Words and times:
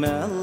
مال 0.00 0.37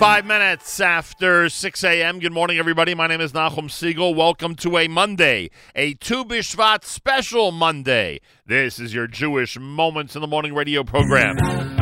Five 0.00 0.24
minutes 0.24 0.80
after 0.80 1.50
6 1.50 1.84
a.m. 1.84 2.20
Good 2.20 2.32
morning, 2.32 2.56
everybody. 2.56 2.94
My 2.94 3.06
name 3.06 3.20
is 3.20 3.32
Nachum 3.32 3.70
Siegel. 3.70 4.14
Welcome 4.14 4.54
to 4.54 4.78
a 4.78 4.88
Monday, 4.88 5.50
a 5.74 5.92
Tu 5.92 6.24
Bishvat 6.24 6.84
special 6.84 7.52
Monday. 7.52 8.20
This 8.46 8.80
is 8.80 8.94
your 8.94 9.06
Jewish 9.06 9.58
Moments 9.58 10.14
in 10.14 10.22
the 10.22 10.26
Morning 10.26 10.54
radio 10.54 10.84
program. 10.84 11.79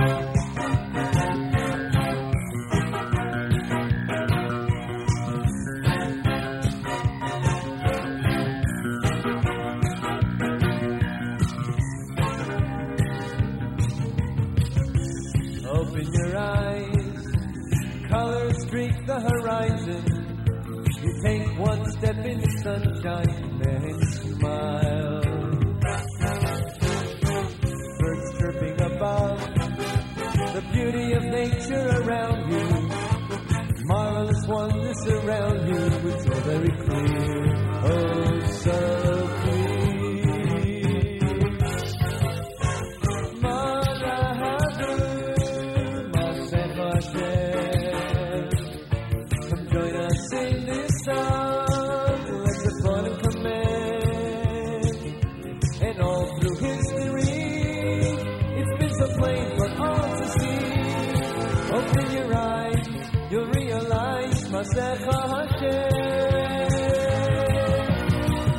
Streak 18.78 19.06
the 19.06 19.20
horizon. 19.20 20.04
You 21.02 21.22
take 21.24 21.58
one 21.58 21.84
step 21.90 22.16
in 22.24 22.38
the 22.38 22.50
sunshine 22.62 23.60
and 23.66 24.38
smile. 24.38 24.87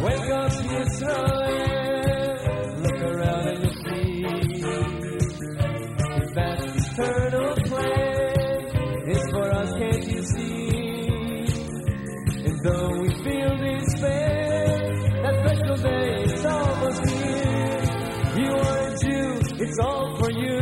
Wake 0.02 0.30
up. 0.32 0.52
Look 2.82 3.02
around 3.02 3.48
and 3.48 3.64
you 3.64 3.72
see 3.84 4.10
eternal 7.00 7.56
plan 7.56 9.08
is 9.08 9.24
for 9.32 9.52
us, 9.52 9.72
can't 9.74 10.08
you 10.08 10.24
see? 10.24 10.70
And 12.46 12.58
though 12.64 12.90
we 13.02 13.10
feel 13.24 13.58
despair, 13.58 14.66
that 15.24 15.36
special 15.46 15.78
day 15.78 16.24
is 16.24 16.46
almost 16.46 17.10
here. 17.10 17.84
You 18.40 18.52
are 18.56 18.80
a 18.88 18.98
Jew, 19.00 19.30
it's 19.64 19.80
all 19.80 20.18
for 20.18 20.32
you, 20.32 20.60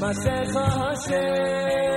Masech 0.00 0.52
Hashem. 0.52 1.87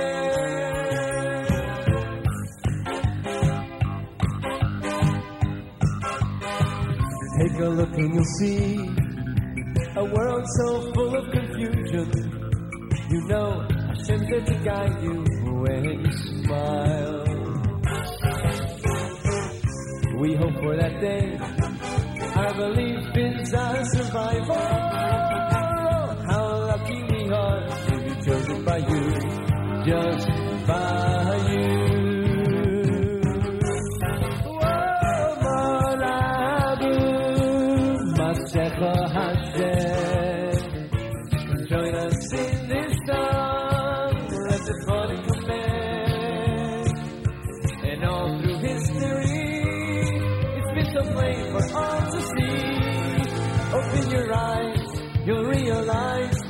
And 8.02 8.14
you'll 8.14 8.24
see 8.40 8.76
a 9.96 10.04
world 10.04 10.44
so 10.58 10.92
full 10.92 11.14
of 11.14 11.30
confusion. 11.30 12.10
You 13.10 13.20
know 13.28 13.66
Hashem's 13.88 14.28
there 14.28 14.44
to 14.44 14.54
guide 14.64 15.02
you 15.02 15.24
when 15.62 15.84
you 15.84 16.12
smile. 16.42 17.24
We 20.18 20.34
hope 20.34 20.54
for 20.62 20.76
that 20.76 21.00
day. 21.00 21.38
Our 22.34 22.54
belief 22.54 22.91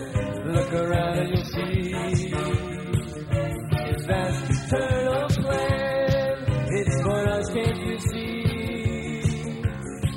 Look 0.54 0.72
around 0.72 1.18
and 1.18 1.30
you'll 1.34 1.44
see. 1.46 1.90
His 3.88 4.02
vast 4.06 4.50
eternal 4.50 5.26
plan. 5.30 6.34
It's 6.78 6.96
for 7.02 7.20
us, 7.28 7.46
can't 7.54 7.80
you 7.88 7.98
see? 7.98 8.44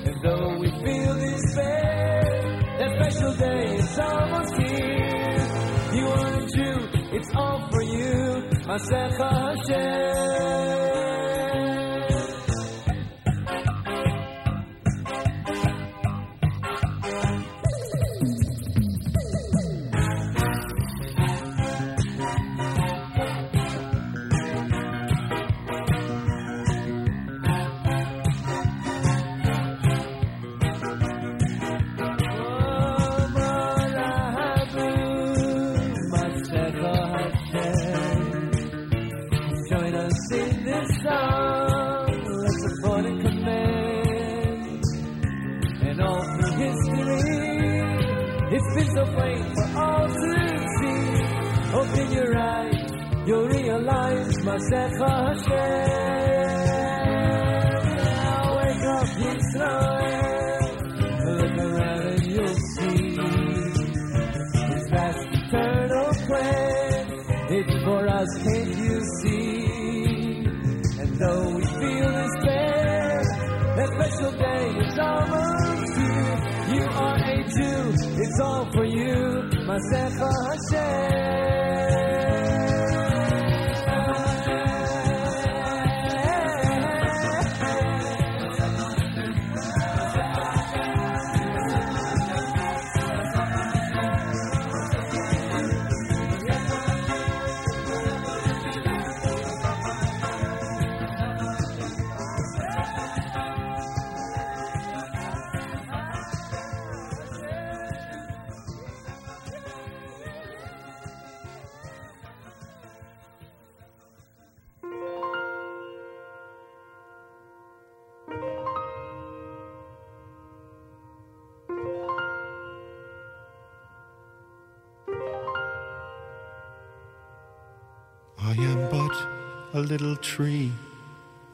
And 0.06 0.18
though 0.24 0.50
we 0.60 0.70
feel 0.70 1.14
despair, 1.16 2.22
that 2.78 2.92
special 3.00 3.34
day 3.34 3.64
is 3.78 4.00
almost 4.00 4.54
here. 4.58 5.42
You 5.98 6.06
are 6.08 6.34
a 6.38 6.46
Jew, 6.54 6.78
it's 7.18 7.32
all 7.34 7.68
for 7.72 7.82
you, 7.82 8.44
Masecha 8.68 9.30
Hashem. 9.42 10.39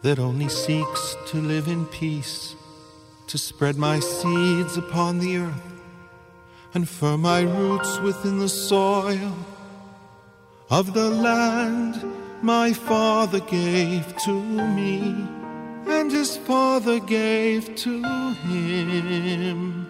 That 0.05 0.19
only 0.19 0.47
seeks 0.47 1.17
to 1.25 1.38
live 1.38 1.67
in 1.67 1.83
peace, 1.88 2.55
to 3.25 3.39
spread 3.39 3.75
my 3.75 4.00
seeds 4.00 4.77
upon 4.77 5.17
the 5.17 5.35
earth 5.38 5.81
and 6.75 6.88
firm 6.88 7.21
my 7.21 7.41
roots 7.41 7.97
within 8.01 8.38
the 8.38 8.47
soil 8.47 9.35
of 10.69 10.93
the 10.93 11.09
land 11.09 12.03
my 12.43 12.71
father 12.71 13.39
gave 13.39 14.15
to 14.17 14.43
me 14.77 15.27
and 15.88 16.12
his 16.12 16.38
father 16.38 17.00
gave 17.00 17.75
to 17.75 18.03
him. 18.45 19.88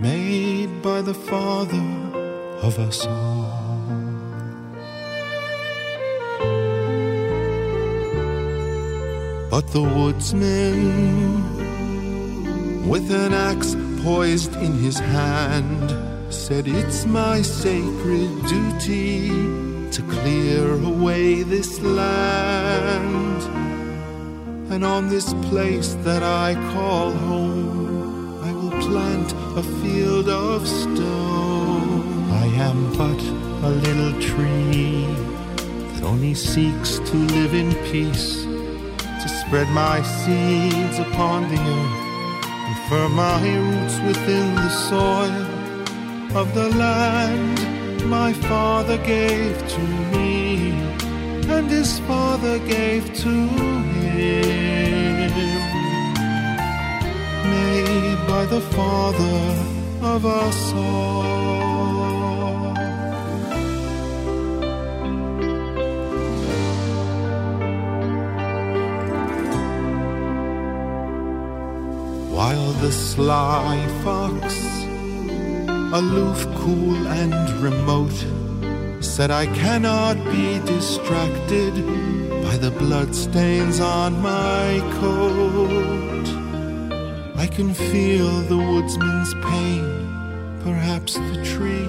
made 0.00 0.82
by 0.82 1.00
the 1.02 1.14
Father 1.14 1.86
of 2.66 2.80
us 2.80 3.06
all. 3.06 3.37
But 9.50 9.66
the 9.68 9.82
woodsman, 9.82 11.42
with 12.88 13.10
an 13.10 13.32
axe 13.32 13.74
poised 14.02 14.54
in 14.56 14.74
his 14.74 14.98
hand, 14.98 15.90
said, 16.32 16.68
It's 16.68 17.06
my 17.06 17.40
sacred 17.42 18.28
duty 18.46 19.28
to 19.90 20.02
clear 20.02 20.74
away 20.74 21.42
this 21.42 21.80
land. 21.80 23.42
And 24.70 24.84
on 24.84 25.08
this 25.08 25.32
place 25.48 25.94
that 26.04 26.22
I 26.22 26.54
call 26.72 27.12
home, 27.12 28.44
I 28.44 28.52
will 28.52 28.76
plant 28.86 29.32
a 29.56 29.62
field 29.80 30.28
of 30.28 30.68
stone. 30.68 32.30
I 32.30 32.46
am 32.68 32.92
but 32.96 33.20
a 33.66 33.70
little 33.70 34.12
tree 34.20 35.06
that 35.92 36.02
only 36.04 36.34
seeks 36.34 36.98
to 36.98 37.16
live 37.16 37.54
in 37.54 37.74
peace, 37.90 38.44
to 39.20 39.28
spread 39.28 39.68
my 39.68 40.02
seeds 40.02 40.98
upon 40.98 41.48
the 41.52 41.60
earth 41.60 42.44
and 42.66 42.76
firm 42.88 43.12
my 43.14 43.40
roots 43.56 43.98
within 44.06 44.54
the 44.54 44.70
soil 44.88 46.38
of 46.40 46.54
the 46.54 46.68
land 46.76 48.06
my 48.08 48.32
father 48.32 48.96
gave 48.98 49.56
to 49.68 49.80
me 50.12 50.70
and 51.50 51.68
his 51.70 51.98
father 52.00 52.58
gave 52.60 53.04
to 53.14 53.34
him. 54.04 55.32
Made 57.50 58.26
by 58.26 58.44
the 58.46 58.60
father 58.60 59.40
of 60.02 60.26
us 60.26 60.72
all 60.74 61.37
the 72.80 72.92
sly 72.92 73.84
fox 74.04 74.54
aloof, 75.92 76.46
cool, 76.56 77.08
and 77.08 77.50
remote, 77.60 78.12
said 79.02 79.30
I 79.30 79.46
cannot 79.46 80.16
be 80.30 80.58
distracted 80.60 81.74
by 82.44 82.56
the 82.58 82.70
bloodstains 82.78 83.80
on 83.80 84.20
my 84.20 84.80
coat. 85.00 86.28
I 87.36 87.46
can 87.46 87.72
feel 87.72 88.42
the 88.42 88.58
woodsman's 88.58 89.34
pain. 89.46 89.84
Perhaps 90.62 91.14
the 91.14 91.42
tree 91.44 91.88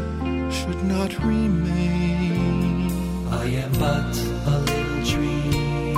should 0.49 0.83
not 0.85 1.11
remain. 1.23 2.89
I 3.27 3.45
am 3.63 3.71
but 3.73 4.17
a 4.53 4.59
little 4.59 5.05
tree 5.05 5.93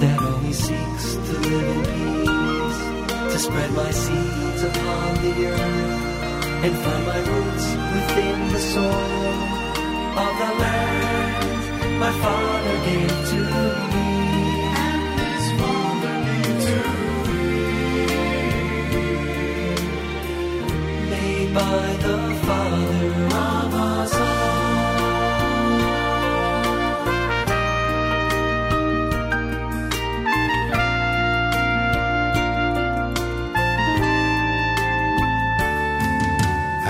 that 0.00 0.20
only 0.20 0.52
seeks 0.52 1.14
to 1.14 1.38
live 1.48 1.76
in 1.76 1.84
peace, 1.84 1.99
spread 3.40 3.72
my 3.72 3.90
seeds 3.90 4.62
upon 4.62 5.14
the 5.24 5.46
earth 5.46 6.44
and 6.64 6.74
find 6.84 7.06
my 7.06 7.18
roots 7.30 7.66
within 7.94 8.38
the 8.52 8.58
soil 8.58 9.38
of 10.24 10.32
the 10.40 10.50
land 10.62 11.50
my 12.00 12.12
father 12.24 12.76
gave 12.86 13.18
to 13.30 13.40
me. 13.94 14.10
And 14.84 15.02
gave 15.56 16.58
to 16.66 16.78
me. 17.28 17.50
Made 21.10 21.50
by 21.54 21.86
the 22.06 22.18
Father 22.46 23.06
of 23.24 23.74
us 23.74 24.14
all. 24.20 24.39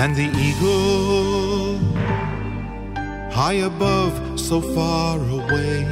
And 0.02 0.16
the 0.16 0.30
eagle, 0.49 1.76
high 3.30 3.61
above, 3.73 4.40
so 4.40 4.62
far 4.62 5.19
away, 5.19 5.87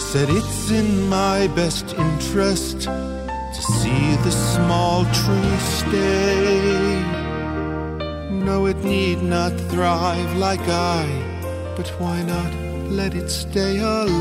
said 0.00 0.28
it's 0.28 0.72
in 0.72 1.08
my 1.08 1.46
best 1.54 1.94
interest 1.94 2.80
to 2.80 3.62
see 3.78 4.16
the 4.24 4.32
small 4.32 5.04
tree 5.20 5.58
stay. 5.78 7.00
No, 8.28 8.66
it 8.66 8.82
need 8.82 9.22
not 9.22 9.52
thrive 9.70 10.36
like 10.36 10.66
I, 10.68 11.06
but 11.76 11.88
why 12.00 12.22
not 12.22 12.52
let 12.90 13.14
it 13.14 13.30
stay 13.30 13.78
alive? 13.78 14.16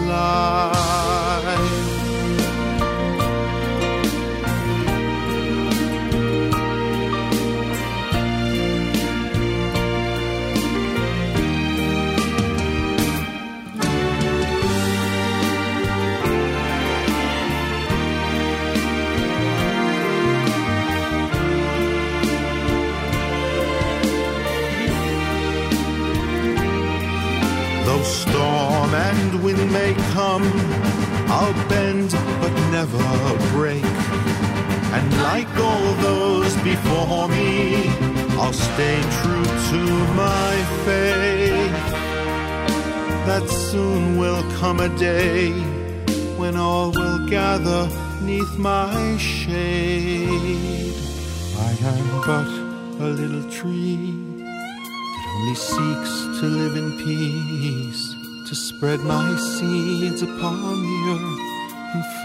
Never 32.85 33.51
break. 33.51 33.83
And 33.83 35.21
like 35.23 35.49
all 35.57 35.93
those 35.95 36.55
before 36.57 37.27
me, 37.29 37.87
I'll 38.37 38.53
stay 38.53 39.01
true 39.21 39.43
to 39.43 39.81
my 40.13 40.51
faith. 40.85 41.95
That 43.25 43.49
soon 43.49 44.17
will 44.17 44.43
come 44.59 44.79
a 44.79 44.89
day 44.97 45.51
when 46.37 46.55
all 46.55 46.91
will 46.91 47.27
gather 47.27 47.89
neath 48.21 48.57
my 48.57 49.17
shade. 49.17 50.95
I 51.57 51.71
am 51.81 52.21
but 52.27 52.47
a 53.03 53.09
little 53.09 53.49
tree 53.51 54.13
that 54.37 55.25
only 55.35 55.55
seeks 55.55 56.39
to 56.39 56.45
live 56.45 56.75
in 56.77 56.91
peace, 57.03 58.15
to 58.47 58.55
spread 58.55 58.99
my 58.99 59.35
seeds 59.37 60.21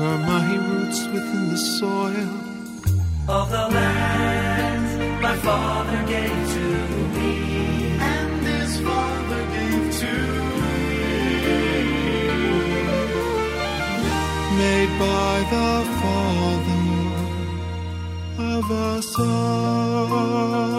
firm 0.00 0.22
my 0.22 0.56
roots 0.56 1.00
within 1.12 1.44
the 1.50 1.60
soil. 1.78 2.32
of 3.38 3.46
the 3.56 3.66
land 3.76 4.86
my 5.26 5.36
father 5.46 6.00
gave 6.14 6.38
to 6.54 6.66
me. 7.16 7.32
And 8.14 8.32
his 8.52 8.72
father 8.86 9.42
gave 9.56 9.86
to 10.02 10.12
me, 10.60 11.04
Made 14.62 14.92
by 15.04 15.34
the 15.54 15.70
Father 16.00 16.84
of 18.56 18.64
us 18.88 19.10
all. 19.18 20.69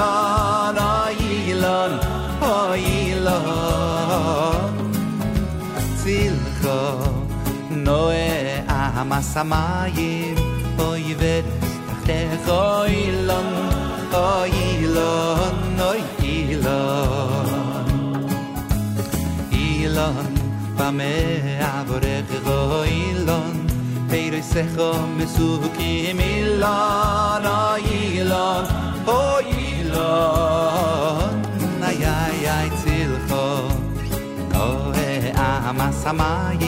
ilan 0.00 0.78
a 0.78 1.10
ilan 1.32 1.92
a 2.40 2.56
ilan. 3.00 4.72
Zilcho 6.02 6.80
noe 7.86 8.28
a 8.78 9.04
masamayim 9.10 10.36
oy 10.88 11.04
ved 11.20 11.46
te 12.06 12.20
goilon 12.46 13.48
o 14.28 14.30
ilon 14.68 15.80
o 15.88 15.92
ilon 16.36 17.48
ilon 19.68 20.28
pa 20.76 20.88
me 20.98 21.14
avore 21.74 22.16
go 22.46 22.60
ilan, 23.02 23.54
peir 24.10 24.34
se 24.52 24.64
go 24.76 24.92
mesu 25.16 25.50
ki 25.76 25.92
milan 26.20 27.44
o 27.58 27.64
ilon 28.00 28.64
o 29.18 29.20
lo 29.94 30.14
na 31.80 31.90
ya 32.02 32.16
ya 32.44 32.56
til 32.82 33.12
kho 33.28 33.46
o 34.64 34.66
e 35.08 35.12
a 35.48 35.72
ma 35.78 35.88
samay 36.02 36.62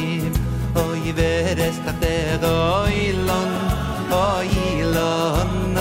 o 0.83 0.85
i 1.09 1.13
veres 1.19 1.77
ta 1.85 1.93
te 2.03 2.17
do 2.45 2.57
ilon 3.07 3.53
o 4.23 4.27
ilon 4.67 5.72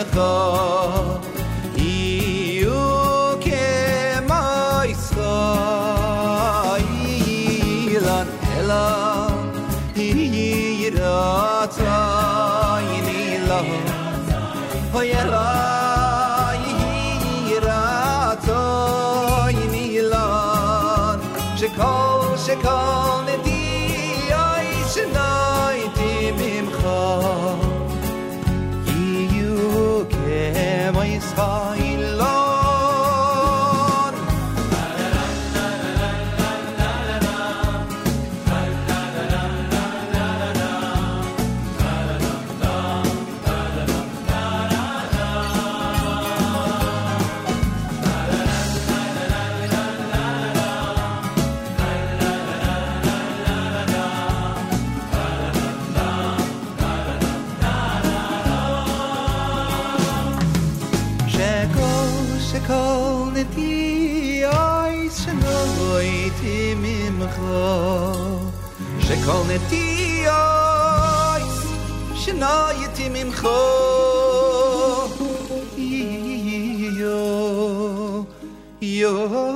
with 0.00 0.16
us. 0.16 0.49
וכל 69.22 69.42
נטיוס 69.48 70.30
שנו 72.14 72.46
יתי 72.84 73.08
ממחו 73.08 73.48
יו 76.98 78.22
יו 78.82 79.49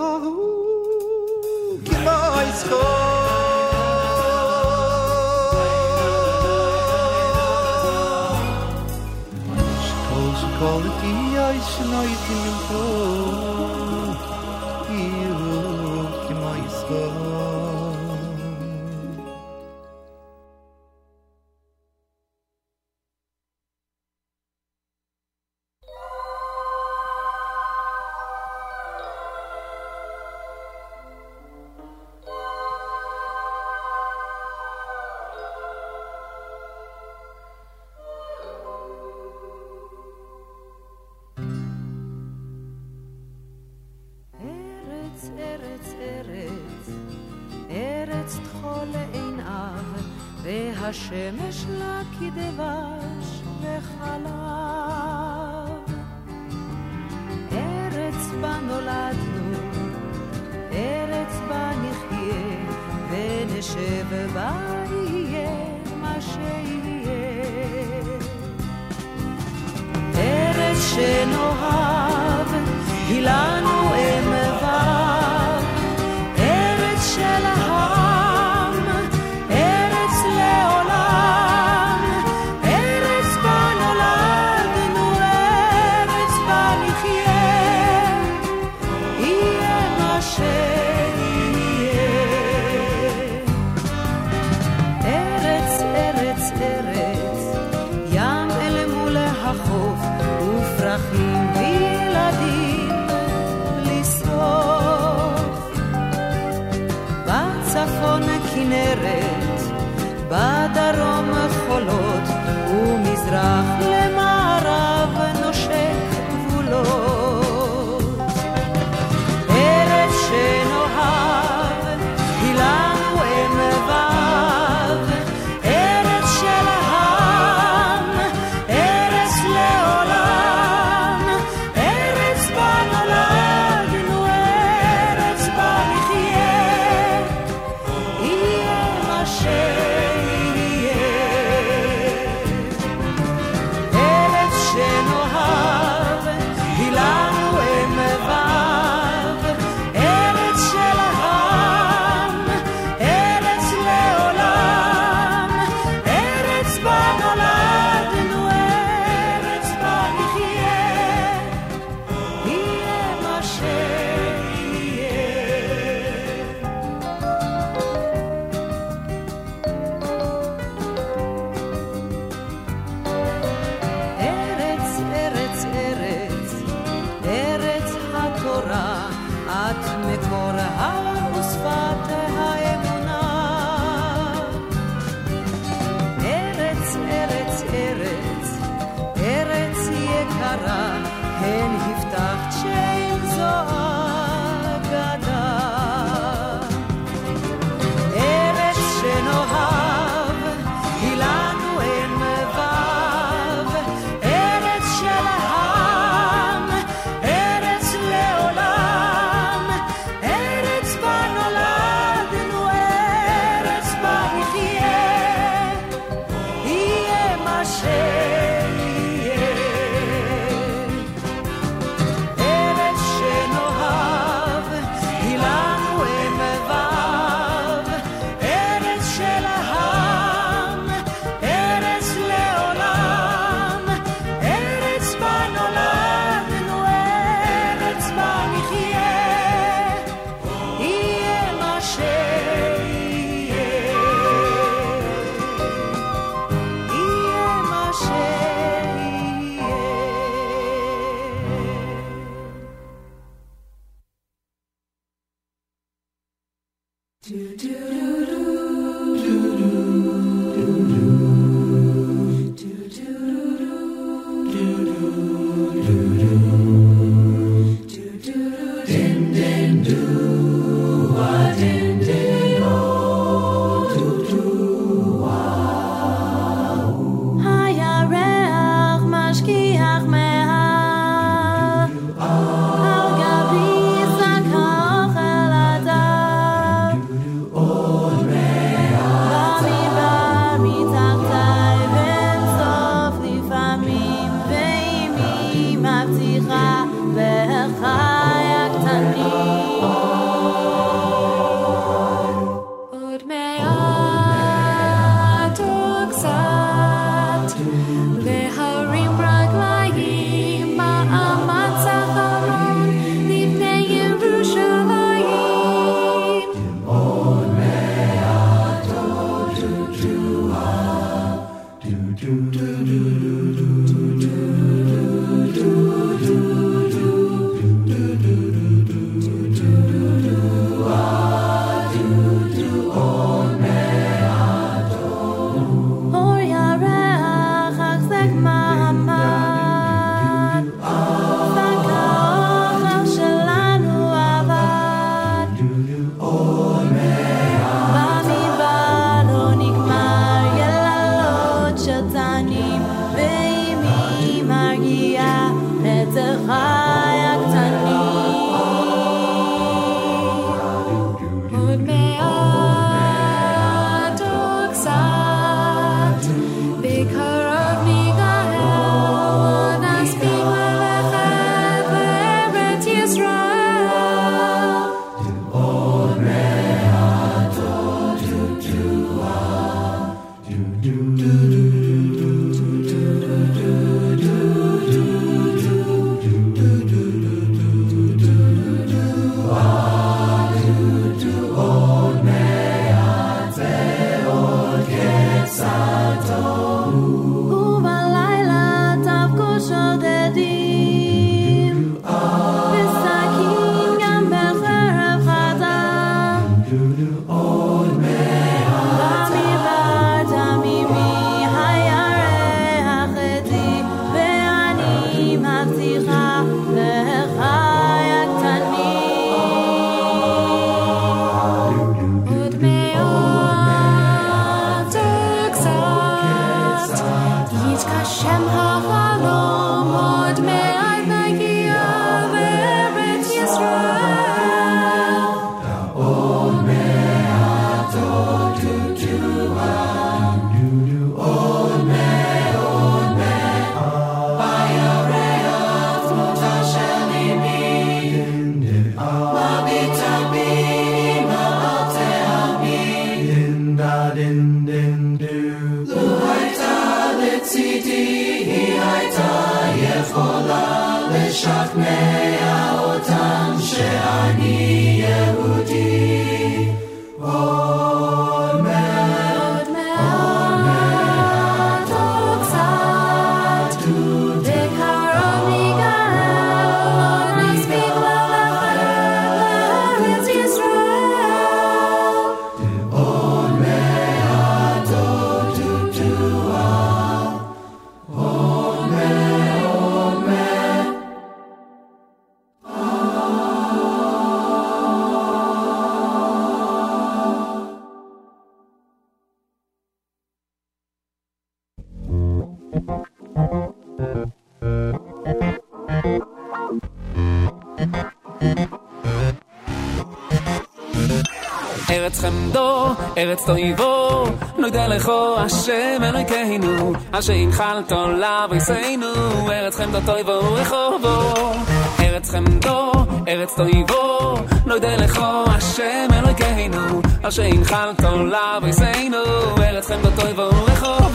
ארץ 513.18 513.46
תויבו, 513.46 514.24
נוידע 514.58 514.88
לכו 514.88 515.34
השם 515.38 516.02
אלוהיכנו, 516.02 516.92
אשר 517.12 517.32
ינחלת 517.32 517.92
עליו 517.92 518.48
עשינו, 518.50 519.06
ארץ 519.50 519.76
חמדו 519.76 519.98
תויבו 520.06 520.54
רחובו, 520.54 521.52
ארץ 522.00 522.30
חמדו, 522.30 522.92
ארץ 523.28 523.54
תויבו, 523.56 524.34
נוידע 524.66 524.96
לכו 524.96 525.44
השם 525.46 526.08
אלוהיכנו, 526.12 527.02
אשר 527.22 527.42
ינחלת 527.42 528.04
עליו 528.04 528.62
עשינו, 528.68 529.18
ארץ 529.58 529.86
חמדו 529.86 530.08
תויבו 530.20 530.48
רחובו 530.48 531.13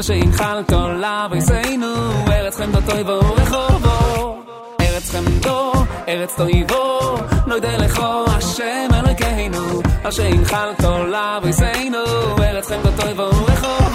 אשר 0.00 0.12
ינחל 0.12 0.62
כל 0.68 1.02
אבריסנו, 1.04 1.94
ארץ 2.28 2.56
חמדו 2.56 2.78
תויבו 2.90 3.10
ורחובו. 3.12 4.36
ארץ 4.80 5.10
חמדו, 5.10 5.72
ארץ 6.08 6.34
תויבו, 6.36 7.16
נוידה 7.46 7.76
לכו 7.76 8.24
השם 8.26 8.88
אלוקינו, 8.94 9.82
אשר 10.02 10.24
ינחל 10.24 10.68
כל 10.82 11.14
אבריסנו, 11.14 12.04
ארץ 12.42 12.68
חמדו 12.68 12.90
תויבו 13.00 13.22
ורחובו. 13.22 13.85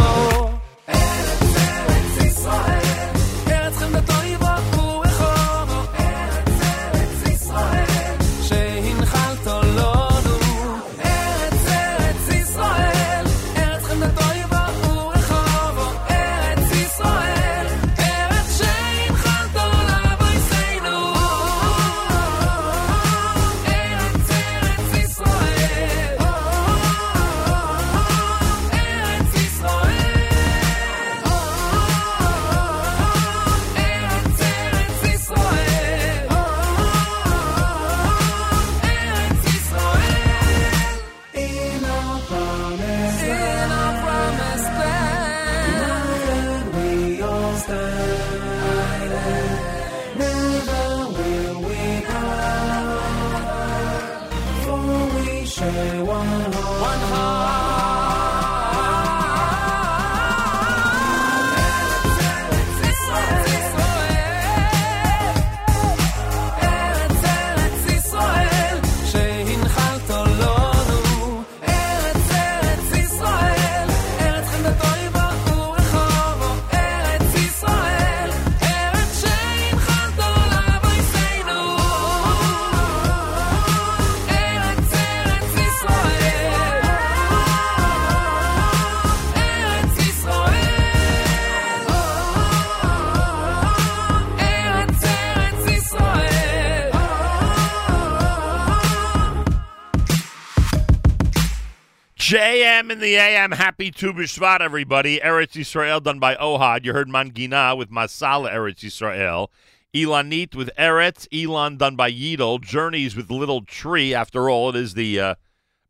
AM 102.81 102.89
in 102.89 102.99
the 102.99 103.15
AM. 103.15 103.51
Happy 103.51 103.91
Tu 103.91 104.09
everybody. 104.09 105.19
Eretz 105.19 105.51
Yisrael 105.51 106.01
done 106.01 106.17
by 106.17 106.33
Ohad. 106.33 106.83
You 106.83 106.93
heard 106.93 107.09
Mangina 107.09 107.77
with 107.77 107.91
Masala 107.91 108.51
Eretz 108.51 108.79
Yisrael. 108.79 109.49
Elanit 109.93 110.55
with 110.55 110.71
Eretz. 110.79 111.27
Elon 111.31 111.77
done 111.77 111.95
by 111.95 112.11
Yidel. 112.11 112.59
Journeys 112.59 113.15
with 113.15 113.29
Little 113.29 113.61
Tree. 113.61 114.15
After 114.15 114.49
all, 114.49 114.69
it 114.69 114.75
is 114.75 114.95
the 114.95 115.19
uh, 115.19 115.35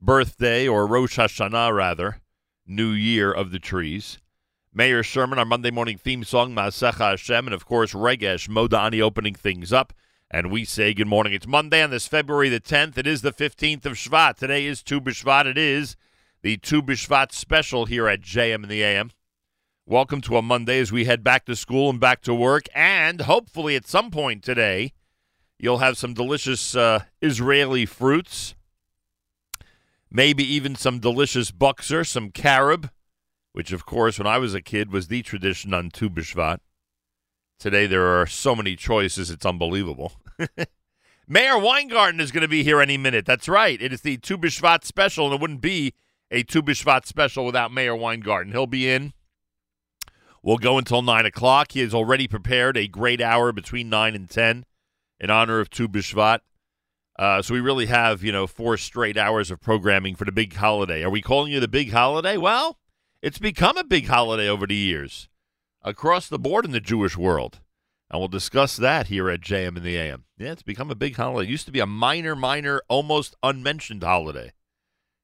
birthday, 0.01 0.67
or 0.67 0.86
Rosh 0.86 1.17
Hashanah, 1.17 1.73
rather, 1.73 2.19
New 2.67 2.89
Year 2.89 3.32
of 3.32 3.51
the 3.51 3.60
trees. 3.60 4.19
Mayor 4.73 5.01
Sherman, 5.01 5.39
our 5.39 5.45
Monday 5.45 5.71
morning 5.71 5.97
theme 5.97 6.25
song, 6.25 6.54
Masecha 6.54 7.12
Hashem, 7.12 7.47
and 7.47 7.54
of 7.54 7.65
course, 7.65 7.93
Regesh 7.93 8.49
Modani 8.49 8.99
opening 8.99 9.36
things 9.36 9.71
up. 9.71 9.93
And 10.30 10.51
we 10.51 10.65
say 10.65 10.93
good 10.93 11.08
morning. 11.08 11.32
It's 11.32 11.47
Monday 11.47 11.82
on 11.82 11.89
this 11.89 12.08
February 12.08 12.49
the 12.49 12.60
10th. 12.60 12.97
It 12.97 13.08
is 13.08 13.21
the 13.21 13.32
15th 13.32 13.86
of 13.86 13.93
Shvat. 13.93 14.36
Today 14.36 14.65
is 14.65 14.84
Tu. 14.84 14.99
It 15.06 15.58
is 15.58 15.95
the 16.43 16.58
Tu 16.58 16.82
B'Shvat 16.82 17.32
special 17.32 17.86
here 17.86 18.08
at 18.08 18.21
JM 18.21 18.63
in 18.63 18.69
the 18.69 18.82
AM. 18.82 19.12
Welcome 19.86 20.21
to 20.21 20.38
a 20.38 20.41
Monday 20.41 20.80
as 20.80 20.91
we 20.91 21.06
head 21.06 21.23
back 21.23 21.45
to 21.45 21.56
school 21.56 21.89
and 21.89 21.99
back 21.99 22.21
to 22.21 22.34
work. 22.34 22.63
And 22.73 23.21
hopefully 23.21 23.75
at 23.75 23.88
some 23.88 24.10
point 24.10 24.43
today, 24.43 24.93
you'll 25.60 25.77
have 25.80 25.97
some 25.97 26.15
delicious 26.15 26.75
uh, 26.75 27.04
Israeli 27.21 27.86
fruits, 27.86 28.56
maybe 30.10 30.43
even 30.43 30.75
some 30.75 30.99
delicious 30.99 31.51
buxer, 31.51 32.04
some 32.04 32.32
carob, 32.32 32.89
which, 33.54 33.71
of 33.71 33.86
course, 33.86 34.17
when 34.17 34.27
I 34.27 34.39
was 34.39 34.56
a 34.56 34.62
kid 34.62 34.91
was 34.91 35.10
the 35.10 35.21
tradition 35.21 35.73
on 35.75 35.91
Tu 35.91 36.10
B'Shvat. 36.10 36.58
Today 37.60 37.86
there 37.86 38.19
are 38.19 38.25
so 38.25 38.56
many 38.56 38.75
choices, 38.75 39.30
it's 39.30 39.45
unbelievable. 39.45 40.13
Meir 41.27 41.60
Weingarten 41.60 42.19
is 42.19 42.32
going 42.32 42.41
to 42.41 42.47
be 42.47 42.63
here 42.63 42.82
any 42.82 42.97
minute. 42.97 43.27
That's 43.27 43.47
right. 43.47 43.80
It 43.80 43.93
is 43.93 44.01
the 44.01 44.17
Tu 44.17 44.39
B'Shvat 44.39 44.84
special, 44.84 45.25
and 45.27 45.36
it 45.36 45.39
wouldn't 45.39 45.62
be 45.62 45.93
a 46.31 46.43
Tu 46.43 46.63
B'Shvat 46.63 47.05
special 47.05 47.45
without 47.45 47.73
Meir 47.73 47.95
Weingarten. 47.95 48.53
He'll 48.53 48.65
be 48.65 48.89
in. 48.89 49.13
We'll 50.41 50.57
go 50.57 50.77
until 50.77 51.01
9 51.01 51.25
o'clock. 51.25 51.73
He 51.73 51.81
has 51.81 51.93
already 51.93 52.27
prepared 52.27 52.77
a 52.77 52.87
great 52.87 53.21
hour 53.21 53.51
between 53.51 53.89
9 53.89 54.15
and 54.15 54.29
10 54.29 54.65
in 55.19 55.29
honor 55.29 55.59
of 55.59 55.69
Tu 55.69 55.87
B'Shvat. 55.87 56.39
Uh, 57.19 57.41
so 57.41 57.53
we 57.53 57.59
really 57.59 57.85
have, 57.85 58.23
you 58.23 58.31
know, 58.31 58.47
four 58.47 58.77
straight 58.77 59.17
hours 59.17 59.51
of 59.51 59.61
programming 59.61 60.15
for 60.15 60.25
the 60.25 60.31
big 60.31 60.55
holiday. 60.55 61.03
Are 61.03 61.09
we 61.09 61.21
calling 61.21 61.51
you 61.51 61.59
the 61.59 61.67
big 61.67 61.91
holiday? 61.91 62.37
Well, 62.37 62.79
it's 63.21 63.37
become 63.37 63.77
a 63.77 63.83
big 63.83 64.07
holiday 64.07 64.47
over 64.47 64.65
the 64.65 64.73
years 64.73 65.29
across 65.83 66.27
the 66.27 66.39
board 66.39 66.65
in 66.65 66.71
the 66.71 66.79
Jewish 66.79 67.17
world. 67.17 67.59
And 68.09 68.19
we'll 68.19 68.27
discuss 68.27 68.75
that 68.77 69.07
here 69.07 69.29
at 69.29 69.41
JM 69.41 69.77
in 69.77 69.83
the 69.83 69.97
AM. 69.97 70.25
Yeah, 70.37 70.53
it's 70.53 70.63
become 70.63 70.89
a 70.89 70.95
big 70.95 71.15
holiday. 71.15 71.47
It 71.47 71.51
used 71.51 71.65
to 71.67 71.71
be 71.71 71.79
a 71.79 71.85
minor, 71.85 72.35
minor, 72.35 72.81
almost 72.89 73.35
unmentioned 73.43 74.03
holiday. 74.03 74.53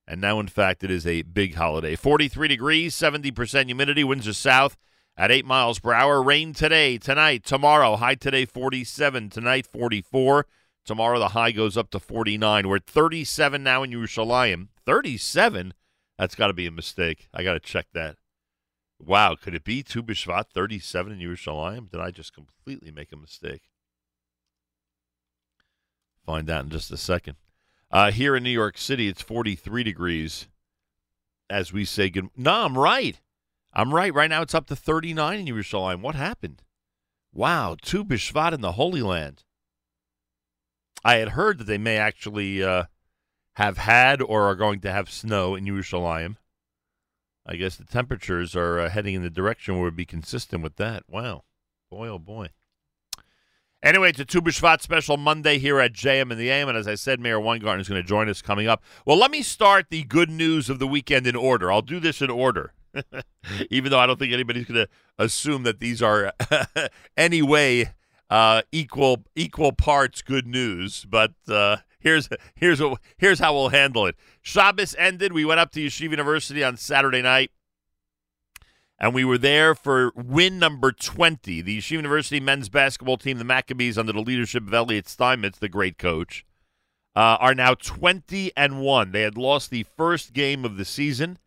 And 0.08 0.22
now, 0.22 0.40
in 0.40 0.48
fact, 0.48 0.84
it 0.84 0.92
is 0.92 1.06
a 1.06 1.24
big 1.24 1.56
holiday. 1.56 1.96
43 1.96 2.48
degrees, 2.48 2.96
70% 2.96 3.66
humidity, 3.66 4.04
winds 4.04 4.28
are 4.28 4.34
south 4.34 4.78
at 5.18 5.32
8 5.32 5.46
miles 5.46 5.80
per 5.80 5.94
hour. 5.94 6.24
Rain 6.24 6.54
today, 6.54 6.98
tonight, 6.98 7.44
tomorrow. 7.44 7.98
High 7.98 8.16
today 8.16 8.46
47, 8.46 9.30
tonight 9.30 9.68
44. 9.68 10.46
Tomorrow 10.86 11.20
the 11.20 11.30
high 11.30 11.52
goes 11.52 11.76
up 11.76 11.90
to 11.92 12.00
49. 12.00 12.70
We're 12.70 12.78
at 12.78 12.86
37 12.86 13.62
now 13.62 13.84
in 13.84 13.92
Yerushalayim. 13.92 14.70
37? 14.86 15.74
That's 16.18 16.36
got 16.36 16.48
to 16.48 16.54
be 16.54 16.66
a 16.66 16.72
mistake. 16.72 17.28
I 17.34 17.44
got 17.44 17.54
to 17.54 17.60
check 17.60 17.88
that. 17.94 18.16
Wow, 19.00 19.36
could 19.36 19.54
it 19.54 19.66
be 19.66 19.84
Tu 19.84 20.02
B'Shvat 20.02 20.46
37 20.54 21.12
in 21.12 21.20
Yerushalayim? 21.20 21.92
Did 21.92 22.00
I 22.00 22.12
just 22.12 22.34
completely 22.34 22.92
make 22.92 23.12
a 23.12 23.18
mistake? 23.18 23.64
Find 26.26 26.50
out 26.50 26.64
in 26.64 26.70
just 26.70 26.92
a 26.92 26.98
second. 26.98 27.36
Uh, 27.90 28.12
here 28.12 28.36
in 28.36 28.44
New 28.44 28.50
York 28.50 28.78
City, 28.78 29.08
it's 29.08 29.22
43 29.22 29.84
degrees 29.84 30.48
as 31.50 31.72
we 31.72 31.86
say 31.86 32.10
good. 32.10 32.30
No, 32.36 32.66
I'm 32.66 32.78
right. 32.78 33.20
I'm 33.74 33.94
right. 33.94 34.14
Right 34.14 34.30
now, 34.30 34.42
it's 34.42 34.56
up 34.56 34.68
to 34.68 34.76
39 34.76 35.40
in 35.40 35.46
Yerushalayim. 35.46 36.02
What 36.02 36.16
happened? 36.16 36.64
Wow, 37.34 37.76
Tu 37.82 38.04
Bishvat 38.04 38.54
in 38.54 38.62
the 38.62 38.74
Holy 38.74 39.02
Land. 39.02 39.44
I 41.06 41.16
had 41.16 41.30
heard 41.30 41.60
that 41.60 41.66
they 41.66 41.78
may 41.78 41.98
actually 41.98 42.64
uh, 42.64 42.86
have 43.54 43.78
had 43.78 44.22
or 44.22 44.44
are 44.44 44.56
going 44.56 44.80
to 44.82 44.92
have 44.92 45.10
snow 45.10 45.56
in 45.56 45.66
Yerushalayim. 45.66 46.38
I 47.46 47.56
guess 47.56 47.78
the 47.78 47.86
temperatures 47.86 48.56
are 48.56 48.80
uh, 48.80 48.90
heading 48.90 49.14
in 49.14 49.24
the 49.24 49.30
direction 49.30 49.76
where 49.76 49.84
it 49.84 49.92
would 49.92 49.96
be 49.96 50.06
consistent 50.06 50.64
with 50.64 50.76
that. 50.78 51.04
Wow. 51.08 51.44
Boy, 51.90 52.08
oh 52.08 52.20
boy. 52.20 52.50
Anyway, 53.84 54.10
it's 54.10 54.20
a 54.20 54.26
Tu 54.26 54.42
B'Shvat 54.42 54.82
special 54.82 55.18
Monday 55.18 55.60
here 55.60 55.80
at 55.80 55.94
JM 55.94 56.32
and 56.32 56.40
the 56.40 56.50
AM. 56.50 56.68
And 56.68 56.78
as 56.78 56.88
I 56.88 56.96
said, 56.96 57.20
Meir 57.20 57.40
Weingarten 57.40 57.80
is 57.80 57.88
going 57.88 58.02
to 58.02 58.08
join 58.08 58.28
us 58.28 58.42
coming 58.42 58.68
up. 58.68 58.84
Well, 59.06 59.18
let 59.18 59.30
me 59.30 59.44
start 59.44 59.88
the 59.92 60.04
good 60.04 60.32
news 60.32 60.70
of 60.70 60.80
the 60.80 60.88
weekend 60.88 61.28
in 61.28 61.36
order. 61.36 61.72
I'll 61.72 61.84
do 61.84 62.00
this 62.00 62.22
in 62.22 62.32
order, 62.32 62.74
even 63.70 63.92
though 63.92 64.00
I 64.00 64.08
don't 64.08 64.18
think 64.18 64.34
anybody's 64.34 64.66
going 64.66 64.86
to 64.86 64.90
assume 65.20 65.62
that 65.64 65.80
these 65.80 66.02
are 66.02 66.34
any 67.18 67.44
way 67.44 67.92
uh, 68.32 68.64
equal 68.72 69.24
equal 69.36 69.72
parts 69.72 70.24
good 70.24 70.48
news. 70.48 71.06
But 71.08 71.34
uh, 71.48 71.78
here's 72.00 72.30
here's 72.56 72.82
what, 72.82 73.00
here's 73.18 73.40
how 73.40 73.54
we'll 73.54 73.70
handle 73.70 74.08
it. 74.08 74.16
Shabbos 74.42 74.96
ended. 74.98 75.34
We 75.34 75.46
went 75.46 75.60
up 75.60 75.72
to 75.74 75.80
Yeshiva 75.80 76.12
University 76.12 76.64
on 76.64 76.78
Saturday 76.78 77.22
night, 77.22 77.52
and 79.00 79.14
we 79.14 79.24
were 79.24 79.38
there 79.38 79.76
for 79.76 80.12
win 80.16 80.60
number 80.60 80.92
twenty. 80.92 81.62
The 81.62 81.78
Yeshiva 81.78 81.92
University 81.92 82.40
men's 82.40 82.70
basketball 82.70 83.18
team, 83.18 83.38
the 83.38 83.44
Maccabees, 83.44 83.98
under 83.98 84.14
the 84.14 84.22
leadership 84.22 84.68
of 84.68 84.74
Elliot 84.74 85.08
Steinmetz, 85.08 85.60
the 85.60 85.70
great 85.70 85.98
coach, 85.98 86.46
uh, 87.16 87.38
are 87.40 87.56
now 87.56 87.74
twenty 87.74 88.52
and 88.56 88.82
one. 88.82 89.12
They 89.12 89.22
had 89.22 89.38
lost 89.38 89.70
the 89.70 89.86
first 89.96 90.34
game 90.34 90.66
of 90.66 90.78
the 90.78 90.86
season, 90.86 91.38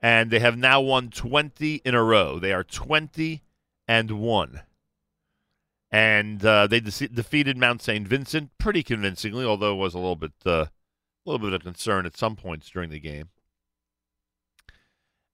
and 0.00 0.30
they 0.30 0.40
have 0.40 0.56
now 0.56 0.80
won 0.80 1.10
twenty 1.10 1.76
in 1.84 1.94
a 1.94 2.02
row. 2.02 2.38
They 2.38 2.52
are 2.52 2.64
twenty 2.64 3.42
and 3.86 4.12
one 4.20 4.62
and 5.92 6.44
uh, 6.44 6.66
they 6.66 6.80
de- 6.80 7.08
defeated 7.08 7.58
Mount 7.58 7.82
St. 7.82 8.08
Vincent 8.08 8.50
pretty 8.56 8.82
convincingly, 8.82 9.44
although 9.44 9.74
it 9.74 9.78
was 9.78 9.92
a 9.92 9.98
little 9.98 10.16
bit, 10.16 10.32
uh, 10.46 10.50
a 10.50 10.70
little 11.26 11.38
bit 11.38 11.52
of 11.52 11.62
concern 11.62 12.06
at 12.06 12.16
some 12.16 12.34
points 12.34 12.70
during 12.70 12.88
the 12.88 12.98
game. 12.98 13.28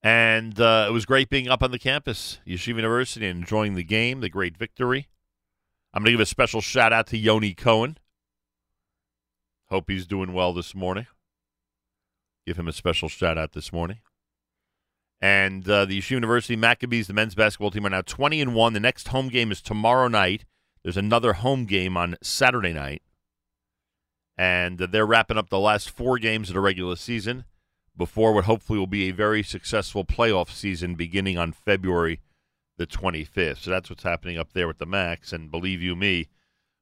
And 0.03 0.61
uh, 0.61 0.86
it 0.88 0.92
was 0.92 1.07
great 1.07 1.28
being 1.28 1.49
up 1.49 1.62
on 1.62 1.72
the 1.72 1.78
campus, 1.78 2.38
Yeshiva 2.46 2.76
University, 2.76 3.26
and 3.26 3.40
enjoying 3.40 3.74
the 3.74 3.82
game, 3.82 4.20
the 4.20 4.28
great 4.28 4.57
victory. 4.57 5.09
I'm 5.92 6.03
going 6.03 6.12
to 6.12 6.12
give 6.12 6.20
a 6.20 6.26
special 6.26 6.61
shout 6.61 6.92
out 6.92 7.09
to 7.09 7.18
Yoni 7.18 7.55
Cohen. 7.55 7.99
Hope 9.68 9.90
he's 9.90 10.07
doing 10.07 10.32
well 10.32 10.53
this 10.53 10.74
morning. 10.74 11.07
Give 12.46 12.59
him 12.59 12.68
a 12.68 12.72
special 12.72 13.09
shout 13.09 13.36
out 13.36 13.53
this 13.53 13.72
morning. 13.72 13.99
And 15.20 15.68
uh, 15.68 15.84
the 15.84 15.99
Yeshiva 15.99 16.12
University 16.12 16.55
Maccabees, 16.55 17.09
the 17.09 17.12
men's 17.12 17.34
basketball 17.34 17.72
team, 17.72 17.84
are 17.84 17.90
now 17.90 18.03
20 18.03 18.40
and 18.40 18.55
1. 18.55 18.72
The 18.72 18.80
next 18.80 19.09
home 19.09 19.28
game 19.28 19.51
is 19.51 19.61
tomorrow 19.61 20.07
night. 20.07 20.44
There's 20.84 20.96
another 20.96 21.34
home 21.34 21.64
game 21.64 21.96
on 21.96 22.16
Saturday 22.22 22.72
night. 22.72 23.03
And 24.36 24.80
uh, 24.80 24.86
they're 24.86 25.05
wrapping 25.05 25.36
up 25.36 25.51
the 25.51 25.59
last 25.59 25.90
four 25.90 26.18
games 26.18 26.51
of 26.51 26.55
the 26.55 26.61
regular 26.61 26.94
season 26.94 27.44
before 27.99 28.32
what 28.32 28.44
hopefully 28.44 28.78
will 28.78 28.86
be 28.86 29.09
a 29.09 29.12
very 29.12 29.42
successful 29.42 30.05
playoff 30.05 30.51
season 30.51 30.94
beginning 30.94 31.36
on 31.36 31.53
February 31.53 32.20
the 32.78 32.86
25th. 32.86 33.59
So 33.59 33.70
that's 33.70 33.90
what's 33.90 34.05
happening 34.05 34.38
up 34.38 34.53
there 34.55 34.68
with 34.68 34.78
the 34.78 34.86
Max. 34.86 35.32
And 35.32 35.51
believe 35.51 35.82
you 35.82 35.94
me, 35.94 36.28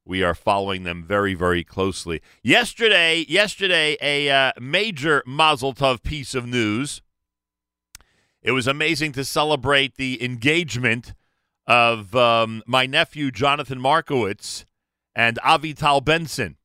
we 0.05 0.23
are 0.23 0.35
following 0.35 0.85
them 0.85 1.03
very, 1.03 1.35
very 1.35 1.65
closely. 1.65 2.23
Yesterday, 2.43 3.25
yesterday, 3.29 3.97
a 4.01 4.31
uh, 4.31 4.53
major 4.61 5.23
Mazel 5.27 5.75
Tov 5.75 6.03
piece 6.03 6.35
of 6.35 6.47
news. 6.47 7.03
It 8.43 8.53
was 8.53 8.69
amazing 8.69 9.13
to 9.13 9.25
celebrate 9.25 9.97
the 9.97 10.23
engagement 10.23 11.15
of 11.67 12.15
um, 12.15 12.63
my 12.67 12.87
nephew, 12.87 13.33
Jonathan 13.33 13.81
Markowitz, 13.81 14.65
and 15.17 15.39
Avital 15.39 16.05
Benson. 16.05 16.57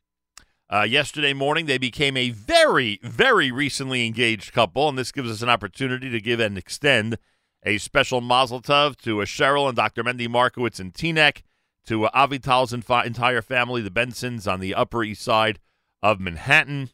Uh, 0.73 0.83
yesterday 0.83 1.33
morning, 1.33 1.65
they 1.65 1.77
became 1.77 2.15
a 2.15 2.29
very, 2.29 2.97
very 3.03 3.51
recently 3.51 4.07
engaged 4.07 4.53
couple, 4.53 4.87
and 4.87 4.97
this 4.97 5.11
gives 5.11 5.29
us 5.29 5.41
an 5.41 5.49
opportunity 5.49 6.09
to 6.09 6.21
give 6.21 6.39
and 6.39 6.57
extend 6.57 7.17
a 7.63 7.77
special 7.77 8.21
mazel 8.21 8.61
tov 8.61 8.95
to 8.95 9.21
uh, 9.21 9.25
Cheryl 9.25 9.67
and 9.67 9.75
Dr. 9.75 10.01
Mendy 10.01 10.29
Markowitz 10.29 10.79
and 10.79 10.93
Teaneck, 10.93 11.41
to 11.87 12.05
uh, 12.05 12.11
Avital's 12.11 12.71
entire 12.71 13.41
family, 13.41 13.81
the 13.81 13.91
Bensons, 13.91 14.49
on 14.49 14.61
the 14.61 14.73
Upper 14.73 15.03
East 15.03 15.23
Side 15.23 15.59
of 16.01 16.21
Manhattan. 16.21 16.89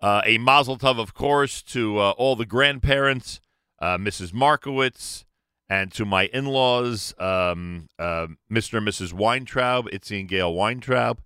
Uh, 0.00 0.22
a 0.24 0.38
mazel 0.38 0.78
tov, 0.78 0.98
of 0.98 1.12
course, 1.12 1.62
to 1.62 1.98
uh, 1.98 2.10
all 2.12 2.34
the 2.34 2.46
grandparents, 2.46 3.40
uh, 3.78 3.98
Mrs. 3.98 4.32
Markowitz, 4.32 5.26
and 5.68 5.92
to 5.92 6.06
my 6.06 6.30
in-laws, 6.32 7.12
um, 7.18 7.88
uh, 7.98 8.28
Mr. 8.50 8.78
and 8.78 8.88
Mrs. 8.88 9.12
Weintraub, 9.12 9.86
Itzy 9.92 10.20
and 10.20 10.28
Gail 10.30 10.54
Weintraub. 10.54 11.20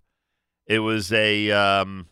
It 0.66 0.80
was 0.80 1.12
a 1.12 1.50
um, 1.52 2.08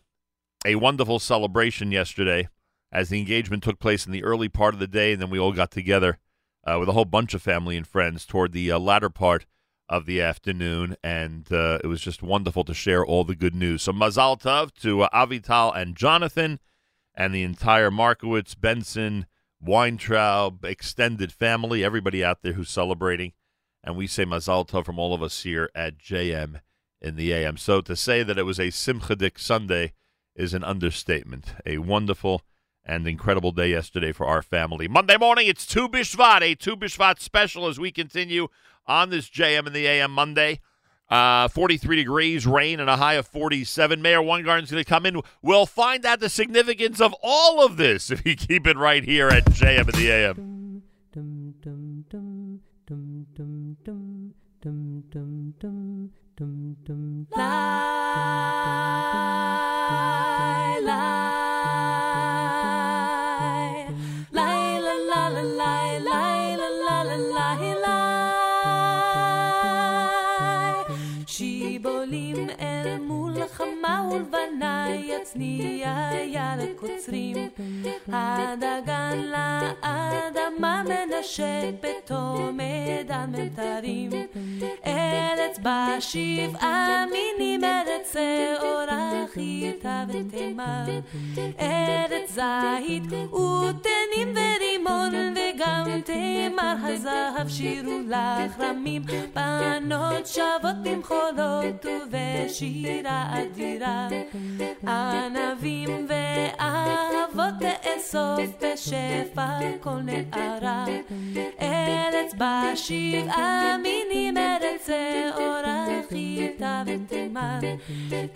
a 0.64 0.76
wonderful 0.76 1.18
celebration 1.18 1.92
yesterday 1.92 2.48
as 2.92 3.08
the 3.08 3.18
engagement 3.18 3.62
took 3.62 3.80
place 3.80 4.06
in 4.06 4.12
the 4.12 4.22
early 4.22 4.48
part 4.48 4.74
of 4.74 4.80
the 4.80 4.86
day, 4.86 5.12
and 5.12 5.20
then 5.20 5.30
we 5.30 5.38
all 5.38 5.52
got 5.52 5.70
together 5.72 6.18
uh, 6.64 6.76
with 6.78 6.88
a 6.88 6.92
whole 6.92 7.04
bunch 7.04 7.34
of 7.34 7.42
family 7.42 7.76
and 7.76 7.86
friends 7.86 8.24
toward 8.24 8.52
the 8.52 8.70
uh, 8.70 8.78
latter 8.78 9.10
part 9.10 9.46
of 9.88 10.06
the 10.06 10.22
afternoon, 10.22 10.96
and 11.02 11.52
uh, 11.52 11.78
it 11.82 11.88
was 11.88 12.00
just 12.00 12.22
wonderful 12.22 12.64
to 12.64 12.72
share 12.72 13.04
all 13.04 13.24
the 13.24 13.34
good 13.34 13.54
news. 13.54 13.82
So 13.82 13.92
Mazal 13.92 14.40
Tov 14.40 14.72
to 14.80 15.02
uh, 15.02 15.08
Avital 15.12 15.76
and 15.76 15.96
Jonathan. 15.96 16.60
and 17.14 17.34
the 17.34 17.42
entire 17.42 17.90
Markowitz, 17.90 18.54
Benson, 18.54 19.26
Weintraub 19.60 20.64
extended 20.64 21.32
family, 21.32 21.84
everybody 21.84 22.24
out 22.24 22.42
there 22.42 22.54
who's 22.54 22.70
celebrating. 22.70 23.32
And 23.82 23.96
we 23.96 24.06
say 24.06 24.24
Mazal 24.24 24.66
Tov 24.66 24.84
from 24.84 24.98
all 24.98 25.14
of 25.14 25.22
us 25.22 25.42
here 25.42 25.70
at 25.74 25.98
JM 25.98 26.60
in 27.00 27.16
the 27.16 27.32
AM. 27.32 27.56
So 27.56 27.80
to 27.80 27.96
say 27.96 28.22
that 28.22 28.38
it 28.38 28.44
was 28.44 28.58
a 28.58 28.68
Simchadik 28.68 29.38
Sunday 29.38 29.92
is 30.34 30.54
an 30.54 30.64
understatement. 30.64 31.54
A 31.66 31.78
wonderful 31.78 32.42
and 32.84 33.06
incredible 33.06 33.52
day 33.52 33.70
yesterday 33.70 34.12
for 34.12 34.26
our 34.26 34.42
family. 34.42 34.88
Monday 34.88 35.16
morning, 35.16 35.46
it's 35.46 35.66
Tu 35.66 35.88
Bishvat, 35.88 36.42
a 36.42 36.54
Tu 36.54 36.76
Bishvat 36.76 37.20
special 37.20 37.66
as 37.66 37.78
we 37.78 37.90
continue 37.90 38.48
on 38.86 39.10
this 39.10 39.28
JM 39.30 39.66
in 39.66 39.72
the 39.72 39.86
AM 39.86 40.10
Monday. 40.10 40.60
Uh, 41.10 41.48
43 41.48 41.96
degrees, 41.96 42.46
rain, 42.46 42.80
and 42.80 42.88
a 42.88 42.96
high 42.96 43.14
of 43.14 43.26
47. 43.26 44.00
Meir 44.00 44.20
Weingarten's 44.20 44.70
going 44.70 44.82
to 44.82 44.88
come 44.88 45.04
in. 45.06 45.20
We'll 45.42 45.66
find 45.66 46.04
out 46.04 46.20
the 46.20 46.30
significance 46.30 47.00
of 47.00 47.14
all 47.22 47.64
of 47.64 47.76
this 47.76 48.10
if 48.10 48.24
you 48.26 48.34
keep 48.34 48.66
it 48.66 48.76
right 48.76 49.04
here 49.04 49.28
at 49.28 49.44
JM 49.44 49.94
in 49.94 50.00
the 50.00 50.10
AM 50.10 50.82
dum 56.36 56.74
dum 56.84 57.26
lie, 57.36 57.44
lie, 60.80 61.06
lie, 64.32 64.80
la 64.84 64.94
la 65.06 65.28
la 65.38 65.74
la 66.08 66.22
la 66.86 66.96
la 67.04 67.16
lie, 67.16 67.74
lie. 67.84 68.14
שיבולים 71.26 72.38
ולבנה 74.02 74.86
יצניע 74.94 76.10
יד 76.24 76.60
הקוצרים. 76.70 77.36
הדגן 78.08 79.18
לאדמה 79.18 80.82
מנשק 80.82 81.72
בתום 81.82 82.58
עדן 82.60 83.32
ממטרים 83.36 84.10
ארץ 84.86 85.58
בה 85.58 85.96
שבעה 86.00 87.04
מינים 87.06 87.64
ארץ 87.64 88.12
שעורה 88.12 89.24
חיטה 89.32 90.04
ותימה. 90.08 90.86
ארץ 91.60 92.32
זית 92.32 93.02
ותנים 93.12 94.34
ורימון 94.36 95.12
וגם 95.34 96.00
תמר 96.04 96.74
הזהב 96.82 97.48
שירו 97.48 97.98
לך 98.08 98.60
רמים 98.60 99.02
בנות 99.34 100.26
שבות 100.26 100.76
במחולות 100.82 101.86
ובשירה 101.86 103.26
אדירה 103.32 103.83
ענבים 104.88 106.06
ואהבות 106.08 107.54
תאסוף 107.60 108.40
בשפע 108.62 109.58
כל 109.80 109.98
נערה. 110.02 110.84
ארץ 111.60 112.34
בה 112.34 112.62
שבעה 112.74 113.76
מינים 113.82 114.36
ארץ 114.36 114.86
שעורה 114.86 115.86
חיטה 116.08 116.82
ותימן. 116.86 117.60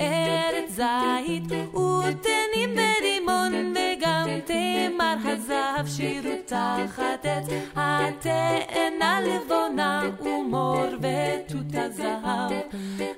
ארץ 0.00 0.70
זית 0.70 1.52
ותנים 1.74 2.70
ורימון 2.70 3.74
וגם 3.76 4.28
תמר 4.44 5.16
הזהב 5.24 5.86
שירו 5.86 6.34
תחת 6.46 7.26
עץ. 7.26 7.46
התאנה 7.76 9.20
לבונה 9.20 10.02
ומור 10.20 10.86
ותות 11.00 11.74
הזהב. 11.74 12.52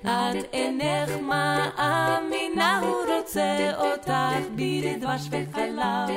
את 0.02 0.44
אינך 0.52 1.10
מאמינה 2.19 2.79
הוא 2.79 2.95
רוצה 3.17 3.71
אותך 3.77 4.11
בדבש 4.55 5.27
וחלב 5.29 6.09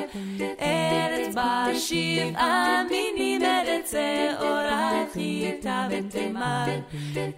ארץ 0.61 1.35
בה 1.35 1.67
שבעה 1.79 2.85
מינים 2.91 3.43
ארץ 3.43 3.93
שעורה 3.93 5.05
חיטה 5.13 5.89
ותימן 5.91 6.81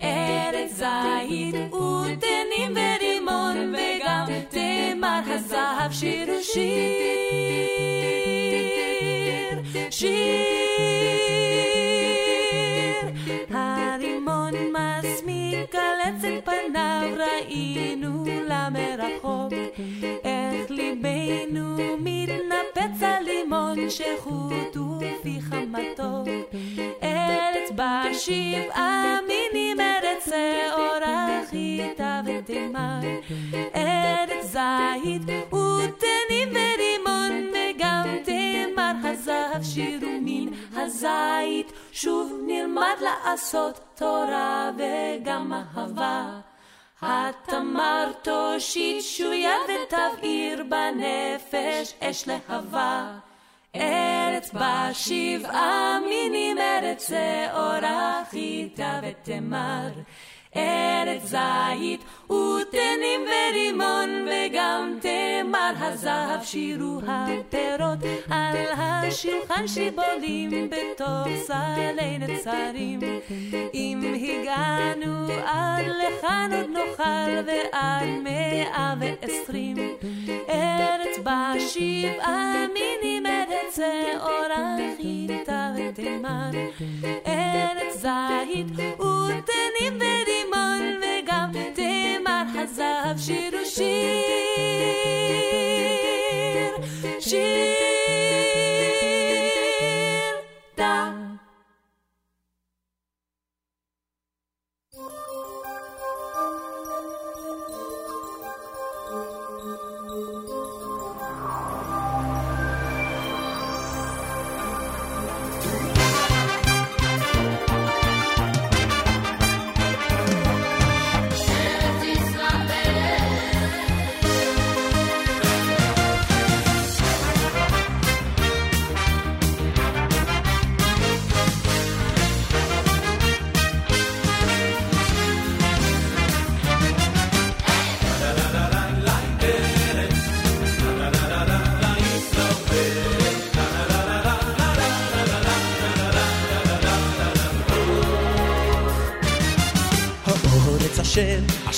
ארץ 0.02 0.72
זית 0.72 1.54
ותנים 1.74 2.76
ורימון 2.76 3.74
וגם 3.74 4.26
תמר 4.48 5.20
הזהב 5.26 5.92
שירו 5.92 6.42
שיר 6.42 6.70
שיר 9.90 10.40
אצל 16.25 16.41
פניו 16.43 17.09
ראינו 17.17 18.25
למרחוק 18.47 19.53
איך 20.23 20.71
ליבנו 20.71 21.77
מתנפץ 21.99 23.03
על 23.03 23.23
לימון 23.23 23.89
שחוט 23.89 24.77
ופיך 24.77 25.55
מתוק 25.67 26.27
ארץ 27.03 27.71
בה 27.75 28.03
שבעה 28.13 29.19
מינים 29.27 29.79
ארץ 29.79 30.29
שעורה 30.29 31.41
חיטה 31.49 32.21
ותימן. 32.25 33.01
ארץ 33.75 34.45
זית 34.45 35.21
ותנים 35.47 36.49
ורימון 36.49 37.49
וגם 37.53 38.15
תמר 38.25 38.93
הזהב 39.03 39.63
שירו 39.63 40.14
הזית 40.85 41.73
שוב 41.91 42.33
נלמד 42.47 42.95
לעשות 43.01 43.79
תורה 43.95 44.71
וגם 44.77 45.53
אהבה. 45.53 46.39
התמר 47.01 48.11
תושיט 48.21 49.03
שויה 49.03 49.55
ותבעיר 49.63 50.63
בנפש 50.69 51.93
אש 52.01 52.27
להבה. 52.27 53.17
ארץ 53.75 54.51
בה 54.53 54.89
שבעה 54.93 55.99
מינים 56.09 56.57
ארץ 56.57 57.09
שעורה 57.09 58.23
חיטה 58.29 58.99
ותמר 59.03 59.89
ארץ 60.55 61.21
זית 61.23 62.03
ותנים 62.23 63.21
ורימון 63.21 64.27
וגם 64.27 64.97
תמר 65.01 65.71
הזהב 65.77 66.43
שירו 66.43 66.99
הפירות 67.07 67.99
על 68.29 68.55
השולחן 68.77 69.67
שיבולים 69.67 70.69
בתוך 70.69 71.27
סלי 71.45 72.17
נצרים. 72.19 72.99
אם 73.73 74.13
הגענו 74.23 75.27
עד 75.45 75.85
לכאן 75.85 76.49
עוד 76.53 76.69
נאכל 76.69 77.31
ועד 77.45 78.09
מאה 78.23 78.93
ועשרים. 78.99 79.77
ארץ 80.49 81.17
בה 81.23 81.53
שבעה 81.59 82.65
מינים 82.73 83.25
ארץ 83.25 83.75
שעורה 83.75 84.77
חיטה 84.97 85.73
ותימן. 85.77 86.51
ארץ 87.27 87.93
זית 87.97 88.67
ותנים 88.71 89.99
ורימון 89.99 90.44
תימון 90.55 90.99
וגם 91.01 91.51
תימר 91.73 92.43
חזב 92.53 93.17
שירושים 93.17 94.54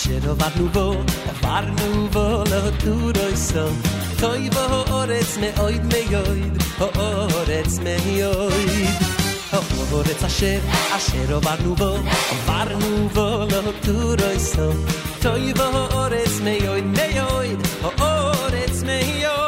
Asher 0.08 0.30
o 0.30 0.36
var 0.36 0.54
nubo, 0.58 0.86
o 1.30 1.34
var 1.42 1.66
nubo, 1.80 2.46
lo 2.50 2.72
tu 2.80 3.12
roi 3.12 3.36
so. 3.36 3.68
Toi 4.18 4.50
orets 5.00 5.38
me 5.38 5.52
oid 5.60 5.84
me 5.92 6.02
yoid, 6.14 6.56
ho 6.80 6.88
orets 7.40 7.82
me 7.82 7.98
yoid. 8.20 9.02
Ho 9.52 9.60
orets 9.98 10.24
asher, 10.24 10.62
asher 10.96 11.34
o 11.34 11.42
var 11.42 11.58
nubo, 11.66 11.90
nuvo 12.32 12.38
var 12.48 12.70
nubo, 12.80 13.26
lo 13.52 13.74
tu 13.82 14.16
roi 14.16 14.40
so. 14.40 14.72
Toi 15.20 15.52
orets 16.04 16.40
me 16.40 16.58
yoid 16.60 16.88
me 16.98 17.08
yoid, 17.20 17.60
ho 17.82 17.92
orets 18.00 18.84
me 18.84 19.02
yoid. 19.24 19.47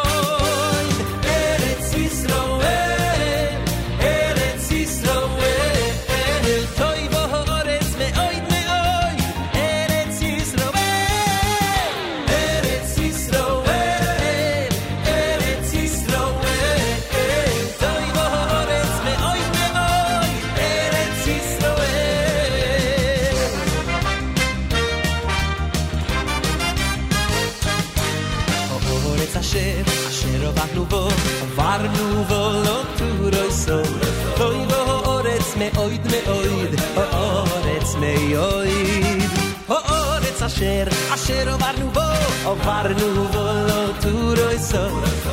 asher 40.60 40.90
asher 41.14 41.48
var 41.62 41.76
nu 41.80 41.88
bo 41.96 42.08
o 42.50 42.54
var 42.66 42.88
nu 43.00 43.10
bo 43.34 43.44
lo 43.68 43.82
tu 44.04 44.12
ro 44.38 44.48
iso 44.58 44.84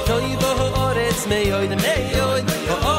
toy 0.06 0.28
bo 0.42 0.50
orets 0.84 1.22
me 1.30 1.38
yoy 1.50 1.66
de 1.72 1.76
me 1.84 1.94
yoy 2.18 2.40
o 2.92 2.95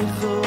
body 0.00 0.12
full 0.20 0.39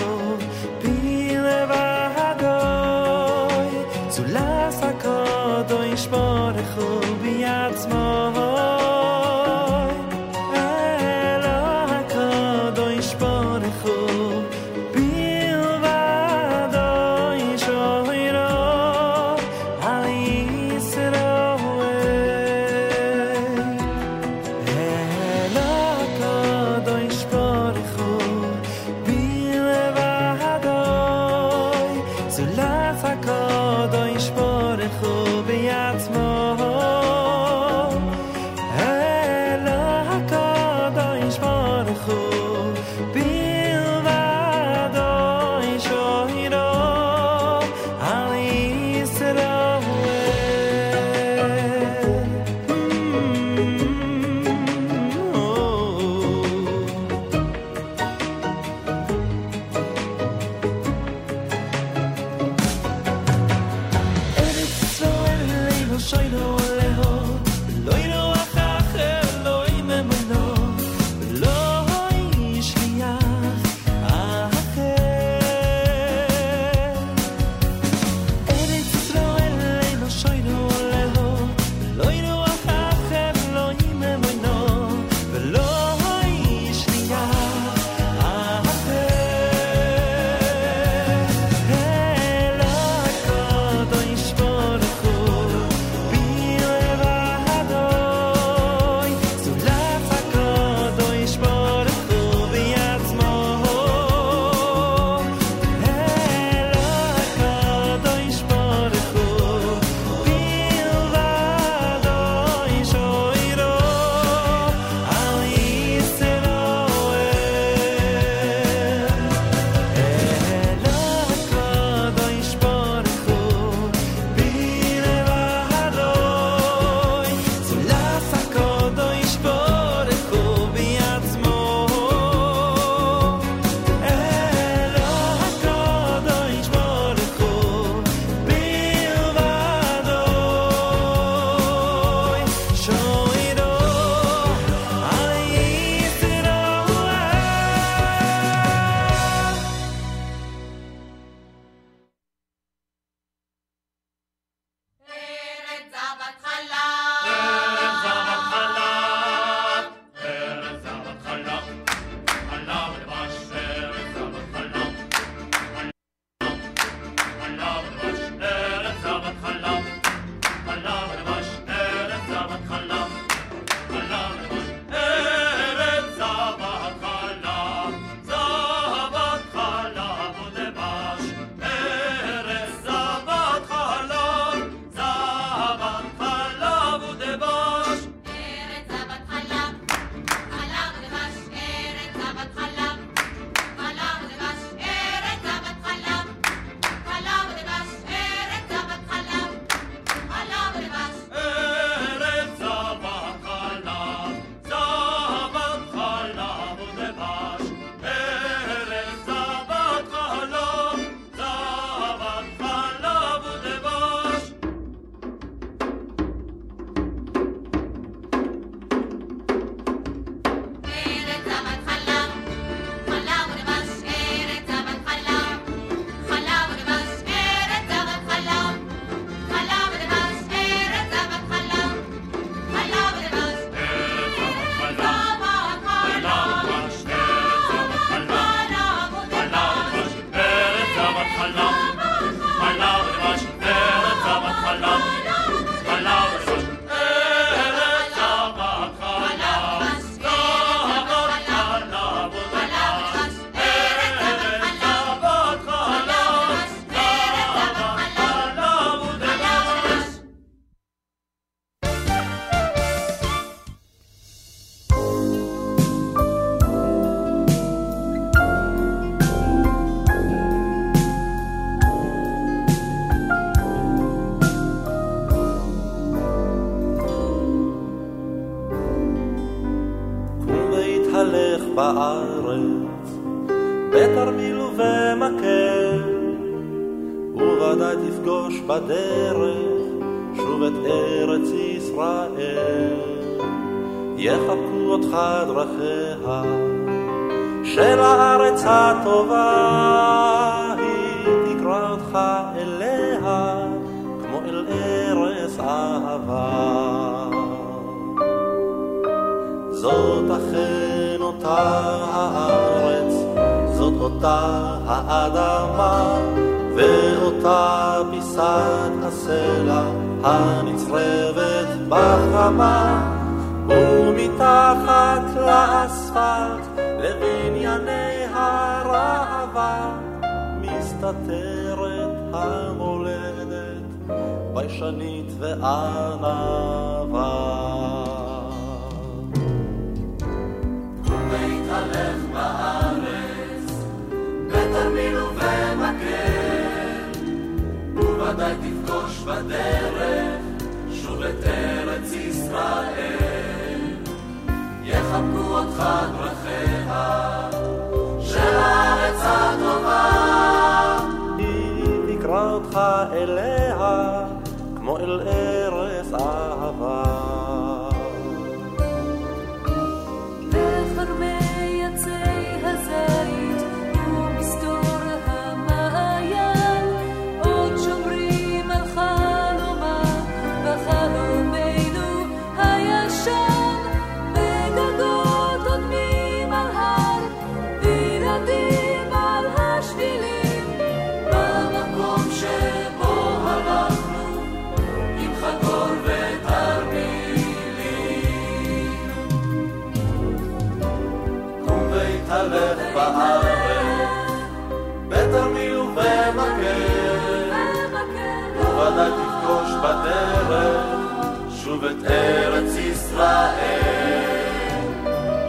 ארץ 412.10 412.76
ישראל. 412.78 414.04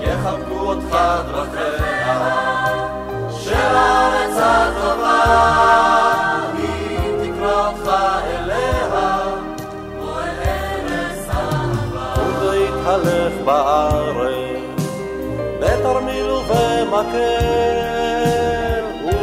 יחבקו 0.00 0.58
אותך 0.58 0.96
דרכיה 1.28 2.20
של 3.30 3.54
הארץ 3.54 4.36
הטובה, 4.36 5.22
היא 6.58 6.98
תקרא 7.22 7.66
אותך 7.66 7.88
אליה, 8.26 9.20
כמו 9.98 10.18
אל 10.20 10.38
ארץ 10.44 11.28
אהבה. 11.28 12.14
ולהתהלך 12.40 13.34
בארץ, 13.44 14.92
בתרמיל 15.60 16.30
ובמקל, 16.30 17.64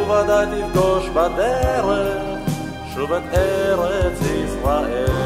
וודאי 0.07 0.45
תפגוש 0.45 1.09
בדרך 1.09 2.31
שוב 2.95 3.13
את 3.13 3.23
ארץ 3.33 4.19
ישראל. 4.21 5.20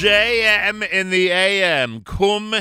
JM 0.00 0.90
in 0.90 1.10
the 1.10 1.28
AM. 1.28 2.00
Kum 2.00 2.54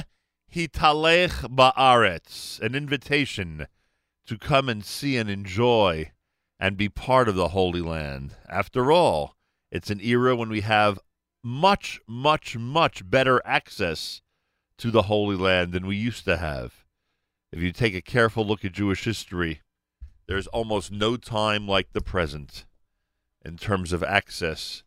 hitalech 0.53 1.47
ba'aretz. 1.55 2.59
An 2.59 2.75
invitation 2.75 3.67
to 4.25 4.37
come 4.37 4.67
and 4.67 4.83
see 4.83 5.15
and 5.15 5.29
enjoy 5.29 6.11
and 6.59 6.75
be 6.75 6.89
part 6.89 7.29
of 7.29 7.35
the 7.35 7.47
Holy 7.47 7.79
Land. 7.79 8.35
After 8.49 8.91
all, 8.91 9.37
it's 9.71 9.89
an 9.89 10.01
era 10.01 10.35
when 10.35 10.49
we 10.49 10.59
have 10.59 10.99
much, 11.41 12.01
much, 12.05 12.57
much 12.57 13.09
better 13.09 13.41
access 13.45 14.21
to 14.77 14.91
the 14.91 15.03
Holy 15.03 15.37
Land 15.37 15.71
than 15.71 15.87
we 15.87 15.95
used 15.95 16.25
to 16.25 16.35
have. 16.35 16.83
If 17.53 17.61
you 17.61 17.71
take 17.71 17.95
a 17.95 18.01
careful 18.01 18.45
look 18.45 18.65
at 18.65 18.73
Jewish 18.73 19.05
history, 19.05 19.61
there's 20.27 20.47
almost 20.47 20.91
no 20.91 21.15
time 21.15 21.69
like 21.69 21.93
the 21.93 22.01
present 22.01 22.65
in 23.45 23.55
terms 23.55 23.93
of 23.93 24.03
access 24.03 24.83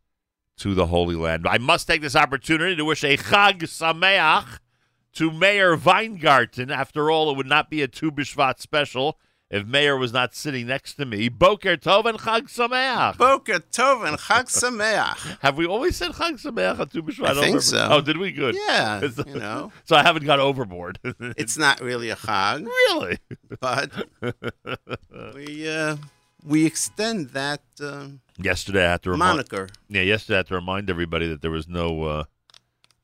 to 0.59 0.75
the 0.75 0.87
Holy 0.87 1.15
Land. 1.17 1.47
I 1.47 1.59
must 1.59 1.87
take 1.87 2.03
this 2.03 2.17
opportunity 2.17 2.77
to 2.77 2.85
wish 2.85 3.03
a 3.05 3.17
Chag 3.17 3.61
Sameach 3.63 4.59
to 5.15 5.31
Meir 5.31 5.77
Weingarten. 5.77 6.71
After 6.71 7.11
all, 7.11 7.31
it 7.31 7.37
would 7.37 7.47
not 7.47 7.71
be 7.71 7.83
a 7.83 7.89
Tu 7.89 8.11
B'Shvat 8.11 8.61
special 8.61 9.19
if 9.51 9.67
Meir 9.67 9.97
was 9.99 10.13
not 10.15 10.35
sitting 10.35 10.67
next 10.67 10.95
to 10.95 11.05
me. 11.05 11.29
Boker 11.29 11.77
Tov 11.77 12.07
and 12.07 12.19
Chag 12.19 12.43
Sameach. 12.45 13.19
Boker 13.19 13.59
Tov 13.61 14.07
and 14.09 14.17
Chag 14.19 14.45
Sameach. 14.47 15.39
Have 15.41 15.57
we 15.57 15.67
always 15.67 15.97
said 15.97 16.13
Chag 16.13 16.41
Sameach 16.43 16.79
on 16.79 16.89
Tu 16.89 17.03
B'Shvat? 17.03 17.25
I 17.25 17.35
don't 17.35 17.37
think 17.37 17.47
remember. 17.47 17.61
so. 17.61 17.89
Oh, 17.91 18.01
did 18.01 18.17
we? 18.19 18.33
Good. 18.33 18.55
Yeah, 18.55 19.03
you 19.27 19.35
know. 19.39 19.73
So 19.85 19.97
I 19.97 20.03
haven't 20.03 20.25
got 20.25 20.39
overboard. 20.39 20.99
It's 21.37 21.59
not 21.59 21.81
really 21.81 22.09
a 22.11 22.17
Chag, 22.17 22.65
really. 22.65 23.19
but 23.61 23.91
we 25.35 25.69
uh, 25.69 25.97
we 26.45 26.65
extend 26.67 27.31
that 27.31 27.61
uh, 27.81 28.09
Yesterday, 28.39 28.87
I 28.87 28.93
had 28.93 29.03
to 29.03 29.11
remind. 29.11 29.37
moniker. 29.37 29.69
Yeah, 29.89 30.03
yesterday 30.03 30.37
I 30.37 30.39
had 30.39 30.47
to 30.49 30.55
remind 30.55 30.89
everybody 30.91 31.29
that 31.29 31.43
there 31.43 31.51
was 31.51 31.69
no 31.69 32.05
uh, 32.05 32.25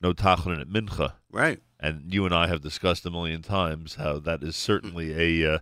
no 0.00 0.12
Tachanun 0.12 0.60
at 0.60 0.68
Mincha. 0.68 1.14
Right. 1.30 1.60
and 1.78 2.12
you 2.12 2.24
and 2.24 2.34
I 2.34 2.46
have 2.46 2.62
discussed 2.62 3.04
a 3.06 3.10
million 3.10 3.42
times 3.42 3.96
how 3.96 4.18
that 4.20 4.42
is 4.42 4.56
certainly 4.56 5.42
a 5.44 5.54
uh, 5.54 5.58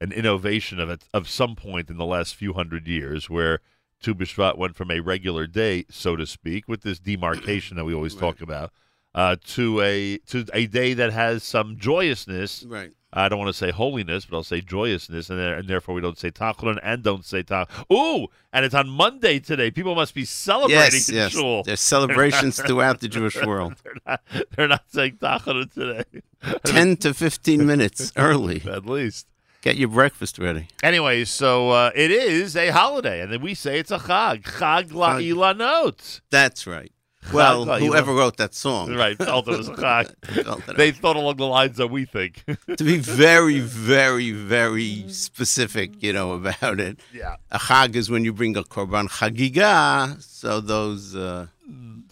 an 0.00 0.12
innovation 0.12 0.80
of 0.80 1.00
of 1.12 1.28
some 1.28 1.54
point 1.56 1.90
in 1.90 1.96
the 1.98 2.06
last 2.06 2.34
few 2.34 2.54
hundred 2.54 2.86
years 2.88 3.28
where 3.28 3.60
Tu 4.02 4.14
B'Shvat 4.14 4.56
went 4.56 4.76
from 4.76 4.90
a 4.90 5.00
regular 5.00 5.46
day, 5.46 5.84
so 5.90 6.16
to 6.16 6.26
speak, 6.26 6.66
with 6.66 6.80
this 6.80 6.98
demarcation 6.98 7.76
that 7.76 7.84
we 7.84 7.92
always 7.92 8.14
talk 8.14 8.40
about, 8.40 8.72
uh, 9.14 9.36
to 9.44 9.80
a 9.82 10.16
to 10.28 10.46
a 10.54 10.66
day 10.66 10.94
that 10.94 11.12
has 11.12 11.44
some 11.44 11.76
joyousness. 11.76 12.64
Right. 12.66 12.92
I 13.12 13.28
don't 13.28 13.38
want 13.40 13.48
to 13.48 13.52
say 13.54 13.70
holiness, 13.72 14.24
but 14.24 14.36
I'll 14.36 14.44
say 14.44 14.60
joyousness, 14.60 15.30
and, 15.30 15.38
there, 15.38 15.54
and 15.54 15.66
therefore 15.68 15.96
we 15.96 16.00
don't 16.00 16.16
say 16.18 16.30
Tachanun 16.30 16.78
and 16.82 17.02
don't 17.02 17.24
say 17.24 17.42
Tach. 17.42 17.68
Ooh, 17.92 18.28
and 18.52 18.64
it's 18.64 18.74
on 18.74 18.88
Monday 18.88 19.40
today. 19.40 19.70
People 19.72 19.96
must 19.96 20.14
be 20.14 20.24
celebrating 20.24 20.76
Yes, 21.00 21.10
yes. 21.10 21.32
shul. 21.32 21.64
There's 21.64 21.80
celebrations 21.80 22.60
throughout 22.66 23.00
the 23.00 23.08
Jewish 23.08 23.34
world. 23.44 23.74
they're 23.82 23.94
not. 24.06 24.20
They're 24.56 24.68
not 24.68 24.84
saying 24.92 25.18
Tachanun 25.20 25.72
today. 25.72 26.04
10 26.64 26.98
to 26.98 27.12
15 27.12 27.66
minutes 27.66 28.12
early. 28.16 28.62
at 28.70 28.86
least. 28.86 29.26
Get 29.62 29.76
your 29.76 29.88
breakfast 29.88 30.38
ready. 30.38 30.68
Anyway, 30.82 31.24
so 31.24 31.68
uh, 31.70 31.90
it 31.94 32.10
is 32.10 32.56
a 32.56 32.70
holiday, 32.70 33.20
and 33.20 33.30
then 33.30 33.42
we 33.42 33.52
say 33.54 33.78
it's 33.78 33.90
a 33.90 33.98
chag, 33.98 34.44
chag 34.44 34.90
la'ilanot. 34.92 36.20
That's 36.30 36.66
right. 36.66 36.92
Well, 37.32 37.66
Chag 37.66 37.80
whoever 37.80 38.12
wrote 38.14 38.38
that 38.38 38.54
song. 38.54 38.94
Right, 38.94 39.16
felt 39.16 39.46
it 39.46 39.56
was 39.56 39.68
a 39.68 39.74
chag. 39.74 40.14
Felt 40.44 40.68
it 40.68 40.76
they 40.76 40.90
thought 40.90 41.16
along 41.16 41.36
the 41.36 41.46
lines 41.46 41.76
that 41.76 41.88
we 41.88 42.04
think. 42.04 42.44
to 42.76 42.84
be 42.84 42.98
very, 42.98 43.60
very, 43.60 44.32
very 44.32 45.04
specific, 45.08 46.02
you 46.02 46.12
know, 46.12 46.32
about 46.32 46.80
it. 46.80 46.98
Yeah. 47.12 47.36
A 47.50 47.58
chag 47.58 47.94
is 47.94 48.10
when 48.10 48.24
you 48.24 48.32
bring 48.32 48.56
a 48.56 48.62
korban 48.62 49.08
chagiga, 49.08 50.20
so 50.22 50.60
those 50.60 51.14
uh, 51.14 51.46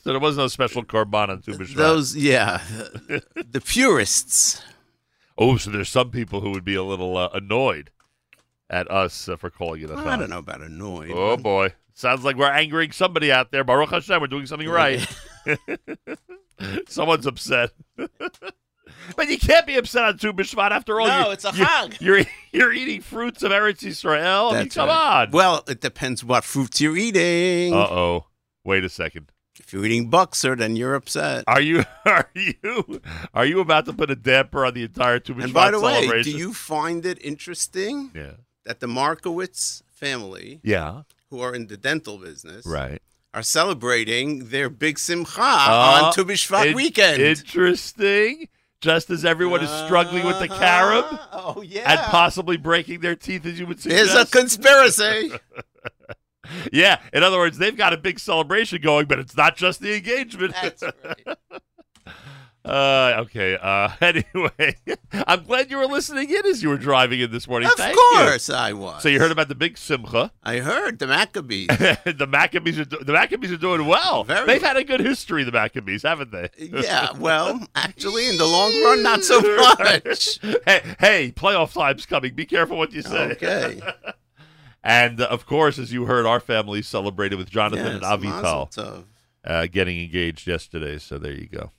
So 0.05 0.11
there 0.13 0.21
was 0.21 0.37
no 0.37 0.47
special 0.47 0.85
korban 0.85 1.31
on 1.31 1.43
Tu 1.43 1.53
B'Shvat. 1.53 1.75
Those, 1.75 2.15
yeah, 2.17 2.63
the, 3.09 3.23
the 3.51 3.61
purists. 3.61 4.63
Oh, 5.37 5.57
so 5.57 5.71
there's 5.71 5.89
some 5.89 6.11
people 6.11 6.43
who 6.43 6.51
would 6.51 6.65
be 6.65 6.75
a 6.75 6.83
little 6.83 7.17
uh, 7.17 7.31
annoyed 7.33 7.91
at 8.71 8.91
us 8.91 9.29
uh, 9.29 9.37
for 9.37 9.51
calling 9.51 9.83
it 9.83 9.91
a 9.91 9.95
well, 9.95 10.09
I 10.09 10.17
don't 10.17 10.31
know 10.31 10.39
about 10.39 10.61
annoyed. 10.61 11.13
Oh 11.13 11.37
boy, 11.37 11.73
sounds 11.99 12.25
like 12.25 12.37
we're 12.37 12.47
angering 12.51 12.93
somebody 12.93 13.31
out 13.33 13.51
there. 13.51 13.65
Baruch 13.65 13.91
Hashem, 13.91 14.21
we're 14.21 14.27
doing 14.27 14.47
something 14.47 14.69
right. 14.69 15.07
Someone's 16.89 17.27
upset. 17.27 17.71
but 17.97 19.29
you 19.29 19.39
can't 19.39 19.67
be 19.67 19.77
upset 19.77 20.05
on 20.05 20.19
Tu 20.19 20.33
B'Shvat 20.33 20.71
after 20.71 21.01
all. 21.01 21.07
No, 21.07 21.27
you- 21.27 21.33
it's 21.33 21.45
a 21.45 21.53
you- 21.55 21.65
hug. 21.65 21.95
You're 22.01 22.23
you're 22.53 22.73
eating 22.73 23.01
fruits 23.01 23.43
of 23.43 23.53
Eretz 23.53 23.81
Yisrael. 23.81 24.53
I 24.53 24.61
mean, 24.61 24.69
come 24.71 24.89
right. 24.89 25.23
on. 25.27 25.31
Well, 25.31 25.65
it 25.69 25.81
depends 25.81 26.25
what 26.25 26.45
fruits 26.45 26.81
you're 26.81 26.97
eating. 26.97 27.73
Uh 27.75 27.87
oh. 27.91 28.27
Wait 28.65 28.85
a 28.85 28.89
second. 28.89 29.31
If 29.61 29.73
you're 29.73 29.85
eating 29.85 30.11
Buxer, 30.11 30.57
then 30.57 30.77
you're 30.77 30.95
upset. 30.95 31.45
Are 31.47 31.61
you 31.61 31.85
are 32.05 32.31
you 32.35 33.01
are 33.35 33.45
you 33.45 33.61
about 33.61 33.85
to 33.87 33.93
put 33.93 34.11
a 34.11 34.17
damper 34.17 34.65
on 34.65 34.75
the 34.75 34.85
entire 34.85 35.19
Tu 35.21 35.35
B'Shvat 35.35 35.45
and 35.45 35.55
by 35.55 35.71
the 35.71 35.81
way, 35.81 36.23
do 36.23 36.31
you 36.31 36.53
find 36.55 37.05
it 37.07 37.19
interesting 37.25 38.11
Yeah. 38.15 38.33
that 38.65 38.81
the 38.81 38.89
Markowitz 38.89 39.83
family, 39.93 40.61
Yeah. 40.65 41.03
Who 41.31 41.41
are 41.41 41.55
in 41.55 41.66
the 41.66 41.76
dental 41.76 42.18
business, 42.18 42.64
Right. 42.66 43.01
are 43.35 43.43
celebrating 43.43 44.49
their 44.49 44.68
big 44.70 44.99
simcha 44.99 45.41
Uh, 45.43 46.01
on 46.05 46.12
Tu 46.14 46.24
B'Shvat 46.24 46.66
in- 46.68 46.74
weekend? 46.76 47.20
Interesting. 47.22 48.49
Just 48.81 49.11
as 49.11 49.24
everyone 49.24 49.61
is 49.61 49.70
struggling 49.87 50.24
with 50.24 50.39
the 50.39 50.47
carob 50.49 51.05
Uh-huh. 51.11 51.53
Oh 51.57 51.62
yeah. 51.62 51.91
and 51.91 52.01
possibly 52.12 52.57
breaking 52.57 53.01
their 53.01 53.16
teeth, 53.16 53.45
as 53.45 53.59
you 53.59 53.66
would 53.66 53.81
suggest. 53.81 54.12
There's 54.14 54.26
a 54.26 54.31
conspiracy. 54.31 55.33
yeah. 56.72 57.01
In 57.12 57.22
other 57.24 57.39
words, 57.39 57.59
they've 57.59 57.76
got 57.76 57.93
a 57.93 57.97
big 57.97 58.20
celebration 58.20 58.81
going, 58.81 59.07
but 59.07 59.18
it's 59.18 59.37
not 59.37 59.57
just 59.57 59.81
the 59.81 59.97
engagement. 59.97 60.55
That's 60.62 60.83
right. 61.05 61.37
Uh, 62.65 63.15
okay. 63.21 63.57
Uh, 63.61 63.89
anyway, 64.01 64.77
I'm 65.27 65.45
glad 65.45 65.71
you 65.71 65.79
were 65.79 65.87
listening 65.87 66.29
in 66.29 66.45
as 66.47 66.63
you 66.63 66.69
were 66.69 66.77
driving 66.77 67.21
in 67.21 67.31
this 67.31 67.49
morning. 67.49 67.69
Of 67.69 67.77
Thank 67.77 67.97
you. 67.97 68.11
course 68.15 68.51
I 68.51 68.73
was. 68.73 69.03
So 69.03 69.09
you 69.09 69.19
heard 69.19 69.31
about 69.33 69.49
the 69.49 69.55
big 69.55 69.79
simcha. 69.79 70.33
I 70.43 70.59
heard 70.59 70.99
the 70.99 71.07
Maccabees. 71.07 71.69
the 71.69 72.27
Maccabees 72.29 72.79
are 72.79 72.85
do- 72.85 73.03
the 73.03 73.13
Maccabees 73.13 73.53
are 73.53 73.57
doing 73.57 73.87
well. 73.87 74.25
Very 74.25 74.47
They've 74.47 74.63
well. 74.63 74.75
had 74.75 74.77
a 74.77 74.85
good 74.85 75.01
history, 75.01 75.45
the 75.45 75.53
Maccabees, 75.53 76.03
haven't 76.03 76.31
they? 76.33 76.51
yeah, 76.59 77.13
well, 77.19 77.67
actually, 77.75 78.29
in 78.29 78.37
the 78.37 78.47
long 78.47 78.73
run, 78.83 79.03
not 79.03 79.25
so 79.25 79.41
much. 79.41 80.39
hey, 80.67 80.95
hey, 80.99 81.33
playoff 81.35 81.73
time's 81.73 82.07
coming. 82.07 82.35
Be 82.35 82.45
careful 82.45 82.77
what 82.77 82.93
you 82.93 83.03
say. 83.03 83.33
Okay. 83.33 83.81
And 84.83 85.21
uh, 85.21 85.27
of 85.27 85.47
course, 85.47 85.79
as 85.79 85.93
you 85.93 86.05
heard, 86.07 86.27
our 86.27 86.41
family 86.41 86.83
celebrated 86.83 87.37
with 87.37 87.51
Jonathan 87.51 88.01
Yes, 88.01 88.13
and 88.13 88.23
Avital 88.23 89.05
uh, 89.45 89.67
getting 89.67 90.01
engaged 90.01 90.47
yesterday. 90.47 90.99
So 90.99 91.19
there 91.19 91.33
you 91.33 91.47
go. 91.47 91.73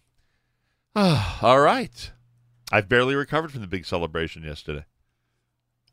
All 1.42 1.60
right. 1.60 2.12
I've 2.72 2.90
barely 2.90 3.16
recovered 3.16 3.52
from 3.52 3.62
the 3.62 3.68
big 3.68 3.86
celebration 3.86 4.44
yesterday. 4.44 4.86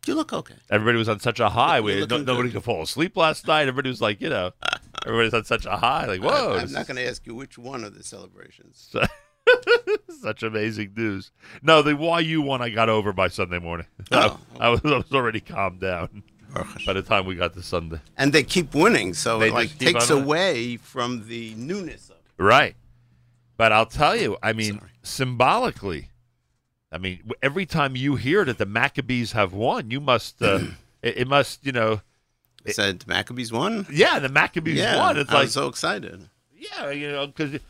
You 0.07 0.15
look 0.15 0.33
okay. 0.33 0.55
Everybody 0.71 0.99
was 0.99 1.09
on 1.09 1.19
such 1.21 1.41
a 1.41 1.49
high. 1.49 1.81
We, 1.81 2.07
no, 2.07 2.19
nobody 2.19 2.51
could 2.51 2.63
fall 2.63 2.83
asleep 2.83 3.17
last 3.17 3.47
night. 3.47 3.63
Everybody 3.63 3.89
was 3.89 4.01
like, 4.01 4.21
you 4.21 4.29
know, 4.29 4.53
everybody's 5.05 5.35
on 5.35 5.45
such 5.45 5.67
a 5.67 5.77
high. 5.77 6.07
Like, 6.07 6.23
whoa. 6.23 6.59
I'm 6.59 6.71
not 6.73 6.87
going 6.87 6.97
to 6.97 7.07
ask 7.07 7.27
you 7.27 7.35
which 7.35 7.59
one 7.59 7.83
of 7.83 7.95
the 7.95 8.05
celebrations. 8.05 8.95
such 10.23 10.43
amazing 10.45 10.93
news. 10.97 11.33
No, 11.61 11.83
the 11.83 11.97
YU 12.23 12.41
one 12.41 12.63
I 12.63 12.71
got 12.71 12.89
over 12.89 13.13
by 13.13 13.29
Sunday 13.29 13.59
morning. 13.59 13.87
Oh. 14.13 14.39
I, 14.61 14.69
was, 14.69 14.81
I 14.85 14.97
was 14.99 15.13
already 15.13 15.41
calmed 15.41 15.81
down 15.81 16.23
by 16.87 16.93
the 16.93 17.03
time 17.03 17.27
we 17.27 17.35
got 17.35 17.55
to 17.55 17.63
Sunday. 17.63 18.01
And 18.17 18.33
they 18.33 18.45
keep 18.45 18.73
winning, 18.75 19.15
so 19.15 19.41
They 19.41 19.49
it 19.49 19.55
like 19.55 19.77
takes 19.77 20.11
away 20.11 20.77
from 20.77 21.27
the 21.27 21.55
newness 21.57 22.09
of 22.09 22.17
it. 22.17 22.43
Right. 22.43 22.77
But 23.57 23.73
I'll 23.73 23.87
tell 23.87 24.15
you, 24.17 24.37
I 24.43 24.53
mean, 24.53 24.79
Sorry. 24.79 24.91
symbolically, 25.03 26.11
I 26.93 26.99
mean, 26.99 27.31
every 27.43 27.67
time 27.67 27.97
you 27.97 28.17
hear 28.17 28.45
that 28.45 28.59
the 28.59 28.67
Maccabees 28.67 29.33
have 29.33 29.53
won, 29.53 29.91
you 29.91 30.01
must, 30.01 30.43
uh, 30.43 30.61
it, 31.03 31.19
it 31.19 31.29
must, 31.29 31.65
you 31.65 31.73
know, 31.73 32.01
It 32.65 32.75
said 32.75 33.01
the 33.01 33.09
Maccabees 33.09 33.53
won. 33.53 33.87
yeah, 33.91 34.19
the 34.19 34.29
Maccabees 34.29 34.77
yeah, 34.79 34.97
won. 34.99 35.17
It's 35.17 35.31
I 35.31 35.35
like, 35.35 35.43
was 35.45 35.55
so 35.55 35.69
excited. 35.69 36.29
yeah, 36.55 36.91
you 36.91 37.11
know, 37.11 37.27
because 37.29 37.61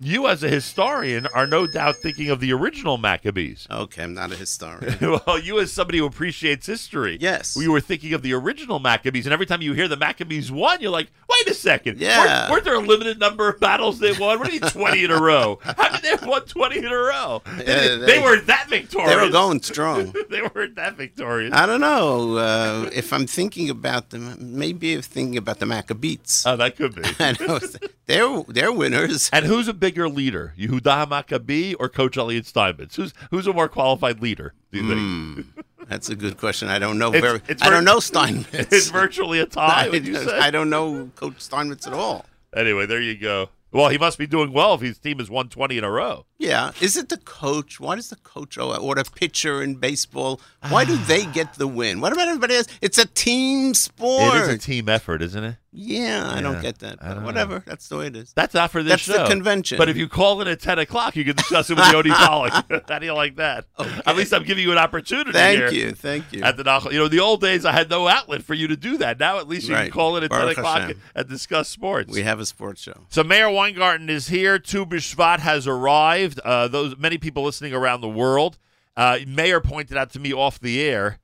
you 0.00 0.26
as 0.26 0.42
a 0.42 0.48
historian 0.48 1.26
are 1.34 1.46
no 1.46 1.66
doubt 1.66 1.96
thinking 1.96 2.30
of 2.30 2.40
the 2.40 2.52
original 2.52 2.98
Maccabees. 2.98 3.66
Okay, 3.84 4.02
I'm 4.02 4.14
not 4.14 4.32
a 4.32 4.36
historian. 4.36 4.96
well, 5.26 5.38
you 5.38 5.58
as 5.58 5.72
somebody 5.72 5.98
who 5.98 6.06
appreciates 6.06 6.66
history, 6.66 7.18
Yes. 7.20 7.56
we 7.56 7.68
were 7.68 7.80
thinking 7.80 8.14
of 8.14 8.22
the 8.22 8.32
original 8.32 8.78
Maccabees, 8.78 9.26
and 9.26 9.32
every 9.32 9.46
time 9.46 9.62
you 9.62 9.72
hear 9.72 9.88
the 9.88 9.96
Maccabees 9.96 10.50
won, 10.50 10.80
you're 10.80 10.90
like, 10.90 11.08
wait 11.28 11.48
a 11.48 11.54
second, 11.54 11.98
Yeah. 11.98 12.18
weren't, 12.18 12.50
weren't 12.50 12.64
there 12.64 12.74
a 12.76 12.78
limited 12.80 13.18
number 13.18 13.48
of 13.48 13.60
battles 13.60 13.98
they 13.98 14.12
won? 14.12 14.38
What 14.38 14.48
do 14.48 14.54
you 14.54 14.60
mean 14.60 14.70
twenty 14.70 15.04
in 15.04 15.10
a 15.10 15.20
row? 15.20 15.58
How 15.62 15.88
did 15.90 16.02
they 16.02 16.08
have 16.10 16.26
won 16.26 16.42
twenty 16.46 16.78
in 16.78 16.86
a 16.86 16.94
row? 16.96 17.42
They, 17.58 17.64
Yeah, 17.66 17.96
they, 17.96 18.06
they- 18.06 18.18
weren't 18.22 18.46
that 18.46 18.68
victorious. 18.68 19.10
they 19.14 19.20
were 19.24 19.30
going 19.30 19.60
strong. 19.62 20.14
they 20.30 20.42
weren't 20.54 20.76
that 20.76 20.96
victorious. 20.96 21.52
I 21.54 21.66
don't 21.66 21.80
know 21.80 22.36
uh, 22.36 22.90
if 22.92 23.12
I'm 23.12 23.26
thinking 23.26 23.70
about 23.70 24.10
them. 24.10 24.36
Maybe 24.58 24.94
I'm 24.94 25.02
thinking 25.02 25.36
about 25.36 25.58
the 25.58 25.66
Maccabees. 25.66 26.44
oh, 26.46 26.56
that 26.56 26.76
could 26.76 26.94
be. 26.94 27.02
I 27.18 27.34
know 27.40 27.58
they're 28.06 28.42
they're 28.48 28.72
winners. 28.72 29.30
And 29.32 29.44
who's 29.44 29.63
a 29.68 29.74
bigger 29.74 30.08
leader, 30.08 30.54
Yehuda 30.58 31.08
Maccabi 31.08 31.74
or 31.78 31.88
Coach 31.88 32.16
Elliot 32.16 32.46
Steinmetz? 32.46 32.96
Who's 32.96 33.12
who's 33.30 33.46
a 33.46 33.52
more 33.52 33.68
qualified 33.68 34.20
leader? 34.22 34.54
Do 34.72 34.80
you 34.80 34.88
think? 34.88 35.00
Hmm, 35.00 35.60
that's 35.88 36.08
a 36.08 36.16
good 36.16 36.36
question. 36.38 36.68
I 36.68 36.78
don't 36.78 36.98
know. 36.98 37.08
It's- 37.14 37.22
very, 37.22 37.40
it's 37.48 37.62
I 37.62 37.70
don't 37.70 37.84
know 37.84 38.00
Steinmetz. 38.00 38.52
It's 38.72 38.88
virtually 38.90 39.40
a 39.40 39.46
tie. 39.46 39.88
I? 39.92 40.38
I 40.46 40.50
don't 40.50 40.70
know 40.70 41.10
Coach 41.16 41.40
Steinmetz 41.40 41.86
at 41.86 41.92
all. 41.92 42.26
Anyway, 42.54 42.86
there 42.86 43.00
you 43.00 43.16
go. 43.16 43.48
Well, 43.72 43.88
he 43.88 43.98
must 43.98 44.18
be 44.18 44.26
doing 44.28 44.52
well 44.52 44.74
if 44.74 44.80
his 44.80 44.98
team 44.98 45.18
won 45.28 45.48
twenty 45.48 45.78
in 45.78 45.84
a 45.84 45.90
row. 45.90 46.26
Yeah, 46.38 46.72
is 46.80 46.96
it 46.96 47.08
the 47.08 47.18
coach? 47.18 47.78
Why 47.78 47.94
does 47.94 48.10
the 48.10 48.16
coach 48.16 48.58
or 48.58 48.98
a 48.98 49.04
pitcher 49.04 49.62
in 49.62 49.76
baseball? 49.76 50.40
Why 50.68 50.84
do 50.84 50.96
they 50.96 51.24
ah. 51.24 51.30
get 51.32 51.54
the 51.54 51.68
win? 51.68 52.00
What 52.00 52.12
about 52.12 52.28
everybody 52.28 52.56
else? 52.56 52.66
It's 52.80 52.98
a 52.98 53.06
team 53.06 53.74
sport. 53.74 54.34
It 54.34 54.42
is 54.42 54.48
a 54.48 54.58
team 54.58 54.88
effort, 54.88 55.22
isn't 55.22 55.44
it? 55.44 55.56
yeah, 55.76 56.30
I 56.30 56.36
Yeah, 56.36 56.40
don't 56.40 56.62
get 56.62 56.78
that. 56.78 57.00
But 57.00 57.06
don't 57.06 57.20
know. 57.20 57.26
whatever, 57.26 57.62
that's 57.66 57.88
the 57.88 57.96
way 57.96 58.06
it 58.06 58.16
is. 58.16 58.32
That's 58.32 58.54
not 58.54 58.70
for 58.70 58.82
this 58.82 58.92
That's 58.92 59.02
show. 59.02 59.12
That's 59.14 59.28
the 59.28 59.34
convention. 59.34 59.76
But 59.76 59.88
if 59.88 59.96
you 59.96 60.08
call 60.08 60.40
in 60.40 60.46
at 60.46 60.60
ten 60.60 60.78
o'clock, 60.78 61.16
you 61.16 61.24
can 61.24 61.34
discuss 61.34 61.68
it 61.68 61.76
with 61.76 61.90
Yoni 61.90 62.10
Pollock. 62.12 62.52
How 62.88 62.98
do 63.00 63.06
you 63.06 63.12
like 63.12 63.36
that? 63.36 63.66
At 64.06 64.16
least 64.16 64.32
I'm 64.32 64.44
giving 64.44 64.62
you 64.62 64.70
an 64.70 64.78
opportunity. 64.78 65.32
Thank 65.32 65.58
here 65.58 65.70
you, 65.72 65.92
thank 65.92 66.32
you. 66.32 66.42
At 66.42 66.56
the 66.56 66.88
you 66.92 66.98
know, 66.98 67.08
the 67.08 67.18
old 67.18 67.40
days 67.40 67.64
I 67.64 67.72
had 67.72 67.90
no 67.90 68.06
outlet 68.06 68.44
for 68.44 68.54
you 68.54 68.68
to 68.68 68.76
do 68.76 68.98
that. 68.98 69.18
Now 69.18 69.38
at 69.38 69.48
least 69.48 69.68
you 69.68 69.74
can 69.74 69.90
call 69.90 70.16
in 70.16 70.22
at 70.22 70.30
ten 70.30 70.48
o'clock 70.48 70.82
Hashem. 70.82 71.00
and 71.14 71.28
discuss 71.28 71.68
sports. 71.68 72.12
we 72.12 72.22
have 72.22 72.38
a 72.38 72.46
sports 72.46 72.80
show. 72.80 73.00
So 73.08 73.24
Meir 73.24 73.50
Weingarten 73.50 74.08
is 74.08 74.28
here. 74.28 74.60
Tu 74.60 74.86
B'Shvat 74.86 75.40
has 75.40 75.66
arrived. 75.66 76.23
Uh, 76.44 76.68
those 76.68 76.96
many 76.98 77.18
people 77.18 77.42
listening 77.44 77.72
around 77.74 78.00
the 78.00 78.08
world. 78.08 78.58
Uh, 78.96 79.18
Meir 79.26 79.60
pointed 79.60 79.96
out 79.96 80.10
to 80.12 80.20
me 80.20 80.32
off 80.32 80.60
the 80.60 80.80
air 80.80 81.18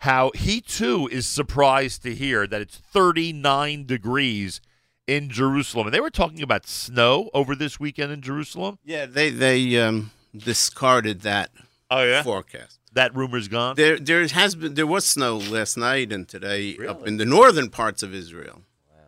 how 0.00 0.30
he 0.34 0.60
too 0.60 1.08
is 1.10 1.26
surprised 1.26 2.02
to 2.02 2.14
hear 2.14 2.46
that 2.46 2.60
it's 2.60 2.76
39 2.76 3.84
degrees 3.86 4.60
in 5.06 5.28
Jerusalem, 5.30 5.86
and 5.86 5.94
they 5.94 6.00
were 6.00 6.10
talking 6.10 6.42
about 6.42 6.66
snow 6.66 7.30
over 7.34 7.54
this 7.56 7.80
weekend 7.80 8.12
in 8.12 8.20
Jerusalem. 8.20 8.78
Yeah, 8.84 9.06
they 9.06 9.30
they 9.30 9.80
um, 9.80 10.10
discarded 10.36 11.22
that 11.22 11.50
Oh 11.90 12.02
yeah, 12.02 12.22
forecast. 12.22 12.78
that 12.92 13.14
rumor's 13.14 13.48
gone. 13.48 13.74
There 13.76 13.98
there 13.98 14.26
has 14.26 14.54
been 14.54 14.74
there 14.74 14.86
was 14.86 15.04
snow 15.04 15.36
last 15.38 15.76
night 15.76 16.12
and 16.12 16.28
today 16.28 16.76
up 16.88 17.06
in 17.06 17.16
the 17.16 17.24
northern 17.24 17.70
parts 17.70 18.02
of 18.02 18.14
Israel. 18.14 18.62
Wow. 18.90 19.02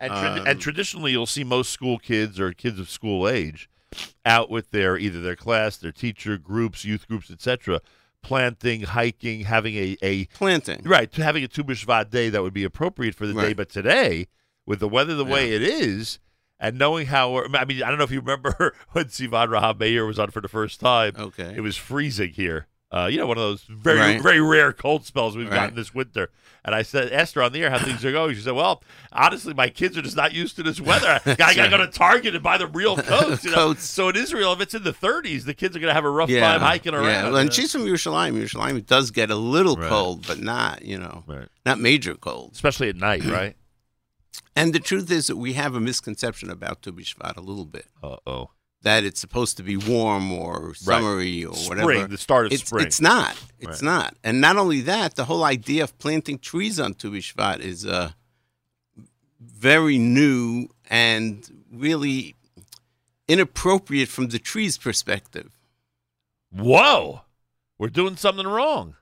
And, 0.00 0.12
trad- 0.12 0.40
Um, 0.40 0.46
and 0.46 0.60
traditionally, 0.60 1.12
you'll 1.12 1.26
see 1.26 1.44
most 1.44 1.70
school 1.70 1.98
kids 1.98 2.38
or 2.40 2.52
kids 2.52 2.78
of 2.78 2.88
school 2.90 3.28
age 3.28 3.68
out 4.24 4.50
with 4.50 4.70
their 4.70 4.96
either 4.96 5.20
their 5.20 5.36
class, 5.36 5.76
their 5.76 5.92
teacher 5.92 6.38
groups, 6.38 6.84
youth 6.84 7.08
groups, 7.08 7.30
etc., 7.30 7.80
planting, 8.22 8.82
hiking, 8.82 9.40
having 9.40 9.74
a, 9.76 9.96
a 10.02 10.26
Planting. 10.26 10.82
right 10.84 11.12
having 11.14 11.42
a 11.44 11.48
Tu 11.48 11.64
B'Shvat 11.64 12.10
day 12.10 12.28
that 12.28 12.42
would 12.42 12.54
be 12.54 12.64
appropriate 12.64 13.14
for 13.14 13.26
the 13.26 13.34
day. 13.34 13.52
But 13.52 13.70
today, 13.70 14.26
with 14.66 14.80
the 14.80 14.88
weather 14.88 15.14
the 15.14 15.24
way 15.24 15.52
it 15.52 15.62
is, 15.62 16.18
and 16.58 16.78
knowing 16.78 17.06
how 17.06 17.44
I 17.54 17.64
mean, 17.64 17.82
I 17.82 17.88
don't 17.88 17.98
know 17.98 18.04
if 18.04 18.10
you 18.10 18.20
remember 18.20 18.74
when 18.92 19.06
Sivan 19.06 19.48
Rahav 19.48 19.78
Meir 19.80 20.04
was 20.04 20.18
on 20.18 20.30
for 20.30 20.40
the 20.40 20.48
first 20.48 20.80
time. 20.80 21.14
Okay. 21.18 21.54
It 21.56 21.60
was 21.60 21.76
freezing 21.76 22.32
here. 22.32 22.66
Uh, 22.92 23.06
you 23.10 23.18
know, 23.18 23.26
one 23.26 23.38
of 23.38 23.42
those 23.42 23.62
very 23.68 23.98
Right. 23.98 24.20
very 24.20 24.40
rare 24.40 24.72
cold 24.72 25.06
spells 25.06 25.36
we've 25.36 25.48
Right. 25.48 25.54
gotten 25.54 25.76
this 25.76 25.94
winter. 25.94 26.30
And 26.64 26.74
I 26.74 26.82
said, 26.82 27.10
Esther, 27.12 27.40
on 27.42 27.52
the 27.52 27.62
air 27.62 27.70
how 27.70 27.78
things 27.78 28.04
are 28.04 28.12
going. 28.12 28.34
She 28.34 28.42
said, 28.42 28.52
"Well, 28.54 28.82
honestly, 29.12 29.54
my 29.54 29.70
kids 29.70 29.96
are 29.96 30.02
just 30.02 30.16
not 30.16 30.34
used 30.34 30.56
to 30.56 30.62
this 30.62 30.78
weather. 30.80 31.18
I 31.26 31.34
got 31.54 31.54
to 31.64 31.68
go 31.70 31.78
to 31.78 31.86
Target 31.86 32.34
and 32.34 32.42
buy 32.44 32.58
them 32.58 32.72
real 32.72 32.96
coats. 33.02 33.44
You 33.44 33.50
know? 33.52 33.56
Coats. 33.56 33.84
So 33.84 34.08
in 34.10 34.16
Israel, 34.16 34.52
if 34.52 34.60
it's 34.60 34.74
in 34.74 34.82
the 34.82 34.92
30s, 34.92 35.44
the 35.44 35.54
kids 35.54 35.74
are 35.74 35.78
going 35.78 35.88
to 35.90 35.94
have 35.94 36.04
a 36.04 36.10
rough 36.10 36.28
yeah, 36.28 36.40
time 36.52 36.60
hiking 36.60 36.92
around. 36.92 37.04
Yeah, 37.06 37.24
well, 37.24 37.36
and 37.36 37.50
she's 37.52 37.72
from 37.72 37.82
Yerushalayim. 37.86 38.34
Yerushalayim 38.34 38.84
does 38.84 39.10
get 39.10 39.30
a 39.30 39.36
little 39.36 39.76
Right. 39.76 39.88
cold, 39.88 40.26
but 40.26 40.38
not 40.38 40.82
you 40.84 40.98
know 40.98 41.24
not 41.64 41.78
major 41.80 42.14
cold. 42.14 42.50
especially 42.54 42.88
at 42.90 42.96
night, 42.96 43.24
right? 43.38 43.56
And 44.56 44.74
the 44.74 44.80
truth 44.80 45.10
is 45.10 45.28
that 45.28 45.36
we 45.36 45.54
have 45.54 45.74
a 45.74 45.80
misconception 45.80 46.50
about 46.50 46.82
Tu 46.82 46.92
B'Shvat 46.92 47.36
a 47.36 47.40
little 47.40 47.64
bit 47.64 47.86
Uh 48.02 48.16
oh. 48.26 48.50
That 48.82 49.04
it's 49.04 49.20
supposed 49.20 49.56
to 49.58 49.62
be 49.62 49.76
warm 49.76 50.32
or 50.32 50.74
summery 50.74 51.44
or 51.44 51.54
Spring, 51.54 51.84
whatever. 51.84 52.06
the 52.08 52.16
start 52.18 52.46
of 52.46 52.52
it's, 52.52 52.64
spring. 52.66 52.86
It's 52.86 53.00
not. 53.00 53.36
It's 53.58 53.82
Right. 53.82 53.82
not. 53.82 54.16
And 54.24 54.40
not 54.40 54.56
only 54.56 54.80
that, 54.82 55.16
the 55.16 55.26
whole 55.26 55.44
idea 55.44 55.84
of 55.84 55.98
planting 55.98 56.38
trees 56.38 56.80
on 56.80 56.94
Tu 56.94 57.10
B'Shvat 57.10 57.60
is 57.60 57.84
uh, 57.84 58.12
very 59.38 59.98
new 59.98 60.68
and 60.88 61.62
really 61.70 62.36
inappropriate 63.28 64.08
from 64.08 64.28
the 64.28 64.38
tree's 64.38 64.78
perspective. 64.78 65.52
Whoa, 66.50 67.20
we're 67.78 67.88
doing 67.88 68.16
something 68.16 68.46
wrong. 68.46 68.96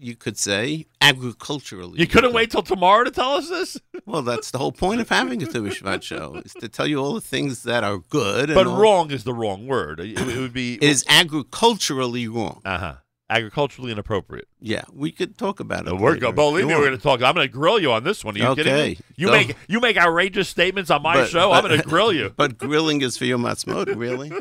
You 0.00 0.14
could 0.16 0.38
say 0.38 0.86
agriculturally. 1.00 1.98
You 1.98 2.06
couldn't 2.06 2.32
wait 2.32 2.50
till 2.50 2.62
tomorrow 2.62 3.04
to 3.04 3.10
tell 3.10 3.32
us 3.32 3.48
this? 3.48 3.76
Well, 4.06 4.22
that's 4.22 4.50
the 4.52 4.56
whole 4.58 4.72
point 4.72 5.02
of 5.02 5.08
having 5.10 5.42
a 5.42 5.46
Tu 5.46 5.62
B'Shvat 5.62 6.02
show 6.02 6.40
is 6.42 6.54
to 6.54 6.68
tell 6.70 6.86
you 6.86 6.96
all 6.98 7.12
the 7.12 7.20
things 7.20 7.64
that 7.64 7.84
are 7.84 7.98
good. 7.98 8.48
But 8.54 8.66
all- 8.66 8.80
wrong 8.80 9.10
is 9.10 9.24
the 9.24 9.34
wrong 9.34 9.66
word. 9.66 10.00
It, 10.00 10.18
it 10.18 10.38
would 10.38 10.54
be 10.54 10.74
It 10.80 10.82
is 10.82 11.04
agriculturally 11.08 12.26
wrong. 12.28 12.62
uh 12.64 12.78
huh 12.78 12.94
agriculturally 13.30 13.92
inappropriate. 13.92 14.48
Yeah, 14.58 14.84
we 14.90 15.12
could 15.12 15.36
talk 15.36 15.60
about 15.60 15.80
it. 15.80 15.90
No, 15.90 15.96
we're 15.96 16.16
go- 16.16 16.32
believe 16.32 16.66
me, 16.66 16.74
we're 16.74 16.86
going 16.86 16.96
to 16.96 17.02
talk. 17.02 17.20
I'm 17.22 17.34
going 17.34 17.46
to 17.46 17.52
grill 17.52 17.78
you 17.78 17.92
on 17.92 18.02
this 18.02 18.24
one. 18.24 18.34
Are 18.36 18.38
you 18.38 18.54
kidding 18.54 18.72
Okay. 18.72 18.88
me? 18.92 18.98
You 19.16 19.26
Go. 19.26 19.32
make 19.34 19.56
you 19.68 19.80
make 19.80 19.98
outrageous 19.98 20.48
statements 20.48 20.90
on 20.90 21.02
my 21.02 21.12
But- 21.16 21.28
show. 21.28 21.52
I'm 21.52 21.62
going 21.62 21.78
to 21.82 21.86
grill 21.86 22.10
you. 22.14 22.32
But 22.34 22.56
grilling 22.56 23.02
is 23.02 23.18
for 23.18 23.26
your 23.26 23.36
matzmot, 23.36 23.94
really? 23.94 24.32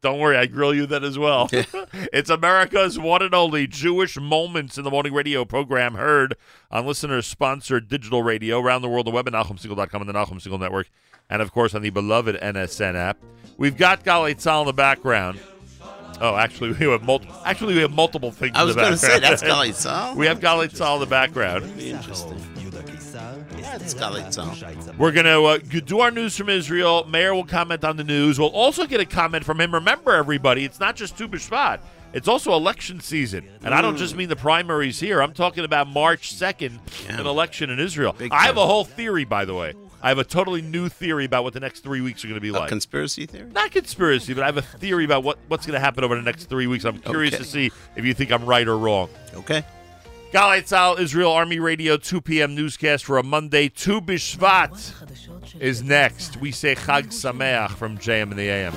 Don't 0.00 0.18
worry, 0.18 0.36
I 0.36 0.46
grill 0.46 0.74
you 0.74 0.86
then 0.86 1.04
as 1.04 1.18
well. 1.18 1.48
it's 1.52 2.30
America's 2.30 2.98
one 2.98 3.22
and 3.22 3.34
only 3.34 3.66
Jewish 3.66 4.18
Moments 4.18 4.78
in 4.78 4.84
the 4.84 4.90
Morning 4.90 5.12
radio 5.12 5.44
program 5.44 5.94
heard 5.94 6.36
on 6.70 6.86
listeners 6.86 7.26
sponsored 7.26 7.88
digital 7.88 8.22
radio 8.22 8.60
around 8.60 8.82
the 8.82 8.88
world, 8.88 9.06
the 9.06 9.10
web 9.10 9.26
at 9.26 9.32
NachumSegal.com 9.32 10.02
and 10.02 10.08
the 10.08 10.14
Nachum 10.14 10.40
Segal 10.40 10.60
Network, 10.60 10.90
and 11.28 11.42
of 11.42 11.52
course 11.52 11.74
on 11.74 11.82
the 11.82 11.90
beloved 11.90 12.36
NSN 12.36 12.94
app. 12.94 13.18
We've 13.56 13.76
got 13.76 14.04
Galei 14.04 14.34
Tzal 14.34 14.62
in 14.62 14.66
the 14.66 14.72
background. 14.72 15.38
Oh, 16.20 16.36
actually, 16.36 16.72
we 16.72 16.86
have 16.90 17.02
multiple. 17.02 17.34
Actually, 17.44 17.74
we 17.74 17.80
have 17.80 17.92
multiple 17.92 18.30
things. 18.30 18.52
I 18.54 18.64
was 18.64 18.76
going 18.76 18.92
to 18.92 18.98
say 18.98 19.20
that's 19.20 19.42
Galei 19.42 19.70
Tzal. 19.70 20.16
we 20.16 20.26
have 20.26 20.40
Galei 20.40 20.70
Tzal 20.70 20.94
in 20.94 21.00
the 21.00 21.06
background. 21.06 21.76
Be 21.76 21.92
interesting. 23.64 24.00
Yeah, 24.00 24.20
it's 24.20 24.32
Galei 24.34 24.86
Tzal. 24.86 24.96
We're 24.98 25.12
going 25.12 25.26
to 25.26 25.42
uh, 25.44 25.80
do 25.84 26.00
our 26.00 26.10
news 26.10 26.36
from 26.36 26.48
Israel. 26.48 27.04
Meir 27.08 27.34
will 27.34 27.44
comment 27.44 27.84
on 27.84 27.96
the 27.96 28.04
news. 28.04 28.38
We'll 28.38 28.48
also 28.48 28.86
get 28.86 29.00
a 29.00 29.04
comment 29.06 29.44
from 29.44 29.60
him. 29.60 29.72
Remember, 29.74 30.12
everybody, 30.14 30.64
it's 30.64 30.80
not 30.80 30.96
just 30.96 31.16
Tu 31.16 31.28
B'Shvat. 31.28 31.80
It's 32.12 32.26
also 32.26 32.54
election 32.54 32.98
season. 33.00 33.48
And 33.62 33.72
I 33.72 33.80
don't 33.80 33.96
just 33.96 34.16
mean 34.16 34.28
the 34.28 34.34
primaries 34.36 34.98
here. 34.98 35.22
I'm 35.22 35.32
talking 35.32 35.64
about 35.64 35.86
March 35.88 36.34
2nd, 36.34 36.78
Yeah. 37.08 37.20
an 37.20 37.26
election 37.26 37.70
in 37.70 37.78
Israel. 37.78 38.14
Big 38.18 38.32
I 38.32 38.42
have 38.46 38.56
a 38.56 38.66
whole 38.66 38.84
theory, 38.84 39.24
by 39.24 39.44
the 39.44 39.54
way. 39.54 39.74
I 40.02 40.08
have 40.08 40.18
a 40.18 40.24
totally 40.24 40.62
new 40.62 40.88
theory 40.88 41.26
about 41.26 41.44
what 41.44 41.52
the 41.52 41.60
next 41.60 41.80
three 41.80 42.00
weeks 42.00 42.24
are 42.24 42.28
going 42.28 42.34
to 42.36 42.40
be 42.40 42.48
A 42.48 42.52
like. 42.52 42.68
conspiracy 42.70 43.26
theory? 43.26 43.50
not 43.52 43.70
conspiracy, 43.70 44.32
but 44.34 44.42
I 44.42 44.46
have 44.46 44.56
a 44.56 44.62
theory 44.62 45.04
about 45.04 45.22
what, 45.22 45.38
what's 45.48 45.66
going 45.66 45.74
to 45.74 45.80
happen 45.80 46.02
over 46.02 46.16
the 46.16 46.22
next 46.22 46.46
three 46.46 46.66
weeks. 46.66 46.84
I'm 46.84 46.98
curious 46.98 47.34
Okay. 47.34 47.44
to 47.44 47.48
see 47.48 47.70
if 47.96 48.04
you 48.04 48.14
think 48.14 48.32
I'm 48.32 48.44
right 48.46 48.66
or 48.66 48.76
wrong. 48.78 49.08
Okay. 49.34 49.62
Galei 50.32 50.62
Tzal 50.62 51.00
Israel 51.00 51.32
Army 51.32 51.58
Radio 51.58 51.96
2 51.96 52.20
p.m. 52.20 52.54
newscast 52.54 53.04
for 53.04 53.18
a 53.18 53.22
Monday. 53.24 53.68
Tu 53.68 54.00
Bishvat 54.00 54.94
is 55.60 55.82
next. 55.82 56.36
We 56.36 56.52
say 56.52 56.76
Chag 56.76 57.06
Sameach 57.06 57.70
from 57.70 57.98
JM 57.98 58.30
in 58.30 58.36
the 58.36 58.48
AM. 58.48 58.74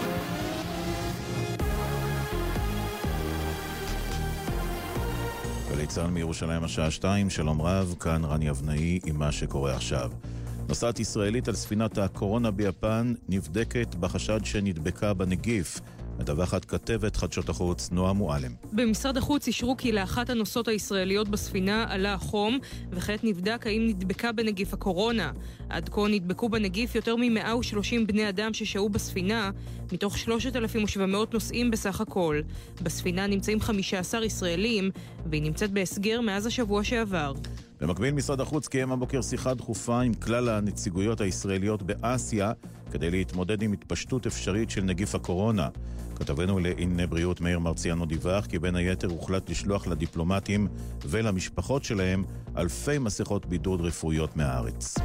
גלי 5.71 5.87
צה"ל 5.87 6.09
מירושלים 6.09 6.63
השעה 6.63 6.91
2, 6.91 7.29
שלום 7.29 7.61
רב, 7.61 7.95
כאן 7.99 8.25
רני 8.25 8.49
אבנאי 8.49 8.99
עם 9.05 9.19
מה 9.19 9.31
שקורה 9.31 9.75
עכשיו. 9.75 10.11
נוסעת 10.67 10.99
ישראלית 10.99 11.47
על 11.47 11.55
ספינת 11.55 11.97
הקורונה 11.97 12.51
ביפן 12.51 13.13
נבדקת 13.29 13.95
בחשד 13.95 14.45
שנדבקה 14.45 15.13
בנגיף. 15.13 15.79
מדווחת 16.19 16.65
כתבת 16.65 17.15
חדשות 17.15 17.49
החוץ 17.49 17.91
נועה 17.91 18.13
מועלם. 18.13 18.51
במשרד 18.73 19.17
החוץ 19.17 19.47
אישרו 19.47 19.77
כי 19.77 19.91
לאחת 19.91 20.29
הנוסעות 20.29 20.67
הישראליות 20.67 21.29
בספינה 21.29 21.85
עלה 21.89 22.13
החום, 22.13 22.59
וכעת 22.91 23.23
נבדק 23.23 23.67
האם 23.67 23.87
נדבקה 23.87 24.31
בנגיף 24.31 24.73
הקורונה. 24.73 25.31
עד 25.69 25.89
כה 25.89 26.01
נדבקו 26.09 26.49
בנגיף 26.49 26.95
יותר 26.95 27.15
מ-130 27.15 28.05
בני 28.07 28.29
אדם 28.29 28.53
ששהו 28.53 28.89
בספינה, 28.89 29.51
מתוך 29.91 30.17
3,700 30.17 31.33
נוסעים 31.33 31.71
בסך 31.71 32.01
הכל. 32.01 32.41
בספינה 32.81 33.27
נמצאים 33.27 33.61
15 33.61 34.25
ישראלים, 34.25 34.91
והיא 35.25 35.41
נמצאת 35.41 35.71
בהסגר 35.71 36.21
מאז 36.21 36.45
השבוע 36.45 36.83
שעבר. 36.83 37.33
במקביל, 37.81 38.13
משרד 38.13 38.41
החוץ 38.41 38.67
קיים 38.67 38.91
הבוקר 38.91 39.21
שיחה 39.21 39.53
דחופה 39.53 40.01
עם 40.01 40.13
כלל 40.13 40.49
הנציגויות 40.49 41.21
הישראליות 41.21 41.83
באסיה 41.83 42.51
כדי 42.91 43.11
להתמודד 43.11 43.61
עם 43.61 43.73
התפשטות 43.73 44.27
אפשרית 44.27 44.69
של 44.69 44.81
נגיף 44.81 45.15
הקורונה. 45.15 45.69
כתבנו 46.15 46.59
לענייני 46.59 47.07
בריאות 47.07 47.41
מאיר 47.41 47.59
מרציאנו 47.59 48.05
דיווח 48.05 48.45
כי 48.45 48.59
בין 48.59 48.75
היתר 48.75 49.07
הוחלט 49.07 49.49
לשלוח 49.49 49.87
לדיפלומטים 49.87 50.67
ולמשפחות 51.05 51.83
שלהם 51.83 52.23
אלפי 52.57 52.97
מסכות 52.97 53.45
בידוד 53.45 53.81
רפואיות 53.81 54.37
מהארץ. 54.37 54.95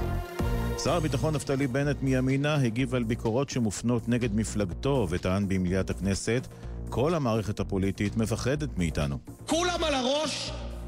שר 0.84 0.96
הביטחון 0.96 1.34
נפתלי 1.34 1.66
בנט 1.66 2.02
מימינה 2.02 2.54
הגיב 2.54 2.94
על 2.94 3.02
ביקורות 3.02 3.50
שמופנות 3.50 4.08
נגד 4.08 4.34
מפלגתו 4.34 5.06
וטען 5.10 5.48
במליאת 5.48 5.90
הכנסת 5.90 6.48
כל 6.88 7.14
המערכת 7.14 7.60
הפוליטית 7.60 8.16
מפחדת 8.16 8.78
מאיתנו. 8.78 9.18
כולם 9.46 9.84
על 9.84 9.94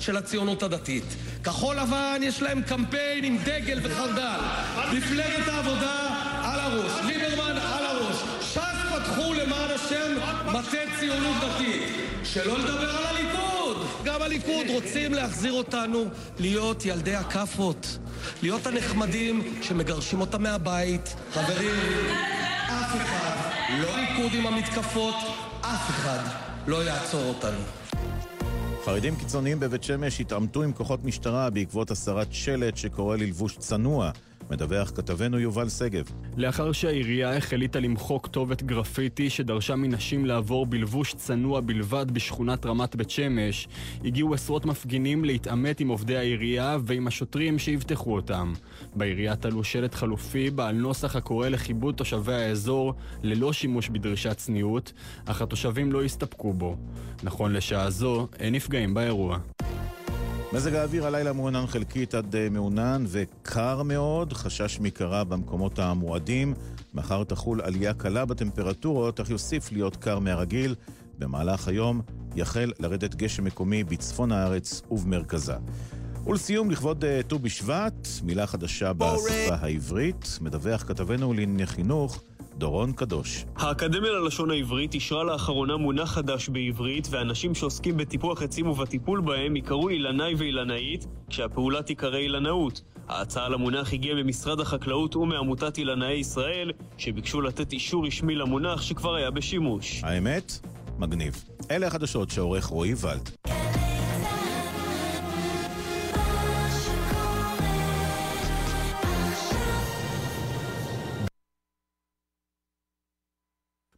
של 0.01 0.16
הציונות 0.16 0.62
הדתית. 0.62 1.05
כחול 1.44 1.76
לבן 1.76 2.20
יש 2.22 2.42
להם 2.42 2.62
קמפיין 2.62 3.24
עם 3.24 3.38
דגל 3.44 3.80
וחרדל. 3.82 4.40
מפלגת 4.92 5.48
העבודה 5.48 6.09
על 6.42 6.61
הראש. 6.61 6.92
ליברמן 7.07 7.57
על 7.57 7.86
הראש. 7.86 8.16
ש"ס 8.40 8.59
פתחו 8.94 9.34
למען 9.34 9.70
השם 9.74 10.16
מטה 10.46 10.98
ציונות 11.01 11.36
דתית. 11.36 11.82
שלא 12.24 12.59
לדבר 12.59 12.96
על 12.96 13.07
הליכוד. 13.07 13.86
גם 14.05 14.22
הליכוד 14.22 14.66
רוצים 14.68 15.14
להחזיר 15.14 15.53
אותנו 15.53 16.05
להיות 16.38 16.84
ילדי 16.84 17.14
הכאפות. 17.14 17.98
להיות 18.42 18.66
הנחמדים 18.66 19.59
שמגרשים 19.62 20.20
אותם 20.20 20.42
מהבית. 20.42 21.14
חברים, 21.34 21.74
אף 22.66 22.96
אחד, 22.96 23.36
לא 23.78 23.96
ליכוד 23.96 24.34
עם 24.34 24.46
המתקפות, 24.46 25.14
אף 25.61 25.90
אחד 25.90 26.18
לא 26.66 26.84
יעצור 26.84 27.24
אותנו. 27.24 27.80
חרדים 28.85 29.16
קיצוניים 29.16 29.61
בבית 29.61 29.83
שמש 29.83 30.20
התעמתו 30.20 30.62
עם 30.62 30.72
כוחות 30.72 31.05
משטרה 31.05 31.51
בעקבות 31.51 31.91
הסרת 31.91 32.28
שלט 32.31 32.76
שקורא 32.76 33.16
ללבוש 33.16 33.57
צנוע, 33.57 34.11
מדווח 34.51 34.90
כתבנו 34.90 35.38
יובל 35.38 35.68
שגב. 35.68 36.05
לאחר 36.36 36.72
שהעירייה 36.72 37.36
החליטה 37.36 37.80
למחוק 37.80 38.26
כתובת 38.26 38.62
גרפיטי 38.62 39.30
שדרשה 39.30 39.76
מנשים 39.76 40.26
לעבור 40.26 40.66
בלבוש 40.66 41.14
צנוע 41.14 41.61
בלבד 41.61 42.11
בשכונת 42.11 42.66
רמת 42.66 42.96
בית 42.96 43.11
שמש, 43.11 43.68
הגיעו 44.05 44.34
עשרות 44.34 44.66
מפגינים 44.66 45.24
להתעמת 45.24 45.80
עם 45.80 45.88
עובדי 45.88 46.16
העירייה 46.16 46.78
ועם 46.84 47.07
השוטרים 47.07 47.59
שיבטחו 47.59 48.14
אותם. 48.14 48.53
בעירייה 48.94 49.36
תלו 49.36 49.64
שלט 49.64 49.94
חלופי 49.94 50.51
בעל 50.51 50.74
נוסח 50.74 51.16
הקורא 51.16 51.48
לכיבוד 51.48 51.94
תושבי 51.94 52.34
האזור 52.34 52.94
ללא 53.22 53.53
שימוש 53.53 53.88
בדרישת 53.88 54.36
צניעות, 54.36 54.92
אך 55.26 55.42
התושבים 55.42 55.92
לא 55.92 56.05
הסתפקו 56.05 56.53
בו. 56.53 56.76
נכון 57.22 57.53
לשעה 57.53 57.90
זו, 57.90 58.28
אין 58.38 58.55
נפגעים 58.55 58.94
באירוע. 58.94 59.38
מזג 60.53 60.74
האוויר 60.74 61.07
הלילה 61.07 61.32
מעונן 61.32 61.66
חלקית 61.66 62.14
עד 62.14 62.36
אה, 62.36 62.48
מעונן 62.51 63.05
וקר 63.09 63.82
מאוד, 63.82 64.32
חשש 64.32 64.80
מקרה 64.80 65.24
במקומות 65.24 65.78
המועדים. 65.78 66.55
מחר 66.94 67.24
תחול 67.24 67.61
עלייה 67.61 67.94
קלה 67.94 68.24
בטמפרטורות, 68.24 69.20
אך 69.20 69.30
יוסיף 69.30 69.72
להיות 69.72 69.96
קר 69.96 70.18
מהרגיל. 70.18 70.74
במהלך 71.18 71.68
היום 71.68 72.01
יחל 72.36 72.72
לרדת 72.78 73.14
גשם 73.14 73.44
מקומי 73.44 73.84
בצפון 73.84 74.32
הארץ 74.32 74.82
ובמרכזה. 74.90 75.55
ולסיום, 76.26 76.70
לכבוד 76.70 77.05
אה, 77.05 77.20
ט"ו 77.28 77.38
בשבט, 77.38 78.09
מילה 78.22 78.46
חדשה 78.46 78.92
בשפה 78.92 79.55
העברית, 79.61 80.38
מדווח 80.40 80.82
כתבנו 80.82 81.32
לענייני 81.32 81.66
חינוך, 81.66 82.22
דורון 82.55 82.92
קדוש. 82.92 83.44
האקדמיה 83.57 84.11
ללשון 84.12 84.51
העברית 84.51 84.94
אישרה 84.94 85.24
לאחרונה 85.24 85.76
מונח 85.76 86.11
חדש 86.11 86.48
בעברית, 86.48 87.09
ואנשים 87.11 87.55
שעוסקים 87.55 87.96
בטיפוח 87.96 88.42
עצים 88.42 88.66
ובטיפול 88.66 89.20
בהם 89.20 89.57
יקראו 89.57 89.88
אילנאי 89.88 90.34
ואילנאית, 90.34 91.07
כשהפעולה 91.28 91.82
תיקרא 91.82 92.18
אילנאות. 92.18 92.82
ההצעה 93.09 93.48
למונח 93.48 93.92
הגיעה 93.92 94.22
ממשרד 94.22 94.61
החקלאות 94.61 95.16
ומעמותת 95.16 95.78
אילנאי 95.78 96.12
ישראל, 96.12 96.72
שביקשו 96.98 97.40
לתת 97.40 97.72
אישור 97.72 98.07
רשמי 98.07 98.34
למונח 98.34 98.82
שכבר 98.82 99.14
היה 99.14 99.30
בשימוש. 99.30 100.01
האמת? 100.05 100.53
מגניב. 100.98 101.44
אלה 101.70 101.86
החדשות 101.86 102.30
שעורך 102.30 102.64
רועי 102.64 102.94
ולד. 103.01 103.30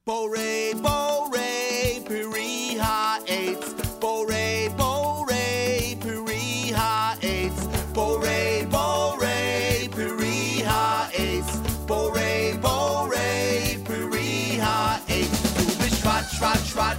Bore, 0.05 0.74
bore, 0.82 2.03
Periha 2.05 3.20
AIDS. 3.28 3.72
Bore, 4.00 4.68
bore, 4.76 5.96
Periha 6.00 7.16
AIDS. 7.22 7.68
Bore, 7.94 8.66
bore, 8.68 9.88
Periha 9.94 11.09
AIDS. 11.16 11.61
Bore, 11.86 12.59
bore, 12.61 13.78
Periha 13.86 14.98
AIDS. 15.09 15.42
Du 15.55 15.66
bist 15.78 16.00
schwarz, 16.00 16.32
schwarz, 16.34 16.66
schwarz. 16.68 16.98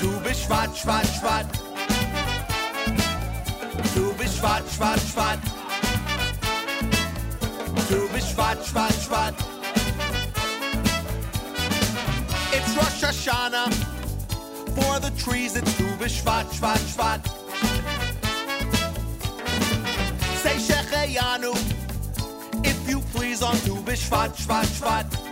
Du 0.00 0.20
bist 0.22 0.44
schwarz, 0.44 0.78
schwarz, 0.78 1.18
schwarz. 1.18 1.48
Du 3.92 4.14
bist 4.14 4.36
schwarz, 4.38 4.72
schwarz, 4.72 5.02
schwarz. 5.10 5.40
Du 7.88 8.08
bist 8.12 8.30
schwarz, 8.30 8.68
schwarz, 8.68 9.04
schwarz. 9.04 9.53
For 13.24 15.00
the 15.00 15.10
trees, 15.16 15.56
it's 15.56 15.78
Tu 15.78 15.84
B'Shvat, 15.96 16.44
Shvat, 16.52 16.76
Shvat. 16.92 17.26
Say 20.42 20.56
Shechayanu, 20.56 21.54
if 22.66 22.86
you 22.86 23.00
please, 23.14 23.40
on 23.42 23.54
Tu 23.60 23.76
B'Shvat, 23.76 24.36
Shvat, 24.36 24.66
Shvat. 24.78 25.23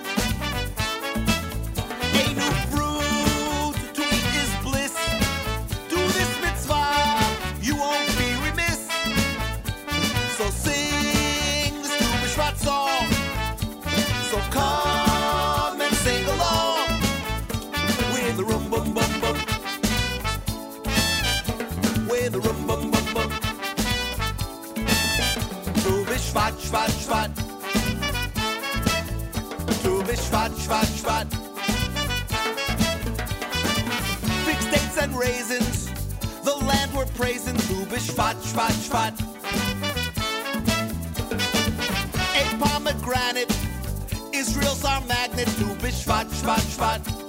Praising. 37.86 38.14
Tu 38.14 38.22
B'Shvat, 38.22 38.36
Shvat, 38.42 38.74
Shvat. 38.88 39.14
A 42.34 42.58
pomegranate. 42.58 43.52
Israel's 44.32 44.84
our 44.84 45.00
magnet. 45.02 45.48
Tu 45.58 45.64
B'Shvat, 45.76 46.26
Shvat, 46.26 46.60
Shvat. 46.76 47.06
For 47.06 47.21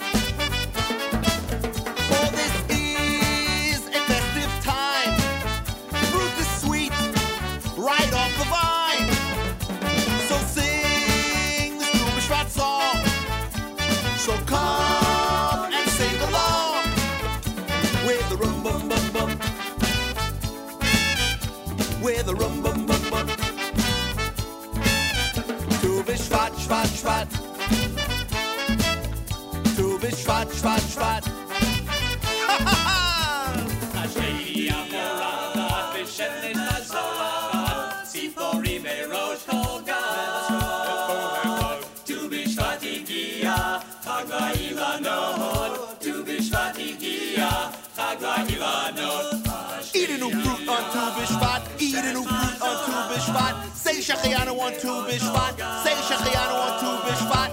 B'Shvat. 53.33 53.75
Say 53.75 53.97
Shechayanu 53.99 54.59
on 54.59 54.73
Tu 54.73 54.87
B'Shvat. 54.87 55.53
Say 55.83 55.97
Shechayanu 56.07 56.55
on 56.65 56.71
Tu 56.79 56.89
B'Shvat. 57.05 57.51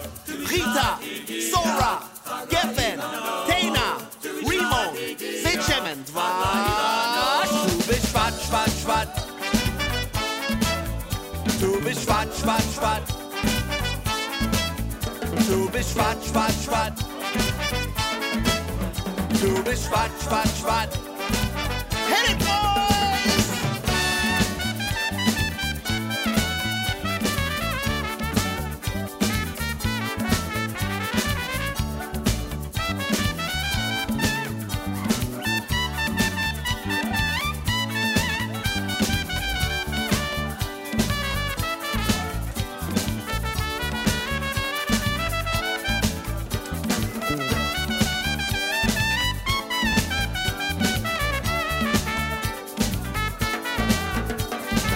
Rita, 0.51 0.89
Sora, 1.51 1.93
Geffen, 2.49 2.99
Tena, 3.47 3.87
Rimon, 4.47 4.91
Zayit 5.43 5.61
Shemen, 5.67 5.99
Dvash. 6.05 7.55
Tu 7.65 7.73
B'Shvat, 7.89 8.35
Shvat, 8.47 8.71
Shvat. 8.81 9.09
Tu 11.59 11.71
B'Shvat, 11.81 12.29
Shvat, 12.41 12.65
Shvat. 12.75 13.05
Tu 15.47 15.57
B'Shvat, 15.69 16.19
Shvat, 16.29 16.55
Shvat. 16.65 16.95
Tu 19.41 19.51
B'Shvat, 19.63 20.11
Shvat, 20.25 20.49
Shvat. 20.61 20.91
Hit 22.09 22.31
it, 22.31 22.50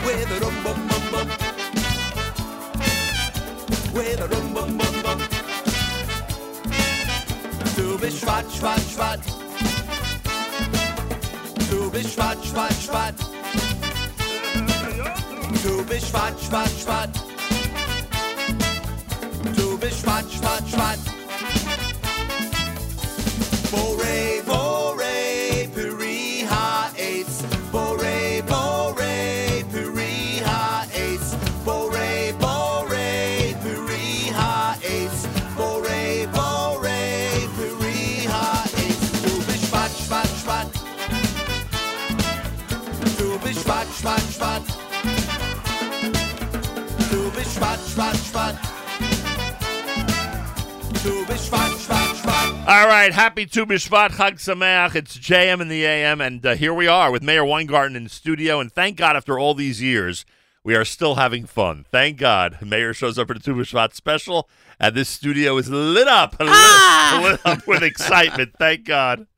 with 0.04 0.30
a 0.30 0.40
rum 0.44 0.54
bum 0.62 0.88
bum 0.88 1.02
bum. 1.12 1.28
With 3.94 4.20
a 4.20 4.26
rum 4.28 4.54
bum 4.54 4.78
bum 4.78 5.02
bum. 5.02 5.18
Du 7.76 7.98
bist 7.98 8.20
schwarz, 8.20 8.56
schwarz, 8.56 8.92
schwarz. 8.92 9.26
Du 11.70 11.90
bist 11.90 12.14
schwarz, 12.14 12.46
schwarz, 12.46 12.82
schwarz. 12.84 13.20
Du 15.62 15.84
bist 15.84 16.08
schwarz, 16.08 16.46
schwarz, 16.46 16.82
schwarz. 16.82 17.18
Du 19.56 19.78
bist 19.78 20.00
schwarz, 20.00 20.32
schwarz, 20.32 20.70
schwarz. 20.70 21.00
Bore, 23.70 24.33
All 52.74 52.88
right, 52.88 53.12
happy 53.12 53.46
Tu 53.46 53.64
B'Shvat, 53.64 54.10
Chag 54.10 54.32
Sameach. 54.32 54.96
It's 54.96 55.16
JM 55.16 55.60
in 55.60 55.68
the 55.68 55.84
AM, 55.84 56.20
and 56.20 56.44
uh, 56.44 56.56
here 56.56 56.74
we 56.74 56.88
are 56.88 57.12
with 57.12 57.22
Meir 57.22 57.44
Weingarten 57.44 57.94
in 57.94 58.08
studio. 58.08 58.58
And 58.58 58.72
thank 58.72 58.96
God, 58.96 59.14
after 59.14 59.38
all 59.38 59.54
these 59.54 59.80
years, 59.80 60.26
we 60.64 60.74
are 60.74 60.84
still 60.84 61.14
having 61.14 61.46
fun. 61.46 61.86
Thank 61.92 62.18
God, 62.18 62.58
Meir 62.60 62.92
shows 62.92 63.16
up 63.16 63.28
for 63.28 63.34
the 63.34 63.38
Tu 63.38 63.54
B'Shvat 63.54 63.94
special, 63.94 64.48
and 64.80 64.92
this 64.96 65.08
studio 65.08 65.56
is 65.56 65.70
lit 65.70 66.08
up, 66.08 66.34
lit, 66.40 66.48
lit 67.22 67.40
up 67.46 67.64
with 67.68 67.84
excitement. 67.84 68.56
Thank 68.58 68.86
God. 68.86 69.28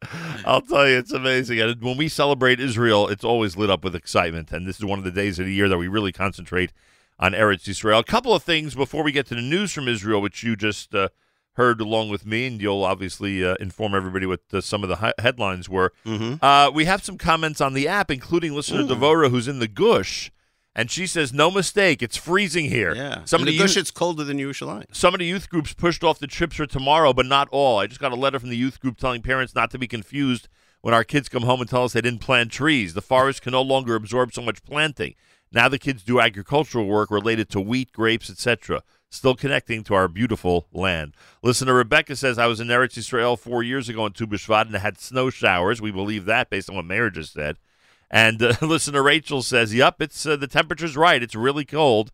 I'll 0.47 0.63
tell 0.63 0.89
you, 0.89 0.97
it's 0.97 1.13
amazing. 1.13 1.61
And 1.61 1.83
when 1.83 1.99
we 1.99 2.09
celebrate 2.09 2.59
Israel, 2.59 3.07
it's 3.07 3.23
always 3.23 3.55
lit 3.55 3.69
up 3.69 3.85
with 3.85 3.95
excitement. 3.95 4.51
And 4.51 4.67
this 4.67 4.79
is 4.79 4.87
one 4.87 4.99
of 4.99 5.05
the 5.05 5.11
days 5.11 5.39
of 5.39 5.45
the 5.45 5.53
year 5.53 5.69
that 5.69 5.77
we 5.77 5.89
really 5.89 6.11
concentrate 6.11 6.73
on 7.19 7.33
Eretz 7.33 7.69
Israel. 7.69 7.99
A 7.99 8.05
couple 8.05 8.33
of 8.33 8.45
things 8.45 8.75
before 8.75 9.03
we 9.03 9.13
get 9.13 9.27
to 9.27 9.35
the 9.35 9.43
news 9.43 9.75
from 9.75 9.89
Israel, 9.89 10.23
which 10.23 10.43
you 10.43 10.57
just 10.57 10.95
uh, 10.95 11.11
heard 11.57 11.81
along 11.81 12.09
with 12.11 12.25
me, 12.27 12.47
and 12.47 12.61
you'll 12.61 12.85
obviously 12.85 13.45
uh, 13.45 13.55
inform 13.61 13.95
everybody 13.95 14.27
what 14.27 14.41
uh, 14.53 14.61
some 14.61 14.83
of 14.83 14.89
the 14.89 14.97
hi- 14.97 15.15
headlines 15.19 15.69
were. 15.69 15.93
Uh, 16.07 16.71
we 16.73 16.85
have 16.85 17.05
some 17.05 17.19
comments 17.19 17.61
on 17.61 17.75
the 17.75 17.89
app, 17.89 18.11
including 18.11 18.55
listener 18.55 18.81
Ooh. 18.83 18.87
Devora, 18.87 19.31
who's 19.31 19.49
in 19.49 19.59
the 19.59 19.69
Gush, 19.69 20.31
and 20.75 20.91
she 20.91 21.07
says, 21.07 21.33
"No 21.33 21.51
mistake, 21.51 22.03
it's 22.03 22.17
freezing 22.17 22.67
here." 22.67 22.95
Yeah. 22.95 23.25
some 23.25 23.41
In 23.41 23.49
of 23.49 23.53
the 23.53 23.59
the 23.59 23.65
Gush, 23.65 23.77
youth- 23.77 23.83
it's 23.83 23.91
colder 23.91 24.25
than 24.25 24.39
Yerushalayim. 24.39 24.95
some 24.95 25.15
of 25.15 25.19
the 25.21 25.27
youth 25.27 25.49
groups 25.49 25.73
pushed 25.75 26.05
off 26.05 26.19
the 26.19 26.27
trips 26.27 26.57
for 26.57 26.67
tomorrow, 26.67 27.13
but 27.13 27.27
not 27.27 27.49
all. 27.51 27.79
I 27.79 27.87
just 27.87 28.01
got 28.01 28.13
a 28.13 28.17
letter 28.17 28.39
from 28.39 28.51
the 28.51 28.57
youth 28.57 28.79
group 28.81 28.99
telling 28.99 29.23
parents 29.23 29.55
not 29.55 29.71
to 29.73 29.79
be 29.79 29.87
confused 29.89 30.49
when 30.83 30.93
our 30.95 31.05
kids 31.05 31.29
come 31.29 31.43
home 31.45 31.61
and 31.61 31.69
tell 31.71 31.85
us 31.85 31.95
they 31.95 32.01
didn't 32.03 32.21
plant 32.21 32.53
trees. 32.53 32.95
The 32.95 33.03
forest 33.03 33.43
can 33.43 33.53
no 33.53 33.63
longer 33.63 33.95
absorb 33.95 34.33
so 34.35 34.43
much 34.43 34.63
planting. 34.63 35.15
Now 35.51 35.69
the 35.69 35.79
kids 35.79 36.03
do 36.03 36.21
agricultural 36.21 36.87
work 36.87 37.11
related 37.11 37.49
to 37.51 37.61
wheat, 37.61 37.91
grapes, 37.93 38.29
etc. 38.29 38.83
Still 39.09 39.35
connecting 39.35 39.85
to 39.85 39.95
our 39.95 40.09
beautiful 40.09 40.67
land. 40.73 41.15
Listener 41.43 41.75
Rebecca 41.75 42.17
says, 42.17 42.39
I 42.39 42.47
was 42.47 42.61
in 42.61 42.69
Eretz 42.69 42.99
Israel 42.99 43.37
four 43.37 43.63
years 43.63 43.89
ago 43.89 44.05
in 44.07 44.13
Tu 44.13 44.27
and 44.27 44.77
had 44.77 44.99
snow 44.99 45.31
showers. 45.31 45.81
We 45.81 45.91
believe 45.91 46.25
that 46.25 46.51
based 46.51 46.69
on 46.69 46.77
what 46.77 46.85
Meir 46.85 47.11
just 47.11 47.33
said. 47.33 47.57
And 48.11 48.43
uh, 48.43 48.55
listener 48.63 49.03
Rachel 49.03 49.43
says, 49.43 49.75
"Yep, 49.75 50.01
it's 50.01 50.27
uh, 50.27 50.37
the 50.37 50.47
temperature's 50.47 50.97
right. 50.97 51.23
It's 51.23 51.35
really 51.35 51.65
cold." 51.65 52.13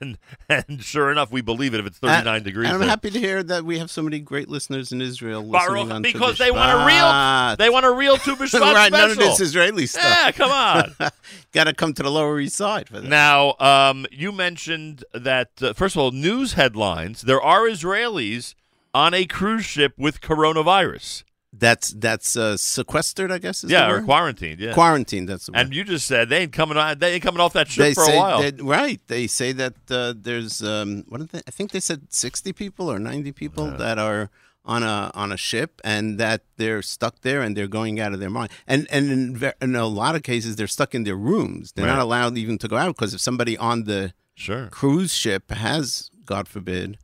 And 0.00 0.18
and 0.48 0.82
sure 0.82 1.10
enough, 1.10 1.30
we 1.30 1.40
believe 1.40 1.74
it 1.74 1.80
if 1.80 1.86
it's 1.86 1.98
39 1.98 2.42
degrees. 2.42 2.70
I'm 2.70 2.80
there. 2.80 2.88
happy 2.88 3.10
to 3.10 3.18
hear 3.18 3.42
that 3.42 3.64
we 3.64 3.78
have 3.78 3.90
so 3.90 4.02
many 4.02 4.18
great 4.18 4.48
listeners 4.48 4.92
in 4.92 5.00
Israel 5.00 5.42
Baruch, 5.42 5.90
on 5.90 6.02
because 6.02 6.38
they 6.38 6.50
want 6.50 6.72
a 6.72 6.86
real, 6.86 7.56
they 7.56 7.70
want 7.70 7.86
a 7.86 7.92
real 7.92 8.16
Tu 8.18 8.36
B'Shvat 8.36 8.60
right, 8.60 8.92
none 8.92 9.10
of 9.10 9.16
this 9.16 9.40
Israeli 9.40 9.86
stuff. 9.86 10.04
Yeah, 10.04 10.32
come 10.32 10.50
on. 10.50 10.94
Got 11.52 11.64
to 11.64 11.74
come 11.74 11.94
to 11.94 12.02
the 12.02 12.10
Lower 12.10 12.38
East 12.40 12.56
Side 12.56 12.88
for 12.88 13.00
that. 13.00 13.08
Now, 13.08 13.54
um, 13.58 14.06
you 14.10 14.32
mentioned 14.32 15.04
that 15.12 15.50
uh, 15.60 15.72
first 15.72 15.96
of 15.96 16.00
all, 16.00 16.10
news 16.10 16.54
headlines. 16.54 17.22
There 17.22 17.40
are 17.40 17.62
Israelis 17.62 18.54
on 18.94 19.14
a 19.14 19.26
cruise 19.26 19.64
ship 19.64 19.94
with 19.96 20.20
coronavirus. 20.20 21.24
That's 21.58 21.90
that's 21.90 22.36
uh, 22.36 22.56
sequestered, 22.56 23.32
I 23.32 23.38
guess. 23.38 23.64
Is 23.64 23.70
yeah, 23.70 23.90
or 23.90 24.02
quarantined. 24.02 24.60
Yeah, 24.60 24.74
Quarantined. 24.74 25.28
That's 25.28 25.46
the 25.46 25.52
word. 25.52 25.58
And 25.60 25.74
you 25.74 25.84
just 25.84 26.06
said 26.06 26.28
they 26.28 26.42
ain't 26.42 26.52
coming 26.52 26.76
on. 26.76 26.98
They 26.98 27.14
ain't 27.14 27.22
coming 27.22 27.40
off 27.40 27.52
that 27.54 27.68
ship 27.68 27.82
they 27.82 27.94
for 27.94 28.04
say 28.04 28.16
a 28.16 28.20
while. 28.20 28.42
that- 28.42 28.62
right. 28.62 29.00
They 29.08 29.26
say 29.26 29.52
that 29.52 29.74
uh, 29.90 30.14
there's 30.16 30.62
um, 30.62 31.04
what 31.08 31.18
did 31.18 31.30
they, 31.30 31.38
I 31.46 31.50
think 31.50 31.72
they 31.72 31.80
said 31.80 32.12
sixty 32.12 32.52
people 32.52 32.90
or 32.90 32.98
ninety 32.98 33.32
people 33.32 33.66
that 33.72 33.98
are 33.98 34.30
on 34.64 34.82
a 34.82 35.10
on 35.14 35.32
a 35.32 35.36
ship 35.36 35.80
and 35.82 36.18
that 36.18 36.42
they're 36.58 36.82
stuck 36.82 37.22
there 37.22 37.40
and 37.42 37.56
they're 37.56 37.66
going 37.66 37.98
out 37.98 38.12
of 38.12 38.20
their 38.20 38.30
mind. 38.30 38.50
And 38.66 38.86
and 38.90 39.10
in, 39.10 39.52
in 39.62 39.74
a 39.76 39.86
lot 39.86 40.14
of 40.14 40.22
cases 40.22 40.56
they're 40.56 40.66
stuck 40.66 40.94
in 40.94 41.04
their 41.04 41.16
rooms. 41.16 41.72
They're 41.72 41.86
Right. 41.86 41.92
not 41.94 42.02
allowed 42.02 42.36
even 42.38 42.58
to 42.58 42.68
go 42.68 42.76
out 42.76 42.94
because 42.94 43.14
if 43.14 43.20
somebody 43.20 43.56
on 43.56 43.84
the 43.84 44.12
sure 44.34 44.68
cruise 44.68 45.12
ship 45.14 45.50
has, 45.50 46.10
God 46.26 46.46
forbid, 46.46 46.98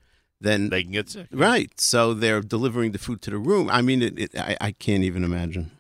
then 0.45 0.69
they 0.71 0.83
can 0.85 0.93
get 0.93 1.09
sick. 1.11 1.27
Right. 1.33 1.73
So 1.81 2.15
they're 2.15 2.41
delivering 2.41 2.93
the 2.93 2.99
food 2.99 3.21
to 3.23 3.31
the 3.31 3.39
room. 3.39 3.69
I 3.71 3.81
mean, 3.83 4.03
it, 4.03 4.19
it, 4.19 4.31
I, 4.39 4.57
I 4.61 4.71
can't 4.73 5.03
even 5.05 5.25
imagine. 5.25 5.71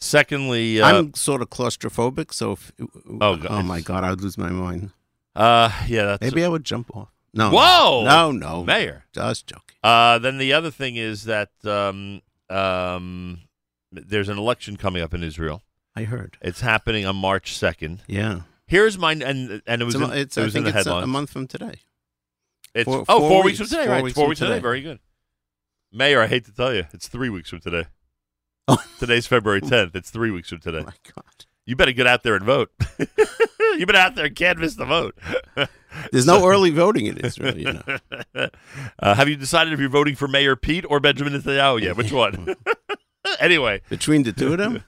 Secondly, 0.00 0.80
uh, 0.82 0.86
I'm 0.88 1.14
sort 1.14 1.40
of 1.42 1.48
claustrophobic, 1.50 2.32
so 2.32 2.52
if, 2.52 2.72
Oh, 3.20 3.36
God. 3.36 3.46
oh 3.50 3.62
my 3.62 3.80
god, 3.80 4.04
I'd 4.04 4.20
lose 4.20 4.36
my 4.36 4.50
mind. 4.50 4.90
Uh, 5.34 5.70
yeah, 5.88 6.04
that's 6.04 6.20
Maybe 6.22 6.44
I 6.44 6.48
would 6.48 6.64
jump 6.64 6.94
off. 6.94 7.08
No, 7.32 7.50
Whoa! 7.50 8.04
no, 8.04 8.30
no, 8.30 8.64
Meir. 8.64 9.06
just 9.12 9.46
joking. 9.48 9.76
Uh, 9.82 10.18
then 10.18 10.38
the 10.38 10.52
other 10.52 10.70
thing 10.70 10.96
is 10.96 11.24
that 11.24 11.50
um, 11.64 12.20
um, 12.48 13.40
there's 13.90 14.28
an 14.28 14.38
election 14.38 14.76
coming 14.76 15.02
up 15.02 15.14
in 15.14 15.22
Israel. 15.22 15.62
I 15.96 16.04
heard. 16.04 16.36
It's 16.42 16.60
happening 16.60 17.06
on 17.06 17.16
March 17.16 17.56
second. 17.56 18.02
Yeah. 18.06 18.42
Here's 18.66 18.96
my 18.98 19.12
and 19.12 19.62
and 19.66 19.82
it 19.82 19.84
was 19.84 19.94
a 19.94 20.04
in, 20.04 20.12
it 20.12 20.38
I 20.38 20.44
was 20.44 20.54
in 20.56 20.64
the 20.64 20.76
it's 20.78 20.86
a- 20.86 20.92
a 20.94 21.06
month 21.06 21.30
from 21.30 21.46
today. 21.46 21.80
It's 22.74 22.84
Four- 22.84 23.04
oh 23.08 23.20
four 23.20 23.28
four 23.30 23.44
weeks, 23.44 23.58
weeks. 23.60 23.70
from 23.70 23.78
today, 23.78 23.86
Four 23.86 23.94
right? 23.94 24.04
weeks 24.04 24.14
four 24.14 24.28
weeks 24.28 24.38
from 24.40 24.46
today. 24.46 24.54
today. 24.56 24.62
Very 24.62 24.80
good. 24.82 24.98
Meir, 25.92 26.20
I 26.22 26.26
hate 26.26 26.44
to 26.46 26.52
tell 26.52 26.74
you, 26.74 26.84
it's 26.92 27.06
three 27.08 27.28
weeks 27.30 27.50
from 27.50 27.60
today. 27.60 27.84
Oh. 28.66 28.82
Today's 28.98 29.26
February 29.26 29.60
10th. 29.60 29.94
It's 29.94 30.08
three 30.08 30.30
weeks 30.30 30.48
from 30.48 30.58
today. 30.58 30.78
my 30.84 30.94
God. 31.14 31.44
You 31.66 31.76
better 31.76 31.92
get 31.92 32.06
out 32.06 32.22
there 32.22 32.34
and 32.34 32.46
vote. 32.46 32.70
you 32.98 33.84
better 33.84 33.98
out 33.98 34.14
there 34.14 34.24
and 34.24 34.34
canvass 34.34 34.74
the 34.76 34.86
vote. 34.86 35.18
There's 36.12 36.24
no 36.24 36.48
early 36.48 36.70
voting 36.70 37.04
in 37.04 37.18
Israel, 37.18 37.58
you 37.58 37.74
know. 37.74 38.48
Uh, 38.98 39.14
have 39.14 39.28
you 39.28 39.36
decided 39.36 39.74
if 39.74 39.80
you're 39.80 39.90
voting 39.90 40.14
for 40.14 40.28
Mayor 40.28 40.56
Pete 40.56 40.86
or 40.88 40.98
Benjamin 40.98 41.34
Netanyahu 41.34 41.82
yet? 41.82 41.98
Which 41.98 42.10
one? 42.10 42.54
anyway. 43.38 43.82
Between 43.90 44.22
the 44.22 44.32
two 44.32 44.54
of 44.54 44.58
them? 44.58 44.82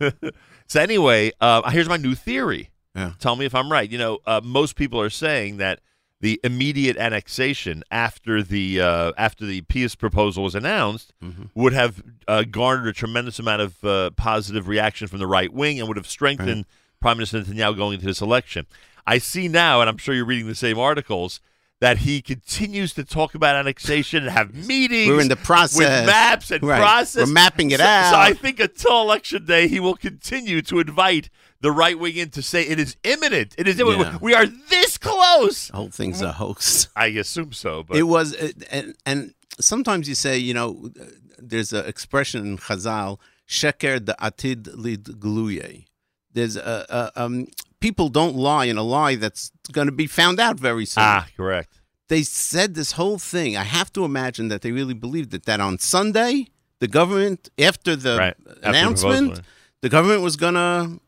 so 0.66 0.80
anyway, 0.80 1.32
uh, 1.42 1.68
here's 1.70 1.86
my 1.90 1.98
new 1.98 2.14
theory. 2.14 2.70
Yeah. 2.94 3.12
Tell 3.18 3.36
me 3.36 3.44
if 3.44 3.54
I'm 3.54 3.70
right. 3.70 3.90
You 3.90 3.98
know, 3.98 4.18
uh, 4.26 4.40
most 4.42 4.74
people 4.76 4.98
are 5.02 5.10
saying 5.10 5.58
that 5.58 5.80
the 6.20 6.40
immediate 6.43 6.97
annexation 6.97 7.82
after 7.90 8.43
the 8.43 8.80
uh, 8.80 9.12
after 9.18 9.44
the 9.44 9.60
peace 9.62 9.94
proposal 9.94 10.43
was 10.44 10.55
announced 10.55 11.12
Mm-hmm. 11.22 11.44
would 11.55 11.72
have 11.72 12.02
uh, 12.26 12.44
garnered 12.44 12.88
a 12.88 12.93
tremendous 12.93 13.38
amount 13.38 13.62
of 13.62 13.84
uh, 13.84 14.10
positive 14.16 14.66
reaction 14.68 15.09
from 15.09 15.18
the 15.18 15.26
right 15.26 15.52
wing 15.52 15.78
and 15.78 15.88
would 15.88 15.97
have 15.97 16.06
strengthened 16.06 16.64
Prime 17.01 17.18
Minister 17.18 17.40
Netanyahu 17.43 17.76
going 17.76 17.94
into 17.94 18.06
this 18.06 18.20
election. 18.22 18.66
I 19.06 19.18
see 19.18 19.47
now, 19.48 19.80
and 19.80 19.88
I'm 19.90 19.98
sure 19.98 20.14
you're 20.14 20.24
reading 20.24 20.47
the 20.48 20.55
same 20.55 20.78
articles. 20.78 21.40
That 21.81 21.98
he 21.98 22.23
continues 22.23 22.94
to 22.94 23.05
talk 23.05 23.35
about 23.35 23.55
annexation 23.55 24.23
and 24.23 24.32
have 24.32 24.55
meetings. 24.55 25.09
We're 25.11 25.20
in 25.20 25.28
the 25.28 25.36
process. 25.36 25.78
with 25.78 26.07
maps 26.07 26.51
and 26.51 26.62
Right. 26.62 26.78
process. 26.78 27.27
We're 27.27 27.32
mapping 27.35 27.70
it 27.70 27.81
So- 27.81 27.85
out. 27.86 28.11
So 28.12 28.19
I 28.19 28.32
think 28.32 28.61
until 28.61 29.03
election 29.03 29.44
day, 29.44 29.69
he 29.69 29.78
will 29.78 29.94
continue 29.97 30.62
to 30.62 30.81
invite 30.81 31.28
the 31.61 31.70
right 31.70 31.98
wing 31.98 32.16
in 32.16 32.31
to 32.31 32.40
say 32.40 32.62
it 32.62 32.81
is 32.81 32.97
imminent. 33.05 33.55
It 33.59 33.69
is 33.69 33.78
imminent. 33.78 34.12
Yeah. 34.12 34.19
We 34.23 34.32
are 34.35 34.47
this 34.47 34.97
close. 34.97 35.69
The 35.69 35.77
whole 35.77 35.90
thing's 35.90 36.23
a 36.23 36.32
hoax. 36.32 36.89
I 36.97 37.07
assume 37.09 37.53
so, 37.53 37.82
but 37.82 37.98
It 37.98 38.05
was, 38.05 38.32
and, 38.70 38.94
and 39.05 39.35
sometimes 39.61 40.09
you 40.09 40.15
say, 40.15 40.39
you 40.39 40.55
know, 40.55 40.90
there's 41.39 41.74
an 41.74 41.85
expression 41.85 42.47
in 42.47 42.57
Chazal, 42.59 43.19
"Sheker 43.47 44.03
de 44.03 44.15
atid 44.19 44.70
lid 44.74 45.05
gluye." 45.20 45.85
There's 46.32 46.57
a, 46.57 46.86
a 47.16 47.23
um, 47.23 47.48
people 47.81 48.09
don't 48.09 48.36
lie 48.36 48.65
in 48.66 48.77
a 48.77 48.82
lie 48.82 49.15
that's 49.15 49.53
going 49.73 49.86
to 49.86 49.93
be 49.93 50.07
found 50.07 50.40
out 50.40 50.59
very 50.59 50.86
soon. 50.86 51.05
ah, 51.05 51.27
correct. 51.36 51.81
They 52.09 52.23
said 52.23 52.74
this 52.74 52.93
whole 52.93 53.19
thing. 53.19 53.57
I 53.57 53.65
have 53.65 53.93
to 53.94 54.05
imagine 54.05 54.48
that 54.48 54.62
they 54.62 54.70
really 54.70 54.94
believed 54.94 55.35
it. 55.35 55.44
That 55.44 55.61
on 55.61 55.78
Sunday, 55.78 56.47
the 56.78 56.89
government, 56.89 57.48
after 57.59 57.97
the 57.97 58.16
Right. 58.16 58.36
After 58.48 58.61
the 58.61 58.69
announcement, 58.69 59.40
the 59.82 59.89
government 59.89 60.23
was 60.23 60.36
going 60.36 60.55
to 60.55 61.01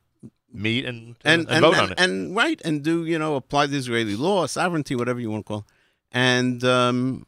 Meet 0.51 0.87
and 0.87 1.15
and, 1.25 1.43
and, 1.43 1.51
and, 1.51 1.61
vote 1.61 1.75
and, 1.75 1.83
on 1.83 1.93
it. 1.93 2.01
and 2.01 2.35
right 2.35 2.61
and 2.65 2.83
do 2.83 3.05
you 3.05 3.19
know 3.19 3.37
apply 3.37 3.67
the 3.67 3.77
Israeli 3.77 4.17
law, 4.17 4.47
sovereignty, 4.47 4.97
whatever 4.97 5.21
you 5.21 5.31
want 5.31 5.45
to 5.45 5.49
call, 5.49 5.59
it. 5.59 5.65
and 6.11 6.65
um, 6.65 7.27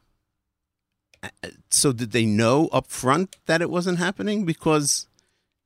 so 1.69 1.93
did 1.93 2.13
they 2.13 2.25
know 2.25 2.67
up 2.73 2.87
front 2.87 3.37
that 3.45 3.61
it 3.61 3.69
wasn't 3.69 3.99
happening 3.99 4.43
because 4.43 5.07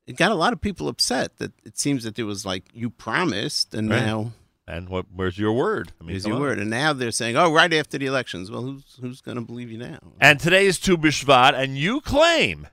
it 0.08 0.16
got 0.18 0.32
a 0.32 0.36
lot 0.36 0.54
of 0.54 0.62
people 0.62 0.88
upset 0.88 1.38
that 1.38 1.52
it 1.66 1.78
seems 1.78 2.04
that 2.04 2.18
it 2.20 2.24
was 2.24 2.46
like 2.46 2.64
you 2.74 2.90
promised 2.90 3.74
and 3.74 3.90
Right. 3.90 4.06
now 4.06 4.32
and 4.68 4.90
what? 4.90 5.06
Where's 5.14 5.38
your 5.38 5.54
word? 5.54 5.92
I 6.02 6.04
mean, 6.04 6.12
here's 6.12 6.24
come 6.24 6.32
your 6.32 6.38
on. 6.38 6.48
word 6.48 6.60
and 6.60 6.70
now 6.70 6.94
they're 6.94 7.12
saying 7.12 7.36
oh 7.38 7.52
right 7.52 7.74
after 7.74 7.98
the 7.98 8.06
elections 8.06 8.50
well 8.50 8.62
who's 8.62 8.98
who's 9.02 9.22
going 9.22 9.36
to 9.38 9.44
believe 9.44 9.72
you 9.72 9.78
now 9.78 10.00
And 10.20 10.40
today 10.40 10.66
is 10.66 10.80
Tu 10.80 10.98
B'Shvat, 10.98 11.54
and 11.54 11.78
you 11.78 12.02
claim, 12.02 12.68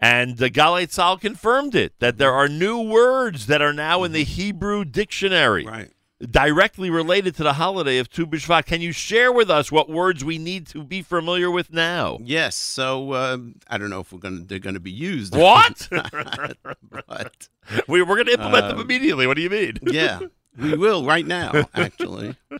and 0.00 0.36
the 0.38 0.50
Galei 0.50 0.86
Tzal 0.88 1.20
confirmed 1.20 1.74
it, 1.74 1.92
that 2.00 2.18
there 2.18 2.32
are 2.32 2.48
new 2.48 2.80
words 2.80 3.46
that 3.46 3.62
are 3.62 3.72
now 3.72 4.02
in 4.04 4.12
the 4.12 4.24
mm-hmm. 4.24 4.32
Hebrew 4.32 4.84
dictionary. 4.84 5.64
Right. 5.64 5.90
Directly 6.30 6.88
related 6.88 7.34
to 7.36 7.42
the 7.42 7.54
holiday 7.54 7.98
of 7.98 8.08
Tu 8.08 8.26
B'Shvat. 8.26 8.64
Can 8.66 8.80
you 8.80 8.92
share 8.92 9.32
with 9.32 9.50
us 9.50 9.72
what 9.72 9.88
words 9.88 10.24
we 10.24 10.38
need 10.38 10.68
to 10.68 10.84
be 10.84 11.02
familiar 11.02 11.50
with 11.50 11.72
now? 11.72 12.18
Yes, 12.22 12.54
so 12.54 13.14
um, 13.14 13.56
I 13.68 13.76
don't 13.76 13.90
know 13.90 14.00
if 14.00 14.12
we're 14.12 14.20
gonna 14.20 14.44
they're 14.46 14.60
gonna 14.60 14.78
be 14.78 14.92
used. 14.92 15.34
What? 15.34 15.88
but 17.08 17.48
we, 17.88 18.02
we're 18.02 18.14
going 18.16 18.26
to 18.26 18.32
implement 18.34 18.68
them 18.68 18.78
Um, 18.78 18.84
immediately. 18.84 19.26
What 19.26 19.34
do 19.34 19.42
you 19.42 19.50
mean? 19.50 19.78
yeah, 19.82 20.20
we 20.56 20.76
will 20.76 21.04
right 21.04 21.26
now. 21.26 21.52
Actually. 21.74 22.36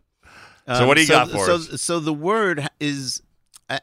So 0.69 0.87
what 0.87 0.97
do 0.97 1.03
you 1.03 1.09
got 1.09 1.29
for 1.29 1.45
so, 1.45 1.55
us? 1.57 1.83
So 1.83 1.99
the 1.99 2.15
word 2.15 2.69
is, 2.79 3.21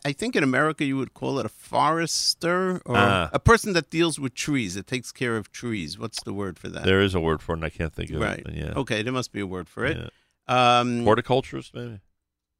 I 0.05 0.11
think 0.13 0.35
in 0.35 0.43
America 0.43 0.83
you 0.85 0.97
would 0.97 1.13
call 1.13 1.39
it 1.39 1.45
a 1.45 1.49
forester 1.49 2.81
or 2.85 2.95
Ah. 2.97 3.29
a 3.33 3.39
person 3.39 3.73
that 3.73 3.89
deals 3.89 4.19
with 4.19 4.33
trees, 4.33 4.75
that 4.75 4.87
takes 4.87 5.11
care 5.11 5.35
of 5.37 5.51
trees. 5.51 5.97
What's 5.97 6.21
the 6.23 6.33
word 6.33 6.57
for 6.57 6.69
that? 6.69 6.83
There 6.83 7.01
is 7.01 7.15
a 7.15 7.19
word 7.19 7.41
for 7.41 7.53
it, 7.53 7.57
and 7.57 7.65
I 7.65 7.69
can't 7.69 7.93
think 7.93 8.09
of 8.11 8.21
right. 8.21 8.39
it. 8.39 8.43
but 8.45 8.53
Yeah. 8.55 8.73
Okay, 8.81 9.01
there 9.03 9.13
must 9.13 9.31
be 9.31 9.39
a 9.39 9.47
word 9.47 9.67
for 9.69 9.85
it. 9.85 9.97
Yeah. 9.97 10.79
Um, 10.79 11.03
Horticulturist, 11.03 11.73
maybe? 11.75 11.99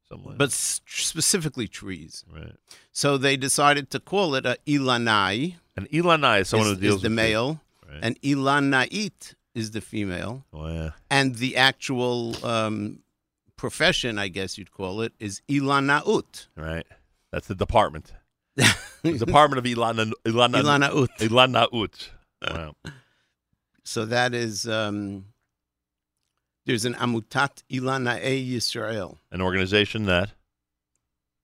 Something 0.08 0.28
like 0.28 0.38
but 0.38 0.52
specifically 0.52 1.68
trees. 1.68 2.24
Right. 2.32 2.54
So 2.92 3.16
they 3.18 3.36
decided 3.36 3.90
to 3.90 4.00
call 4.00 4.34
it 4.34 4.44
a 4.46 4.56
ilanai. 4.66 5.56
An 5.76 5.86
ilanai 5.92 6.40
is 6.42 6.48
someone 6.48 6.68
is, 6.68 6.74
who 6.74 6.80
deals 6.80 6.96
is 6.96 7.02
the 7.02 7.10
male, 7.10 7.60
Right. 7.88 8.00
and 8.02 8.20
ilanait 8.22 9.34
is 9.54 9.70
the 9.72 9.80
female. 9.80 10.44
Oh, 10.52 10.68
yeah. 10.68 10.90
And 11.10 11.36
the 11.36 11.56
actual 11.56 12.44
um, 12.44 13.00
profession, 13.56 14.18
I 14.18 14.28
guess 14.28 14.56
you'd 14.58 14.72
call 14.72 15.00
it, 15.02 15.12
is 15.18 15.42
ilanaut. 15.48 16.46
Right. 16.56 16.86
That's 17.32 17.46
the 17.46 17.54
department. 17.54 18.12
the 18.56 19.18
department 19.18 19.58
of 19.58 19.64
Ilana 19.64 20.12
Ilana 20.24 20.62
Ilanaut. 20.62 21.08
Ilanaut. 21.18 22.08
Wow. 22.48 22.74
So 23.82 24.04
that 24.04 24.34
is 24.34 24.68
um, 24.68 25.24
there's 26.64 26.84
an 26.84 26.94
Amutat 26.94 27.64
Ilana 27.72 28.24
E 28.24 28.54
Yisrael. 28.56 29.16
An 29.32 29.40
organization 29.40 30.04
that 30.04 30.30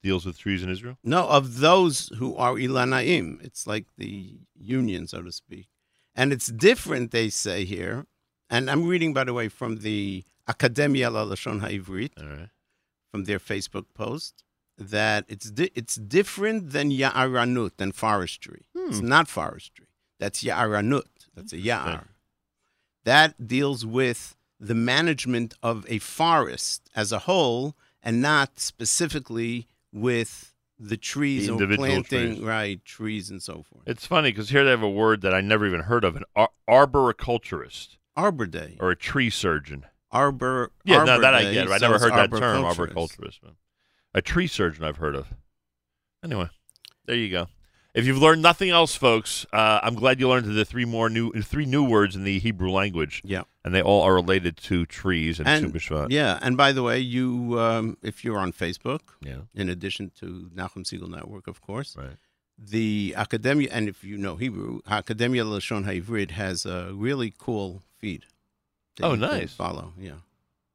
deals 0.03 0.25
with 0.25 0.39
trees 0.39 0.63
in 0.63 0.69
Israel. 0.69 0.97
No, 1.03 1.27
of 1.27 1.59
those 1.59 2.11
who 2.19 2.37
are 2.37 2.55
Ilanaim. 2.55 3.43
It's 3.45 3.67
like 3.67 3.87
the 3.99 4.39
union, 4.55 5.09
so 5.09 5.23
to 5.23 5.33
speak. 5.33 5.67
And 6.15 6.33
it's 6.33 6.47
different, 6.47 7.11
they 7.11 7.29
say 7.31 7.65
here. 7.65 8.07
And 8.49 8.71
I'm 8.71 8.87
reading, 8.87 9.13
by 9.13 9.25
the 9.25 9.35
way, 9.35 9.49
from 9.49 9.79
the 9.79 10.25
Academia 10.47 11.11
LaLashon 11.11 11.61
HaIvrit, 11.61 12.13
All 12.23 12.29
right. 12.29 12.49
from 13.11 13.25
their 13.25 13.41
Facebook 13.41 13.87
post, 13.95 14.45
that 14.79 15.25
it's 15.29 15.51
di- 15.51 15.71
it's 15.75 15.95
different 15.97 16.71
than 16.71 16.91
Ya'aranut, 16.91 17.77
than 17.79 17.93
forestry. 17.93 18.67
It's 18.75 18.99
Hmm. 19.01 19.09
not 19.09 19.29
forestry. 19.29 19.87
That's 20.19 20.43
Ya'aranut. 20.43 21.07
That's 21.35 21.53
a 21.53 21.59
Ya'ar. 21.59 22.05
That 23.05 23.47
deals 23.47 23.87
with 23.87 24.37
the 24.59 24.75
management 24.75 25.55
of 25.63 25.85
a 25.89 25.99
forest 25.99 26.91
as 26.95 27.13
a 27.13 27.21
whole 27.21 27.77
and 28.03 28.21
not 28.23 28.59
specifically 28.59 29.67
with 29.93 30.53
the 30.79 30.97
trees 30.97 31.47
The 31.47 31.55
or 31.55 31.77
planting, 31.77 32.35
trees. 32.37 32.41
right, 32.41 32.85
trees 32.85 33.31
and 33.31 33.43
so 33.43 33.63
forth. 33.63 33.85
It's 33.87 34.07
funny 34.07 34.31
because 34.31 34.51
here 34.51 34.63
they 34.65 34.71
have 34.71 34.83
a 34.83 34.91
word 34.91 35.23
that 35.23 35.33
I 35.35 35.41
never 35.41 35.67
even 35.67 35.81
heard 35.81 36.05
of: 36.05 36.17
an 36.17 36.25
ar- 36.35 36.51
arboriculturist 36.69 37.97
Arbor 38.17 38.47
Day. 38.47 38.77
or 38.81 38.91
a 38.91 38.97
tree 38.97 39.31
surgeon. 39.31 39.87
Arbor. 40.13 40.71
Yeah, 40.85 40.99
Arbor 40.99 41.07
no, 41.13 41.21
that 41.21 41.35
I 41.35 41.53
get. 41.53 41.69
I 41.69 41.79
so 41.79 41.89
never 41.91 41.99
heard 41.99 42.13
that 42.13 42.31
term, 42.31 42.63
arboriculturist. 42.65 43.41
A 44.17 44.23
tree 44.23 44.47
surgeon 44.49 44.83
I've 44.83 44.97
heard 44.97 45.15
of. 45.15 45.29
Anyway, 46.25 46.49
there 47.05 47.15
you 47.17 47.31
go. 47.31 47.47
If 47.95 48.05
you've 48.07 48.19
learned 48.19 48.43
nothing 48.43 48.71
else, 48.71 48.95
folks, 48.95 49.47
uh, 49.53 49.81
I'm 49.83 49.95
glad 49.95 50.21
you 50.21 50.29
learned 50.29 50.47
the 50.55 50.65
three 50.65 50.85
more 50.85 51.09
new 51.09 51.31
three 51.43 51.65
new 51.67 51.85
words 51.85 52.17
in 52.17 52.25
the 52.25 52.39
Hebrew 52.39 52.71
language. 52.71 53.23
Yeah. 53.25 53.43
and 53.65 53.75
they 53.75 53.81
all 53.83 54.03
are 54.03 54.15
related 54.15 54.57
to 54.69 54.85
trees 54.87 55.39
and, 55.39 55.49
And 55.49 56.11
yeah, 56.11 56.39
and 56.43 56.57
by 56.57 56.73
the 56.73 56.83
way, 56.83 56.99
you 56.99 57.59
um, 57.59 57.97
if 58.03 58.25
you're 58.25 58.39
on 58.39 58.53
Facebook, 58.53 59.01
Yeah. 59.21 59.43
in 59.55 59.69
addition 59.69 60.11
to 60.21 60.51
Nachum 60.55 60.85
Segal 60.85 61.09
Network, 61.09 61.47
of 61.47 61.61
course, 61.61 61.97
right. 61.97 62.17
the 62.59 63.15
Academia, 63.17 63.69
and 63.73 63.89
if 63.89 64.05
you 64.05 64.17
know 64.19 64.37
Hebrew, 64.37 64.81
Academia 64.89 65.45
Lashon 65.45 65.85
Ha'ivrit 65.85 66.33
has 66.33 66.65
a 66.67 66.91
really 66.95 67.33
cool 67.37 67.83
feed. 67.99 68.25
that 68.97 69.05
Oh, 69.07 69.15
nice. 69.15 69.53
Follow, 69.55 69.93
yeah. 69.99 70.21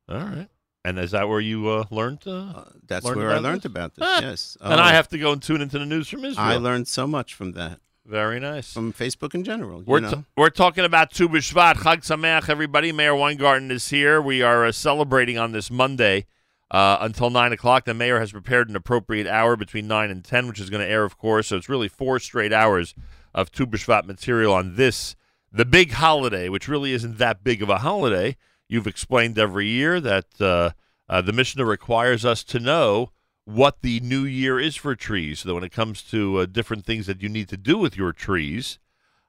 All 0.09 0.17
right. 0.19 0.47
And 0.83 0.97
is 0.97 1.11
that 1.11 1.29
where 1.29 1.39
you 1.39 1.69
uh, 1.69 1.85
learned? 1.91 2.25
Uh, 2.25 2.63
That's 2.87 3.05
learned 3.05 3.17
where 3.19 3.31
I 3.31 3.37
learned 3.37 3.61
this? 3.61 3.65
about 3.65 3.95
this. 3.95 4.03
Ah, 4.07 4.21
yes, 4.21 4.57
and 4.61 4.79
Oh. 4.79 4.83
I 4.83 4.93
have 4.93 5.07
to 5.09 5.17
go 5.19 5.31
and 5.31 5.41
tune 5.41 5.61
into 5.61 5.77
the 5.77 5.85
news 5.85 6.07
from 6.09 6.25
Israel. 6.25 6.45
I 6.45 6.55
learned 6.57 6.87
so 6.87 7.05
much 7.05 7.33
from 7.35 7.51
that. 7.53 7.79
Very 8.03 8.39
nice. 8.39 8.73
From 8.73 8.91
Facebook 8.91 9.35
in 9.35 9.43
general. 9.43 9.83
We're, 9.85 9.99
t- 10.01 10.23
we're 10.35 10.49
talking 10.49 10.83
about 10.83 11.11
Tu 11.11 11.29
B'Shvat. 11.29 11.75
Chag 11.75 11.97
Sameach, 11.99 12.49
everybody. 12.49 12.91
Meir 12.91 13.15
Weingarten 13.15 13.69
is 13.69 13.89
here. 13.89 14.19
We 14.19 14.41
are 14.41 14.65
uh, 14.65 14.71
celebrating 14.71 15.37
on 15.37 15.51
this 15.51 15.69
Monday 15.69 16.25
uh, 16.71 16.97
until 16.99 17.29
9 17.29 17.53
o'clock. 17.53 17.85
The 17.85 17.93
Meir 17.93 18.19
has 18.19 18.31
prepared 18.31 18.69
an 18.69 18.75
appropriate 18.75 19.27
hour 19.27 19.55
between 19.55 19.87
9 19.87 20.09
and 20.09 20.25
10, 20.25 20.47
which 20.47 20.59
is 20.59 20.71
going 20.71 20.81
to 20.83 20.91
air, 20.91 21.03
of 21.03 21.19
course. 21.19 21.47
So 21.49 21.57
it's 21.57 21.69
really 21.69 21.87
four 21.87 22.17
straight 22.17 22.51
hours 22.51 22.95
of 23.35 23.51
Tu 23.51 23.67
B'Shvat 23.67 24.05
material 24.05 24.51
on 24.55 24.75
this, 24.77 25.15
the 25.51 25.63
big 25.63 25.91
holiday, 25.91 26.49
which 26.49 26.67
really 26.67 26.93
isn't 26.93 27.19
that 27.19 27.43
big 27.43 27.61
of 27.61 27.69
a 27.69 27.77
holiday. 27.77 28.35
You've 28.71 28.87
explained 28.87 29.37
every 29.37 29.67
year 29.67 29.99
that 29.99 30.27
uh, 30.39 30.71
uh, 31.09 31.21
the 31.21 31.33
Mishnah 31.33 31.65
requires 31.65 32.23
us 32.23 32.41
to 32.45 32.57
know 32.59 33.11
what 33.43 33.81
the 33.81 33.99
new 33.99 34.23
year 34.23 34.59
is 34.59 34.77
for 34.77 34.95
trees. 34.95 35.39
So 35.39 35.49
that 35.49 35.55
when 35.55 35.63
it 35.65 35.73
comes 35.73 36.01
to 36.03 36.37
uh, 36.37 36.45
different 36.45 36.85
things 36.85 37.05
that 37.07 37.21
you 37.21 37.27
need 37.27 37.49
to 37.49 37.57
do 37.57 37.77
with 37.77 37.97
your 37.97 38.13
trees, 38.13 38.79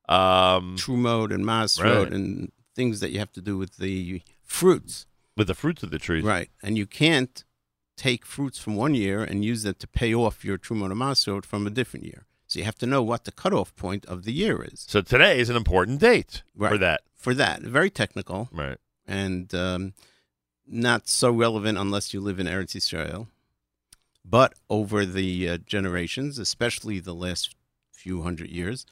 um, 0.08 0.76
True 0.78 0.96
mode 0.96 1.32
and 1.32 1.44
mass 1.44 1.80
Right. 1.80 2.12
and 2.12 2.52
things 2.76 3.00
that 3.00 3.10
you 3.10 3.18
have 3.18 3.32
to 3.32 3.42
do 3.42 3.58
with 3.58 3.78
the 3.78 4.22
fruits. 4.44 5.06
with 5.36 5.48
the 5.48 5.54
fruits 5.54 5.82
of 5.82 5.90
the 5.90 5.98
trees. 5.98 6.22
Right. 6.24 6.50
And 6.62 6.78
you 6.78 6.86
can't 6.86 7.42
take 7.96 8.24
fruits 8.24 8.58
from 8.58 8.76
one 8.76 8.94
year 8.94 9.24
and 9.24 9.44
use 9.44 9.64
them 9.64 9.74
to 9.78 9.86
pay 9.88 10.14
off 10.14 10.44
your 10.44 10.58
Trumot 10.58 10.92
Masot 10.92 11.44
from 11.44 11.66
a 11.66 11.70
different 11.70 12.06
year. 12.06 12.26
So 12.46 12.58
you 12.60 12.64
have 12.64 12.78
to 12.78 12.86
know 12.86 13.02
what 13.02 13.24
the 13.24 13.32
cutoff 13.32 13.74
point 13.74 14.04
of 14.06 14.24
the 14.24 14.32
year 14.32 14.62
is. 14.62 14.84
So 14.88 15.00
today 15.00 15.40
is 15.40 15.48
an 15.48 15.56
important 15.56 15.98
date 16.00 16.42
for 16.56 16.78
that. 16.78 17.00
For 17.16 17.34
that. 17.34 17.62
Very 17.62 17.90
technical. 17.90 18.48
Right. 18.52 18.76
And 19.06 19.52
um, 19.54 19.94
not 20.66 21.08
so 21.08 21.30
relevant 21.30 21.78
unless 21.78 22.14
you 22.14 22.20
live 22.20 22.38
in 22.38 22.46
Eretz 22.46 22.76
Israel. 22.76 23.28
But 24.24 24.54
over 24.70 25.04
the 25.04 25.48
uh, 25.48 25.58
generations, 25.58 26.38
especially 26.38 27.00
the 27.00 27.14
last 27.14 27.54
few 27.90 28.22
hundred 28.22 28.50
years, 28.50 28.86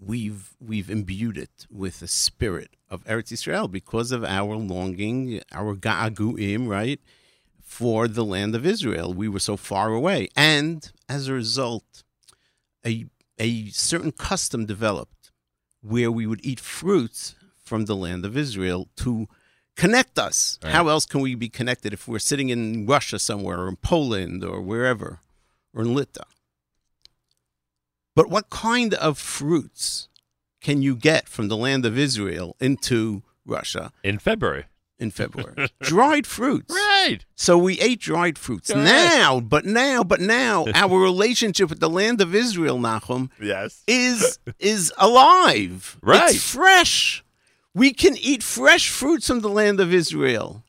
we've 0.00 0.54
we've 0.60 0.90
imbued 0.90 1.36
it 1.36 1.66
with 1.70 2.00
the 2.00 2.08
spirit 2.08 2.76
of 2.88 3.04
Eretz 3.04 3.32
Israel 3.32 3.68
because 3.68 4.12
of 4.12 4.24
our 4.24 4.56
longing, 4.56 5.40
our 5.52 5.74
ga'aguim, 5.74 6.68
right, 6.68 7.00
for 7.60 8.06
the 8.06 8.24
land 8.24 8.54
of 8.54 8.64
Israel. 8.64 9.12
We 9.12 9.28
were 9.28 9.40
so 9.40 9.56
far 9.56 9.92
away, 9.92 10.28
and 10.36 10.90
as 11.08 11.28
a 11.28 11.32
result, 11.32 12.04
a 12.86 13.06
a 13.38 13.68
certain 13.70 14.12
custom 14.12 14.66
developed 14.66 15.30
where 15.80 16.10
we 16.10 16.26
would 16.26 16.44
eat 16.44 16.60
fruits 16.60 17.34
from 17.64 17.84
the 17.84 17.96
land 17.96 18.24
of 18.24 18.36
Israel 18.36 18.88
to 18.96 19.28
connect 19.78 20.18
us. 20.18 20.58
Right. 20.62 20.72
How 20.74 20.88
else 20.88 21.06
can 21.06 21.20
we 21.22 21.34
be 21.34 21.48
connected 21.48 21.92
if 21.94 22.06
we're 22.06 22.18
sitting 22.18 22.50
in 22.50 22.84
Russia 22.86 23.18
somewhere 23.18 23.60
or 23.60 23.68
in 23.68 23.76
Poland 23.76 24.44
or 24.44 24.60
wherever 24.60 25.20
or 25.72 25.82
in 25.82 25.94
Lita? 25.94 26.24
But 28.14 28.28
what 28.28 28.50
kind 28.50 28.94
of 28.94 29.16
fruits 29.18 30.08
can 30.60 30.82
you 30.82 30.96
get 30.96 31.28
from 31.28 31.48
the 31.48 31.56
land 31.56 31.86
of 31.86 31.96
Israel 31.96 32.56
into 32.60 33.22
Russia 33.46 33.92
in 34.02 34.18
February? 34.18 34.64
In 35.00 35.12
February, 35.12 35.68
dried 35.80 36.26
fruits. 36.26 36.74
Right. 36.74 37.20
So 37.36 37.56
we 37.56 37.78
ate 37.78 38.00
dried 38.00 38.36
fruits. 38.36 38.72
Correct. 38.72 38.84
Now, 38.84 39.38
but 39.38 39.64
now, 39.64 40.02
but 40.02 40.20
now, 40.20 40.66
our 40.74 40.98
relationship 40.98 41.70
with 41.70 41.78
the 41.78 41.88
land 41.88 42.20
of 42.20 42.34
Israel, 42.34 42.80
Nahum, 42.80 43.30
Yes. 43.40 43.84
is 43.86 44.40
is 44.58 44.92
alive. 44.98 45.96
Right. 46.02 46.34
It's 46.34 46.42
fresh. 46.50 47.22
We 47.78 47.92
can 47.92 48.16
eat 48.16 48.42
fresh 48.42 48.88
fruits 48.90 49.26
from 49.28 49.40
the 49.40 49.48
land 49.60 49.78
of 49.78 49.94
Israel. 49.94 50.64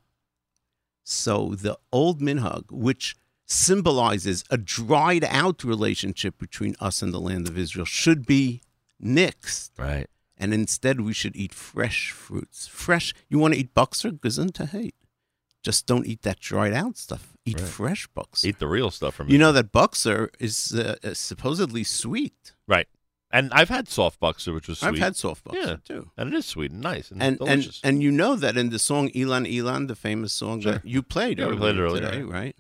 So 1.04 1.56
the 1.66 1.76
old 1.92 2.22
minhag, 2.22 2.66
which 2.72 3.16
symbolizes 3.46 4.44
a 4.52 4.58
dried 4.58 5.24
out 5.24 5.64
relationship 5.64 6.38
between 6.38 6.76
us 6.80 7.02
and 7.02 7.12
the 7.12 7.20
land 7.30 7.48
of 7.48 7.58
Israel, 7.58 7.86
should 7.86 8.28
be 8.28 8.62
nixed. 9.04 9.72
Right. 9.78 10.08
And 10.38 10.54
instead, 10.54 11.02
we 11.02 11.14
should 11.14 11.36
eat 11.36 11.54
fresh 11.54 12.12
fruits. 12.12 12.68
Fresh. 12.68 13.14
You 13.28 13.40
want 13.40 13.56
to 13.56 13.60
eat 13.60 13.74
buxer? 13.74 14.12
Gesund 14.12 14.58
hate. 14.70 14.96
Just 15.64 15.88
don't 15.88 16.06
eat 16.06 16.22
that 16.22 16.40
dried 16.40 16.74
out 16.74 16.96
stuff. 16.98 17.34
Eat 17.44 17.60
Right. 17.60 17.70
fresh 17.70 18.08
buxer. 18.08 18.48
Eat 18.48 18.60
the 18.60 18.68
real 18.68 18.92
stuff 18.92 19.16
from 19.16 19.30
You 19.30 19.38
know 19.38 19.52
that 19.52 19.72
buxer 19.72 20.30
is 20.40 20.74
uh, 20.74 21.14
supposedly 21.14 21.84
sweet. 21.84 22.54
Right. 22.68 22.88
And 23.32 23.54
I've 23.54 23.70
had 23.70 23.88
soft 23.88 24.20
buxer, 24.20 24.54
which 24.54 24.68
was 24.68 24.80
sweet. 24.80 24.88
I've 24.90 24.98
had 24.98 25.16
soft 25.16 25.44
buxer 25.44 25.60
yeah. 25.62 25.76
too. 25.84 26.10
And 26.18 26.34
it 26.34 26.38
is 26.38 26.46
sweet 26.48 26.72
and 26.72 26.82
nice 26.82 27.12
and, 27.12 27.22
And 27.22 27.38
and 27.40 27.48
delicious. 27.62 27.82
and 27.84 28.02
you 28.02 28.12
know 28.12 28.36
that 28.36 28.58
in 28.58 28.70
the 28.72 28.80
song 28.80 29.12
Elan 29.16 29.46
Elan, 29.46 29.86
the 29.88 29.96
famous 29.96 30.34
song 30.34 30.62
Sure. 30.62 30.74
that 30.74 30.86
you 30.86 31.04
played, 31.04 31.38
Yeah, 31.38 31.46
we 31.46 31.52
earlier 31.52 31.60
played 31.60 31.76
it 31.78 31.82
earlier, 31.82 32.02
today, 32.12 32.22
right. 32.24 32.32
right? 32.42 32.56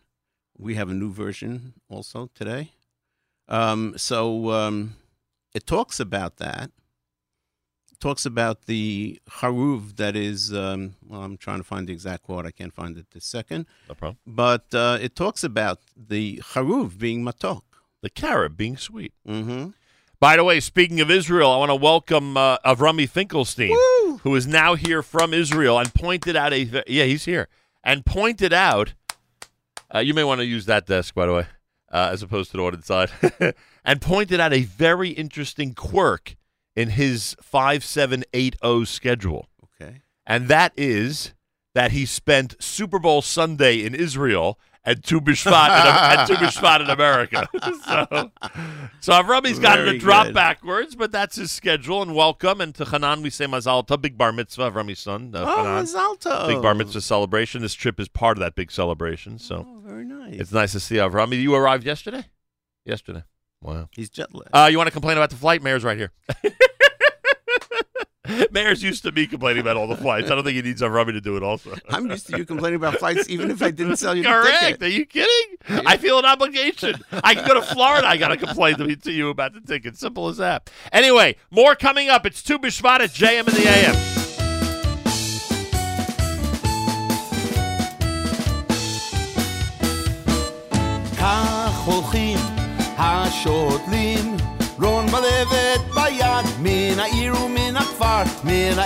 We 0.57 0.75
have 0.75 0.89
a 0.89 0.93
new 0.93 1.11
version 1.11 1.73
also 1.89 2.29
today. 2.35 2.71
Um, 3.47 3.93
so 3.97 4.51
um, 4.51 4.95
it 5.55 5.65
talks 5.65 5.99
about 5.99 6.37
that. 6.37 6.69
It 7.91 7.99
talks 7.99 8.25
about 8.25 8.65
the 8.65 9.19
haruv 9.29 9.95
that 9.97 10.15
is. 10.15 10.53
Um, 10.53 10.95
well, 11.07 11.23
I'm 11.23 11.37
trying 11.37 11.57
to 11.59 11.63
find 11.63 11.87
the 11.87 11.93
exact 11.93 12.23
quote. 12.23 12.45
I 12.45 12.51
can't 12.51 12.73
find 12.73 12.97
it 12.97 13.07
this 13.11 13.25
second. 13.25 13.65
no 13.87 13.95
problem. 13.95 14.19
But 14.27 14.73
uh, 14.73 14.99
it 15.01 15.15
talks 15.15 15.43
about 15.43 15.79
the 15.97 16.37
haruv 16.53 16.97
being 16.99 17.23
matok. 17.23 17.63
The 18.01 18.09
carob 18.09 18.55
being 18.55 18.77
sweet. 18.77 19.13
Mm-hmm. 19.27 19.69
By 20.21 20.35
the 20.35 20.43
way, 20.43 20.59
speaking 20.59 20.99
of 20.99 21.09
Israel, 21.09 21.49
I 21.49 21.57
want 21.57 21.69
to 21.69 21.75
welcome 21.75 22.35
uh, 22.35 22.57
Avrami 22.65 23.07
Finkelstein, 23.07 23.73
who 24.23 24.35
is 24.35 24.45
now 24.45 24.75
here 24.75 25.01
from 25.01 25.33
Israel, 25.33 25.79
and 25.79 25.93
pointed 25.93 26.35
out 26.35 26.51
a 26.51 26.83
yeah, 26.87 27.05
he's 27.05 27.23
here, 27.23 27.47
and 27.85 28.05
pointed 28.05 28.51
out. 28.51 28.93
Uh, 29.93 29.99
you 29.99 30.13
may 30.13 30.25
want 30.25 30.39
to 30.39 30.45
use 30.45 30.65
that 30.65 30.85
desk, 30.85 31.15
by 31.15 31.25
the 31.25 31.33
way, 31.33 31.47
uh, 31.91 32.09
as 32.11 32.21
opposed 32.21 32.51
to 32.51 32.57
the 32.57 32.63
one 32.63 32.73
inside, 32.75 33.09
and 33.85 34.01
pointed 34.01 34.41
out 34.41 34.51
a 34.51 34.63
very 34.63 35.09
interesting 35.09 35.73
quirk 35.73 36.35
in 36.75 36.89
his 36.89 37.35
five 37.41 37.81
seven 37.83 38.25
eight 38.33 38.57
zero 38.61 38.83
schedule, 38.83 39.47
Okay. 39.81 40.01
and 40.27 40.49
that 40.49 40.73
is 40.75 41.33
that 41.73 41.91
he 41.93 42.05
spent 42.05 42.61
Super 42.61 42.99
Bowl 42.99 43.21
Sunday 43.21 43.85
in 43.85 43.95
Israel. 43.95 44.59
And 44.85 45.03
Tu 45.03 45.19
B'Shvat, 45.19 45.67
in, 45.67 46.19
and 46.19 46.27
Tu 46.27 46.33
B'Shvat 46.45 46.81
in 46.81 46.89
America. 46.89 47.47
so, 47.85 48.31
so 49.01 49.13
Avrami's 49.13 49.59
got 49.59 49.77
Very 49.77 49.93
to 49.93 49.97
drop 49.99 50.27
good. 50.27 50.33
backwards, 50.35 50.95
but 50.95 51.11
that's 51.11 51.35
his 51.35 51.51
schedule. 51.51 52.01
And 52.01 52.15
welcome. 52.15 52.61
And 52.61 52.73
to 52.75 52.85
Hanan, 52.85 53.21
we 53.21 53.29
say 53.29 53.45
Mazal 53.45 53.85
Tov, 53.85 54.01
big 54.01 54.17
bar 54.17 54.31
mitzvah, 54.31 54.71
Avrami's 54.71 54.99
son. 54.99 55.31
Uh, 55.35 55.43
Oh, 55.47 55.57
Hanan. 55.57 55.83
Mazal 55.85 56.19
Tov. 56.19 56.47
Big 56.47 56.61
bar 56.61 56.73
mitzvah 56.73 57.01
celebration. 57.01 57.61
This 57.61 57.73
trip 57.73 57.99
is 57.99 58.07
part 58.07 58.37
of 58.37 58.39
that 58.41 58.55
big 58.55 58.71
celebration. 58.71 59.37
So 59.37 59.67
Oh, 59.69 59.79
very 59.85 60.05
nice. 60.05 60.39
it's 60.39 60.51
nice 60.51 60.71
to 60.71 60.79
see 60.79 60.95
Avrami. 60.95 61.41
You 61.41 61.53
arrived 61.55 61.83
yesterday? 61.85 62.25
Yesterday. 62.85 63.23
Wow. 63.61 63.89
He's 63.91 64.09
jet 64.09 64.33
lagged. 64.33 64.49
Uh, 64.53 64.69
you 64.71 64.77
want 64.77 64.87
to 64.87 64.91
complain 64.93 65.17
about 65.17 65.29
the 65.29 65.35
flight? 65.35 65.61
Meir's 65.61 65.83
right 65.83 65.97
here. 65.97 66.11
Meir's 68.51 68.83
used 68.83 69.03
to 69.03 69.11
me 69.11 69.27
complaining 69.27 69.61
about 69.61 69.77
all 69.77 69.87
the 69.87 69.95
flights. 69.95 70.29
I 70.29 70.35
don't 70.35 70.43
think 70.43 70.55
he 70.55 70.61
needs 70.61 70.81
Avrami 70.81 71.11
to 71.13 71.21
do 71.21 71.37
it 71.37 71.43
also. 71.43 71.75
I'm 71.89 72.09
used 72.09 72.27
to 72.27 72.37
you 72.37 72.45
complaining 72.45 72.77
about 72.77 72.97
flights, 72.99 73.29
even 73.29 73.51
if 73.51 73.61
I 73.61 73.71
didn't 73.71 73.97
sell 73.97 74.15
you 74.15 74.23
the 74.23 74.29
Correct. 74.29 74.59
ticket. 74.59 74.83
Are 74.83 74.87
you 74.87 75.05
kidding? 75.05 75.57
I 75.85 75.97
feel 75.97 76.19
an 76.19 76.25
obligation. 76.25 76.95
I 77.23 77.35
can 77.35 77.47
go 77.47 77.53
to 77.55 77.61
Florida. 77.61 78.07
I 78.07 78.17
got 78.17 78.29
to 78.29 78.37
complain 78.37 78.77
to, 78.77 78.95
to 78.95 79.11
you 79.11 79.29
about 79.29 79.53
the 79.53 79.61
ticket. 79.61 79.97
Simple 79.97 80.27
as 80.27 80.37
that. 80.37 80.69
Anyway, 80.91 81.35
more 81.51 81.75
coming 81.75 82.09
up. 82.09 82.25
It's 82.25 82.41
Tu 82.43 82.57
B'Shvat 82.59 82.99
at 82.99 83.09
JM 83.11 83.47
in 83.47 83.53
the 83.53 83.67
AM. 83.67 84.18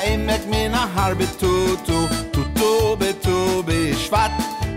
העמק, 0.04 0.42
מן 0.48 0.74
ההר, 0.74 1.14
בטוטו, 1.14 2.08
טוטו 2.32 2.96
בט"ו 3.00 3.64
בשבט, 3.66 4.32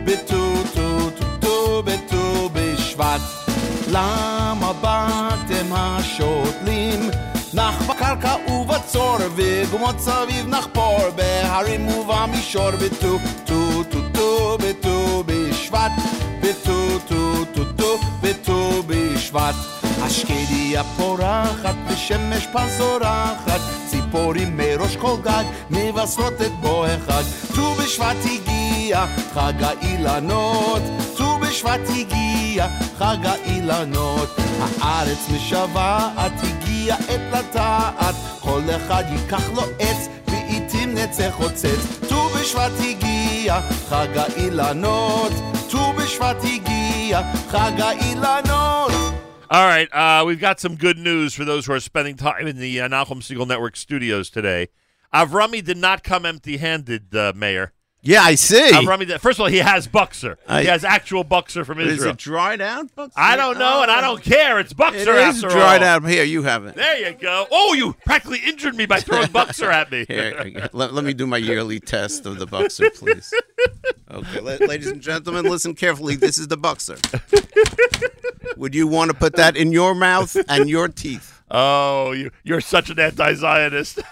בטוטו, 0.04 1.10
טוטו 1.18 1.82
בט"ו 1.82 2.48
בשבט. 2.52 3.20
למה 3.90 4.72
באתם 4.80 5.66
השוטלים? 5.72 7.10
נח 7.54 7.82
בקרקע 7.90 8.34
ובצור, 8.50 9.16
וגומות 9.36 10.00
סביב 10.00 10.48
נחפור, 10.48 10.98
בהרים 11.16 11.88
ובמישור, 11.88 12.70
בטו, 12.70 13.18
טו, 13.44 13.84
טו, 13.84 13.98
טו, 14.12 14.58
בט"ו 14.60 15.24
בשבט, 15.26 15.92
בטו, 16.96 17.44
טו, 17.54 17.64
טו, 18.44 18.82
בשבט. 18.86 19.54
השקדיה 20.02 20.84
פורחת 20.84 21.74
פן 22.52 22.68
זורחת, 22.78 23.60
ציפורים 23.86 24.56
מראש 24.56 24.96
כל 24.96 25.16
גג 25.22 25.44
מבשרות 25.70 26.42
את 26.42 26.52
בוא 26.60 26.86
אחד. 26.86 27.22
ט"ו 27.54 27.74
בשבט 27.74 28.16
הגיע, 28.24 29.06
חג 29.34 29.52
האילנות, 29.62 30.82
ט"ו 31.16 31.38
בשבט 31.38 31.80
הגיע, 31.88 32.66
חג 32.98 33.16
האילנות. 33.22 34.36
הארץ 34.80 35.28
משוועת, 35.34 36.32
הגיע 36.42 36.94
עת 36.94 37.20
לטעת, 37.32 38.14
כל 38.40 38.62
אחד 38.76 39.04
ייקח 39.10 39.50
לו 39.54 39.62
עץ, 39.78 40.08
ועיתים 40.28 40.94
נצא 40.94 41.30
חוצץ. 41.30 42.06
ט"ו 42.08 42.35
בשבט 42.46 42.72
הגיע, 42.78 43.60
חג 43.88 44.16
האילנות. 44.16 45.32
ט"ו 45.70 45.92
בשבט 45.92 46.36
הגיע, 46.44 47.20
חג 47.50 47.80
האילנות. 47.80 48.92
All 49.50 49.66
right, 49.66 49.88
uh, 49.92 50.24
we've 50.24 50.38
got 50.38 50.60
some 50.60 50.76
good 50.76 50.96
news 50.96 51.34
for 51.34 51.44
those 51.44 51.66
who 51.66 51.72
are 51.72 51.80
spending 51.80 52.16
time 52.16 52.46
in 52.46 52.58
the 52.58 52.80
uh, 52.80 52.86
Nahum 52.86 53.20
Segal 53.20 53.48
Network 53.48 53.74
studios 53.74 54.30
today. 54.30 54.68
Avrami 55.12 55.60
did 55.64 55.76
not 55.76 56.04
come 56.04 56.24
empty 56.24 56.58
handed, 56.58 57.12
uh, 57.16 57.32
Meir. 57.34 57.72
Yeah, 58.06 58.22
I 58.22 58.36
see. 58.36 58.70
Avrami, 58.70 59.06
did, 59.06 59.20
first 59.20 59.38
of 59.38 59.42
all, 59.42 59.48
he 59.48 59.58
has 59.58 59.88
Buxer. 59.88 60.36
I- 60.46 60.62
he 60.62 60.68
has 60.68 60.84
actual 60.84 61.24
Buxer 61.24 61.64
from 61.64 61.80
Israel. 61.80 61.88
Is 61.94 61.98
Israel. 61.98 62.12
it 62.12 62.18
dried 62.18 62.60
out? 62.60 62.94
Buxer? 62.94 63.12
I 63.16 63.36
don't 63.36 63.58
know, 63.58 63.82
and 63.82 63.90
I 63.90 64.00
don't 64.00 64.20
oh. 64.20 64.22
care. 64.22 64.60
It's 64.60 64.72
Buxer 64.72 64.94
It 64.94 65.08
is 65.08 65.42
after 65.44 65.48
dried 65.48 65.82
all. 65.82 65.88
out. 65.88 66.08
Here, 66.08 66.22
you 66.24 66.42
have 66.44 66.66
it. 66.66 66.76
There 66.76 66.98
you 66.98 67.16
go. 67.16 67.46
Oh, 67.50 67.74
you 67.74 67.94
practically 68.04 68.40
injured 68.46 68.76
me 68.76 68.86
by 68.86 69.00
throwing 69.00 69.28
Buxer 69.28 69.72
at 69.72 69.90
me. 69.90 70.04
Here, 70.06 70.68
let, 70.72 70.94
let 70.94 71.04
me 71.04 71.14
do 71.14 71.26
my 71.26 71.36
yearly 71.36 71.80
test 71.80 72.26
of 72.26 72.38
the 72.38 72.46
Buxer, 72.46 72.90
please. 72.94 73.32
Okay, 74.10 74.40
la- 74.40 74.66
ladies 74.66 74.86
and 74.86 75.00
gentlemen, 75.00 75.44
listen 75.44 75.74
carefully. 75.74 76.14
This 76.14 76.38
is 76.38 76.46
the 76.48 76.56
Buxer. 76.56 76.96
Would 78.56 78.74
you 78.74 78.86
want 78.86 79.10
to 79.10 79.16
put 79.16 79.34
that 79.36 79.56
in 79.56 79.72
your 79.72 79.94
mouth 79.94 80.36
and 80.48 80.70
your 80.70 80.88
teeth? 80.88 81.42
Oh, 81.50 82.12
you, 82.12 82.30
you're 82.44 82.60
such 82.60 82.90
an 82.90 82.98
anti-Zionist. 82.98 84.00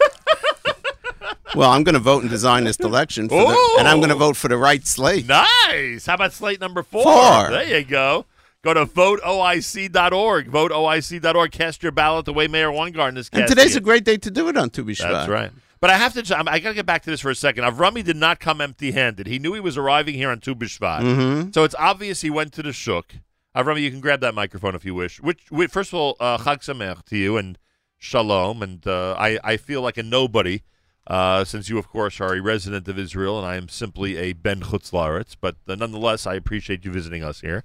Well, 1.55 1.71
I'm 1.71 1.85
going 1.85 1.95
to 1.95 1.99
vote 2.01 2.23
in 2.25 2.29
the 2.31 2.39
Zionist 2.39 2.81
election, 2.81 3.29
for 3.29 3.37
the, 3.53 3.77
and 3.79 3.89
I'm 3.89 3.99
going 3.99 4.09
to 4.11 4.15
vote 4.15 4.37
for 4.37 4.49
the 4.49 4.57
right 4.59 4.87
slate. 4.87 5.27
Nice. 5.27 6.07
How 6.07 6.15
about 6.15 6.33
slate 6.33 6.61
number 6.61 6.83
four? 6.83 7.03
Four. 7.05 7.51
There 7.51 7.79
you 7.79 7.85
go. 7.85 8.27
Go 8.63 8.73
to 8.75 8.87
voteoic.org. 8.87 10.51
Voteoic.org. 10.51 11.53
Cast 11.53 11.83
your 11.83 11.93
ballot 11.93 12.25
the 12.25 12.33
way 12.33 12.49
Meir 12.49 12.73
Weingarten 12.73 13.17
is 13.19 13.29
casting 13.29 13.43
And 13.43 13.49
today's 13.49 13.75
it. 13.77 13.79
a 13.79 13.83
great 13.83 14.05
day 14.05 14.17
to 14.17 14.31
do 14.31 14.49
it 14.49 14.57
on 14.57 14.71
Tu 14.71 14.85
B'Shvat. 14.85 15.11
That's 15.13 15.29
right. 15.29 15.51
But 15.81 15.91
I 15.91 15.97
have 15.99 16.15
to. 16.15 16.35
I'm- 16.37 16.47
got 16.47 16.61
to 16.71 16.75
get 16.75 16.87
back 16.87 17.03
to 17.03 17.11
this 17.11 17.21
for 17.21 17.31
a 17.31 17.35
second. 17.35 17.65
Avrami 17.65 18.03
did 18.03 18.17
not 18.17 18.41
come 18.41 18.61
empty-handed. 18.63 19.27
He 19.27 19.39
knew 19.39 19.53
he 19.53 19.61
was 19.61 19.77
arriving 19.77 20.15
here 20.15 20.31
on 20.31 20.41
Tu 20.41 20.55
B'Shvat. 20.55 21.01
Mhm. 21.03 21.55
So 21.55 21.65
it's 21.65 21.75
obvious 21.79 22.23
he 22.23 22.31
went 22.31 22.53
to 22.55 22.63
the 22.63 22.73
shuk. 22.73 23.15
Avrami, 23.55 23.83
you 23.83 23.91
can 23.91 24.01
grab 24.01 24.21
that 24.21 24.35
microphone 24.35 24.75
if 24.75 24.85
you 24.85 24.95
wish. 24.95 25.21
Which, 25.21 25.43
which 25.51 25.71
first 25.71 25.91
of 25.93 25.95
all, 25.99 26.17
uh, 26.19 26.39
Chag 26.39 26.61
Sameach 26.65 27.05
to 27.07 27.17
you 27.19 27.37
and 27.37 27.59
Shalom. 27.99 28.63
And 28.63 28.87
uh, 28.87 29.15
I, 29.19 29.39
I 29.45 29.57
feel 29.59 29.83
like 29.83 29.99
a 29.99 30.03
nobody 30.03 30.63
uh, 31.07 31.45
since 31.45 31.69
you, 31.69 31.79
of 31.79 31.89
course, 31.89 32.21
are 32.21 32.35
a 32.35 32.41
resident 32.41 32.89
of 32.89 32.99
Israel, 32.99 33.39
and 33.39 33.47
I 33.47 33.57
am 33.57 33.69
simply 33.69 34.17
a 34.17 34.33
Ben 34.33 34.61
Chutz 34.61 34.91
La'aretz. 34.91 35.37
But 35.41 35.57
uh, 35.69 35.75
nonetheless, 35.75 36.27
I 36.27 36.35
appreciate 36.35 36.85
you 36.85 36.91
visiting 36.91 37.23
us 37.23 37.41
here. 37.41 37.65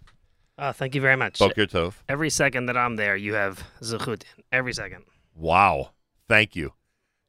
Uh, 0.57 0.74
thank 0.74 0.94
you 0.94 1.02
very 1.02 1.16
much. 1.16 1.40
Boker 1.40 1.66
Tov. 1.66 1.94
Every 2.10 2.30
second 2.30 2.66
that 2.66 2.76
I'm 2.76 2.98
there, 2.98 3.16
you 3.16 3.34
have 3.34 3.64
zechut. 3.82 4.24
Every 4.52 4.74
second. 4.74 5.06
Wow. 5.34 5.91
Thank 6.28 6.56
you. 6.56 6.74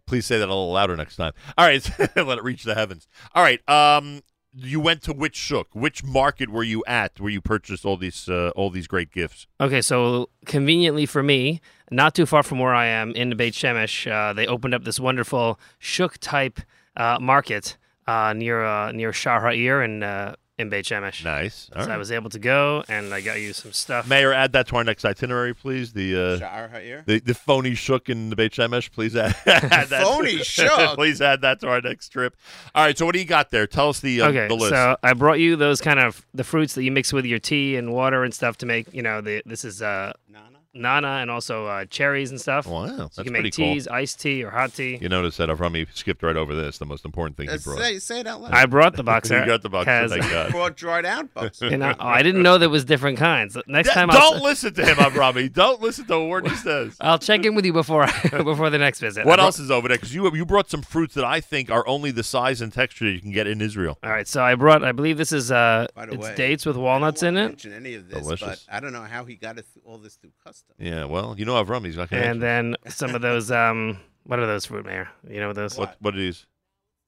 Please 0.06 0.26
say 0.26 0.38
that 0.38 0.46
a 0.46 0.48
little 0.48 0.72
louder 0.72 0.96
next 0.96 1.14
time. 1.14 1.32
All 1.56 1.64
right, 1.64 1.88
let 2.16 2.38
it 2.38 2.42
reach 2.42 2.64
the 2.64 2.74
heavens. 2.74 3.06
All 3.32 3.44
right. 3.44 3.60
Um, 3.68 4.22
you 4.52 4.80
went 4.80 5.02
to 5.02 5.12
which 5.12 5.36
shuk? 5.36 5.68
Which 5.72 6.02
market 6.02 6.48
were 6.48 6.64
you 6.64 6.82
at 6.86 7.20
where 7.20 7.30
you 7.30 7.40
purchased 7.40 7.84
all 7.84 7.96
these 7.96 8.28
uh, 8.28 8.50
all 8.56 8.70
these 8.70 8.88
great 8.88 9.12
gifts? 9.12 9.46
Okay, 9.60 9.80
so 9.80 10.30
conveniently 10.46 11.06
for 11.06 11.22
me, 11.22 11.60
not 11.90 12.14
too 12.14 12.26
far 12.26 12.42
from 12.42 12.58
where 12.58 12.74
I 12.74 12.86
am 12.86 13.12
in 13.12 13.30
the 13.30 13.34
Beit 13.36 13.54
Shemesh, 13.54 14.10
uh, 14.10 14.32
they 14.32 14.46
opened 14.46 14.74
up 14.74 14.84
this 14.84 15.00
wonderful 15.00 15.58
shuk 15.78 16.18
type 16.18 16.60
uh, 16.96 17.18
market 17.20 17.76
uh, 18.06 18.32
near 18.32 18.64
uh, 18.64 18.92
near 18.92 19.12
Sha'ar 19.12 19.40
Ha'ir 19.40 19.82
in 19.82 20.02
uh, 20.02 20.34
in 20.58 20.68
Beit 20.68 20.84
Shemesh. 20.84 21.24
Nice. 21.24 21.70
All 21.74 21.84
so 21.84 21.90
I 21.90 21.96
was 21.96 22.12
able 22.12 22.30
to 22.30 22.38
go, 22.38 22.84
and 22.88 23.14
I 23.14 23.20
got 23.20 23.40
you 23.40 23.52
some 23.52 23.72
stuff. 23.72 24.06
Meir, 24.06 24.32
add 24.32 24.52
that 24.52 24.68
to 24.68 24.76
our 24.76 24.84
next 24.84 25.04
itinerary, 25.04 25.54
please. 25.54 25.92
The 25.92 26.14
uh, 26.14 26.38
Sha'ar 26.38 26.70
Ha'ir? 26.70 27.02
the 27.06 27.20
the 27.20 27.34
phony 27.34 27.74
shuk 27.74 28.08
in 28.08 28.30
the 28.30 28.36
Beit 28.36 28.52
Shemesh. 28.52 28.92
Please 28.92 29.16
add, 29.16 29.34
add 29.46 29.88
that. 29.88 30.04
Phony 30.04 30.38
shuk? 30.38 30.94
please 30.96 31.20
add 31.20 31.40
that 31.40 31.60
to 31.60 31.68
our 31.68 31.80
next 31.80 32.10
trip. 32.10 32.36
All 32.74 32.84
right. 32.84 32.96
So 32.96 33.06
what 33.06 33.14
do 33.14 33.18
you 33.18 33.24
got 33.24 33.50
there? 33.50 33.66
Tell 33.66 33.88
us 33.88 34.00
the 34.00 34.20
uh, 34.22 34.28
okay, 34.28 34.48
the 34.48 34.54
list. 34.54 34.70
so 34.70 34.96
I 35.02 35.14
brought 35.14 35.40
you 35.40 35.56
those 35.56 35.80
kind 35.80 35.98
of 35.98 36.24
the 36.34 36.44
fruits 36.44 36.74
that 36.74 36.84
you 36.84 36.92
mix 36.92 37.12
with 37.12 37.24
your 37.24 37.38
tea 37.38 37.76
and 37.76 37.92
water 37.92 38.22
and 38.22 38.34
stuff 38.34 38.58
to 38.58 38.66
make. 38.66 38.92
You 38.92 39.02
know, 39.02 39.20
the 39.20 39.42
this 39.46 39.64
is 39.64 39.82
uh, 39.82 40.12
nana 40.28 40.49
and 40.74 41.30
also 41.30 41.66
uh, 41.66 41.84
cherries 41.86 42.30
and 42.30 42.40
stuff. 42.40 42.66
Wow, 42.66 42.86
so 42.86 42.96
that's 42.96 43.18
you 43.18 43.24
can 43.24 43.32
make 43.32 43.42
pretty 43.42 43.62
cool. 43.62 43.74
teas, 43.74 43.88
iced 43.88 44.20
tea 44.20 44.44
or 44.44 44.50
hot 44.50 44.72
tea. 44.74 44.98
you 45.00 45.08
notice 45.08 45.36
that 45.38 45.48
Avrami 45.48 45.86
skipped 45.94 46.22
right 46.22 46.36
over 46.36 46.54
this. 46.54 46.78
The 46.78 46.86
most 46.86 47.04
important 47.04 47.36
thing 47.36 47.48
Uh, 47.48 47.52
he 47.52 47.58
brought. 47.58 47.78
say, 47.78 47.98
say 47.98 48.20
it 48.20 48.26
out 48.26 48.40
loud. 48.42 48.52
I 48.52 48.66
brought 48.66 48.94
the 48.96 49.02
boxer. 49.02 49.38
you 49.40 49.46
got 49.46 49.62
the 49.62 49.68
boxer. 49.68 49.90
has- 49.90 50.10
Thank 50.12 50.30
God. 50.30 50.50
brought 50.52 50.76
dried 50.76 51.04
out 51.04 51.32
Buxer. 51.34 51.72
And 51.72 51.84
I, 51.84 51.92
oh, 51.92 51.96
I 52.06 52.22
didn't 52.22 52.42
know 52.42 52.58
there 52.58 52.68
was 52.70 52.84
different 52.84 53.18
kinds. 53.18 53.56
Next 53.66 53.88
Yeah, 53.88 53.94
time, 53.94 54.10
I'll, 54.10 54.32
don't 54.32 54.42
listen 54.42 54.72
to 54.74 54.84
him, 54.86 54.96
Avrami. 54.96 55.52
Don't 55.60 55.80
listen 55.80 56.06
to 56.06 56.14
a 56.14 56.26
word 56.26 56.46
he 56.46 56.54
says. 56.54 56.96
I'll 57.00 57.18
check 57.18 57.44
in 57.44 57.54
with 57.54 57.64
you 57.64 57.72
before 57.72 58.06
before 58.30 58.70
the 58.70 58.78
next 58.78 59.00
visit. 59.00 59.26
What 59.26 59.36
brought- 59.36 59.44
else 59.46 59.58
is 59.58 59.70
over 59.70 59.88
there? 59.88 59.96
Because 59.96 60.14
you 60.14 60.30
you 60.34 60.46
brought 60.46 60.70
some 60.70 60.82
fruits 60.82 61.14
that 61.14 61.24
I 61.24 61.40
think 61.40 61.70
are 61.70 61.86
only 61.86 62.10
the 62.10 62.22
size 62.22 62.60
and 62.60 62.72
texture 62.72 63.04
that 63.06 63.12
you 63.12 63.20
can 63.20 63.32
get 63.32 63.46
in 63.46 63.60
Israel. 63.60 63.98
All 64.02 64.10
right, 64.10 64.26
so 64.28 64.42
I 64.42 64.54
brought. 64.54 64.84
I 64.84 64.92
believe 64.92 65.18
this 65.18 65.32
is 65.32 65.50
uh, 65.50 65.86
By 65.94 66.06
the 66.06 66.12
it's 66.14 66.22
way, 66.22 66.34
dates 66.34 66.64
with 66.66 66.76
walnuts 66.76 67.22
in 67.22 67.36
it. 67.36 67.46
mention 67.48 67.72
any 67.72 67.94
of 67.94 68.08
this, 68.08 68.20
Delicious. 68.22 68.64
but 68.66 68.74
I 68.74 68.80
don't 68.80 68.92
know 68.92 69.02
how 69.02 69.24
he 69.24 69.34
got 69.34 69.58
it 69.58 69.66
th- 69.74 69.84
all 69.84 69.98
this 69.98 70.14
through 70.16 70.30
custom. 70.68 70.86
Yeah, 70.86 71.04
well, 71.04 71.34
you 71.38 71.44
know 71.44 71.62
Avrami's 71.62 71.96
not 71.96 72.10
going 72.10 72.22
to. 72.22 72.28
and 72.28 72.42
then 72.42 72.76
some 72.88 73.14
of 73.14 73.22
those. 73.22 73.50
Um, 73.50 73.98
what 74.24 74.38
are 74.38 74.46
those 74.46 74.66
fruit, 74.66 74.86
Meir? 74.86 75.08
You 75.28 75.40
know 75.40 75.48
what 75.48 75.56
those? 75.56 75.76
what 75.78 75.96
what 76.00 76.14
are 76.14 76.18
these? 76.18 76.46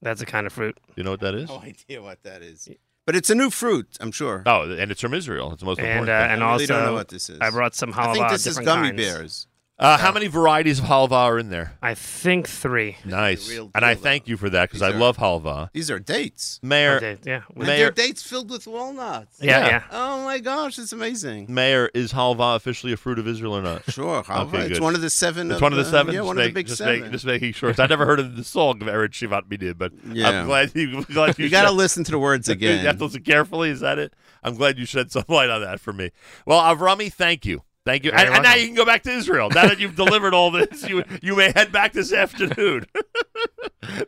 That's 0.00 0.20
a 0.20 0.26
kind 0.26 0.46
of 0.46 0.52
fruit. 0.52 0.78
You 0.96 1.04
know 1.04 1.12
what 1.12 1.20
that 1.20 1.34
is? 1.34 1.48
No 1.48 1.58
idea 1.60 2.02
what 2.02 2.22
that 2.24 2.42
is. 2.42 2.68
But 3.06 3.16
it's 3.16 3.30
a 3.30 3.34
new 3.34 3.50
fruit, 3.50 3.96
I'm 4.00 4.12
sure. 4.12 4.42
Oh, 4.46 4.62
and 4.70 4.90
it's 4.90 5.00
from 5.00 5.14
Israel. 5.14 5.52
It's 5.52 5.60
the 5.60 5.66
most 5.66 5.78
And 5.80 5.88
important. 5.88 6.08
uh, 6.10 6.22
thing. 6.22 6.30
and 6.32 6.42
I 6.44 6.52
really 6.52 6.62
also, 6.64 6.74
don't 6.74 6.84
know 6.86 6.92
what 6.94 7.08
this 7.08 7.30
is. 7.30 7.38
I 7.40 7.50
brought 7.50 7.74
some 7.74 7.92
halva. 7.92 8.08
I 8.08 8.12
think 8.14 8.28
this 8.30 8.46
is 8.46 8.56
different 8.56 8.66
gummy 8.66 8.88
kinds. 8.88 8.96
bears. 9.02 9.46
Uh, 9.82 9.98
how 9.98 10.12
many 10.12 10.28
varieties 10.28 10.78
of 10.78 10.84
halva 10.84 11.10
are 11.12 11.38
in 11.38 11.50
there? 11.50 11.72
I 11.82 11.94
think 11.94 12.48
three. 12.48 12.96
Nice, 13.04 13.50
real 13.50 13.70
and 13.74 13.84
I 13.84 13.94
deal, 13.94 14.02
thank 14.02 14.28
you 14.28 14.36
for 14.36 14.48
that 14.50 14.68
because 14.68 14.80
I 14.80 14.88
These 14.92 14.96
are- 14.96 15.00
love 15.00 15.16
halva. 15.16 15.70
These 15.72 15.90
are 15.90 15.98
dates. 15.98 16.60
Meir, 16.62 16.96
Oh, 16.96 17.00
they- 17.00 17.18
yeah. 17.24 17.42
And 17.54 17.58
Meir, 17.66 17.76
they're 17.76 17.90
dates 17.90 18.22
filled 18.22 18.50
with 18.50 18.66
walnuts. 18.68 19.38
Yeah, 19.40 19.58
Yeah. 19.58 19.66
yeah. 19.68 19.82
Oh 19.90 20.24
my 20.24 20.38
gosh, 20.38 20.78
it's 20.78 20.92
amazing. 20.92 21.46
Meir, 21.52 21.90
is 21.94 22.12
halva 22.12 22.54
officially 22.54 22.92
a 22.92 22.96
fruit 22.96 23.18
of 23.18 23.26
Israel 23.26 23.56
or 23.56 23.62
not? 23.62 23.82
Sure, 23.90 24.22
halva. 24.22 24.48
Okay, 24.54 24.60
it's 24.66 24.68
good. 24.74 24.82
one 24.82 24.94
of 24.94 25.00
the 25.00 25.10
seven. 25.10 25.48
It's 25.50 25.56
of 25.56 25.62
one 25.62 25.72
of 25.72 25.78
the 25.78 25.84
seven. 25.84 26.14
Yeah, 26.14 26.20
just 26.20 26.26
one 26.28 26.36
make- 26.36 26.44
of 26.46 26.50
the 26.50 26.54
big 26.60 26.66
just 26.66 26.78
seven. 26.78 27.00
Make, 27.02 27.10
just 27.10 27.24
making 27.26 27.52
sure. 27.52 27.70
'cause 27.72 27.80
I 27.80 27.86
never 27.86 28.06
heard 28.06 28.20
of 28.20 28.36
the 28.36 28.44
song 28.44 28.80
of 28.82 28.86
Eretz 28.88 29.10
Shivat 29.12 29.48
Midid, 29.48 29.78
but 29.78 29.92
Yeah. 30.12 30.28
I'm 30.42 30.46
glad 30.46 30.70
you. 30.74 31.04
Glad 31.12 31.38
you, 31.38 31.46
you 31.46 31.50
got 31.50 31.64
to 31.64 31.72
listen 31.72 32.04
to 32.04 32.10
the 32.12 32.18
words 32.20 32.46
You 32.48 32.52
again. 32.52 32.84
have 32.86 32.98
to 32.98 33.04
listen 33.06 33.22
carefully. 33.22 33.70
Is 33.70 33.80
that 33.80 33.98
it? 33.98 34.14
I'm 34.44 34.54
glad 34.56 34.78
you 34.78 34.86
shed 34.86 35.10
some 35.10 35.24
light 35.28 35.50
on 35.50 35.60
that 35.62 35.80
for 35.80 35.92
me. 35.92 36.10
Well, 36.46 36.60
Avrami, 36.62 37.12
thank 37.12 37.44
you. 37.44 37.62
Thank 37.84 38.04
you. 38.04 38.12
And, 38.12 38.28
and 38.28 38.42
now 38.44 38.54
you 38.54 38.66
can 38.66 38.76
go 38.76 38.84
back 38.84 39.02
to 39.04 39.10
Israel. 39.10 39.50
Now 39.50 39.66
that 39.66 39.80
you've 39.80 39.96
delivered 39.96 40.34
all 40.34 40.50
this, 40.52 40.88
you 40.88 41.02
you 41.20 41.34
may 41.36 41.50
head 41.50 41.72
back 41.72 41.92
this 41.92 42.12
afternoon. 42.12 42.86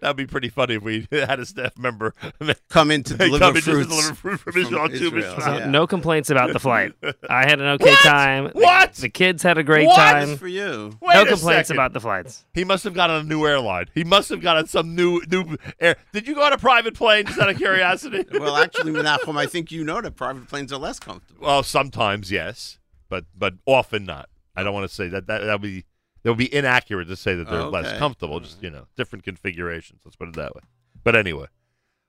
That'd 0.01 0.17
be 0.17 0.27
pretty 0.27 0.49
funny 0.49 0.75
if 0.75 0.83
we 0.85 1.09
had 1.11 1.41
a 1.41 1.47
staff 1.47 1.77
member 1.77 2.15
Come 2.69 2.93
in 2.93 3.03
to 3.05 3.17
Hey, 3.17 3.27
deliver 3.27 3.45
come 3.45 3.57
in 3.57 3.63
to 3.63 3.71
fruits 3.73 3.89
deliver 3.89 4.15
fruit 4.15 4.41
from 4.41 4.53
from 4.53 4.63
Israel 4.63 4.81
on 4.83 4.91
two 4.91 4.95
Israel. 5.07 5.35
Mishpat. 5.35 5.59
Yeah. 5.61 5.71
No 5.71 5.87
complaints 5.89 6.31
about 6.31 6.53
the 6.53 6.61
flight. 6.61 6.93
I 7.29 7.41
had 7.49 7.61
an 7.61 7.67
okay 7.67 7.91
What? 7.91 7.99
time. 8.03 8.51
What? 8.53 8.95
The, 8.95 9.09
kids 9.09 9.43
had 9.43 9.59
a 9.59 9.65
great 9.65 9.87
What? 9.89 9.97
time. 9.97 10.37
for 10.37 10.47
you. 10.47 10.97
Wait 11.03 11.15
no 11.15 11.23
a 11.23 11.27
complaints 11.27 11.69
second. 11.69 11.77
about 11.77 11.93
the 11.93 12.01
flights. 12.01 12.45
He 12.55 12.63
must 12.65 12.85
have 12.85 12.95
got 12.95 13.11
on 13.11 13.23
a 13.23 13.25
new 13.25 13.45
airline. 13.45 13.87
He 13.95 14.05
must 14.05 14.29
have 14.29 14.41
got 14.41 14.57
on 14.57 14.67
some 14.69 14.95
new 14.95 15.21
new 15.29 15.57
air. 15.81 15.97
Did 16.13 16.29
you 16.29 16.37
go 16.37 16.43
on 16.45 16.53
a 16.53 16.59
private 16.59 16.95
plane? 16.95 17.27
Just 17.27 17.41
out 17.41 17.51
of 17.51 17.57
curiosity. 17.57 18.25
Well, 18.33 18.57
actually, 18.57 18.93
Menachem, 18.93 19.37
I 19.37 19.47
think 19.47 19.73
you 19.73 19.83
know 19.85 20.01
that 20.01 20.15
private 20.15 20.47
planes 20.49 20.73
are 20.73 20.79
less 20.79 21.01
comfortable. 21.01 21.45
Well, 21.45 21.63
sometimes 21.65 22.31
yes, 22.31 22.79
but 23.15 23.25
but 23.37 23.55
often 23.67 24.05
not. 24.05 24.29
I 24.57 24.63
don't 24.65 24.75
want 24.75 24.89
to 24.89 24.95
say 24.95 25.07
that 25.09 25.27
that 25.29 25.39
that 25.45 25.53
would 25.53 25.63
be 25.63 25.85
that 26.23 26.31
would 26.31 26.39
be 26.39 26.53
inaccurate 26.53 27.05
to 27.07 27.17
say 27.17 27.35
that 27.35 27.49
they're 27.49 27.63
less 27.63 27.97
comfortable. 27.99 28.41
Just 28.41 28.61
you 28.63 28.71
know, 28.71 28.87
different 28.97 29.25
configurations. 29.25 30.01
Let's 30.05 30.17
put 30.17 30.29
it 30.29 30.35
that 30.35 30.55
way. 30.55 30.63
But 31.05 31.15
anyway, 31.15 31.47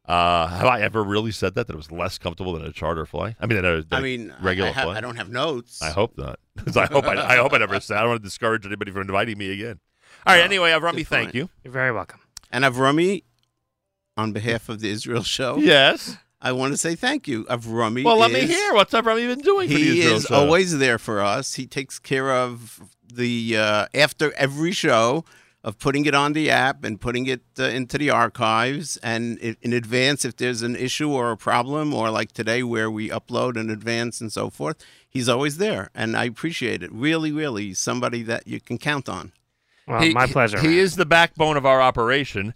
uh, 0.06 0.48
have 0.48 0.66
I 0.66 0.82
ever 0.82 1.04
really 1.04 1.32
said 1.32 1.54
that 1.56 1.68
that 1.68 1.74
it 1.74 1.78
was 1.78 1.92
less 1.92 2.18
comfortable 2.18 2.54
than 2.54 2.64
a 2.66 2.72
charter 2.72 3.06
flight? 3.06 3.36
I 3.40 3.46
mean, 3.46 3.58
than 3.62 3.66
a, 3.66 3.76
than 3.84 3.88
I 3.92 4.00
a 4.00 4.02
mean, 4.02 4.34
regular 4.42 4.70
I, 4.70 4.74
have, 4.74 4.84
flight. 4.86 4.98
I 4.98 5.02
don't 5.02 5.18
have 5.18 5.30
notes. 5.30 5.82
I 5.82 5.92
hope 5.92 6.18
not. 6.18 6.40
'Cause 6.58 6.78
I 6.78 6.86
hope 6.88 7.06
I, 7.06 7.16
I 7.16 7.38
hope 7.38 7.54
I 7.54 7.58
never 7.60 7.80
said. 7.80 7.98
I 7.98 8.02
don't 8.02 8.10
want 8.10 8.22
to 8.24 8.28
discourage 8.28 8.66
anybody 8.66 8.92
from 8.92 9.02
inviting 9.02 9.38
me 9.38 9.52
again. 9.52 9.80
All 10.26 10.34
right. 10.34 10.40
No, 10.40 10.46
anyway, 10.46 10.72
Avrami, 10.72 10.98
good 10.98 11.08
thank 11.08 11.34
you. 11.36 11.50
You're 11.64 11.74
very 11.74 11.92
welcome. 11.92 12.20
And 12.52 12.64
Avrami, 12.64 13.24
on 14.18 14.32
behalf 14.32 14.70
of 14.70 14.80
the 14.80 14.90
Israel 14.90 15.24
show, 15.24 15.58
Yes. 15.58 16.18
I 16.42 16.52
want 16.52 16.74
to 16.74 16.78
say 16.78 16.96
thank 16.96 17.28
you. 17.28 17.46
Of 17.50 17.66
Avrami. 17.66 18.04
Well, 18.04 18.18
let 18.18 18.32
me 18.32 18.46
hear 18.46 18.74
what's 18.74 18.94
Avrami 18.94 19.28
been 19.28 19.40
doing. 19.42 19.68
for 19.70 19.74
the 19.76 19.80
He 19.84 20.00
Israel 20.02 20.16
is 20.18 20.24
show? 20.26 20.36
always 20.36 20.78
there 20.78 20.98
for 21.00 21.22
us. 21.22 21.56
He 21.56 21.66
takes 21.66 21.98
care 22.00 22.32
of 22.32 22.82
the 23.12 23.58
uh, 23.58 23.86
after 23.94 24.34
every 24.34 24.72
show. 24.72 25.26
of 25.64 25.80
putting 25.80 26.06
it 26.06 26.14
on 26.14 26.34
the 26.34 26.48
app 26.52 26.84
and 26.84 27.02
putting 27.02 27.26
it 27.26 27.42
uh, 27.58 27.64
into 27.64 27.98
the 27.98 28.08
archives 28.12 28.98
and 28.98 29.40
in 29.40 29.74
advance 29.74 30.24
if 30.24 30.38
there's 30.38 30.62
an 30.62 30.76
issue 30.76 31.10
or 31.10 31.32
a 31.32 31.38
problem 31.38 31.92
or 31.92 32.12
like 32.12 32.32
today 32.34 32.62
where 32.62 32.92
we 32.92 33.10
upload 33.10 33.58
in 33.58 33.72
advance 33.72 34.22
and 34.22 34.32
so 34.32 34.52
forth 34.52 34.78
he's 35.10 35.28
always 35.28 35.58
there 35.58 35.90
and 35.96 36.16
i 36.16 36.24
appreciate 36.26 36.84
it 36.84 36.92
really 36.94 37.32
really 37.32 37.74
somebody 37.74 38.22
that 38.22 38.48
you 38.48 38.60
can 38.62 38.78
count 38.78 39.10
on 39.10 39.32
He- 40.00 40.14
my 40.14 40.28
pleasure. 40.28 40.60
he- 40.62 40.68
He 40.68 40.78
is 40.78 40.98
the 40.98 41.06
backbone 41.18 41.58
of 41.58 41.66
our 41.66 41.82
operation. 41.82 42.54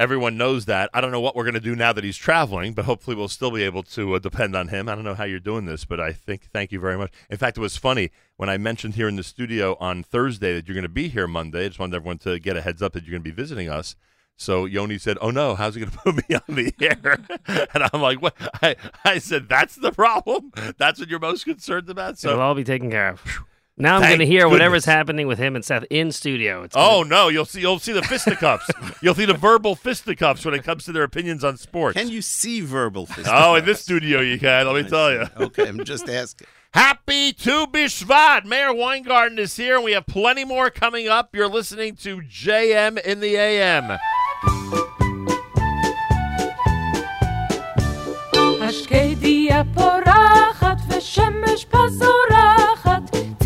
Everyone 0.00 0.38
knows 0.38 0.64
that. 0.64 0.88
I 0.94 1.02
don't 1.02 1.12
know 1.12 1.20
what 1.20 1.36
we're 1.36 1.44
going 1.44 1.52
to 1.52 1.60
do 1.60 1.76
now 1.76 1.92
that 1.92 2.02
he's 2.02 2.16
traveling, 2.16 2.72
but 2.72 2.86
hopefully 2.86 3.14
we'll 3.14 3.28
still 3.28 3.50
be 3.50 3.62
able 3.64 3.82
to 3.82 4.14
uh, 4.14 4.18
depend 4.18 4.56
on 4.56 4.68
him. 4.68 4.88
I 4.88 4.94
don't 4.94 5.04
know 5.04 5.12
how 5.12 5.24
you're 5.24 5.38
doing 5.38 5.66
this, 5.66 5.84
but 5.84 6.00
I 6.00 6.10
think 6.10 6.48
thank 6.54 6.72
you 6.72 6.80
very 6.80 6.96
much. 6.96 7.12
In 7.28 7.36
fact, 7.36 7.58
it 7.58 7.60
was 7.60 7.76
funny 7.76 8.10
when 8.38 8.48
I 8.48 8.56
mentioned 8.56 8.94
here 8.94 9.08
in 9.08 9.16
the 9.16 9.22
studio 9.22 9.76
on 9.78 10.02
Thursday 10.02 10.54
that 10.54 10.66
you're 10.66 10.74
going 10.74 10.84
to 10.84 10.88
be 10.88 11.08
here 11.08 11.26
Monday. 11.26 11.66
I 11.66 11.68
just 11.68 11.78
wanted 11.78 11.96
everyone 11.96 12.16
to 12.20 12.38
get 12.38 12.56
a 12.56 12.62
heads 12.62 12.80
up 12.80 12.94
that 12.94 13.04
you're 13.04 13.10
going 13.10 13.24
to 13.24 13.30
be 13.30 13.34
visiting 13.34 13.68
us. 13.68 13.94
So 14.36 14.64
Yoni 14.64 14.96
said, 14.96 15.18
"Oh 15.20 15.30
no, 15.30 15.54
how's 15.54 15.74
he 15.74 15.82
going 15.82 15.92
to 15.92 15.98
put 15.98 16.16
me 16.16 16.34
on 16.34 16.54
the 16.54 16.72
air?" 16.80 17.18
and 17.74 17.84
I'm 17.92 18.00
like, 18.00 18.22
"What?" 18.22 18.34
I, 18.62 18.76
I 19.04 19.18
said, 19.18 19.50
"That's 19.50 19.74
the 19.76 19.92
problem. 19.92 20.50
That's 20.78 20.98
what 20.98 21.10
you're 21.10 21.18
most 21.18 21.44
concerned 21.44 21.90
about." 21.90 22.16
So 22.16 22.30
It'll 22.30 22.40
all 22.40 22.54
be 22.54 22.64
taken 22.64 22.90
care 22.90 23.10
of. 23.10 23.44
Now 23.80 23.96
I'm 23.96 24.02
going 24.02 24.18
to 24.18 24.26
hear 24.26 24.42
goodness. 24.42 24.52
whatever's 24.52 24.84
happening 24.84 25.26
with 25.26 25.38
him 25.38 25.56
and 25.56 25.64
Seth 25.64 25.84
in 25.90 26.12
studio. 26.12 26.62
It's 26.62 26.76
oh 26.76 27.02
gonna... 27.02 27.08
no, 27.08 27.28
you'll 27.28 27.44
see 27.44 27.60
you'll 27.60 27.78
see 27.78 27.92
the 27.92 28.02
fisticuffs. 28.02 28.70
you'll 29.02 29.14
see 29.14 29.24
the 29.24 29.34
verbal 29.34 29.74
fisticuffs 29.74 30.44
when 30.44 30.54
it 30.54 30.64
comes 30.64 30.84
to 30.84 30.92
their 30.92 31.02
opinions 31.02 31.44
on 31.44 31.56
sports. 31.56 31.98
Can 31.98 32.08
you 32.08 32.22
see 32.22 32.60
verbal 32.60 33.06
fisticuffs? 33.06 33.30
Oh, 33.40 33.54
in 33.54 33.64
this 33.64 33.80
studio 33.80 34.20
you 34.20 34.38
can. 34.38 34.66
Let 34.66 34.84
me 34.84 34.88
tell 34.88 35.10
you. 35.10 35.24
okay, 35.38 35.68
I'm 35.68 35.82
just 35.84 36.08
asking. 36.08 36.46
Happy 36.74 37.32
Tu 37.32 37.66
B'Shvat. 37.66 38.44
Meir 38.44 38.72
Weingarten 38.72 39.38
is 39.38 39.56
here, 39.56 39.76
and 39.76 39.84
we 39.84 39.92
have 39.92 40.06
plenty 40.06 40.44
more 40.44 40.70
coming 40.70 41.08
up. 41.08 41.34
You're 41.34 41.48
listening 41.48 41.96
to 41.96 42.20
JM 42.20 43.00
in 43.02 43.20
the 43.20 43.36
AM. 43.36 43.98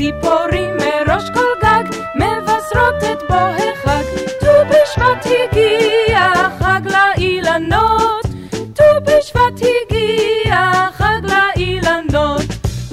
ציפורים 0.05 0.77
מראש 0.77 1.31
כל 1.35 1.55
גג 1.63 1.85
מבשרות 2.15 3.03
את 3.13 3.23
בוא 3.29 3.37
החג. 3.37 4.03
ט"ו 4.41 4.47
בשבט 4.69 5.27
הגיע 5.27 6.33
חג 6.59 6.81
לאילנות, 6.85 8.27
ט"ו 8.75 9.01
בשבט 9.05 9.61
הגיע 9.61 10.89
חג 10.93 11.21
לאילנות. 11.23 12.43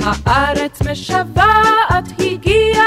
הארץ 0.04 0.82
משוועת, 0.82 2.08
הגיע 2.20 2.82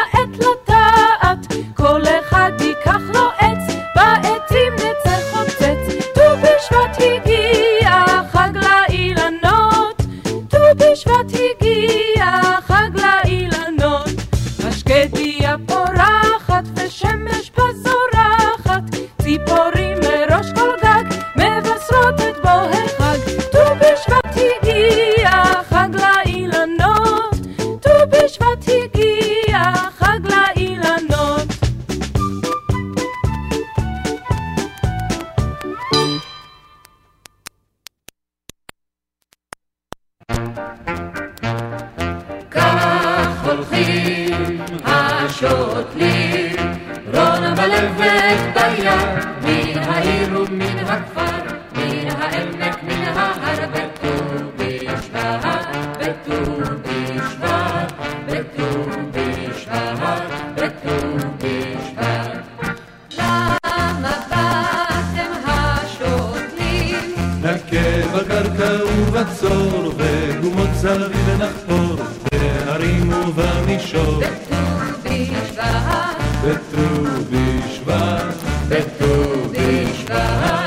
השוטלים, 45.47 46.57
רונה 47.15 47.55
בלבת 47.55 48.55
ביד, 48.55 48.91
מן 49.43 49.79
העיר 49.79 50.41
ומן 50.41 50.79
הכפר, 50.79 51.44
בט"ו 76.45 77.05
בשבט, 77.31 78.35
בט"ו 78.69 79.49
בשבט, 79.51 80.64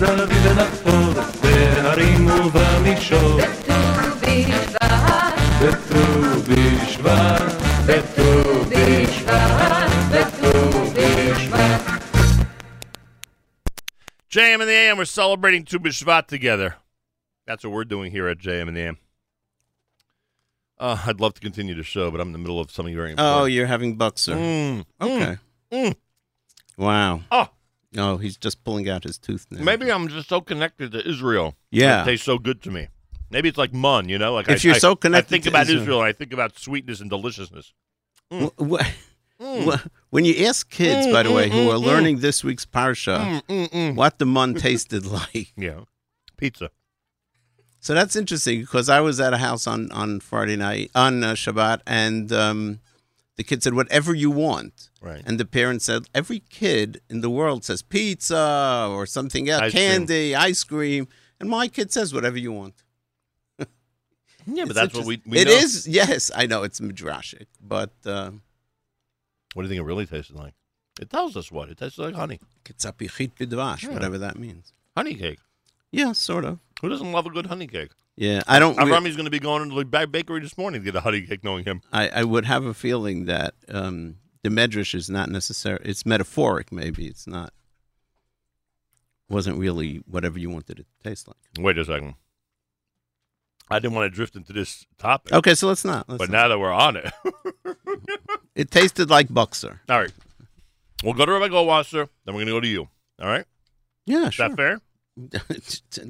זרים 0.00 0.28
בהרים 1.42 2.26
ובמישור. 2.26 3.40
בט"ו 5.62 6.40
בשבט, 6.48 7.42
בט"ו 7.86 8.40
JM 14.30 14.60
in 14.62 14.68
the 14.68 14.72
AM, 14.72 14.96
we're 14.96 15.04
celebrating 15.04 15.64
Tu 15.64 15.78
B'Shvat 15.78 16.28
together. 16.28 16.76
That's 17.46 17.62
what 17.64 17.72
we're 17.74 17.84
doing 17.84 18.10
here 18.10 18.26
at 18.28 18.38
JM 18.38 18.68
in 18.68 18.74
the 18.74 18.80
AM. 18.80 18.96
Uh, 20.78 20.96
I'd 21.04 21.20
love 21.20 21.34
to 21.34 21.42
continue 21.42 21.74
the 21.74 21.82
show, 21.82 22.10
but 22.10 22.22
I'm 22.22 22.28
in 22.28 22.32
the 22.32 22.38
middle 22.38 22.58
of 22.58 22.70
something 22.70 22.94
very 22.94 23.08
oh, 23.08 23.12
important. 23.12 23.42
Oh, 23.42 23.44
you're 23.44 23.66
having 23.66 23.96
Buxer. 23.96 24.34
Mm, 24.34 24.84
mm. 25.00 25.16
Okay. 25.16 25.38
Mm. 25.72 25.94
Wow. 26.78 27.20
Oh, 27.30 27.48
no 27.92 28.16
he's 28.18 28.36
just 28.36 28.62
pulling 28.64 28.88
out 28.88 29.04
his 29.04 29.18
tooth 29.18 29.46
now 29.50 29.62
Maybe 29.62 29.90
I'm 29.90 30.08
just 30.08 30.28
so 30.28 30.40
connected 30.40 30.92
to 30.92 31.08
Israel. 31.08 31.54
Yeah. 31.70 32.02
It 32.02 32.04
tastes 32.06 32.26
so 32.26 32.38
good 32.38 32.62
to 32.62 32.70
me. 32.70 32.88
Maybe 33.30 33.48
it's 33.48 33.58
like 33.58 33.72
mun, 33.72 34.08
you 34.08 34.18
know? 34.18 34.34
Like 34.34 34.48
If 34.48 34.64
I, 34.64 34.66
you're 34.68 34.74
I- 34.76 34.78
so 34.78 34.96
connected 34.96 35.26
I 35.28 35.30
think 35.30 35.44
to 35.44 35.50
about 35.50 35.62
Israel- 35.66 35.82
Israel. 35.82 36.00
I 36.00 36.12
think 36.12 36.32
about 36.32 36.58
sweetness 36.58 37.00
and 37.00 37.08
deliciousness. 37.10 37.72
Mm. 38.32 38.50
Wh- 38.58 39.42
mm. 39.42 39.72
wh- 39.74 39.86
When 40.10 40.24
you 40.24 40.46
ask 40.46 40.68
kids, 40.70 41.06
mm, 41.06 41.12
by 41.12 41.22
the 41.24 41.32
way, 41.32 41.48
who 41.50 41.70
are 41.70 41.78
learning 41.78 42.18
this 42.20 42.42
week's 42.44 42.66
parsha, 42.66 43.16
what 43.96 44.18
the 44.18 44.26
mun 44.26 44.54
tasted 44.66 45.06
like, 45.06 45.52
Yeah. 45.56 45.80
Pizza. 46.36 46.70
so 47.80 47.94
that's 47.94 48.14
interesting 48.16 48.60
because 48.60 48.88
I 48.88 49.00
was 49.00 49.20
at 49.20 49.32
a 49.32 49.38
house 49.38 49.66
on 49.66 49.90
on 49.92 50.20
Friday 50.20 50.56
night 50.56 50.90
on 50.94 51.24
uh, 51.24 51.32
Shabbat, 51.32 51.80
and 51.86 52.32
um, 52.32 52.80
the 53.36 53.42
kid 53.44 53.62
said, 53.62 53.74
"Whatever 53.74 54.14
you 54.14 54.30
want," 54.30 54.89
Right. 55.02 55.22
and 55.26 55.40
the 55.40 55.46
parent 55.46 55.80
said, 55.82 56.08
"Every 56.14 56.40
kid 56.50 57.00
in 57.08 57.20
the 57.22 57.30
world 57.30 57.64
says 57.64 57.80
pizza 57.82 58.86
or 58.90 59.06
something 59.06 59.48
else, 59.48 59.62
Ice 59.62 59.72
cream. 59.72 59.82
candy, 59.90 60.34
ice 60.34 60.62
cream," 60.64 61.08
and 61.40 61.48
my 61.48 61.68
kid 61.68 61.90
says, 61.92 62.12
"Whatever 62.12 62.36
you 62.38 62.52
want." 62.52 62.74
Yeah, 64.46 64.64
but 64.64 64.74
that's 64.74 64.94
what 64.94 65.04
we, 65.06 65.20
we 65.26 65.38
It 65.38 65.46
know. 65.48 65.52
is, 65.52 65.86
yes, 65.86 66.30
I 66.34 66.46
know 66.46 66.62
it's 66.62 66.80
midrashic, 66.80 67.46
but 67.60 67.92
uh, 68.06 68.30
What 69.54 69.62
do 69.62 69.68
you 69.68 69.68
think 69.68 69.80
it 69.80 69.84
really 69.84 70.06
tasted 70.06 70.34
like? 70.34 70.54
It 71.00 71.10
tells 71.10 71.36
us 71.36 71.52
what. 71.52 71.68
It 71.68 71.78
tastes 71.78 71.98
like 71.98 72.14
honey. 72.14 72.40
kitzapichit 72.64 73.32
bidvash, 73.38 73.82
Yeah. 73.84 73.90
whatever 73.92 74.18
that 74.18 74.38
means. 74.38 74.72
Honey 74.96 75.14
cake. 75.14 75.38
Yeah, 75.92 76.12
sort 76.12 76.44
of. 76.44 76.58
Who 76.80 76.88
doesn't 76.88 77.12
love 77.12 77.26
a 77.26 77.30
good 77.30 77.46
honey 77.46 77.66
cake? 77.66 77.90
Yeah, 78.16 78.42
I 78.48 78.58
don't. 78.58 78.76
Avrami's 78.76 79.14
going 79.16 79.24
to 79.26 79.30
be 79.30 79.38
going 79.38 79.62
into 79.62 79.74
the 79.76 80.06
bakery 80.06 80.40
this 80.40 80.56
morning 80.58 80.80
to 80.80 80.84
get 80.84 80.96
a 80.96 81.00
honey 81.02 81.22
cake, 81.22 81.44
knowing 81.44 81.64
him. 81.64 81.80
I, 81.92 82.08
I 82.08 82.24
would 82.24 82.44
have 82.46 82.64
a 82.64 82.74
feeling 82.74 83.26
that 83.26 83.54
um, 83.68 84.16
the 84.42 84.48
medrash 84.50 84.94
is 84.94 85.08
not 85.10 85.28
necessary. 85.28 85.80
It's 85.84 86.04
metaphoric, 86.06 86.72
maybe. 86.72 87.06
It's 87.06 87.26
not. 87.26 87.52
Wasn't 89.28 89.58
really 89.58 90.02
whatever 90.06 90.38
you 90.38 90.50
wanted 90.50 90.80
it 90.80 90.86
to 91.02 91.08
taste 91.08 91.28
like. 91.28 91.36
Wait 91.58 91.78
a 91.78 91.84
second. 91.84 92.14
I 93.70 93.78
didn't 93.78 93.94
want 93.94 94.10
to 94.10 94.14
drift 94.14 94.34
into 94.34 94.52
this 94.52 94.84
topic. 94.98 95.32
Okay, 95.32 95.54
so 95.54 95.68
let's 95.68 95.84
not. 95.84 96.08
Let's 96.08 96.18
but 96.18 96.30
not. 96.30 96.36
now 96.42 96.48
that 96.48 96.58
we're 96.58 96.72
on 96.72 96.96
it, 96.96 97.12
It 98.56 98.70
tasted 98.72 99.08
like 99.10 99.28
Buxer. 99.28 99.78
all 99.88 100.00
right. 100.00 100.12
We'll 101.04 101.14
go 101.14 101.24
to 101.24 101.32
Rabbi 101.32 101.48
Goldwasser, 101.48 102.08
then 102.24 102.34
we're 102.34 102.44
going 102.44 102.46
to 102.46 102.52
go 102.52 102.60
to 102.60 102.68
you. 102.68 102.88
All 103.22 103.28
right? 103.28 103.44
Yeah, 104.06 104.26
Is 104.26 104.34
sure. 104.34 104.48
that 104.48 104.56
fair? 104.56 104.80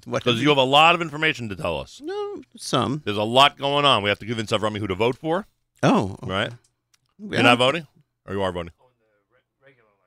Because 0.07 0.40
you 0.40 0.48
have 0.51 0.59
a 0.59 0.62
lot 0.62 0.94
of 0.94 1.02
information 1.02 1.48
to 1.48 1.57
tell 1.57 1.78
us. 1.81 2.01
No, 2.02 2.43
some. 2.57 3.02
There's 3.05 3.16
a 3.16 3.23
lot 3.24 3.59
going 3.59 3.85
on. 3.85 4.02
We 4.02 4.09
have 4.09 4.19
to 4.20 4.27
convince 4.27 4.52
Avrami 4.52 4.78
who 4.78 4.86
to 4.86 4.94
vote 4.94 5.16
for. 5.16 5.47
Oh, 5.82 6.16
Right? 6.23 6.51
Yeah. 7.19 7.28
You're 7.32 7.43
not 7.43 7.59
voting? 7.59 7.86
Or 8.31 8.35
you 8.35 8.43
are 8.43 8.52
voting? 8.52 8.73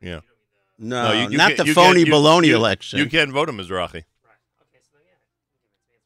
Yeah. 0.01 0.21
No, 0.79 1.11
you- 1.11 1.29
you 1.31 1.37
not 1.37 1.47
can't- 1.49 1.57
the 1.57 1.65
you 1.65 1.73
phony 1.73 2.03
can't- 2.05 2.15
baloney 2.15 2.47
you- 2.47 2.55
election. 2.55 2.99
You 2.99 3.07
can't 3.09 3.31
vote 3.31 3.49
him, 3.49 3.57
Mizrahi. 3.57 4.05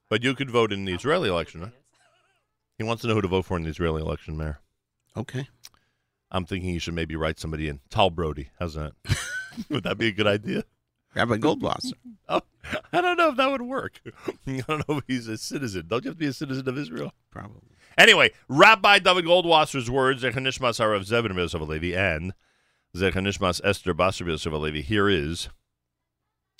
But 0.09 0.23
you 0.23 0.33
could 0.35 0.49
vote 0.49 0.71
in 0.73 0.85
the 0.85 0.93
Israeli 0.93 1.29
election, 1.29 1.61
right? 1.61 1.73
He 2.77 2.83
wants 2.83 3.01
to 3.01 3.07
know 3.07 3.13
who 3.15 3.21
to 3.21 3.27
vote 3.27 3.45
for 3.45 3.57
in 3.57 3.63
the 3.63 3.69
Israeli 3.69 4.01
election, 4.01 4.35
Meir. 4.37 4.59
Okay. 5.15 5.47
I'm 6.31 6.45
thinking 6.45 6.71
you 6.71 6.79
should 6.79 6.93
maybe 6.93 7.15
write 7.15 7.39
somebody 7.39 7.67
in. 7.67 7.81
Tal 7.89 8.09
Brody. 8.09 8.49
How's 8.59 8.73
that? 8.75 8.93
would 9.69 9.83
that 9.83 9.97
be 9.97 10.07
a 10.07 10.11
good 10.11 10.27
idea? 10.27 10.63
Rabbi 11.15 11.37
Goldwasser. 11.37 11.93
Oh, 12.29 12.41
I 12.91 12.99
don't 12.99 13.15
know 13.15 13.29
if 13.29 13.37
that 13.37 13.49
would 13.49 13.61
work. 13.61 14.01
I 14.47 14.61
don't 14.67 14.87
know 14.89 14.97
if 14.97 15.03
he's 15.07 15.29
a 15.29 15.37
citizen. 15.37 15.85
Don't 15.87 16.03
you 16.03 16.09
have 16.09 16.17
to 16.17 16.19
be 16.19 16.25
a 16.27 16.33
citizen 16.33 16.67
of 16.67 16.77
Israel? 16.77 17.13
Probably. 17.31 17.61
Anyway, 17.97 18.31
Rabbi 18.47 18.99
David 18.99 19.25
Goldwasser's 19.25 19.89
words, 19.89 20.23
Zechanishmas 20.23 20.79
Harav 20.79 21.01
Zevin 21.07 21.31
Alevi, 21.31 21.95
and 21.95 22.33
Zechanishmas 22.95 23.59
Esther 23.63 23.93
Basar 23.93 24.27
Alevi. 24.27 24.83
Here 24.83 25.09
is 25.09 25.49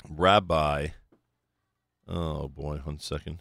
Rabbi. 0.10 0.88
Oh 2.08 2.48
boy, 2.48 2.78
one 2.84 3.00
second. 3.00 3.40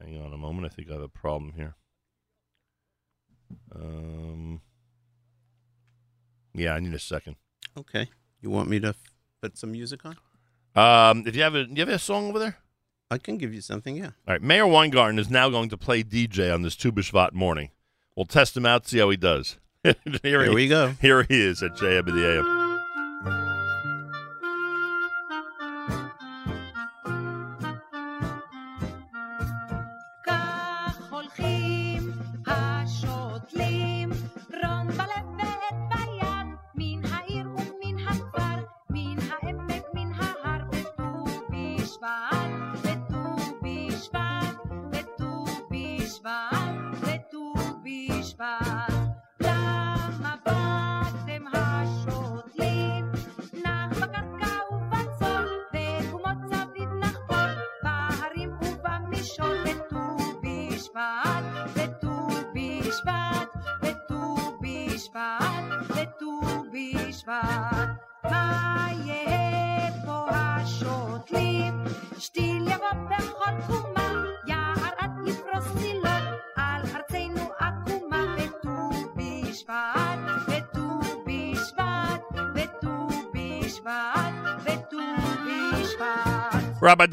Hang 0.00 0.20
on 0.20 0.32
a 0.32 0.38
moment. 0.38 0.66
I 0.72 0.74
think 0.74 0.88
I 0.88 0.94
have 0.94 1.02
a 1.02 1.08
problem 1.08 1.52
here. 1.56 1.74
Um. 3.74 4.60
Yeah, 6.54 6.74
I 6.74 6.80
need 6.80 6.94
a 6.94 6.98
second. 6.98 7.36
Okay. 7.78 8.08
You 8.40 8.50
want 8.50 8.68
me 8.68 8.80
to 8.80 8.88
f- 8.88 8.96
put 9.40 9.56
some 9.58 9.72
music 9.72 10.00
on? 10.04 10.16
Um, 10.74 11.24
if 11.26 11.36
you 11.36 11.42
have 11.42 11.54
a, 11.54 11.64
do 11.64 11.72
you 11.74 11.80
have 11.80 11.88
a 11.88 11.98
song 11.98 12.28
over 12.28 12.38
there? 12.38 12.58
I 13.10 13.18
can 13.18 13.38
give 13.38 13.52
you 13.52 13.60
something, 13.60 13.96
yeah. 13.96 14.06
All 14.28 14.34
right, 14.34 14.42
Meir 14.42 14.66
Weingarten 14.66 15.18
is 15.18 15.28
now 15.30 15.48
going 15.48 15.68
to 15.70 15.76
play 15.76 16.02
DJ 16.04 16.52
on 16.54 16.62
this 16.62 16.76
Tu 16.76 16.92
B'Shvat 16.92 17.32
morning. 17.32 17.70
We'll 18.16 18.26
test 18.26 18.56
him 18.56 18.66
out, 18.66 18.86
see 18.86 18.98
how 18.98 19.10
he 19.10 19.16
does. 19.16 19.58
here 19.82 19.94
Here 20.22 20.44
he- 20.44 20.54
we 20.54 20.68
go. 20.68 20.94
Here 21.00 21.24
he 21.24 21.40
is 21.40 21.62
at 21.62 21.72
JM 21.72 22.08
in 22.08 22.14
the 22.16 22.38
AM. 22.38 23.49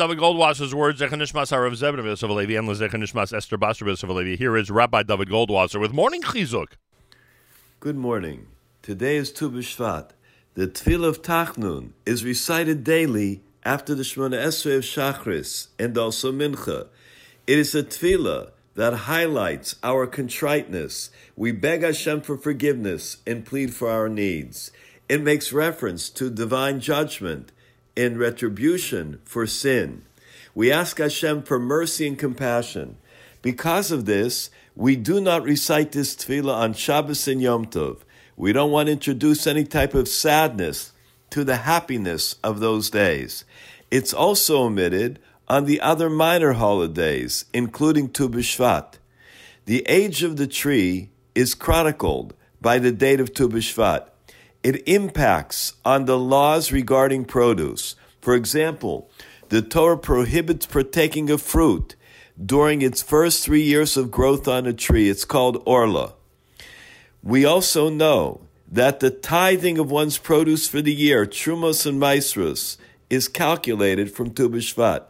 David 0.07 0.23
Goldwasser's 0.23 0.73
words, 0.73 1.01
Zechanishmas 1.01 1.51
Harav 1.51 1.73
Zevin 1.73 2.01
Yosef 2.05 2.29
Alevi, 2.29 2.57
and 2.57 2.69
Zechanishmas 2.69 3.35
Esther 3.35 3.57
Basar 3.57 3.91
of 3.91 4.09
Alevi. 4.09 4.37
Here 4.37 4.55
is 4.55 4.71
Rabbi 4.71 5.03
David 5.03 5.27
Goldwasser 5.27 5.81
with 5.81 5.91
Morning 5.91 6.21
Chizuk. 6.21 6.75
Good 7.81 7.97
morning. 7.97 8.47
Today 8.81 9.17
is 9.17 9.33
Tu 9.33 9.51
B'Shvat. 9.51 10.11
The 10.53 10.65
Tefillah 10.65 11.09
of 11.09 11.21
Tachanun 11.21 11.91
is 12.05 12.23
recited 12.23 12.85
daily 12.85 13.41
after 13.65 13.93
the 13.93 14.03
Shemona 14.03 14.41
Esrei 14.41 14.77
of 14.77 14.83
Shachris 14.85 15.67
and 15.77 15.97
also 15.97 16.31
Mincha. 16.31 16.87
It 17.45 17.59
is 17.59 17.75
a 17.75 17.83
Tefillah 17.83 18.51
that 18.75 18.93
highlights 18.93 19.75
our 19.83 20.07
contriteness. 20.07 21.09
We 21.35 21.51
beg 21.51 21.83
Hashem 21.83 22.21
for 22.21 22.37
forgiveness 22.37 23.17
and 23.27 23.45
plead 23.45 23.73
for 23.73 23.91
our 23.91 24.07
needs. 24.07 24.71
It 25.09 25.21
makes 25.21 25.51
reference 25.51 26.09
to 26.11 26.29
divine 26.29 26.79
judgment 26.79 27.51
and 27.97 28.17
retribution 28.17 29.19
for 29.25 29.47
sin. 29.47 30.03
We 30.55 30.71
ask 30.71 30.97
Hashem 30.97 31.43
for 31.43 31.59
mercy 31.59 32.07
and 32.07 32.17
compassion. 32.17 32.97
Because 33.41 33.91
of 33.91 34.05
this, 34.05 34.49
we 34.75 34.95
do 34.95 35.19
not 35.19 35.43
recite 35.43 35.91
this 35.91 36.15
tefillah 36.15 36.55
on 36.55 36.73
Shabbos 36.73 37.27
and 37.27 37.41
Yom 37.41 37.65
Tov. 37.65 38.01
We 38.35 38.53
don't 38.53 38.71
want 38.71 38.87
to 38.87 38.93
introduce 38.93 39.47
any 39.47 39.63
type 39.63 39.95
of 39.95 40.07
sadness 40.07 40.93
to 41.31 41.43
the 41.43 41.57
happiness 41.57 42.35
of 42.43 42.59
those 42.59 42.89
days. 42.89 43.43
It's 43.89 44.13
also 44.13 44.63
omitted 44.63 45.19
on 45.47 45.65
the 45.65 45.81
other 45.81 46.09
minor 46.09 46.53
holidays, 46.53 47.45
including 47.53 48.09
Tu 48.09 48.29
B'Shvat. 48.29 48.93
The 49.65 49.83
age 49.87 50.23
of 50.23 50.37
the 50.37 50.47
tree 50.47 51.09
is 51.33 51.55
chronicled 51.55 52.33
by 52.61 52.79
the 52.79 52.91
date 52.91 53.19
of 53.19 53.33
Tu 53.33 53.49
B'Shvat. 53.49 54.09
It 54.67 54.85
impacts 54.85 55.75
on 55.85 56.03
the 56.03 56.19
laws 56.19 56.73
regarding 56.73 57.23
produce. 57.23 57.95
For 58.19 58.35
example, 58.35 59.09
the 59.47 59.61
Torah 59.61 59.97
prohibits 59.97 60.65
partaking 60.65 61.29
of 61.29 61.41
fruit 61.41 61.95
during 62.35 62.81
its 62.81 63.01
first 63.01 63.45
three 63.45 63.61
years 63.61 63.95
of 63.95 64.11
growth 64.11 64.45
on 64.45 64.65
a 64.65 64.73
tree. 64.73 65.09
It's 65.09 65.23
called 65.23 65.63
Orla. 65.65 66.15
We 67.23 67.45
also 67.45 67.89
know 67.89 68.41
that 68.69 68.99
the 68.99 69.09
tithing 69.09 69.77
of 69.77 69.89
one's 69.89 70.17
produce 70.17 70.67
for 70.67 70.81
the 70.81 70.93
year, 70.93 71.25
Trumos 71.25 71.85
and 71.85 71.97
Maisrus, 71.97 72.75
is 73.09 73.29
calculated 73.29 74.11
from 74.11 74.31
Tu 74.31 74.49
B'Shvat. 74.49 75.03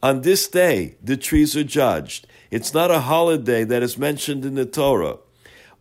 On 0.00 0.20
this 0.20 0.46
day, 0.46 0.94
the 1.02 1.16
trees 1.16 1.56
are 1.56 1.64
judged. 1.64 2.28
It's 2.52 2.72
not 2.72 2.92
a 2.92 3.00
holiday 3.00 3.64
that 3.64 3.82
is 3.82 3.98
mentioned 3.98 4.44
in 4.44 4.54
the 4.54 4.64
Torah. 4.64 5.18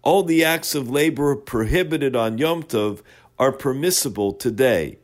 All 0.04 0.24
the 0.24 0.44
acts 0.44 0.74
of 0.74 0.90
labor 0.90 1.36
prohibited 1.36 2.16
on 2.16 2.38
Yom 2.38 2.64
Tov 2.64 3.02
are 3.38 3.52
permissible 3.52 4.34
today. 4.34 4.98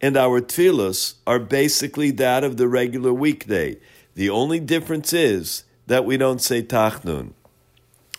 And 0.00 0.16
our 0.16 0.42
tefillas 0.42 1.14
are 1.26 1.38
basically 1.38 2.10
that 2.12 2.44
of 2.44 2.58
the 2.58 2.68
regular 2.68 3.14
weekday. 3.14 3.78
The 4.14 4.28
only 4.28 4.60
difference 4.60 5.12
is 5.12 5.64
that 5.86 6.04
we 6.04 6.16
don't 6.16 6.42
say 6.42 6.62
Tachanun. 6.62 7.32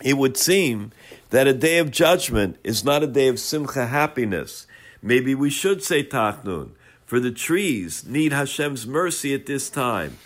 It 0.02 0.14
would 0.14 0.36
seem 0.36 0.92
that 1.30 1.46
a 1.46 1.52
day 1.52 1.78
of 1.78 1.90
judgment 1.90 2.56
is 2.64 2.84
not 2.84 3.02
a 3.02 3.08
day 3.08 3.28
of 3.28 3.38
simcha 3.38 3.86
happiness. 3.86 4.66
Maybe 5.02 5.34
we 5.34 5.50
should 5.50 5.82
say 5.82 6.02
Tachanun, 6.02 6.70
for 7.04 7.20
the 7.20 7.30
trees 7.30 8.04
need 8.06 8.32
Hashem's 8.32 8.86
mercy 8.86 9.34
at 9.34 9.46
this 9.46 9.70
time. 9.70 10.18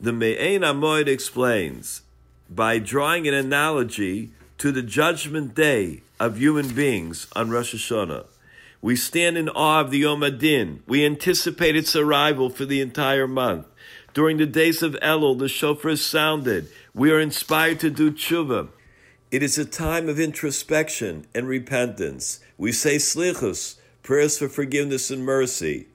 The 0.00 0.12
Me'ein 0.12 0.62
Amoid 0.62 1.06
explains 1.06 2.02
by 2.48 2.78
drawing 2.78 3.26
an 3.26 3.34
analogy 3.34 4.32
to 4.58 4.72
the 4.72 4.82
judgment 4.82 5.54
day 5.54 6.00
of 6.18 6.38
human 6.38 6.68
beings 6.68 7.26
on 7.36 7.50
Rosh 7.50 7.74
Hashanah. 7.74 8.26
We 8.80 8.96
stand 8.96 9.36
in 9.36 9.48
awe 9.50 9.80
of 9.80 9.90
the 9.90 9.98
Yom 9.98 10.22
Adin. 10.22 10.82
We 10.86 11.04
anticipate 11.04 11.76
its 11.76 11.94
arrival 11.94 12.48
for 12.48 12.64
the 12.64 12.80
entire 12.80 13.26
month. 13.26 13.66
During 14.14 14.38
the 14.38 14.46
days 14.46 14.82
of 14.82 14.94
Elul, 15.02 15.38
the 15.38 15.48
shofar 15.48 15.90
is 15.90 16.04
sounded. 16.04 16.68
We 16.94 17.10
are 17.10 17.20
inspired 17.20 17.80
to 17.80 17.90
do 17.90 18.10
tshuva. 18.10 18.68
It 19.30 19.42
is 19.42 19.58
a 19.58 19.64
time 19.64 20.08
of 20.08 20.18
introspection 20.18 21.26
and 21.34 21.46
repentance. 21.46 22.40
We 22.56 22.72
say 22.72 22.96
slichus, 22.96 23.76
prayers 24.02 24.38
for 24.38 24.48
forgiveness 24.48 25.10
and 25.10 25.24
mercy. 25.24 25.88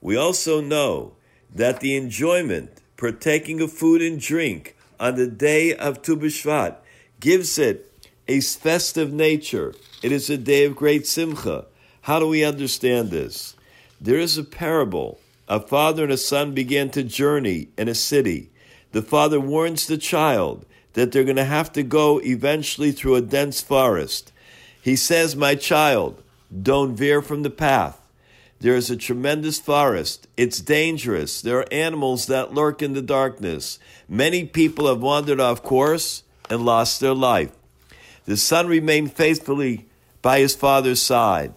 We 0.00 0.16
also 0.16 0.60
know 0.60 1.12
that 1.54 1.80
the 1.80 1.96
enjoyment, 1.96 2.80
partaking 2.96 3.60
of 3.60 3.72
food 3.72 4.00
and 4.00 4.20
drink 4.20 4.76
on 4.98 5.16
the 5.16 5.26
day 5.26 5.74
of 5.74 6.00
Tu 6.00 6.16
B'Shvat, 6.16 6.76
gives 7.20 7.58
it 7.58 7.87
a 8.28 8.40
festive 8.40 9.12
nature. 9.12 9.74
It 10.02 10.12
is 10.12 10.28
a 10.28 10.36
day 10.36 10.64
of 10.66 10.76
great 10.76 11.06
simcha. 11.06 11.64
How 12.02 12.20
do 12.20 12.28
we 12.28 12.44
understand 12.44 13.10
this? 13.10 13.56
There 14.00 14.18
is 14.18 14.36
a 14.36 14.44
parable. 14.44 15.18
A 15.48 15.58
father 15.58 16.04
and 16.04 16.12
a 16.12 16.18
son 16.18 16.52
began 16.52 16.90
to 16.90 17.02
journey 17.02 17.68
in 17.78 17.88
a 17.88 17.94
city. 17.94 18.50
the 18.92 19.02
father 19.02 19.38
warns 19.38 19.86
the 19.86 19.98
child 19.98 20.64
that 20.94 21.12
they're 21.12 21.24
going 21.24 21.36
to 21.36 21.44
have 21.44 21.70
to 21.72 21.82
go 21.82 22.18
eventually 22.20 22.90
through 22.90 23.14
a 23.16 23.20
dense 23.20 23.60
forest. 23.60 24.32
He 24.80 24.96
says, 24.96 25.36
My 25.36 25.54
child, 25.54 26.22
don't 26.50 26.96
veer 26.96 27.20
from 27.20 27.42
the 27.42 27.50
path. 27.50 28.00
There 28.60 28.74
is 28.74 28.90
a 28.90 28.96
tremendous 28.96 29.60
forest. 29.60 30.26
It's 30.36 30.60
dangerous. 30.60 31.42
There 31.42 31.58
are 31.58 31.72
animals 31.72 32.26
that 32.26 32.54
lurk 32.54 32.82
in 32.82 32.94
the 32.94 33.02
darkness. 33.02 33.78
Many 34.08 34.46
people 34.46 34.88
have 34.88 35.00
wandered 35.00 35.38
off 35.38 35.62
course 35.62 36.24
and 36.50 36.64
lost 36.64 37.00
their 37.00 37.14
life. 37.14 37.57
The 38.28 38.36
son 38.36 38.66
remained 38.66 39.14
faithfully 39.14 39.86
by 40.20 40.40
his 40.40 40.54
father's 40.54 41.00
side. 41.00 41.54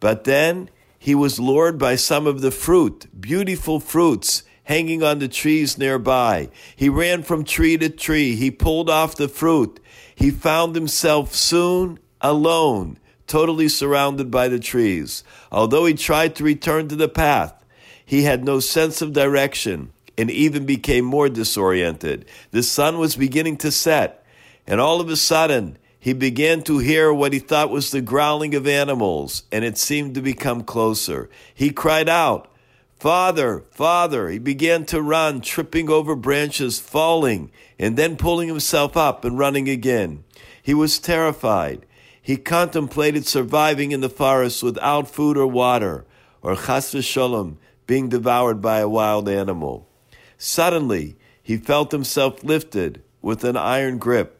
But 0.00 0.24
then 0.24 0.68
he 0.98 1.14
was 1.14 1.38
lured 1.38 1.78
by 1.78 1.94
some 1.94 2.26
of 2.26 2.40
the 2.40 2.50
fruit, 2.50 3.06
beautiful 3.20 3.78
fruits 3.78 4.42
hanging 4.64 5.04
on 5.04 5.20
the 5.20 5.28
trees 5.28 5.78
nearby. 5.78 6.48
He 6.74 6.88
ran 6.88 7.22
from 7.22 7.44
tree 7.44 7.78
to 7.78 7.88
tree. 7.88 8.34
He 8.34 8.50
pulled 8.50 8.90
off 8.90 9.14
the 9.14 9.28
fruit. 9.28 9.78
He 10.12 10.32
found 10.32 10.74
himself 10.74 11.36
soon 11.36 12.00
alone, 12.20 12.98
totally 13.28 13.68
surrounded 13.68 14.28
by 14.28 14.48
the 14.48 14.58
trees. 14.58 15.22
Although 15.52 15.86
he 15.86 15.94
tried 15.94 16.34
to 16.34 16.42
return 16.42 16.88
to 16.88 16.96
the 16.96 17.08
path, 17.08 17.64
he 18.04 18.24
had 18.24 18.42
no 18.42 18.58
sense 18.58 19.00
of 19.00 19.12
direction 19.12 19.92
and 20.18 20.32
even 20.32 20.66
became 20.66 21.04
more 21.04 21.28
disoriented. 21.28 22.24
The 22.50 22.64
sun 22.64 22.98
was 22.98 23.14
beginning 23.14 23.58
to 23.58 23.70
set, 23.70 24.26
and 24.66 24.80
all 24.80 25.00
of 25.00 25.08
a 25.10 25.16
sudden, 25.16 25.78
he 26.00 26.12
began 26.12 26.62
to 26.62 26.78
hear 26.78 27.12
what 27.12 27.32
he 27.32 27.38
thought 27.38 27.70
was 27.70 27.90
the 27.90 28.00
growling 28.00 28.54
of 28.54 28.66
animals, 28.66 29.42
and 29.50 29.64
it 29.64 29.76
seemed 29.76 30.14
to 30.14 30.22
become 30.22 30.62
closer. 30.62 31.28
He 31.54 31.70
cried 31.70 32.08
out, 32.08 32.50
Father, 32.98 33.64
Father. 33.70 34.28
He 34.28 34.38
began 34.38 34.84
to 34.86 35.00
run, 35.00 35.40
tripping 35.40 35.88
over 35.88 36.16
branches, 36.16 36.80
falling, 36.80 37.50
and 37.78 37.96
then 37.96 38.16
pulling 38.16 38.48
himself 38.48 38.96
up 38.96 39.24
and 39.24 39.38
running 39.38 39.68
again. 39.68 40.24
He 40.62 40.74
was 40.74 40.98
terrified. 40.98 41.86
He 42.20 42.36
contemplated 42.36 43.26
surviving 43.26 43.92
in 43.92 44.00
the 44.00 44.08
forest 44.08 44.62
without 44.62 45.08
food 45.08 45.36
or 45.36 45.46
water, 45.46 46.04
or 46.42 46.56
chas 46.56 46.92
v'sholom, 46.92 47.56
being 47.86 48.08
devoured 48.08 48.60
by 48.60 48.80
a 48.80 48.88
wild 48.88 49.28
animal. 49.28 49.88
Suddenly, 50.36 51.16
he 51.42 51.56
felt 51.56 51.92
himself 51.92 52.44
lifted 52.44 53.02
with 53.22 53.44
an 53.44 53.56
iron 53.56 53.98
grip. 53.98 54.37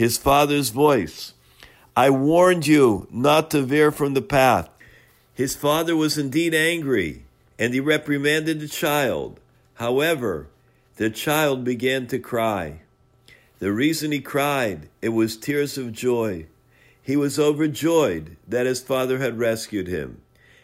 His 0.00 0.16
father's 0.16 0.70
voice, 0.70 1.34
I 1.94 2.08
warned 2.08 2.66
you 2.66 3.06
not 3.10 3.50
to 3.50 3.60
veer 3.60 3.92
from 3.92 4.14
the 4.14 4.22
path. 4.22 4.70
His 5.34 5.54
father 5.54 5.94
was 5.94 6.16
indeed 6.16 6.54
angry, 6.54 7.24
and 7.58 7.74
he 7.74 7.80
reprimanded 7.80 8.60
the 8.60 8.66
child. 8.66 9.40
However, 9.74 10.46
the 10.96 11.10
child 11.10 11.64
began 11.64 12.06
to 12.06 12.18
cry. 12.18 12.80
The 13.58 13.72
reason 13.72 14.10
he 14.10 14.20
cried, 14.20 14.88
it 15.02 15.10
was 15.10 15.36
tears 15.36 15.76
of 15.76 15.92
joy. 15.92 16.46
He 17.02 17.14
was 17.14 17.38
overjoyed 17.38 18.38
that 18.48 18.64
his 18.64 18.80
father 18.80 19.18
had 19.18 19.38
rescued 19.38 19.88
him. 19.88 20.22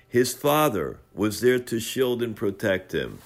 His 0.09 0.33
father 0.33 0.97
was 1.15 1.43
there 1.43 1.59
to 1.59 1.79
shield 1.79 2.23
and 2.23 2.35
protect 2.35 2.93
him. 2.93 3.19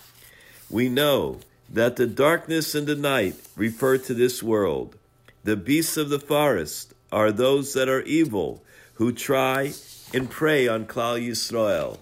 We 0.68 0.88
know 0.88 1.38
that 1.72 1.94
the 1.94 2.08
darkness 2.08 2.74
and 2.74 2.88
the 2.88 2.96
night 2.96 3.36
refer 3.54 3.96
to 3.98 4.12
this 4.12 4.42
world. 4.42 4.96
The 5.42 5.56
beasts 5.56 5.96
of 5.96 6.10
the 6.10 6.20
forest 6.20 6.92
are 7.10 7.32
those 7.32 7.72
that 7.72 7.88
are 7.88 8.02
evil, 8.02 8.62
who 8.94 9.10
try 9.10 9.72
and 10.12 10.28
prey 10.28 10.68
on 10.68 10.84
Klal 10.84 11.18
Yisrael. 11.18 11.96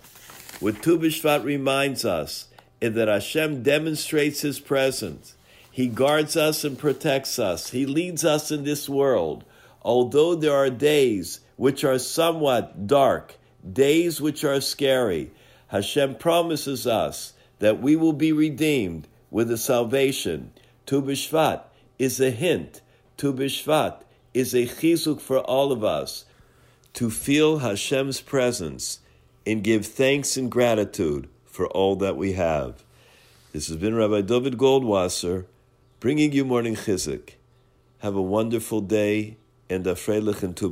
What 0.59 0.83
Tu 0.83 0.99
B'Shvat 0.99 1.45
reminds 1.45 2.05
us 2.05 2.49
is 2.81 2.95
that 2.95 3.07
Hashem 3.07 3.63
demonstrates 3.63 4.41
His 4.41 4.59
presence. 4.59 5.37
He 5.71 5.87
guards 5.87 6.37
us 6.37 6.65
and 6.65 6.77
protects 6.77 7.39
us. 7.39 7.71
He 7.71 7.87
leads 7.87 8.25
us 8.25 8.51
in 8.51 8.65
this 8.65 8.89
world. 8.89 9.45
Although 9.83 10.35
there 10.35 10.57
are 10.57 10.71
days 10.71 11.39
which 11.55 11.85
are 11.85 12.01
somewhat 12.01 12.89
dark, 12.89 13.37
days 13.73 14.21
which 14.21 14.43
are 14.43 14.61
scary, 14.61 15.31
Hashem 15.69 16.17
promises 16.17 16.89
us 16.89 17.35
that 17.61 17.81
we 17.81 17.95
will 17.95 18.13
be 18.13 18.33
redeemed 18.33 19.07
with 19.31 19.49
a 19.53 19.57
salvation. 19.57 20.51
Tu 20.87 21.01
B'Shvat 21.01 21.63
is 22.01 22.21
a 22.21 22.33
hint. 22.33 22.81
Tu 23.19 23.33
B'Shvat 23.33 24.03
is 24.33 24.55
a 24.55 24.65
chizuk 24.65 25.21
for 25.21 25.41
all 25.41 25.73
of 25.73 25.83
us 25.83 26.25
to 26.93 27.11
feel 27.11 27.59
Hashem's 27.59 28.21
presence 28.21 29.01
and 29.45 29.65
give 29.65 29.85
thanks 29.85 30.37
and 30.37 30.49
gratitude 30.49 31.29
for 31.45 31.67
all 31.67 31.97
that 31.97 32.17
we 32.17 32.35
have. 32.35 32.85
This 33.53 33.67
has 33.67 33.77
been 33.77 33.97
Rabbi 33.97 34.21
David 34.21 34.57
Goldwasser 34.57 35.47
bringing 35.99 36.31
you 36.31 36.45
morning 36.45 36.77
chizuk. 36.77 37.31
Have 37.99 38.15
a 38.15 38.23
wonderful 38.23 38.83
day 38.83 39.37
and 39.69 39.85
a 39.85 39.95
freilich 39.95 40.45
and 40.45 40.57
Tu. 40.57 40.71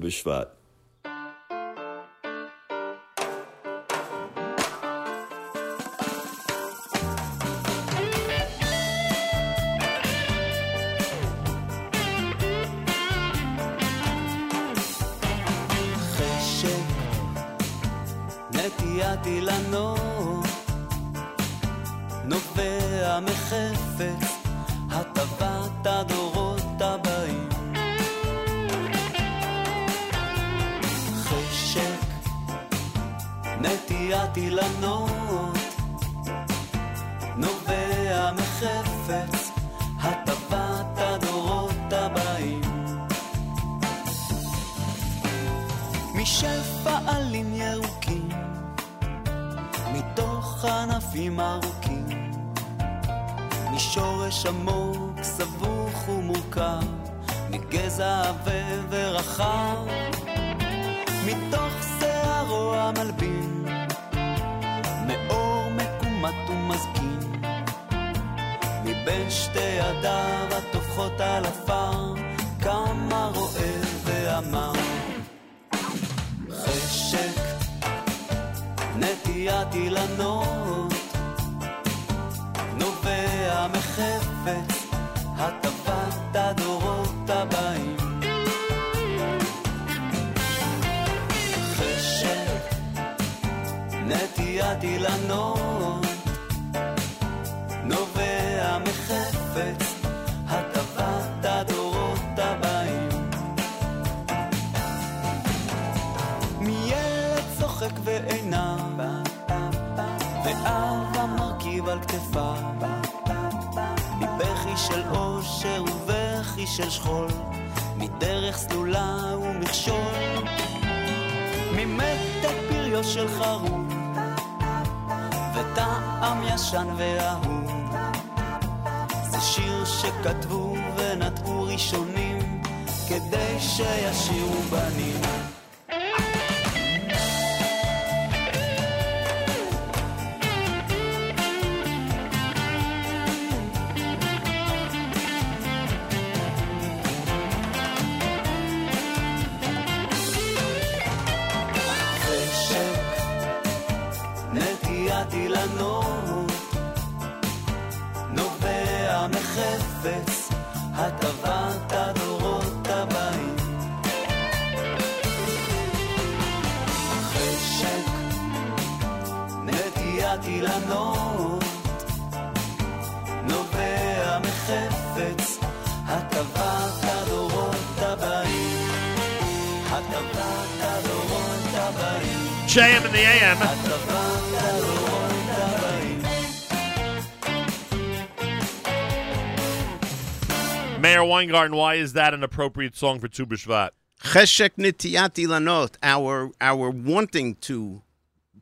Weingarten, 191.37 191.77
why 191.77 191.97
is 191.97 192.15
that 192.15 192.33
an 192.33 192.43
appropriate 192.43 192.97
song 192.97 193.21
for 193.21 193.29
Tu 193.29 193.45
B'Shvat? 193.45 193.91
Cheshek 194.23 194.71
nitiyat 194.79 195.35
ilanot, 195.35 195.97
our 196.03 196.51
our 196.63 196.89
wanting 196.89 197.57
to 197.57 198.01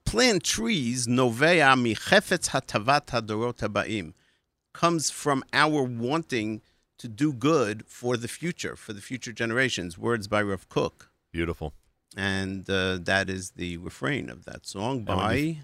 plant 0.05 0.43
trees, 0.43 1.07
novea 1.07 1.77
michefetz 1.77 2.49
hatavat 2.49 3.07
hadorot 3.07 3.59
habaim, 3.59 4.13
comes 4.73 5.09
from 5.09 5.45
our 5.53 5.85
wanting 5.85 6.63
to 6.99 7.07
do 7.07 7.33
good 7.33 7.85
for 7.87 8.17
the 8.17 8.27
future, 8.27 8.75
for 8.75 8.93
the 8.93 9.01
future 9.01 9.33
generations. 9.33 9.97
Words 9.97 10.27
by 10.27 10.43
Rav 10.43 10.69
Kook. 10.69 11.13
Beautiful. 11.31 11.75
And 12.17 12.69
uh, 12.69 12.99
that 13.03 13.31
is 13.31 13.53
the 13.53 13.77
refrain 13.77 14.29
of 14.29 14.47
that 14.47 14.67
song 14.67 15.05
by 15.05 15.59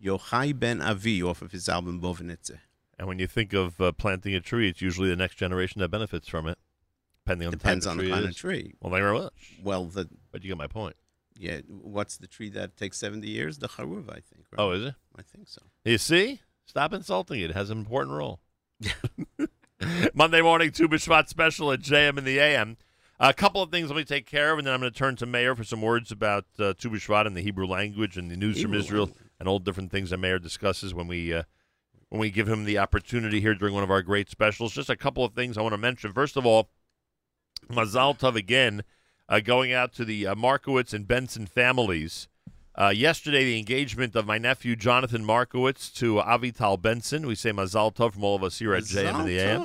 Yochai 0.00 0.56
Ben 0.56 0.80
Avi 0.80 1.20
off 1.20 1.42
of 1.42 1.50
his 1.50 1.68
album 1.68 2.00
Bovenitze. 2.00 2.60
And 2.98 3.06
when 3.06 3.18
you 3.18 3.26
think 3.26 3.52
of 3.52 3.80
uh, 3.80 3.92
planting 3.92 4.34
a 4.34 4.40
tree, 4.40 4.68
it's 4.68 4.82
usually 4.82 5.08
the 5.08 5.16
next 5.16 5.36
generation 5.36 5.80
that 5.80 5.88
benefits 5.88 6.26
from 6.28 6.48
it, 6.48 6.58
depending 7.24 7.46
on 7.46 7.52
Depends 7.52 7.84
the 7.84 7.90
on 7.92 7.98
the 7.98 8.10
kind 8.10 8.24
of 8.24 8.36
tree. 8.36 8.74
Well, 8.80 8.90
thank 8.90 9.00
you 9.00 9.06
very 9.06 9.18
much. 9.18 9.52
Well, 9.62 9.84
the 9.84 10.08
But 10.32 10.42
you 10.42 10.48
get 10.48 10.58
my 10.58 10.66
point. 10.66 10.96
yeah, 11.36 11.60
what's 11.68 12.16
the 12.16 12.26
tree 12.26 12.50
that 12.50 12.76
takes 12.76 12.98
70 12.98 13.28
years? 13.28 13.58
The 13.58 13.68
charuv, 13.68 14.10
I 14.10 14.14
think. 14.14 14.46
Right? 14.50 14.58
Oh, 14.58 14.72
is 14.72 14.82
it? 14.84 14.94
I 15.16 15.22
think 15.22 15.48
so. 15.48 15.62
You 15.84 15.98
see? 15.98 16.40
Stop 16.66 16.92
insulting 16.92 17.40
it. 17.40 17.50
It 17.50 17.56
has 17.56 17.70
an 17.70 17.78
important 17.78 18.16
role. 18.16 18.40
Monday 20.14 20.42
morning, 20.42 20.72
Tu 20.72 20.88
B'Shvat 20.88 21.28
special 21.28 21.70
at 21.72 21.80
JM 21.80 22.18
in 22.18 22.24
the 22.24 22.38
AM. 22.40 22.76
A 23.20 23.32
couple 23.32 23.62
of 23.62 23.70
things 23.70 23.88
let 23.88 23.96
me 23.96 24.04
take 24.04 24.26
care 24.26 24.52
of, 24.52 24.58
and 24.58 24.66
then 24.66 24.74
I'm 24.74 24.80
going 24.80 24.92
to 24.92 24.98
turn 24.98 25.16
to 25.16 25.26
Meir 25.26 25.54
for 25.56 25.64
some 25.64 25.82
words 25.82 26.10
about 26.12 26.44
uh, 26.58 26.74
Tu 26.76 26.90
B'Shvat 26.90 27.26
and 27.26 27.36
the 27.36 27.40
Hebrew 27.40 27.66
language 27.66 28.16
and 28.16 28.30
the 28.30 28.36
news 28.36 28.60
from 28.60 28.72
Hebrew 28.72 28.80
Israel 28.80 29.10
and 29.40 29.48
all 29.48 29.58
different 29.60 29.90
things 29.90 30.10
that 30.10 30.18
Meir 30.18 30.38
discusses 30.38 30.92
when 30.94 31.06
we 31.06 31.32
uh, 31.32 31.44
when 32.10 32.20
we 32.20 32.30
give 32.30 32.48
him 32.48 32.64
the 32.64 32.78
opportunity 32.78 33.40
here 33.40 33.54
during 33.54 33.74
one 33.74 33.82
of 33.82 33.90
our 33.90 34.02
great 34.02 34.30
specials. 34.30 34.72
Just 34.72 34.90
a 34.90 34.96
couple 34.96 35.24
of 35.24 35.34
things 35.34 35.58
I 35.58 35.62
want 35.62 35.74
to 35.74 35.78
mention. 35.78 36.12
First 36.12 36.36
of 36.36 36.46
all, 36.46 36.70
Mazal 37.70 38.18
Tov 38.18 38.34
again, 38.34 38.82
uh, 39.28 39.40
going 39.40 39.72
out 39.72 39.92
to 39.94 40.04
the 40.04 40.26
uh, 40.26 40.34
Markowitz 40.34 40.92
and 40.94 41.06
Benson 41.06 41.46
families. 41.46 42.28
Uh, 42.74 42.90
yesterday, 42.90 43.44
the 43.44 43.58
engagement 43.58 44.14
of 44.14 44.24
my 44.24 44.38
nephew 44.38 44.76
Jonathan 44.76 45.24
Markowitz 45.24 45.90
to 45.90 46.14
Avital 46.16 46.80
Benson. 46.80 47.26
We 47.26 47.34
say 47.34 47.50
Mazal 47.50 47.92
Tov 47.92 48.12
from 48.12 48.22
all 48.22 48.36
of 48.36 48.44
us 48.44 48.60
here 48.60 48.72
at 48.72 48.84
JM 48.84 49.20
in 49.20 49.26
the 49.26 49.38
AM. 49.38 49.62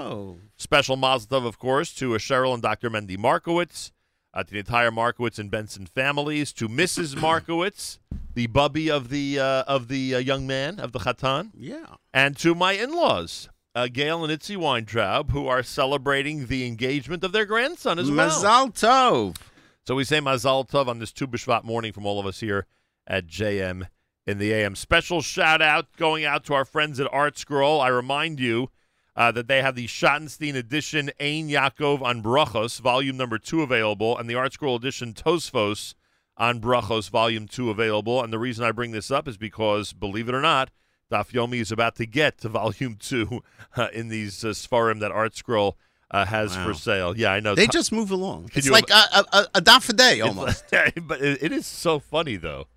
Special 0.57 0.97
Mazal 0.97 1.27
Tov, 1.27 1.45
of 1.45 1.59
course, 1.59 1.93
to 1.95 2.09
Cheryl 2.13 2.53
and 2.55 2.63
Dr. 2.63 2.89
Mendy 2.89 3.17
Markowitz, 3.17 3.91
uh, 4.33 4.43
to 4.43 4.51
the 4.53 4.59
entire 4.59 4.91
Markowitz 4.91 5.37
and 5.39 5.49
Benson 5.51 5.85
families, 5.85 6.51
to 6.53 6.67
Mrs. 6.67 7.15
Markowitz, 7.21 7.99
the 8.33 8.47
bubby 8.47 8.89
of 8.89 9.09
the 9.09 9.39
uh, 9.39 9.63
of 9.63 9.87
the 9.87 10.15
uh, 10.15 10.17
young 10.19 10.47
man 10.47 10.79
of 10.79 10.91
the 10.91 10.99
Chatan, 10.99 11.51
Yeah. 11.55 11.85
and 12.13 12.35
to 12.37 12.55
my 12.55 12.73
in-laws, 12.73 13.49
uh, 13.75 13.87
Gail 13.91 14.23
and 14.23 14.31
Itzi 14.33 14.57
Weintraub, 14.57 15.31
who 15.31 15.47
are 15.47 15.63
celebrating 15.63 16.47
the 16.47 16.65
engagement 16.65 17.23
of 17.23 17.31
their 17.31 17.45
grandson 17.45 17.99
as 17.99 18.09
well. 18.11 18.29
Mazal 18.29 18.73
Tov. 18.73 19.37
So 19.85 19.95
we 19.95 20.03
say 20.03 20.19
Mazal 20.19 20.67
Tov 20.69 20.87
on 20.87 20.99
this 20.99 21.11
Tu 21.11 21.27
B'Shvat 21.27 21.63
morning 21.63 21.91
from 21.91 22.05
all 22.05 22.19
of 22.19 22.25
us 22.25 22.39
here 22.39 22.65
at 23.05 23.27
JM 23.27 23.87
in 24.25 24.37
the 24.37 24.53
AM. 24.53 24.75
Special 24.75 25.21
shout 25.21 25.61
out 25.61 25.87
going 25.97 26.23
out 26.23 26.45
to 26.45 26.53
our 26.53 26.63
friends 26.65 26.99
at 26.99 27.11
Art 27.11 27.37
Scroll. 27.37 27.81
I 27.81 27.89
remind 27.89 28.39
you 28.39 28.69
uh, 29.15 29.31
that 29.31 29.47
they 29.47 29.61
have 29.61 29.75
the 29.75 29.87
Schottenstein 29.87 30.55
edition 30.55 31.11
Ein 31.19 31.47
Yaakov 31.49 32.01
on 32.01 32.23
Brachos, 32.23 32.79
volume 32.79 33.17
number 33.17 33.37
two 33.37 33.61
available, 33.61 34.17
and 34.17 34.29
the 34.29 34.35
Art 34.35 34.53
Scroll 34.53 34.75
edition 34.75 35.13
Tosfos 35.13 35.93
on 36.37 36.59
Brachos, 36.59 37.09
volume 37.09 37.47
two 37.47 37.69
available. 37.69 38.23
And 38.23 38.33
the 38.33 38.39
reason 38.39 38.65
I 38.65 38.71
bring 38.71 38.91
this 38.91 39.11
up 39.11 39.27
is 39.27 39.37
because, 39.37 39.93
believe 39.93 40.27
it 40.29 40.35
or 40.35 40.41
not, 40.41 40.71
Daf 41.11 41.31
Yomi 41.31 41.59
is 41.59 41.71
about 41.71 41.95
to 41.97 42.05
get 42.05 42.39
to 42.39 42.49
volume 42.49 42.95
two 42.99 43.43
uh, 43.75 43.87
in 43.93 44.07
these 44.07 44.43
uh, 44.43 44.49
Sfarim 44.49 44.99
that 45.01 45.11
Art 45.11 45.35
Scroll 45.35 45.77
uh, 46.09 46.25
has 46.25 46.55
Wow. 46.55 46.67
for 46.67 46.73
sale. 46.73 47.17
Yeah, 47.17 47.31
I 47.31 47.39
know. 47.39 47.55
They 47.55 47.67
just 47.67 47.91
move 47.91 48.11
along. 48.11 48.49
Can 48.49 48.59
It's 48.59 48.69
like 48.69 48.89
a, 48.89 49.25
a, 49.31 49.47
a 49.55 49.61
daf 49.61 49.89
a 49.89 49.93
day 49.93 50.21
almost. 50.21 50.65
but 50.71 51.21
it, 51.21 51.41
it 51.43 51.51
is 51.51 51.65
so 51.65 51.99
funny 51.99 52.35
though 52.35 52.67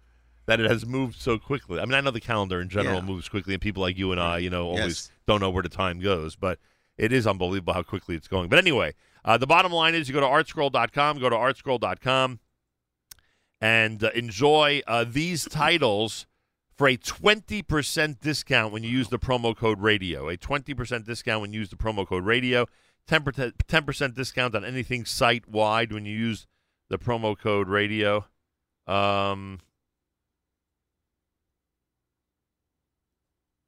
that 0.46 0.60
it 0.60 0.70
has 0.70 0.86
moved 0.86 1.20
so 1.20 1.38
quickly. 1.38 1.78
I 1.80 1.84
mean, 1.84 1.94
I 1.94 2.00
know 2.00 2.10
the 2.10 2.20
calendar 2.20 2.60
in 2.60 2.68
general 2.68 2.96
Yeah. 3.00 3.02
moves 3.06 3.28
quickly, 3.28 3.54
and 3.54 3.60
people 3.60 3.82
like 3.82 3.98
you 3.98 4.12
and 4.12 4.20
I, 4.20 4.38
you 4.38 4.50
know, 4.50 4.66
always 4.66 4.80
Yes. 4.82 5.10
don't 5.26 5.40
know 5.40 5.50
where 5.50 5.62
the 5.62 5.68
time 5.68 6.00
goes. 6.00 6.36
But 6.36 6.58
it 6.96 7.12
is 7.12 7.26
unbelievable 7.26 7.72
how 7.74 7.82
quickly 7.82 8.14
it's 8.16 8.28
going. 8.28 8.48
But 8.48 8.58
anyway, 8.58 8.94
uh, 9.24 9.36
the 9.36 9.46
bottom 9.46 9.72
line 9.72 9.94
is 9.94 10.08
you 10.08 10.14
go 10.14 10.20
to 10.20 10.26
artscroll.com, 10.26 11.18
go 11.18 11.28
to 11.28 11.36
artscroll.com, 11.36 12.38
and 13.60 14.04
uh, 14.04 14.10
enjoy 14.14 14.82
uh, 14.86 15.04
these 15.06 15.44
titles 15.46 16.26
for 16.76 16.86
a 16.88 16.96
20% 16.96 18.20
discount 18.20 18.72
when 18.72 18.82
you 18.84 18.90
use 18.90 19.08
the 19.08 19.18
promo 19.18 19.56
code 19.56 19.80
radio. 19.80 20.28
A 20.28 20.36
20% 20.36 21.04
discount 21.06 21.40
when 21.40 21.52
you 21.52 21.60
use 21.60 21.70
the 21.70 21.76
promo 21.76 22.06
code 22.06 22.24
radio. 22.24 22.66
10%, 23.08 23.52
10% 23.68 24.14
discount 24.14 24.54
on 24.54 24.64
anything 24.64 25.04
site 25.04 25.48
wide 25.48 25.92
when 25.92 26.04
you 26.04 26.16
use 26.16 26.46
the 26.90 26.98
promo 26.98 27.38
code 27.38 27.68
radio. 27.68 28.26
Um, 28.86 29.60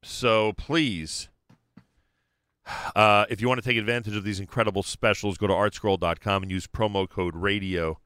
so 0.03 0.53
please, 0.55 1.29
uh, 2.95 3.25
if 3.31 3.41
you 3.41 3.49
want 3.49 3.63
to 3.63 3.69
take 3.69 3.77
advantage 3.79 4.17
of 4.17 4.25
these 4.25 4.41
incredible 4.41 4.83
specials, 4.83 5.39
go 5.39 5.47
to 5.47 5.55
artscroll.com 5.55 6.43
and 6.43 6.53
use 6.53 6.67
promo 6.67 7.09
code 7.09 7.35
radio 7.37 7.99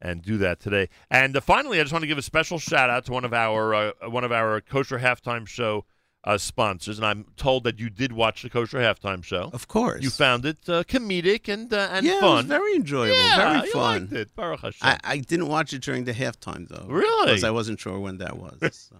and 0.00 0.22
do 0.22 0.36
that 0.38 0.60
today. 0.60 0.88
And 1.10 1.36
uh, 1.36 1.40
finally, 1.40 1.78
I 1.80 1.82
just 1.82 1.92
want 1.92 2.02
to 2.02 2.06
give 2.08 2.18
a 2.18 2.22
special 2.22 2.58
shout 2.58 2.90
out 2.90 3.06
to 3.06 3.12
one 3.12 3.24
of 3.24 3.32
our 3.32 3.74
uh, 3.74 3.92
one 4.08 4.24
of 4.24 4.32
our 4.32 4.60
kosher 4.60 4.98
halftime 4.98 5.46
show 5.46 5.84
uh, 6.24 6.36
sponsors, 6.38 6.98
and 6.98 7.06
I'm 7.06 7.24
told 7.36 7.64
that 7.64 7.78
you 7.78 7.88
did 7.88 8.12
watch 8.12 8.42
the 8.42 8.50
kosher 8.50 8.78
halftime 8.78 9.22
show. 9.22 9.48
Of 9.52 9.68
course, 9.68 10.02
you 10.02 10.10
found 10.10 10.44
it 10.44 10.58
uh, 10.68 10.82
comedic 10.84 11.48
and 11.48 11.72
uh, 11.72 11.88
and 11.92 12.04
yeah, 12.04 12.20
fun. 12.20 12.30
it 12.30 12.36
was 12.36 12.44
very 12.46 12.74
enjoyable, 12.74 13.16
Yeah, 13.16 13.58
very 13.58 13.70
fun. 13.70 14.00
liked 14.02 14.12
it. 14.12 14.34
Baruch 14.36 14.60
Hashem. 14.60 14.88
I, 14.88 14.98
I 15.04 15.18
didn't 15.18 15.48
watch 15.48 15.72
it 15.72 15.82
during 15.82 16.04
the 16.04 16.12
halftime 16.12 16.68
though. 16.68 16.86
Really? 16.88 17.26
Because 17.26 17.44
I 17.44 17.50
wasn't 17.50 17.80
sure 17.80 17.98
when 17.98 18.18
that 18.18 18.36
was. 18.36 18.58
so. 18.90 18.96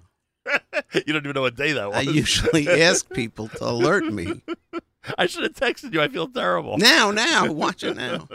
you 0.94 1.12
don't 1.12 1.24
even 1.24 1.32
know 1.32 1.42
what 1.42 1.56
day 1.56 1.72
that 1.72 1.88
was. 1.88 1.96
I 1.96 2.00
usually 2.02 2.68
ask 2.82 3.08
people 3.12 3.48
to 3.48 3.64
alert 3.64 4.04
me. 4.04 4.42
I 5.18 5.26
should 5.26 5.44
have 5.44 5.52
texted 5.54 5.92
you. 5.92 6.02
I 6.02 6.08
feel 6.08 6.26
terrible. 6.26 6.78
Now, 6.78 7.10
now, 7.12 7.52
watch 7.52 7.84
it 7.84 7.96
now. 7.96 8.26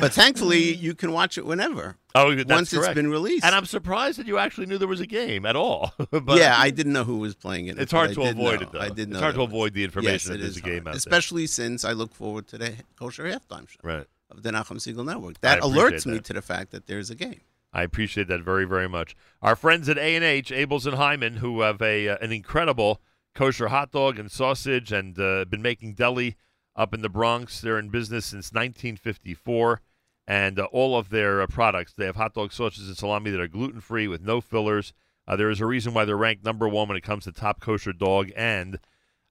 But 0.00 0.12
thankfully, 0.12 0.74
you 0.74 0.94
can 0.94 1.12
watch 1.12 1.38
it 1.38 1.46
whenever. 1.46 1.96
Oh, 2.14 2.34
that's 2.34 2.48
once 2.48 2.70
correct. 2.70 2.88
it's 2.88 2.94
been 2.96 3.10
released. 3.10 3.44
And 3.44 3.54
I'm 3.54 3.64
surprised 3.64 4.18
that 4.18 4.26
you 4.26 4.36
actually 4.36 4.66
knew 4.66 4.78
there 4.78 4.88
was 4.88 5.00
a 5.00 5.06
game 5.06 5.46
at 5.46 5.54
all. 5.56 5.94
but 6.10 6.38
yeah, 6.38 6.56
I 6.58 6.70
didn't 6.70 6.92
know 6.92 7.04
who 7.04 7.18
was 7.18 7.34
playing 7.34 7.68
it. 7.68 7.78
It's 7.78 7.92
hard 7.92 8.12
to 8.14 8.22
avoid 8.22 8.60
know. 8.60 8.66
it, 8.66 8.72
though. 8.72 8.80
I 8.80 8.90
did 8.90 9.08
know 9.08 9.16
It's 9.16 9.22
hard 9.22 9.34
to 9.36 9.40
was. 9.40 9.48
avoid 9.48 9.74
the 9.74 9.84
information 9.84 10.12
Yes, 10.12 10.24
that 10.24 10.38
there's 10.40 10.56
a 10.56 10.60
game 10.60 10.78
out 10.80 10.84
there. 10.92 10.94
especially 10.94 11.46
since 11.46 11.84
I 11.84 11.92
look 11.92 12.14
forward 12.14 12.48
to 12.48 12.58
the 12.58 12.74
kosher 12.98 13.24
halftime 13.24 13.68
show 13.68 13.78
right. 13.82 14.06
of 14.30 14.42
the 14.42 14.50
Nachum 14.50 14.78
Segal 14.78 15.04
Network. 15.06 15.40
That 15.40 15.60
alerts 15.60 16.04
me 16.04 16.14
that. 16.14 16.24
to 16.24 16.32
the 16.32 16.42
fact 16.42 16.72
that 16.72 16.86
there's 16.86 17.10
a 17.10 17.14
game. 17.14 17.40
I 17.72 17.82
appreciate 17.82 18.28
that 18.28 18.42
very, 18.42 18.64
very 18.64 18.88
much. 18.88 19.14
Our 19.42 19.54
friends 19.54 19.88
at 19.88 19.98
A 19.98 20.16
and 20.16 20.24
H, 20.24 20.50
Abeles 20.50 20.86
and 20.86 20.96
Heymann, 20.96 21.38
who 21.38 21.60
have 21.60 21.80
a 21.80 22.08
uh, 22.08 22.16
an 22.20 22.32
incredible 22.32 23.00
kosher 23.34 23.68
hot 23.68 23.92
dog 23.92 24.18
and 24.18 24.30
sausage, 24.30 24.90
and 24.90 25.18
uh, 25.18 25.44
been 25.44 25.62
making 25.62 25.94
deli 25.94 26.36
up 26.74 26.92
in 26.92 27.02
the 27.02 27.08
Bronx. 27.08 27.60
They're 27.60 27.78
in 27.78 27.90
business 27.90 28.26
since 28.26 28.52
1954, 28.52 29.80
and 30.26 30.58
uh, 30.58 30.64
all 30.72 30.96
of 30.96 31.10
their 31.10 31.42
uh, 31.42 31.46
products. 31.46 31.92
They 31.92 32.06
have 32.06 32.16
hot 32.16 32.34
dog 32.34 32.52
sausages 32.52 32.88
and 32.88 32.96
salami 32.96 33.30
that 33.30 33.40
are 33.40 33.48
gluten 33.48 33.80
free 33.80 34.08
with 34.08 34.20
no 34.20 34.40
fillers. 34.40 34.92
Uh, 35.28 35.36
there 35.36 35.50
is 35.50 35.60
a 35.60 35.66
reason 35.66 35.94
why 35.94 36.04
they're 36.04 36.16
ranked 36.16 36.44
number 36.44 36.68
one 36.68 36.88
when 36.88 36.96
it 36.96 37.04
comes 37.04 37.24
to 37.24 37.32
top 37.32 37.60
kosher 37.60 37.92
dog. 37.92 38.32
And 38.34 38.80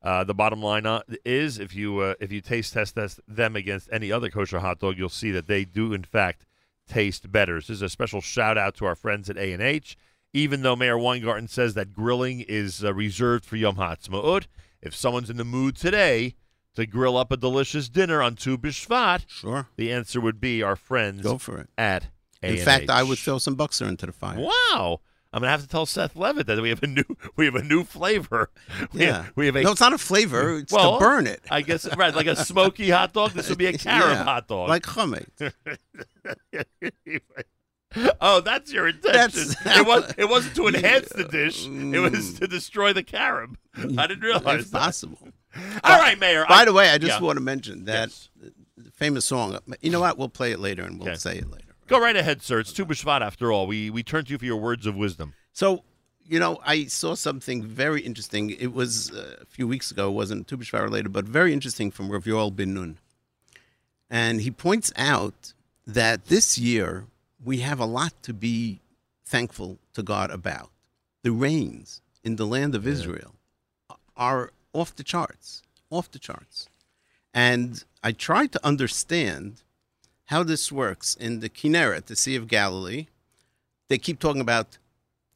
uh, 0.01 0.23
the 0.23 0.33
bottom 0.33 0.63
line 0.63 0.85
is, 1.25 1.59
if 1.59 1.75
you 1.75 2.01
if 2.21 2.31
you 2.31 2.39
taste 2.39 2.73
test 2.73 2.97
them 3.27 3.57
against 3.57 3.89
any 3.91 4.13
other 4.13 4.29
kosher 4.29 4.59
hot 4.59 4.79
dog, 4.79 4.97
you'll 4.97 5.09
see 5.09 5.31
that 5.31 5.47
they 5.47 5.65
do 5.65 5.91
in 5.91 6.03
fact 6.03 6.45
taste 6.89 7.31
better. 7.31 7.55
This 7.55 7.69
is 7.69 7.81
a 7.81 7.89
special 7.89 8.19
shout 8.19 8.57
out 8.57 8.75
to 8.75 8.85
our 8.85 8.95
friends 8.95 9.29
at 9.29 9.37
A 9.37 9.53
and 9.53 9.61
H. 9.61 9.97
Even 10.33 10.61
though 10.61 10.75
Meir 10.75 10.97
Weingarten 10.97 11.47
says 11.47 11.73
that 11.73 11.93
grilling 11.93 12.41
is 12.41 12.83
uh, 12.83 12.93
reserved 12.93 13.45
for 13.45 13.55
Yom 13.55 13.77
Ha'atzmaut, 13.77 14.45
if 14.81 14.95
someone's 14.95 15.29
in 15.29 15.37
the 15.37 15.45
mood 15.45 15.75
today 15.75 16.35
to 16.75 16.85
grill 16.85 17.17
up 17.17 17.31
a 17.31 17.37
delicious 17.37 17.89
dinner 17.89 18.21
on 18.21 18.35
Tu 18.35 18.57
B'Shvat, 18.57 19.23
sure, 19.27 19.69
the 19.75 19.91
answer 19.91 20.21
would 20.21 20.39
be 20.39 20.61
our 20.61 20.75
friends 20.75 21.21
Go 21.23 21.37
for 21.39 21.57
it. 21.57 21.69
at 21.77 22.07
A 22.43 22.59
In 22.59 22.63
fact, 22.63 22.89
I 22.89 23.01
would 23.01 23.17
throw 23.17 23.39
some 23.39 23.55
buxer 23.55 23.87
into 23.87 24.05
the 24.05 24.11
fire. 24.11 24.39
Wow. 24.39 25.01
I'm 25.31 25.41
gonna 25.41 25.51
have 25.51 25.61
to 25.61 25.67
tell 25.67 25.85
Seth 25.85 26.15
Levitt 26.15 26.47
that 26.47 26.59
we 26.61 26.69
have 26.69 26.81
a 26.81 26.87
new 26.87 27.03
we 27.35 27.45
have 27.45 27.55
a 27.55 27.63
new 27.63 27.83
flavor. 27.83 28.49
We 28.93 29.01
Yeah. 29.01 29.23
have, 29.23 29.31
we 29.35 29.45
have 29.45 29.55
a 29.55 29.61
No, 29.63 29.71
it's 29.71 29.81
not 29.81 29.93
a 29.93 29.97
flavor, 29.97 30.57
it's 30.57 30.71
to 30.73 30.97
burn 30.99 31.27
it. 31.27 31.41
I 31.51 31.61
guess 31.61 31.87
right, 31.95 32.13
like 32.15 32.27
a 32.27 32.35
smoky 32.35 32.89
hot 32.89 33.13
dog. 33.13 33.31
This 33.31 33.49
would 33.49 33.57
be 33.57 33.67
a 33.67 33.73
carob 33.77 34.09
Yeah, 34.11 34.23
hot 34.23 34.47
dog, 34.47 34.69
like 34.69 34.83
chametz. 34.83 35.53
oh, 38.21 38.41
that's 38.41 38.71
your 38.71 38.87
intention. 38.87 39.49
That's- 39.63 39.79
it 39.79 39.85
was 39.85 40.13
it 40.17 40.29
wasn't 40.29 40.55
to 40.55 40.67
enhance 40.67 41.09
the 41.09 41.25
dish. 41.25 41.65
It 41.65 41.69
mm. 41.69 42.11
was 42.11 42.33
to 42.39 42.47
destroy 42.47 42.93
the 42.93 43.03
carob. 43.03 43.57
I 43.75 44.07
didn't 44.07 44.21
realize 44.21 44.71
that. 44.71 44.79
possible. 44.79 45.19
All 45.83 45.99
right, 45.99 46.19
Meir. 46.19 46.45
By 46.47 46.55
I- 46.61 46.65
the 46.65 46.73
way, 46.73 46.89
I 46.89 46.97
just 46.97 47.19
yeah. 47.19 47.25
want 47.25 47.37
to 47.37 47.43
mention 47.43 47.85
that 47.85 48.09
the 48.77 48.91
famous 48.91 49.25
song. 49.25 49.57
You 49.81 49.91
know 49.91 49.99
what? 49.99 50.17
We'll 50.17 50.29
play 50.29 50.51
it 50.51 50.59
later, 50.59 50.83
and 50.83 50.99
we'll 50.99 51.09
Okay. 51.09 51.17
say 51.17 51.37
it 51.37 51.49
later. 51.49 51.68
Go 51.89 51.99
right 51.99 52.15
ahead, 52.15 52.43
sir. 52.43 52.59
It's 52.59 52.71
Tu 52.71 52.85
B'Shvat 52.85 53.21
after 53.21 53.51
all. 53.51 53.65
We 53.65 53.89
we 53.89 54.03
turn 54.03 54.23
to 54.25 54.31
you 54.31 54.37
for 54.37 54.45
your 54.45 54.57
words 54.57 54.85
of 54.85 54.95
wisdom. 54.95 55.33
So, 55.53 55.83
you 56.23 56.37
know, 56.37 56.59
I 56.63 56.85
saw 56.85 57.15
something 57.15 57.63
very 57.63 58.01
interesting. 58.01 58.51
It 58.51 58.73
was 58.73 59.11
uh, 59.11 59.37
a 59.41 59.45
few 59.45 59.67
weeks 59.67 59.89
ago. 59.89 60.09
It 60.09 60.13
wasn't 60.13 60.47
Tu 60.47 60.55
B'Shvat 60.55 60.83
related, 60.83 61.11
but 61.11 61.25
very 61.25 61.51
interesting 61.51 61.89
from 61.89 62.11
Rav 62.11 62.25
Yoel 62.25 62.55
Ben 62.55 62.75
Nun. 62.75 62.99
And 64.07 64.41
he 64.41 64.51
points 64.51 64.93
out 64.97 65.53
that 65.87 66.25
this 66.25 66.59
year 66.59 67.07
we 67.43 67.61
have 67.61 67.79
a 67.79 67.85
lot 67.85 68.13
to 68.21 68.33
be 68.33 68.81
thankful 69.25 69.79
to 69.93 70.03
God 70.03 70.29
about. 70.29 70.69
The 71.23 71.31
rains 71.31 72.03
in 72.23 72.35
the 72.35 72.45
land 72.45 72.75
of 72.75 72.85
Israel 72.85 73.33
are 74.15 74.51
off 74.73 74.95
the 74.95 75.03
charts, 75.03 75.63
off 75.89 76.11
the 76.11 76.19
charts. 76.19 76.69
And 77.33 77.83
I 78.03 78.11
tried 78.11 78.51
to 78.51 78.63
understand 78.63 79.63
how 80.29 80.43
this 80.43 80.71
works 80.71 81.15
in 81.15 81.39
the 81.39 81.49
Kinneret, 81.49 82.05
the 82.05 82.15
Sea 82.15 82.35
of 82.35 82.47
Galilee. 82.47 83.07
They 83.87 83.97
keep 83.97 84.19
talking 84.19 84.41
about, 84.41 84.77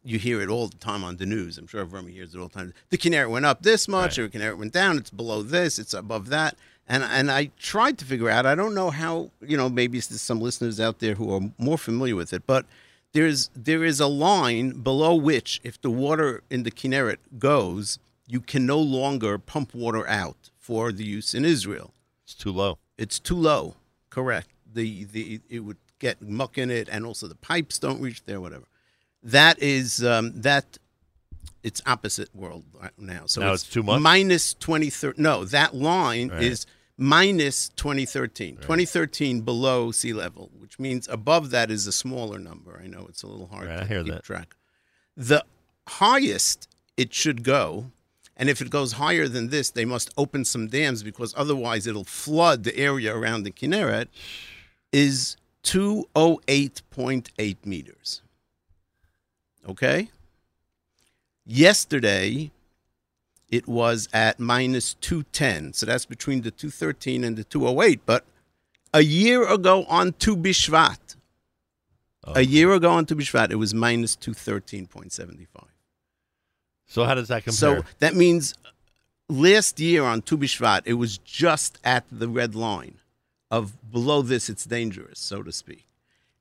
you 0.04 0.20
hear 0.20 0.40
it 0.40 0.50
all 0.50 0.68
the 0.68 0.78
time 0.78 1.04
on 1.04 1.18
the 1.18 1.26
news. 1.26 1.58
I'm 1.58 1.66
sure 1.66 1.84
Vermi 1.84 2.12
hears 2.12 2.36
it 2.36 2.40
all 2.40 2.48
the 2.48 2.54
time. 2.54 2.74
The 2.92 3.00
Kinneret 3.00 3.32
went 3.32 3.44
up 3.44 3.64
this 3.64 3.88
much, 3.88 4.20
or 4.20 4.28
the 4.28 4.38
Kinneret 4.38 4.56
went 4.56 4.72
down. 4.72 5.00
It's 5.00 5.10
below 5.10 5.42
this, 5.42 5.80
it's 5.80 5.96
above 5.96 6.30
that. 6.30 6.56
And, 6.88 7.04
and 7.04 7.32
I 7.32 7.50
tried 7.58 7.98
to 8.00 8.06
figure 8.06 8.30
out, 8.30 8.46
I 8.46 8.54
don't 8.54 8.76
know 8.76 8.92
how, 8.92 9.32
you 9.42 9.58
know, 9.58 9.68
maybe 9.68 10.00
there's 10.00 10.22
some 10.22 10.40
listeners 10.40 10.80
out 10.80 11.00
there 11.00 11.16
who 11.16 11.34
are 11.34 11.42
more 11.58 11.80
familiar 11.80 12.16
with 12.16 12.32
it, 12.32 12.44
but 12.46 12.68
there's 13.14 13.50
there 13.56 13.84
is 13.84 14.00
a 14.00 14.08
line 14.08 14.82
below 14.82 15.16
which, 15.16 15.60
if 15.64 15.82
the 15.82 15.90
water 15.90 16.44
in 16.52 16.64
the 16.64 16.72
Kinneret 16.72 17.18
goes, 17.40 17.98
you 18.28 18.40
can 18.42 18.68
no 18.68 18.78
longer 18.80 19.40
pump 19.40 19.74
water 19.74 20.08
out 20.08 20.52
for 20.60 20.92
the 20.92 21.04
use 21.04 21.34
in 21.34 21.46
Israel. 21.46 21.94
It's 22.26 22.36
too 22.36 22.52
low. 22.52 22.78
It's 22.98 23.18
too 23.18 23.36
low. 23.36 23.76
Correct. 24.12 24.53
The 24.74 25.06
the 25.06 25.40
it 25.50 25.60
would 25.60 25.78
get 26.00 26.22
muck 26.22 26.58
in 26.58 26.70
it, 26.72 26.90
and 26.92 27.06
also 27.06 27.28
the 27.28 27.36
pipes 27.36 27.80
don't 27.80 28.02
reach 28.02 28.24
there. 28.26 28.42
Whatever. 28.42 28.66
That 29.24 29.60
is 29.62 30.04
um, 30.04 30.42
that. 30.42 30.78
It's 31.62 31.82
opposite 31.86 32.28
world 32.36 32.66
right 32.82 32.92
now. 32.98 33.24
So 33.26 33.40
Now 33.40 33.54
it's 33.54 33.64
too 33.64 33.84
much? 33.84 34.02
Minus 34.02 34.54
twenty 34.54 34.90
thirty. 34.90 35.22
No, 35.22 35.46
that 35.46 35.74
line 35.74 36.28
Right. 36.28 36.44
is 36.44 36.66
minus 36.98 37.70
2013. 37.70 38.58
2013 38.58 39.42
below 39.42 39.92
sea 39.92 40.12
level, 40.12 40.52
which 40.60 40.78
means 40.78 41.08
above 41.08 41.52
that 41.52 41.72
is 41.72 41.88
a 41.88 41.94
smaller 41.94 42.38
number. 42.38 42.80
I 42.84 42.88
know 42.88 43.06
it's 43.08 43.24
a 43.24 43.28
little 43.28 43.48
hard 43.48 43.68
Right, 43.68 43.78
I 43.78 43.82
to 43.82 43.86
hear 43.88 44.04
keep 44.04 44.14
that. 44.14 44.24
track. 44.24 44.56
The 45.16 45.46
highest 45.88 46.68
it 46.98 47.14
should 47.14 47.44
go, 47.44 47.92
and 48.36 48.50
if 48.50 48.62
it 48.62 48.70
goes 48.70 48.94
higher 48.94 49.28
than 49.30 49.50
this, 49.50 49.70
they 49.70 49.86
must 49.86 50.14
open 50.18 50.44
some 50.46 50.68
dams 50.68 51.02
because 51.04 51.34
otherwise 51.38 51.88
it'll 51.88 52.04
flood 52.04 52.64
the 52.64 52.76
area 52.78 53.16
around 53.16 53.44
the 53.44 53.52
Kinneret, 53.52 54.08
is 54.94 55.36
208.8 55.64 57.58
meters. 57.66 58.22
Okay? 59.68 60.10
Yesterday, 61.46 62.52
it 63.50 63.68
was 63.68 64.08
at 64.14 64.40
minus 64.40 64.94
210. 64.96 65.74
So 65.74 65.86
that's 65.86 66.06
between 66.06 66.42
the 66.42 66.52
213 66.52 67.24
and 67.24 67.36
the 67.36 67.44
208. 67.44 68.02
But 68.06 68.24
a 68.94 69.02
year 69.02 69.48
ago 69.48 69.86
on 69.90 70.14
Tu 70.14 70.38
B'Shvat, 70.38 71.16
a 72.26 72.38
oh. 72.38 72.40
year 72.40 72.72
ago 72.72 72.92
on 72.92 73.06
Tu 73.06 73.16
B'Shvat, 73.16 73.52
it 73.52 73.56
was 73.56 73.74
minus 73.74 74.16
213.75. 74.16 75.48
So 76.86 77.04
how 77.04 77.16
does 77.16 77.30
that 77.30 77.44
compare? 77.44 77.54
So 77.54 77.84
that 78.00 78.16
means 78.16 78.54
last 79.28 79.80
year 79.80 80.04
on 80.04 80.22
Tu 80.22 80.38
B'Shvat, 80.38 80.84
it 80.86 80.94
was 80.94 81.18
just 81.18 81.80
at 81.84 82.06
the 82.12 82.28
red 82.28 82.56
line 82.56 83.00
of 83.54 83.92
below 83.92 84.24
this, 84.24 84.50
it's 84.50 84.66
dangerous, 84.66 85.20
so 85.20 85.44
to 85.44 85.52
speak. 85.52 85.86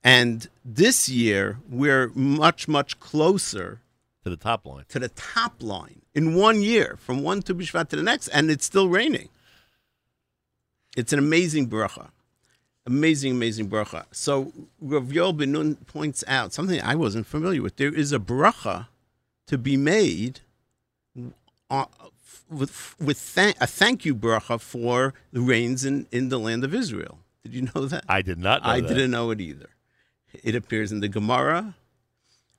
And 0.02 0.48
this 0.64 1.10
year, 1.10 1.58
we're 1.68 2.08
much, 2.14 2.66
much 2.66 2.98
closer 3.00 3.80
to 4.24 4.30
the 4.30 4.36
top 4.36 4.64
line. 4.64 4.86
To 4.88 4.98
the 4.98 5.10
top 5.10 5.62
line 5.62 6.00
in 6.14 6.34
one 6.34 6.62
year, 6.62 6.96
from 6.98 7.22
one 7.22 7.42
Tu 7.42 7.52
to 7.52 7.84
the 7.84 8.02
next, 8.02 8.28
and 8.28 8.50
it's 8.50 8.64
still 8.64 8.88
raining. 8.88 9.28
It's 10.96 11.12
an 11.12 11.18
amazing 11.18 11.68
bracha. 11.68 12.08
Amazing, 12.86 13.32
amazing 13.32 13.68
bracha. 13.68 14.06
So 14.10 14.50
Rav 14.80 15.04
Yoel 15.04 15.36
Ben 15.36 15.52
Nun 15.52 15.74
points 15.86 16.24
out 16.26 16.54
something 16.54 16.80
I 16.80 16.94
wasn't 16.94 17.26
familiar 17.26 17.60
with. 17.60 17.76
There 17.76 17.94
is 17.94 18.12
a 18.14 18.18
bracha 18.18 18.86
to 19.48 19.58
be 19.58 19.76
made 19.76 20.40
uh, 21.70 21.84
with 22.52 22.94
with 23.00 23.18
thank, 23.18 23.56
a 23.60 23.66
thank 23.66 24.04
you 24.04 24.14
bracha 24.14 24.60
for 24.60 25.14
the 25.32 25.40
rains 25.40 25.84
in, 25.84 26.06
in 26.12 26.28
the 26.28 26.38
land 26.38 26.64
of 26.64 26.74
Israel. 26.74 27.18
Did 27.42 27.54
you 27.54 27.68
know 27.74 27.86
that? 27.86 28.04
I 28.08 28.22
did 28.22 28.38
not 28.38 28.62
know 28.62 28.68
I 28.68 28.80
that. 28.80 28.88
didn't 28.88 29.10
know 29.10 29.30
it 29.30 29.40
either. 29.40 29.70
It 30.42 30.54
appears 30.54 30.92
in 30.92 31.00
the 31.00 31.08
Gemara. 31.08 31.74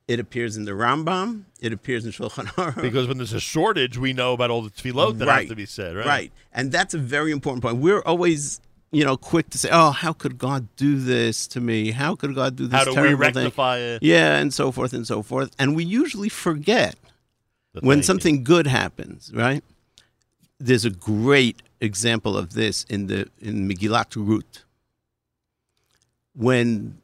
It 0.08 0.20
appears 0.20 0.58
in 0.58 0.66
the 0.66 0.72
Rambam. 0.72 1.44
It 1.62 1.72
appears 1.72 2.06
in 2.06 2.12
Shulchan 2.12 2.48
Aruch. 2.48 2.82
Because 2.82 3.08
when 3.08 3.18
there's 3.18 3.32
a 3.32 3.40
shortage, 3.40 3.98
we 3.98 4.12
know 4.12 4.34
about 4.34 4.50
all 4.52 4.62
the 4.62 4.70
tefillot 4.70 5.18
that 5.20 5.28
have 5.30 5.48
to 5.48 5.56
be 5.56 5.66
said, 5.66 5.96
right? 5.96 6.06
Right. 6.06 6.32
And 6.52 6.72
that's 6.74 6.94
a 6.94 6.98
very 6.98 7.32
important 7.32 7.64
point. 7.64 7.78
We're 7.78 8.02
always, 8.02 8.60
you 8.92 9.06
know, 9.06 9.16
quick 9.16 9.50
to 9.52 9.58
say, 9.58 9.70
"Oh, 9.72 9.92
how 9.92 10.12
could 10.12 10.38
God 10.38 10.68
do 10.76 10.98
this 10.98 11.48
to 11.48 11.62
me? 11.62 11.92
How 11.92 12.16
could 12.16 12.36
God 12.36 12.58
do 12.58 12.68
this 12.68 12.84
to 12.84 12.90
me? 12.90 12.96
How 12.96 13.02
do 13.02 13.02
we 13.02 13.08
terrible 13.08 13.24
thing?" 13.32 13.44
rectify 13.44 13.78
it? 13.78 14.04
Yeah, 14.04 14.38
and 14.38 14.54
so 14.54 14.74
forth 14.74 14.92
and 14.92 15.08
so 15.08 15.24
forth. 15.24 15.56
And 15.58 15.74
we 15.74 15.86
usually 15.86 16.30
forget 16.30 16.96
when 17.80 17.84
thank 17.84 17.98
you. 17.98 18.04
something 18.04 18.44
good 18.44 18.68
happens, 18.68 19.32
right? 19.34 19.64
There's 20.66 20.86
a 20.86 20.90
great 20.90 21.62
example 21.82 22.38
of 22.38 22.54
this 22.54 22.86
in 22.86 23.08
the 23.08 23.30
in 23.42 23.68
Megillat 23.68 24.16
Ruth. 24.16 24.64
When 26.34 27.00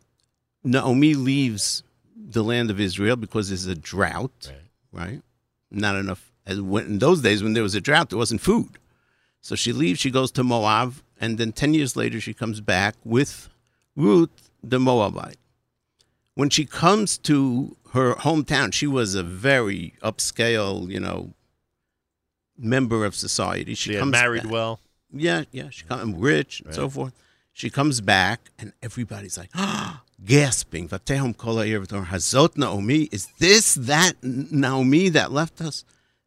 Naomi 0.63 1.13
leaves 1.13 1.83
the 2.15 2.41
land 2.41 2.71
of 2.71 2.79
Israel 2.79 3.17
because 3.17 3.49
there's 3.49 3.65
a 3.65 3.75
drought, 3.75 4.53
right? 4.93 5.21
Not 5.69 5.95
enough. 5.97 6.31
As 6.45 6.61
when, 6.61 6.85
in 6.85 6.99
those 6.99 7.21
days, 7.21 7.43
when 7.43 7.53
there 7.53 7.63
was 7.63 7.75
a 7.75 7.81
drought, 7.81 8.09
there 8.09 8.17
wasn't 8.17 8.41
food. 8.41 8.79
So 9.41 9.55
she 9.55 9.73
leaves, 9.73 9.99
she 9.99 10.09
goes 10.09 10.31
to 10.33 10.43
Moab, 10.43 10.95
and 11.19 11.37
then 11.37 11.51
10 11.51 11.73
years 11.73 11.95
later, 11.97 12.21
she 12.21 12.33
comes 12.33 12.61
back 12.61 12.95
with 13.03 13.49
Ruth, 13.95 14.49
the 14.63 14.79
Moabite. 14.79 15.37
When 16.35 16.49
she 16.49 16.65
comes 16.65 17.17
to 17.19 17.75
her 17.91 18.15
hometown, 18.15 18.73
she 18.73 18.87
was 18.87 19.15
a 19.15 19.23
very 19.23 19.95
upscale, 20.01 20.89
you 20.89 20.99
know, 20.99 21.33
member 22.59 23.05
of 23.05 23.15
society. 23.15 23.73
She 23.73 23.93
She 23.93 23.99
comes 23.99 24.11
married 24.11 24.43
back. 24.43 24.51
well. 24.51 24.79
Yeah, 25.11 25.45
yeah. 25.51 25.69
She 25.71 25.85
comes 25.85 26.15
rich 26.15 26.61
and 26.65 26.73
so 26.75 26.89
forth. 26.89 27.13
She 27.53 27.69
comes 27.69 27.99
back, 27.99 28.51
and 28.59 28.73
everybody's 28.81 29.37
like, 29.37 29.49
gasping. 30.25 30.87
"Vatehom 30.87 31.35
kol 31.35 31.57
ha'ir 31.57 31.81
v'tor, 31.81 32.05
Hazot 32.05 32.57
Naomi? 32.57 33.09
Is 33.11 33.27
this 33.39 33.73
that 33.75 34.13
Naomi 34.23 35.09
that 35.09 35.31
left 35.31 35.61
us? 35.61 35.83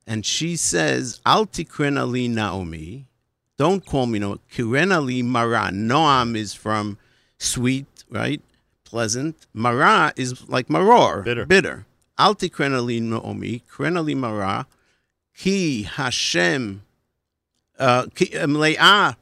And 0.06 0.26
she 0.26 0.56
says, 0.56 1.20
Alti 1.24 1.64
tikrena 1.64 2.10
li 2.10 2.26
Naomi. 2.28 3.06
Don't 3.56 3.86
call 3.86 4.06
me 4.06 4.18
no. 4.18 4.38
Kirena 4.52 5.04
li 5.04 5.22
Mara. 5.22 5.70
Noam 5.72 6.36
is 6.36 6.52
from 6.54 6.98
sweet, 7.38 7.86
right? 8.10 8.42
Pleasant. 8.84 9.36
Mara 9.54 10.12
is 10.16 10.48
like 10.48 10.66
maror. 10.68 11.22
Bitter. 11.24 11.46
Bitter. 11.46 11.86
Al 12.18 12.34
tikrena 12.34 12.84
li 12.84 12.98
Naomi. 13.00 13.62
Kirena 13.70 14.04
li 14.04 14.14
Mara 14.16 14.66
ki 15.36 15.82
Hashem, 15.82 16.82
uh, 17.78 18.06
mle'ah, 18.06 19.10
uh, 19.10 19.14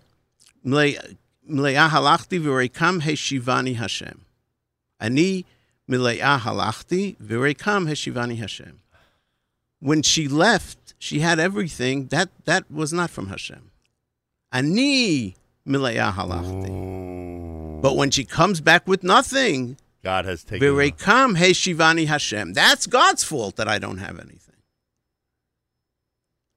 mle'ah 0.65 1.89
halachti 1.89 2.41
v'reikam 2.41 3.03
heshivani 3.03 3.77
Hashem. 3.77 4.25
Ani 5.01 5.45
mle'ah 5.89 6.41
halachti 6.41 7.17
v'reikam 7.17 7.89
heshivani 7.89 8.39
Hashem. 8.39 8.81
When 9.81 10.03
she 10.03 10.29
left, 10.29 10.95
she 10.99 11.21
had 11.21 11.39
everything. 11.39 12.07
That 12.09 12.29
that 12.45 12.71
was 12.71 12.93
not 12.93 13.11
from 13.11 13.29
Hashem. 13.29 13.71
Ani 14.53 15.35
mle'ah 15.67 16.13
halachti. 16.13 16.71
Oh. 16.71 17.81
But 17.81 17.97
when 17.97 18.11
she 18.11 18.25
comes 18.25 18.61
back 18.61 18.87
with 18.87 19.03
nothing, 19.03 19.79
God 20.03 20.27
has 20.27 20.45
taken. 20.45 20.67
V'reikam 20.67 21.39
heshivani 21.39 22.07
Hashem. 22.07 22.53
That's 22.53 22.87
God's 22.87 23.25
fault 23.25 23.57
that 23.57 23.69
I 23.69 23.79
don't 23.79 23.99
have 23.99 24.19
anything. 24.19 24.50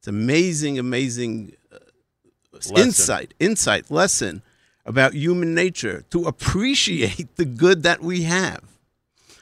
It's 0.04 0.10
amazing, 0.10 0.78
amazing 0.78 1.54
uh, 1.72 1.78
Lesson. 2.52 2.78
insight, 2.78 3.34
insight, 3.40 3.90
lesson 3.90 4.42
about 4.86 5.14
human 5.14 5.56
nature 5.56 6.04
to 6.10 6.26
appreciate 6.26 7.38
the 7.38 7.46
good 7.46 7.84
that 7.84 8.02
we 8.02 8.24
have. 8.24 8.66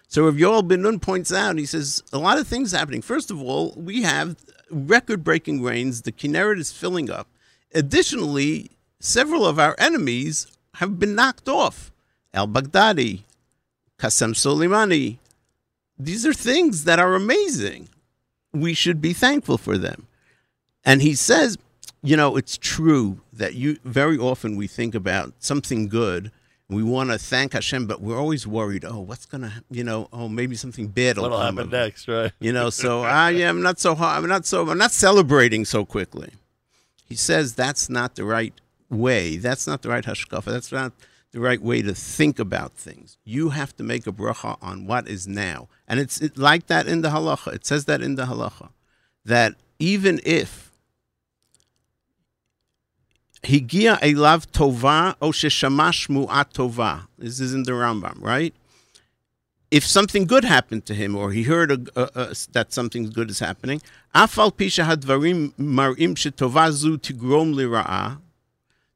So 0.07 0.25
Rav 0.25 0.35
Yoel 0.35 0.67
Ben 0.67 0.83
Nun 0.83 0.99
points 0.99 1.33
out, 1.33 1.57
he 1.57 1.65
says, 1.65 2.03
a 2.13 2.19
lot 2.19 2.37
of 2.37 2.45
things 2.45 2.73
happening. 2.73 3.01
First 3.01 3.31
of 3.31 3.41
all, 3.41 3.73
we 3.75 4.03
have 4.03 4.35
record-breaking 4.69 5.63
rains. 5.63 6.03
The 6.03 6.11
Kinneret 6.11 6.59
is 6.59 6.71
filling 6.71 7.09
up. 7.09 7.27
Additionally, 7.73 8.69
several 8.99 9.47
of 9.47 9.57
our 9.57 9.75
enemies 9.79 10.45
have 10.75 10.99
been 10.99 11.15
knocked 11.15 11.49
off. 11.49 11.91
Al-Baghdadi, 12.35 13.21
Qasem 13.97 14.35
Soleimani. 14.35 15.17
These 15.97 16.23
are 16.23 16.33
things 16.35 16.83
that 16.83 16.99
are 16.99 17.15
amazing. 17.15 17.89
We 18.53 18.75
should 18.75 19.01
be 19.01 19.13
thankful 19.13 19.57
for 19.57 19.79
them. 19.79 20.05
And 20.83 21.01
he 21.01 21.15
says, 21.15 21.57
you 22.03 22.17
know, 22.17 22.35
it's 22.37 22.57
true 22.57 23.21
that 23.33 23.53
you 23.53 23.77
very 23.83 24.17
often 24.17 24.55
we 24.55 24.67
think 24.67 24.95
about 24.95 25.33
something 25.39 25.87
good. 25.87 26.31
We 26.69 26.83
want 26.83 27.11
to 27.11 27.17
thank 27.17 27.53
Hashem, 27.53 27.85
but 27.85 28.01
we're 28.01 28.17
always 28.17 28.47
worried. 28.47 28.85
Oh, 28.85 29.01
what's 29.01 29.25
gonna, 29.25 29.51
you 29.69 29.83
know? 29.83 30.07
Oh, 30.13 30.29
maybe 30.29 30.55
something 30.55 30.87
bad 30.87 31.17
will 31.17 31.37
happen 31.37 31.59
of 31.59 31.71
next, 31.71 32.07
right? 32.07 32.31
You 32.39 32.53
know, 32.53 32.69
so 32.69 33.01
I 33.03 33.31
am 33.31 33.61
not 33.61 33.77
so. 33.77 33.93
hard- 33.93 34.23
I'm 34.23 34.29
not 34.29 34.45
so. 34.45 34.67
I'm 34.69 34.77
not 34.77 34.91
celebrating 34.91 35.65
so 35.65 35.83
quickly. 35.85 36.31
He 37.07 37.15
says 37.15 37.55
that's 37.55 37.89
not 37.89 38.15
the 38.15 38.23
right 38.23 38.53
way. 38.89 39.35
That's 39.35 39.67
not 39.67 39.81
the 39.81 39.89
right 39.89 40.03
hashkafa. 40.03 40.45
That's 40.45 40.71
not 40.71 40.93
the 41.33 41.41
right 41.41 41.61
way 41.61 41.81
to 41.81 41.93
think 41.93 42.39
about 42.39 42.71
things. 42.73 43.17
You 43.25 43.49
have 43.49 43.75
to 43.75 43.83
make 43.83 44.07
a 44.07 44.13
bracha 44.13 44.57
on 44.61 44.87
what 44.87 45.09
is 45.09 45.27
now, 45.27 45.67
and 45.89 45.99
it's 45.99 46.21
it, 46.21 46.37
like 46.37 46.67
that 46.67 46.87
in 46.87 47.01
the 47.01 47.09
halacha. 47.09 47.53
It 47.53 47.65
says 47.65 47.83
that 47.85 48.01
in 48.01 48.15
the 48.15 48.25
halacha 48.25 48.69
that 49.25 49.55
even 49.77 50.21
if 50.25 50.70
higia 53.43 53.99
elav 53.99 54.47
tova 54.51 55.15
o 55.21 55.31
sheshamash 55.31 56.07
tova. 56.53 57.07
This 57.17 57.39
is 57.39 57.53
in 57.53 57.63
the 57.63 57.71
Rambam, 57.71 58.21
right? 58.21 58.53
If 59.69 59.85
something 59.85 60.25
good 60.25 60.43
happened 60.43 60.85
to 60.87 60.93
him, 60.93 61.15
or 61.15 61.31
he 61.31 61.43
heard 61.43 61.71
a, 61.71 61.79
a, 61.95 62.09
a, 62.15 62.35
that 62.51 62.73
something 62.73 63.09
good 63.09 63.29
is 63.29 63.39
happening, 63.39 63.81
afal 64.13 64.53
pisha 64.53 64.85
hadvarim 64.85 65.53
marim 65.53 66.15
shetova 66.15 66.71
zu 66.71 66.97
tigrom 66.97 67.55
lira'ah, 67.55 68.19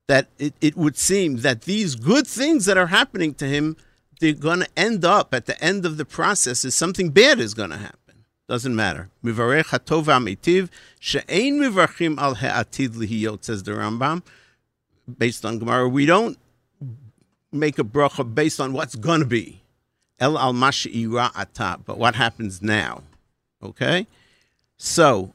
that 0.07 0.27
it, 0.37 0.53
it 0.61 0.75
would 0.75 0.97
seem 0.97 1.37
that 1.37 1.61
these 1.61 1.95
good 1.95 2.27
things 2.27 2.65
that 2.65 2.77
are 2.77 2.87
happening 2.87 3.33
to 3.35 3.45
him, 3.47 3.77
they're 4.19 4.33
going 4.33 4.59
to 4.59 4.69
end 4.77 5.05
up 5.05 5.33
at 5.33 5.45
the 5.45 5.61
end 5.63 5.85
of 5.85 5.97
the 5.97 6.05
process 6.05 6.65
is 6.65 6.75
something 6.75 7.09
bad 7.09 7.39
is 7.39 7.53
going 7.53 7.71
to 7.71 7.77
happen. 7.77 8.04
Doesn't 8.47 8.75
matter. 8.75 9.09
Says 9.23 9.31
the 13.63 13.71
Rambam, 13.71 14.21
based 15.17 15.45
on 15.45 15.59
Gemara. 15.59 15.89
We 15.89 16.05
don't 16.05 16.37
make 17.51 17.79
a 17.79 17.83
bracha 17.83 18.35
based 18.35 18.59
on 18.59 18.73
what's 18.73 18.95
going 18.95 19.21
to 19.21 19.25
be. 19.25 19.61
El 20.19 20.37
al 20.37 20.53
but 20.53 21.97
what 21.97 22.15
happens 22.15 22.61
now. 22.61 23.03
Okay? 23.63 24.07
So, 24.77 25.31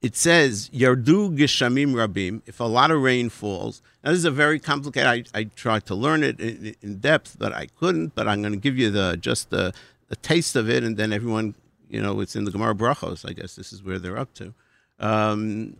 it 0.00 0.16
says 0.16 0.70
yardu 0.70 1.36
geshamim 1.36 1.94
rabim. 1.94 2.42
If 2.46 2.60
a 2.60 2.64
lot 2.64 2.90
of 2.90 3.02
rain 3.02 3.30
falls, 3.30 3.82
now 4.02 4.10
this 4.10 4.18
is 4.18 4.24
a 4.24 4.30
very 4.30 4.60
complicated. 4.60 5.28
I, 5.34 5.38
I 5.38 5.44
tried 5.44 5.86
to 5.86 5.94
learn 5.94 6.22
it 6.22 6.38
in, 6.38 6.76
in 6.82 6.98
depth, 6.98 7.36
but 7.38 7.52
I 7.52 7.66
couldn't. 7.66 8.14
But 8.14 8.28
I'm 8.28 8.42
going 8.42 8.52
to 8.52 8.58
give 8.58 8.78
you 8.78 8.90
the 8.90 9.18
just 9.20 9.50
the 9.50 9.74
taste 10.16 10.56
of 10.56 10.70
it, 10.70 10.84
and 10.84 10.96
then 10.96 11.12
everyone, 11.12 11.54
you 11.94 12.02
know, 12.02 12.20
it's 12.20 12.34
in 12.34 12.44
the 12.44 12.50
Gemara 12.50 12.74
brachos. 12.74 13.28
I 13.28 13.32
guess 13.32 13.54
this 13.54 13.72
is 13.72 13.82
where 13.82 14.00
they're 14.00 14.18
up 14.18 14.34
to. 14.34 14.52
Um, 14.98 15.76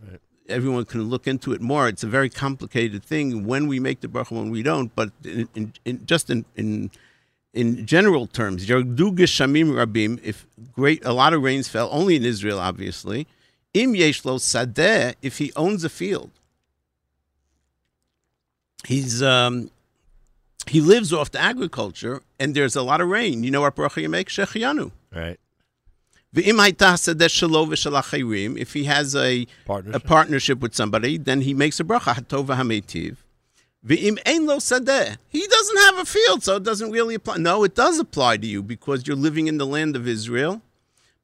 Everyone 0.47 0.85
can 0.85 1.01
look 1.09 1.25
into 1.25 1.53
it 1.53 1.61
more. 1.61 1.87
It's 1.87 2.03
a 2.03 2.07
very 2.07 2.29
complicated 2.29 3.03
thing 3.03 3.45
when 3.47 3.65
we 3.65 3.79
make 3.79 4.01
the 4.01 4.07
bracha, 4.07 4.31
when 4.31 4.51
we 4.51 4.61
don't. 4.61 4.95
But 4.95 5.09
in, 5.23 5.49
in, 5.55 5.73
in 5.85 6.05
just 6.05 6.29
in, 6.29 6.45
in 6.55 6.91
in 7.51 7.87
general 7.87 8.27
terms, 8.27 8.67
yardu 8.67 9.17
geshamim 9.17 9.69
rabim. 9.71 10.19
If 10.23 10.45
great, 10.71 11.03
a 11.03 11.13
lot 11.13 11.33
of 11.33 11.41
rains 11.41 11.67
fell 11.67 11.89
only 11.91 12.15
in 12.15 12.23
Israel, 12.23 12.59
obviously. 12.59 13.25
Im 13.73 13.93
yeshlo 13.93 14.35
sadeh, 14.37 15.15
if 15.23 15.39
he 15.39 15.51
owns 15.55 15.83
a 15.83 15.89
field, 15.89 16.29
he's 18.85 19.23
um, 19.23 19.71
he 20.67 20.79
lives 20.79 21.11
off 21.11 21.31
the 21.31 21.41
agriculture, 21.41 22.21
and 22.39 22.53
there's 22.53 22.75
a 22.75 22.83
lot 22.83 23.01
of 23.01 23.07
rain. 23.09 23.43
You 23.43 23.49
know 23.49 23.61
what 23.61 23.75
bracha 23.75 23.99
you 24.03 24.09
make? 24.09 24.29
Shechianu. 24.29 24.91
Right. 25.11 25.39
If 26.37 26.45
he 28.73 28.83
has 28.83 29.15
a 29.15 29.47
Partnership. 29.65 30.03
a 30.03 30.05
partnership 30.05 30.59
with 30.59 30.75
somebody, 30.75 31.17
then 31.17 31.41
he 31.41 31.53
makes 31.53 31.79
a 31.79 31.83
bracha 31.83 32.13
hatov 32.15 32.47
hametiv. 32.47 33.17
V'im 33.85 34.17
ein 34.25 34.45
lo 34.45 34.57
sadeh. 34.57 35.17
He 35.29 35.45
doesn't 35.47 35.77
have 35.77 35.99
a 35.99 36.05
field, 36.05 36.43
so 36.43 36.55
it 36.57 36.63
doesn't 36.63 36.91
really 36.91 37.15
apply. 37.15 37.37
No, 37.37 37.63
it 37.63 37.75
does 37.75 37.99
apply 37.99 38.37
to 38.37 38.47
you 38.47 38.63
because 38.63 39.05
you're 39.07 39.15
living 39.15 39.47
in 39.47 39.57
the 39.57 39.65
land 39.65 39.95
of 39.95 40.07
Israel. 40.07 40.61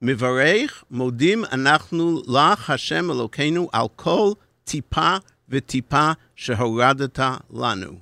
Mivareich 0.01 0.71
modim 0.91 1.43
anachnu 1.49 2.23
lach 2.25 2.65
Hashem 2.65 3.07
Elokeinu 3.07 3.69
al 3.73 3.89
kol 3.89 4.37
tipa 4.65 5.23
v'tipa 5.49 6.17
shehoradata 6.37 7.41
lanu. 7.51 8.01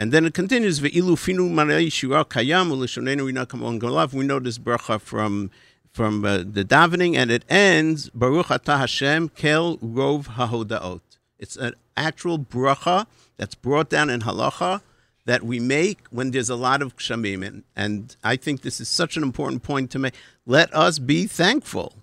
And 0.00 0.12
then 0.12 0.24
it 0.24 0.32
continues, 0.32 0.80
Ve'ilu 0.80 1.16
finu 1.16 1.50
marei 1.50 1.90
shira 1.92 2.24
kayam 2.24 2.70
u'lishonenu 2.70 3.26
rina 3.26 3.46
kamon. 3.46 4.12
We 4.12 4.24
know 4.24 4.38
this 4.38 4.56
bracha 4.56 5.00
from 5.00 5.50
from 5.92 6.24
uh, 6.24 6.38
the 6.38 6.64
davening, 6.64 7.16
and 7.16 7.30
it 7.30 7.44
ends, 7.48 8.10
Baruch 8.10 8.46
atah 8.46 8.78
Hashem 8.78 9.30
kel 9.30 9.76
rov 9.78 10.26
hahodaot. 10.36 11.00
It's 11.38 11.56
an 11.56 11.74
actual 11.96 12.38
bracha 12.38 13.06
that's 13.36 13.54
brought 13.54 13.88
down 13.88 14.10
in 14.10 14.20
halacha 14.22 14.82
that 15.24 15.42
we 15.42 15.60
make 15.60 15.98
when 16.10 16.30
there's 16.30 16.48
a 16.48 16.56
lot 16.56 16.80
of 16.80 16.96
geshamim. 16.96 17.46
And, 17.46 17.62
and 17.76 18.16
I 18.24 18.36
think 18.36 18.62
this 18.62 18.80
is 18.80 18.88
such 18.88 19.16
an 19.16 19.22
important 19.22 19.62
point 19.62 19.90
to 19.90 19.98
make. 19.98 20.14
Let 20.46 20.74
us 20.74 20.98
be 20.98 21.26
thankful. 21.26 21.94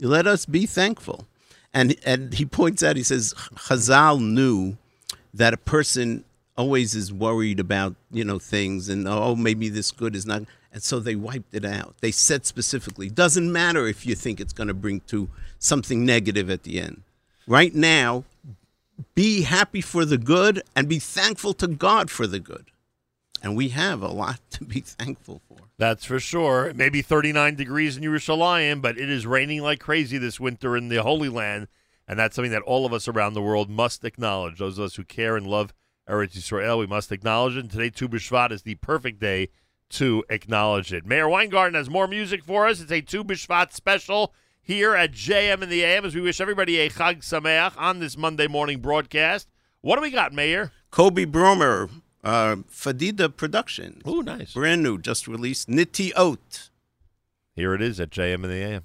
Let 0.00 0.26
us 0.26 0.44
be 0.44 0.66
thankful. 0.66 1.26
And, 1.72 1.96
and 2.04 2.34
he 2.34 2.44
points 2.44 2.82
out, 2.82 2.96
he 2.96 3.02
says, 3.02 3.34
Chazal 3.54 4.20
knew 4.20 4.76
that 5.32 5.54
a 5.54 5.58
person 5.58 6.24
always 6.56 6.94
is 6.94 7.12
worried 7.12 7.60
about, 7.60 7.94
you 8.10 8.24
know, 8.24 8.38
things 8.38 8.88
and, 8.88 9.06
oh, 9.06 9.36
maybe 9.36 9.68
this 9.68 9.92
good 9.92 10.16
is 10.16 10.26
not. 10.26 10.42
And 10.72 10.82
so 10.82 11.00
they 11.00 11.16
wiped 11.16 11.54
it 11.54 11.64
out. 11.64 11.94
They 12.00 12.10
said 12.10 12.44
specifically, 12.44 13.08
doesn't 13.08 13.50
matter 13.50 13.86
if 13.86 14.04
you 14.04 14.14
think 14.14 14.40
it's 14.40 14.52
going 14.52 14.68
to 14.68 14.74
bring 14.74 15.00
to 15.08 15.28
something 15.58 16.04
negative 16.04 16.50
at 16.50 16.62
the 16.62 16.80
end. 16.80 17.02
Right 17.46 17.74
now, 17.74 18.24
be 19.14 19.42
happy 19.42 19.80
for 19.80 20.04
the 20.04 20.18
good 20.18 20.62
and 20.76 20.88
be 20.88 20.98
thankful 20.98 21.54
to 21.54 21.66
God 21.66 22.10
for 22.10 22.26
the 22.26 22.40
good. 22.40 22.66
And 23.42 23.56
we 23.56 23.68
have 23.70 24.02
a 24.02 24.08
lot 24.08 24.40
to 24.50 24.64
be 24.64 24.80
thankful 24.80 25.40
for. 25.48 25.58
That's 25.78 26.04
for 26.04 26.18
sure. 26.18 26.72
Maybe 26.74 27.02
39 27.02 27.54
degrees 27.54 27.96
in 27.96 28.02
Yerushalayim, 28.02 28.82
but 28.82 28.98
it 28.98 29.08
is 29.08 29.26
raining 29.26 29.62
like 29.62 29.78
crazy 29.78 30.18
this 30.18 30.40
winter 30.40 30.76
in 30.76 30.88
the 30.88 31.02
Holy 31.02 31.28
Land, 31.28 31.68
and 32.08 32.18
that's 32.18 32.34
something 32.34 32.50
that 32.50 32.62
all 32.62 32.84
of 32.84 32.92
us 32.92 33.06
around 33.06 33.34
the 33.34 33.42
world 33.42 33.70
must 33.70 34.04
acknowledge. 34.04 34.58
Those 34.58 34.78
of 34.78 34.86
us 34.86 34.96
who 34.96 35.04
care 35.04 35.36
and 35.36 35.46
love 35.46 35.72
Eretz 36.08 36.36
Yisrael, 36.36 36.78
we 36.78 36.86
must 36.86 37.12
acknowledge 37.12 37.56
it. 37.56 37.60
And 37.60 37.70
today, 37.70 37.90
Tu 37.90 38.08
B'Shvat 38.08 38.50
is 38.50 38.62
the 38.62 38.74
perfect 38.76 39.20
day 39.20 39.50
to 39.90 40.24
acknowledge 40.28 40.92
it. 40.92 41.06
Meir 41.06 41.28
Weingarten 41.28 41.74
has 41.74 41.88
more 41.88 42.06
music 42.06 42.44
for 42.44 42.66
us. 42.66 42.80
It's 42.80 42.92
a 42.92 43.00
Tu 43.00 43.24
B'Shvat 43.24 43.72
special 43.72 44.34
here 44.60 44.94
at 44.94 45.12
JM 45.12 45.62
in 45.62 45.68
the 45.68 45.82
AM 45.82 46.04
as 46.04 46.14
we 46.14 46.20
wish 46.20 46.40
everybody 46.40 46.78
a 46.78 46.90
Chag 46.90 47.18
Sameach 47.18 47.72
on 47.78 48.00
this 48.00 48.16
Monday 48.16 48.46
morning 48.46 48.80
broadcast. 48.80 49.48
What 49.80 49.96
do 49.96 50.02
we 50.02 50.10
got, 50.10 50.32
Meir? 50.32 50.72
Kobe 50.90 51.24
Bromer, 51.24 51.90
uh, 52.22 52.56
Fadida 52.70 53.34
Productions. 53.34 54.02
Oh, 54.04 54.20
nice. 54.20 54.52
Brand 54.52 54.82
new, 54.82 54.98
just 54.98 55.26
released. 55.26 55.68
Nitty 55.68 56.12
Oat. 56.16 56.70
Here 57.54 57.74
it 57.74 57.82
is 57.82 57.98
at 57.98 58.10
JM 58.10 58.44
in 58.44 58.50
the 58.50 58.62
AM. 58.62 58.84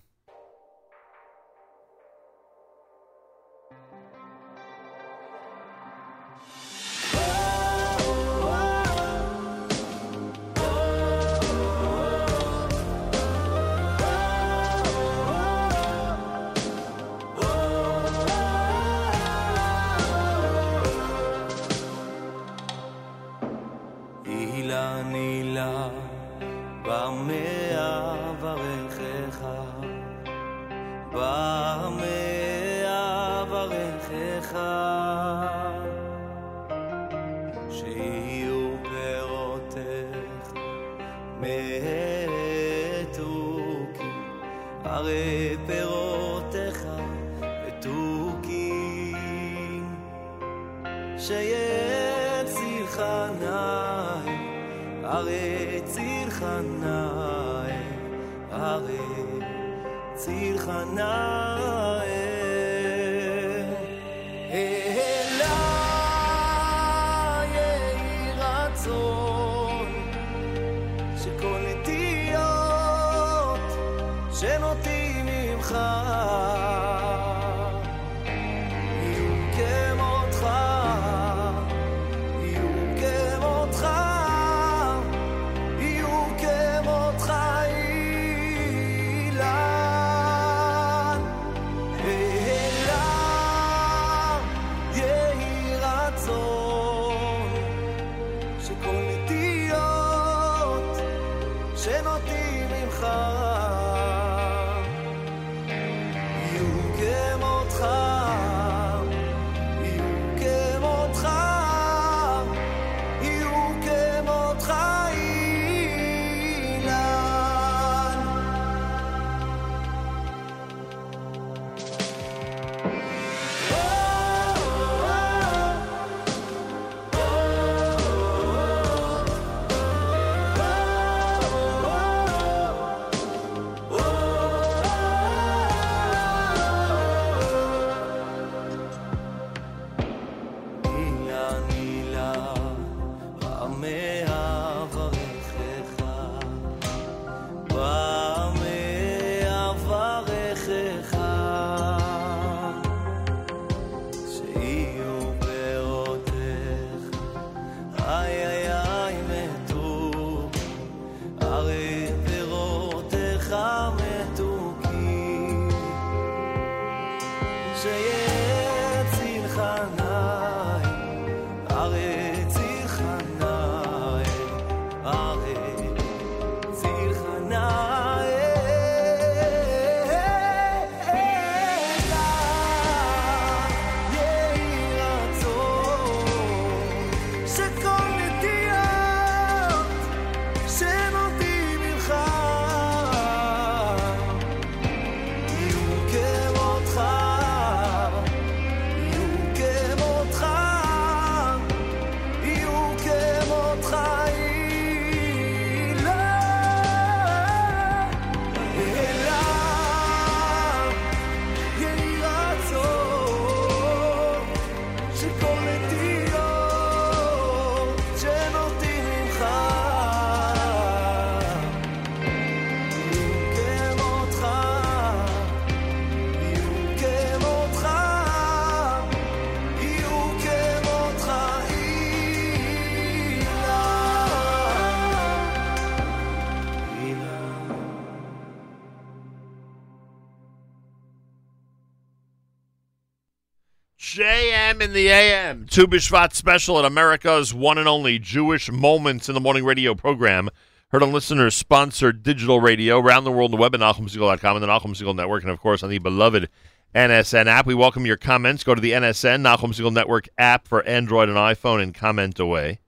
In 244.83 244.91
the 244.91 245.07
AM, 245.07 245.65
Tu 245.67 245.87
B'Shvat 245.87 246.33
special 246.33 246.77
at 246.77 246.83
America's 246.83 247.53
one 247.53 247.77
and 247.77 247.87
only 247.87 248.19
Jewish 248.19 248.69
Moments 248.69 249.29
in 249.29 249.33
the 249.33 249.39
Morning 249.39 249.63
radio 249.63 249.95
program. 249.95 250.49
Heard 250.89 251.01
on 251.01 251.13
listeners 251.13 251.55
sponsored 251.55 252.21
digital 252.21 252.59
radio 252.59 252.99
around 252.99 253.23
the 253.23 253.31
world 253.31 253.53
on 253.53 253.57
the 253.57 253.61
web 253.61 253.73
at 253.73 253.79
NachumSegal.com 253.79 254.57
and 254.57 254.61
the 254.61 254.67
Nachum 254.67 254.93
Segal 254.93 255.15
Network, 255.15 255.43
and 255.43 255.53
of 255.53 255.61
course 255.61 255.83
on 255.83 255.89
the 255.89 255.99
beloved 255.99 256.49
NSN 256.93 257.45
app. 257.45 257.65
We 257.65 257.73
welcome 257.73 258.05
your 258.05 258.17
comments. 258.17 258.65
Go 258.65 258.75
to 258.75 258.81
the 258.81 258.91
NSN, 258.91 259.41
Nachum 259.41 259.73
Segal 259.73 259.93
Network 259.93 260.27
app 260.37 260.67
for 260.67 260.83
Android 260.83 261.29
and 261.29 261.37
iPhone 261.37 261.81
and 261.81 261.95
comment 261.95 262.37
away. 262.37 262.81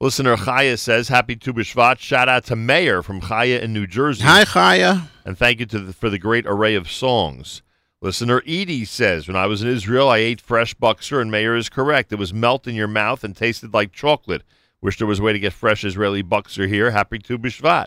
Listener 0.00 0.36
Chaya 0.36 0.76
says, 0.76 1.06
Happy 1.06 1.36
Tu 1.36 1.52
B'Shvat. 1.52 2.00
Shout 2.00 2.28
out 2.28 2.46
to 2.46 2.56
Meir 2.56 3.00
from 3.00 3.20
Chaya 3.20 3.60
in 3.60 3.72
New 3.72 3.86
Jersey. 3.86 4.24
Hi, 4.24 4.42
Chaya. 4.44 5.06
And 5.24 5.38
thank 5.38 5.60
you 5.60 5.66
to 5.66 5.78
the, 5.78 5.92
for 5.92 6.10
the 6.10 6.18
great 6.18 6.46
array 6.48 6.74
of 6.74 6.90
songs. 6.90 7.62
Listener 8.02 8.42
Edie 8.44 8.84
says, 8.84 9.28
When 9.28 9.36
I 9.36 9.46
was 9.46 9.62
in 9.62 9.68
Israel, 9.68 10.08
I 10.08 10.18
ate 10.18 10.40
fresh 10.40 10.74
buxer, 10.74 11.20
and 11.20 11.30
Meir 11.30 11.54
is 11.54 11.68
correct. 11.68 12.12
It 12.12 12.16
was 12.18 12.34
melt 12.34 12.66
in 12.66 12.74
your 12.74 12.88
mouth 12.88 13.22
and 13.22 13.36
tasted 13.36 13.72
like 13.72 13.92
chocolate. 13.92 14.42
Wish 14.80 14.98
there 14.98 15.06
was 15.06 15.20
a 15.20 15.22
way 15.22 15.32
to 15.32 15.38
get 15.38 15.52
fresh 15.52 15.84
Israeli 15.84 16.20
buxer 16.22 16.66
here. 16.66 16.90
Happy 16.90 17.20
Tu 17.20 17.38
B'Shvat. 17.38 17.86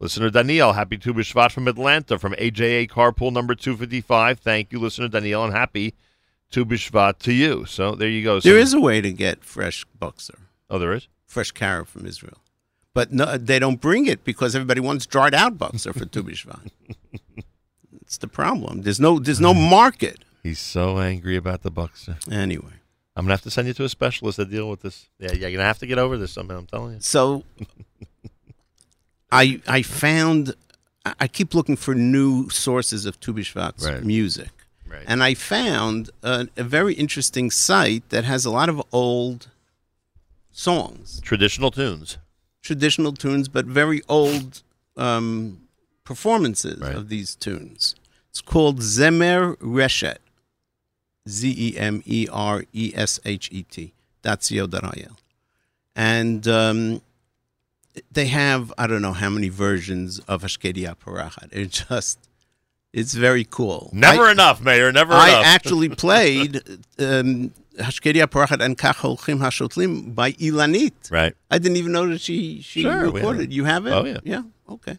Listener 0.00 0.30
Daniel, 0.30 0.72
happy 0.72 0.98
Tu 0.98 1.14
B'Shvat 1.14 1.52
from 1.52 1.68
Atlanta, 1.68 2.18
from 2.18 2.32
AJA 2.34 2.88
Carpool 2.90 3.32
number 3.32 3.54
255. 3.54 4.40
Thank 4.40 4.72
you, 4.72 4.80
listener 4.80 5.06
Daniel, 5.06 5.44
and 5.44 5.52
happy 5.54 5.94
Tu 6.50 6.64
B'Shvat 6.64 7.18
to 7.20 7.32
you. 7.32 7.64
So 7.64 7.94
there 7.94 8.08
you 8.08 8.24
go. 8.24 8.40
There 8.40 8.54
Some- 8.54 8.62
is 8.62 8.74
a 8.74 8.80
way 8.80 9.00
to 9.00 9.12
get 9.12 9.44
fresh 9.44 9.86
buxer, 10.00 10.38
Oh, 10.68 10.80
there 10.80 10.92
is? 10.92 11.06
fresh 11.24 11.52
carob 11.52 11.86
from 11.86 12.04
Israel. 12.04 12.38
But 12.94 13.12
no, 13.12 13.38
they 13.38 13.60
don't 13.60 13.80
bring 13.80 14.06
it 14.06 14.24
because 14.24 14.56
everybody 14.56 14.80
wants 14.80 15.06
dried 15.06 15.34
out 15.34 15.56
buxer 15.56 15.92
for 15.92 16.04
Tu 16.04 16.24
B'Shvat. 16.24 16.68
It's 18.12 18.18
the 18.18 18.28
problem. 18.28 18.82
There's 18.82 19.00
no 19.00 19.18
there's 19.18 19.40
no 19.40 19.54
market. 19.54 20.22
He's 20.42 20.58
so 20.58 20.98
angry 20.98 21.34
about 21.34 21.62
the 21.62 21.70
buxer. 21.70 22.16
Anyway. 22.30 22.74
I'm 23.16 23.24
going 23.24 23.28
to 23.28 23.32
have 23.32 23.42
to 23.42 23.50
send 23.50 23.68
you 23.68 23.72
to 23.74 23.84
a 23.84 23.88
specialist 23.88 24.36
to 24.36 24.44
deal 24.44 24.68
with 24.68 24.82
this. 24.82 25.08
Yeah, 25.18 25.32
you're 25.32 25.40
going 25.50 25.56
to 25.56 25.64
have 25.64 25.78
to 25.78 25.86
get 25.86 25.96
over 25.98 26.18
this 26.18 26.30
somehow, 26.32 26.58
I'm 26.58 26.66
telling 26.66 26.94
you. 26.94 27.00
So 27.00 27.44
I 29.32 29.60
I 29.66 29.80
found 29.80 30.54
I- 31.06 31.26
keep 31.28 31.54
looking 31.54 31.76
for 31.76 31.94
new 31.94 32.50
sources 32.50 33.06
of 33.06 33.18
Tu 33.18 33.32
B'Shvat's 33.32 33.86
Right. 33.88 34.04
music. 34.04 34.50
Right. 34.86 35.04
And 35.06 35.22
I 35.22 35.32
found 35.32 36.10
a, 36.22 36.48
a 36.58 36.64
very 36.64 36.92
interesting 36.94 37.50
site 37.50 38.06
that 38.10 38.24
has 38.24 38.44
a 38.44 38.50
lot 38.50 38.68
of 38.68 38.82
old 38.92 39.48
songs, 40.50 41.18
Traditional 41.22 41.70
tunes. 41.70 42.18
traditional 42.60 43.12
tunes, 43.14 43.48
but 43.48 43.64
very 43.64 44.02
old 44.06 44.62
um, 44.98 45.62
performances 46.04 46.78
of 46.82 47.08
these 47.08 47.34
tunes. 47.34 47.94
It's 48.32 48.40
called 48.40 48.78
Zemer 48.80 49.56
Reshet, 49.58 50.16
Z 51.28 51.54
E 51.54 51.76
M 51.76 52.02
E 52.06 52.26
R 52.32 52.64
E 52.72 52.90
S 52.94 53.20
H 53.26 53.50
E 53.52 53.62
T. 53.64 53.92
That's 54.22 54.48
co.il. 54.48 55.16
And 55.94 56.48
um, 56.48 57.02
they 58.10 58.26
have, 58.28 58.72
I 58.78 58.86
don't 58.86 59.02
know 59.02 59.12
how 59.12 59.28
many 59.28 59.50
versions 59.50 60.18
of 60.20 60.42
Hashkedia 60.42 60.96
Parachat. 60.96 61.52
It 61.52 61.70
just, 61.72 62.18
it's 62.94 63.12
very 63.12 63.44
cool. 63.44 63.90
Never 63.92 64.22
I- 64.22 64.32
enough, 64.32 64.62
Meir. 64.62 64.90
Never 64.92 65.12
I 65.12 65.28
enough. 65.28 65.44
I 65.44 65.48
actually 65.48 65.88
played 66.04 66.56
um, 66.98 67.52
Hashkedia 67.78 68.26
Parachat 68.28 68.64
and 68.64 68.78
Kach 68.78 68.94
Holchim 68.96 69.40
Hashotlim 69.40 70.14
by 70.14 70.32
Ilanit. 70.32 71.10
Right. 71.10 71.34
I 71.50 71.58
didn't 71.58 71.76
even 71.76 71.92
know 71.92 72.08
that 72.08 72.22
she 72.22 72.62
she 72.62 72.80
Sure, 72.80 72.92
have 73.04 73.12
recorded. 73.12 73.42
it. 73.42 73.50
You 73.52 73.64
have 73.64 73.86
it? 73.86 73.90
Oh, 73.90 74.06
yeah. 74.06 74.20
Yeah. 74.24 74.42
Okay. 74.70 74.96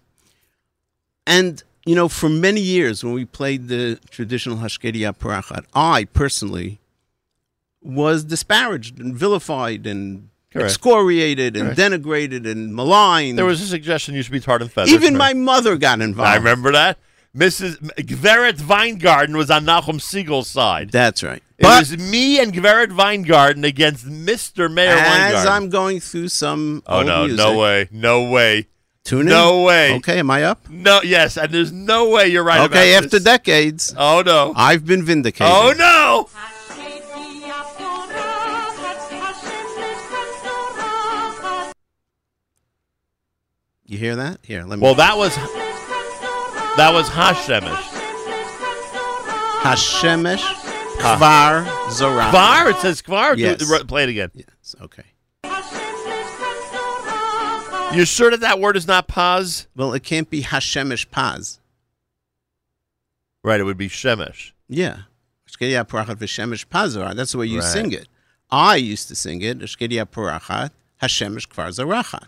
And 1.25 1.63
you 1.85 1.95
know, 1.95 2.07
for 2.07 2.29
many 2.29 2.61
years 2.61 3.03
when 3.03 3.13
we 3.13 3.25
played 3.25 3.67
the 3.67 3.99
traditional 4.09 4.57
Hashkedia 4.57 5.17
Parachat, 5.17 5.65
I 5.73 6.05
personally 6.05 6.79
was 7.81 8.23
disparaged 8.23 8.99
and 8.99 9.15
vilified 9.15 9.85
and 9.85 10.29
Correct. 10.51 10.69
excoriated 10.69 11.57
and 11.57 11.75
Correct. 11.75 12.03
denigrated 12.03 12.49
and 12.49 12.73
maligned. 12.73 13.37
There 13.37 13.45
was 13.45 13.61
a 13.61 13.67
suggestion 13.67 14.15
you 14.15 14.21
should 14.23 14.31
be 14.31 14.39
tarred 14.39 14.61
and 14.61 14.71
feathered. 14.71 14.93
Even 14.93 15.17
my 15.17 15.33
mother 15.33 15.75
got 15.77 15.99
involved. 16.01 16.29
I 16.29 16.35
remember 16.35 16.71
that. 16.71 16.97
Mrs. 17.35 17.77
Gveret 17.97 18.61
Weingarten 18.67 19.35
was 19.35 19.49
on 19.49 19.65
Nachum 19.65 19.99
Segal's 19.99 20.47
side. 20.47 20.91
That's 20.91 21.23
right. 21.23 21.41
It 21.57 21.65
was 21.65 21.97
me 21.97 22.39
and 22.39 22.53
Gveret 22.53 22.95
Weingarten 22.95 23.63
against 23.63 24.05
Mr. 24.05 24.71
Meir 24.71 24.89
As 24.89 25.07
Weingarten. 25.07 25.51
I'm 25.51 25.69
going 25.69 25.99
through 25.99 26.27
some 26.27 26.83
oh 26.85 27.01
no, 27.01 27.25
music, 27.25 27.37
no 27.37 27.57
way, 27.57 27.89
no 27.91 28.29
way, 28.29 28.67
Tune 29.05 29.21
in. 29.21 29.25
no 29.27 29.63
way. 29.63 29.95
Okay, 29.95 30.19
am 30.19 30.31
I 30.31 30.43
up? 30.43 30.69
No, 30.69 31.01
yes, 31.03 31.35
and 31.37 31.51
there's 31.51 31.73
no 31.73 32.09
way 32.09 32.27
you're 32.27 32.43
right. 32.43 32.61
okay, 32.69 32.95
after 32.95 33.09
this. 33.09 33.23
decades. 33.23 33.93
Oh 33.97 34.23
no. 34.25 34.53
I've 34.55 34.85
been 34.85 35.03
vindicated. 35.03 35.51
Oh 35.53 35.73
no. 35.77 36.29
You 43.85 43.97
hear 43.97 44.15
that? 44.15 44.39
Here, 44.43 44.63
let 44.63 44.79
me. 44.79 44.83
Well, 44.83 44.95
that 44.95 45.17
was 45.17 45.35
that 45.35 46.91
was 46.93 47.09
Hashemish. 47.09 47.91
Hashemesh 49.61 50.43
Kvar 50.99 51.91
Zorah. 51.91 52.23
Kvar? 52.31 52.69
It 52.71 52.77
says 52.77 53.01
Kvar. 53.01 53.35
Do- 53.35 53.41
Yes. 53.41 53.83
Play 53.83 54.03
it 54.03 54.09
again. 54.09 54.31
Yes. 54.33 54.75
Okay. 54.81 55.03
You 57.93 58.05
sure 58.05 58.31
that 58.31 58.39
that 58.39 58.59
word 58.59 58.75
is 58.75 58.87
not 58.87 59.07
paz? 59.07 59.67
Well, 59.75 59.93
it 59.93 60.03
can't 60.03 60.29
be 60.29 60.41
Hashemish 60.41 61.11
Paz. 61.11 61.59
Right. 63.43 63.59
It 63.59 63.63
would 63.63 63.77
be 63.77 63.87
Shemesh. 63.89 64.51
Yeah. 64.67 64.99
Shkedia 65.49 65.87
Parachat 65.87 66.15
v'Shemesh 66.15 66.65
Pazar. 66.67 67.15
That's 67.15 67.33
the 67.33 67.37
way 67.37 67.45
you 67.45 67.59
Right. 67.59 67.67
sing 67.71 67.91
it. 67.91 68.07
I 68.49 68.77
used 68.77 69.07
to 69.09 69.15
sing 69.15 69.41
it. 69.41 69.59
Shkedia 69.59 70.05
Parachat 70.05 70.71
Hashemesh 71.01 71.47
Kvar 71.49 71.67
Zarachat. 71.69 72.25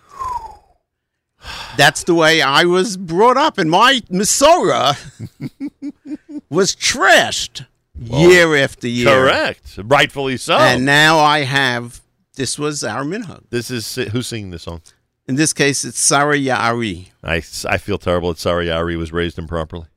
That's 1.78 2.04
the 2.04 2.14
way 2.14 2.42
I 2.42 2.64
was 2.66 2.98
brought 2.98 3.38
up, 3.38 3.58
and 3.58 3.70
my 3.70 4.02
Masorah 4.12 4.98
was 6.50 6.76
trashed 6.76 7.66
year 8.00 8.56
after 8.56 8.88
year. 8.88 9.08
Correct. 9.08 9.80
Rightfully 9.84 10.38
so. 10.38 10.58
And 10.58 10.86
now 10.86 11.20
I 11.20 11.40
have. 11.40 12.02
This 12.36 12.60
was 12.60 12.84
our 12.84 13.04
minhag. 13.04 13.44
This 13.50 13.72
is 13.72 13.96
who's 13.96 14.28
singing 14.28 14.50
this 14.52 14.64
song? 14.64 14.82
In 15.28 15.36
this 15.36 15.54
case, 15.54 15.84
it's 15.84 16.10
Ya'ari. 16.10 17.10
I, 17.24 17.42
I 17.68 17.78
feel 17.78 17.98
terrible 17.98 18.30
that 18.30 18.40
Sari 18.40 18.70
Ari 18.70 18.96
was 18.96 19.12
raised 19.12 19.40
improperly. 19.40 19.88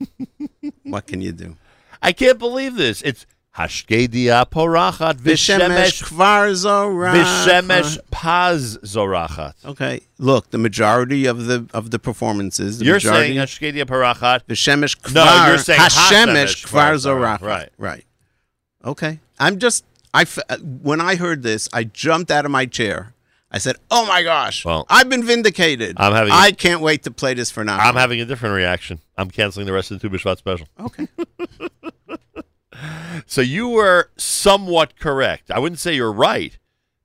What 0.84 1.06
can 1.06 1.22
you 1.22 1.32
do? 1.32 1.56
I 2.02 2.12
can't 2.12 2.38
believe 2.38 2.74
this. 2.74 3.00
It's 3.02 3.24
Hashkedia 3.56 4.48
porachat 4.48 5.14
v'shemesh 5.20 6.02
Kvar 6.02 6.50
Zorachat. 6.52 7.22
v'shemesh 7.22 7.98
paz 8.10 8.78
zorachat. 8.78 9.54
Okay, 9.64 10.00
look, 10.18 10.50
the 10.50 10.58
majority 10.58 11.26
of 11.26 11.46
the 11.46 11.66
of 11.72 11.90
the 11.90 11.98
performances. 11.98 12.78
The 12.78 12.86
You're 12.86 13.00
saying 13.00 13.36
Hashkedia 13.36 13.84
porachat. 13.84 14.42
the 14.46 14.54
Shemesh 14.54 14.98
Kvar. 15.00 15.14
No, 15.14 15.46
you're 15.48 15.58
saying 15.58 15.80
Hashemesh 15.80 16.66
Kvar 16.66 16.94
Kvar 16.94 17.38
Zorach. 17.38 17.40
Right. 17.40 17.70
right. 17.78 18.04
Okay, 18.84 19.20
I'm 19.38 19.58
just. 19.58 19.84
I 20.12 20.24
when 20.82 21.00
I 21.00 21.16
heard 21.16 21.42
this, 21.42 21.68
I 21.72 21.84
jumped 21.84 22.30
out 22.30 22.44
of 22.44 22.50
my 22.50 22.66
chair. 22.66 23.14
I 23.50 23.58
said, 23.58 23.76
"Oh 23.90 24.06
my 24.06 24.22
gosh! 24.22 24.64
Well, 24.64 24.86
I've 24.88 25.08
been 25.08 25.24
vindicated. 25.24 25.96
I'm 25.98 26.12
having- 26.12 26.32
I 26.32 26.52
can't 26.52 26.80
wait 26.80 27.02
to 27.04 27.10
play 27.10 27.34
this 27.34 27.50
for 27.50 27.64
now. 27.64 27.78
I'm 27.78 27.96
having 27.96 28.20
a 28.20 28.24
different 28.24 28.54
reaction. 28.54 29.00
I'm 29.18 29.30
canceling 29.30 29.66
the 29.66 29.72
rest 29.72 29.90
of 29.90 30.00
the 30.00 30.08
Tu 30.08 30.16
B'Shvat 30.16 30.38
special. 30.38 30.68
Okay. 30.78 31.08
So 33.26 33.42
you 33.42 33.68
were 33.68 34.10
somewhat 34.16 34.98
correct. 34.98 35.50
I 35.50 35.58
wouldn't 35.58 35.78
say 35.78 35.94
you're 35.94 36.12
right 36.12 36.56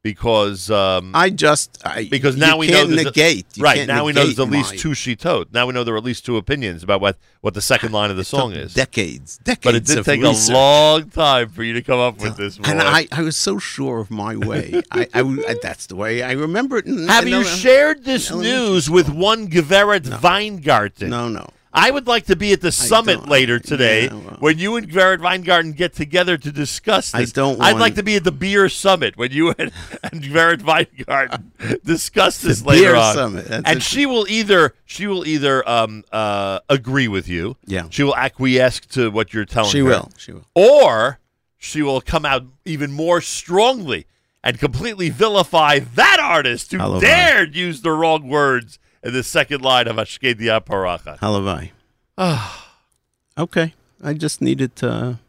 because 0.05 0.69
um, 0.69 1.09
I 1.15 1.31
just 1.31 1.81
I, 1.83 2.03
because 2.03 2.37
now 2.37 2.57
we 2.57 2.67
can't 2.67 2.91
know 2.91 2.95
there's 2.95 3.07
a- 3.07 3.09
negate. 3.09 3.47
Right 3.57 3.87
now 3.87 4.05
we 4.05 4.13
know 4.13 4.23
there's 4.23 4.39
at 4.39 4.49
least 4.51 4.73
my- 4.73 4.77
two 4.77 4.89
shitot. 4.89 5.51
Now 5.51 5.65
we 5.65 5.73
know 5.73 5.83
there 5.83 5.95
are 5.95 5.97
at 5.97 6.03
least 6.03 6.27
two 6.27 6.37
opinions 6.37 6.83
about 6.83 7.01
what 7.01 7.17
what 7.41 7.55
the 7.55 7.61
second 7.61 7.91
line 7.91 8.11
of 8.11 8.15
the 8.17 8.23
song 8.23 8.51
took 8.51 8.59
is. 8.59 8.73
decades, 8.75 9.39
decades 9.39 9.63
but 9.63 9.73
it 9.73 9.83
did 9.85 9.97
of 9.97 10.05
take 10.05 10.21
research. 10.21 10.51
a 10.51 10.53
long 10.53 11.09
time 11.09 11.49
for 11.49 11.63
you 11.63 11.73
to 11.73 11.81
come 11.81 11.97
up 11.99 12.19
with 12.19 12.37
this. 12.37 12.59
One. 12.59 12.69
And. 12.69 12.81
I, 12.83 13.07
I 13.11 13.23
was 13.23 13.35
so 13.35 13.57
sure 13.57 13.99
of 13.99 14.11
my 14.11 14.35
way. 14.35 14.83
I, 14.91 15.07
I, 15.11 15.55
that's 15.63 15.87
the 15.87 15.95
way 15.95 16.21
I 16.21 16.33
remember 16.33 16.77
it. 16.77 16.85
in- 16.85 17.07
Have 17.07 17.23
in 17.25 17.31
you 17.31 17.43
shared 17.43 18.05
this 18.05 18.29
news 18.31 18.87
with 18.91 19.09
one 19.09 19.47
Geveret 19.47 20.21
Weingarten? 20.21 21.09
No, 21.09 21.29
no. 21.29 21.47
I 21.75 21.91
would 21.91 22.07
like 22.07 22.25
to 22.27 22.35
be 22.37 22.53
at 22.53 22.61
the 22.61 22.71
summit 22.71 23.27
later 23.27 23.59
today 23.59 24.05
yeah, 24.05 24.13
well. 24.13 24.37
when 24.39 24.57
you 24.57 24.77
and 24.77 24.89
Geveret 24.89 25.19
Weingarten 25.19 25.73
get 25.73 25.93
together 25.93 26.37
to 26.37 26.51
discuss 26.51 27.11
this. 27.11 27.31
I 27.31 27.33
don't. 27.33 27.61
I'd 27.61 27.77
like 27.77 27.95
to 27.95 28.03
be 28.03 28.15
at 28.15 28.23
the 28.23 28.31
beer 28.31 28.69
summit 28.69 29.17
when 29.17 29.31
you 29.31 29.49
and, 29.49 29.71
and 30.03 30.23
Geveret 30.23 30.63
Weingarten 30.63 31.51
discuss 31.83 32.41
this 32.41 32.63
later 32.63 32.81
beer 32.81 32.95
on. 32.95 33.13
summit, 33.13 33.45
that's 33.45 33.69
and 33.69 33.83
she 33.83 34.05
will 34.05 34.25
either 34.29 34.73
she 34.85 35.05
will 35.05 35.27
either 35.27 35.67
um, 35.69 36.05
uh, 36.11 36.59
agree 36.69 37.09
with 37.09 37.27
you. 37.27 37.57
Yeah. 37.65 37.87
She 37.89 38.03
will 38.03 38.15
acquiesce 38.15 38.79
to 38.91 39.11
what 39.11 39.33
you're 39.33 39.45
telling 39.45 39.71
She 39.71 39.79
her. 39.79 39.85
will, 39.85 40.11
she 40.17 40.31
will. 40.31 40.45
Or 40.55 41.19
she 41.57 41.81
will 41.81 41.99
come 41.99 42.25
out 42.25 42.45
even 42.63 42.91
more 42.91 43.19
strongly 43.19 44.05
and 44.43 44.59
completely 44.59 45.09
vilify 45.09 45.79
that 45.79 46.19
artist 46.21 46.71
who 46.71 47.01
dared 47.01 47.55
use 47.55 47.81
the 47.81 47.91
wrong 47.91 48.29
words 48.29 48.79
in 49.05 49.13
the 49.13 49.23
second 49.23 49.61
line 49.61 49.87
of 49.87 49.97
Ashkedia 49.97 50.59
Parachat. 50.65 51.19
Halavai. 51.19 51.71
okay. 53.37 53.73
I 54.03 54.13
just 54.13 54.41
needed 54.41 54.75
to. 54.77 55.19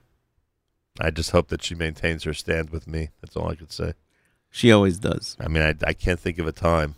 I 0.98 1.11
just 1.11 1.31
hope 1.31 1.48
that 1.48 1.62
she 1.62 1.74
maintains 1.74 2.24
her 2.24 2.32
stand 2.32 2.70
with 2.70 2.89
me. 2.89 3.11
That's 3.20 3.36
all 3.36 3.48
I 3.48 3.55
could 3.55 3.70
say. 3.70 3.93
She 4.51 4.73
always 4.73 4.98
does. 4.98 5.36
I 5.39 5.48
mean, 5.48 5.62
I, 5.62 5.74
I 5.86 5.93
can't 5.93 6.19
think 6.19 6.39
of 6.39 6.47
a 6.47 6.53
time 6.53 6.94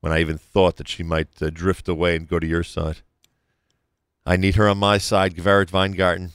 when 0.00 0.12
I 0.12 0.20
even 0.20 0.36
thought 0.36 0.76
that 0.76 0.88
she 0.88 1.04
might 1.04 1.40
uh, 1.40 1.50
drift 1.50 1.88
away 1.88 2.16
and 2.16 2.28
go 2.28 2.40
to 2.40 2.46
your 2.46 2.64
side. 2.64 2.98
I 4.26 4.36
need 4.36 4.56
her 4.56 4.68
on 4.68 4.78
my 4.78 4.98
side, 4.98 5.36
Gveret 5.36 5.72
Weingarten. 5.72 6.32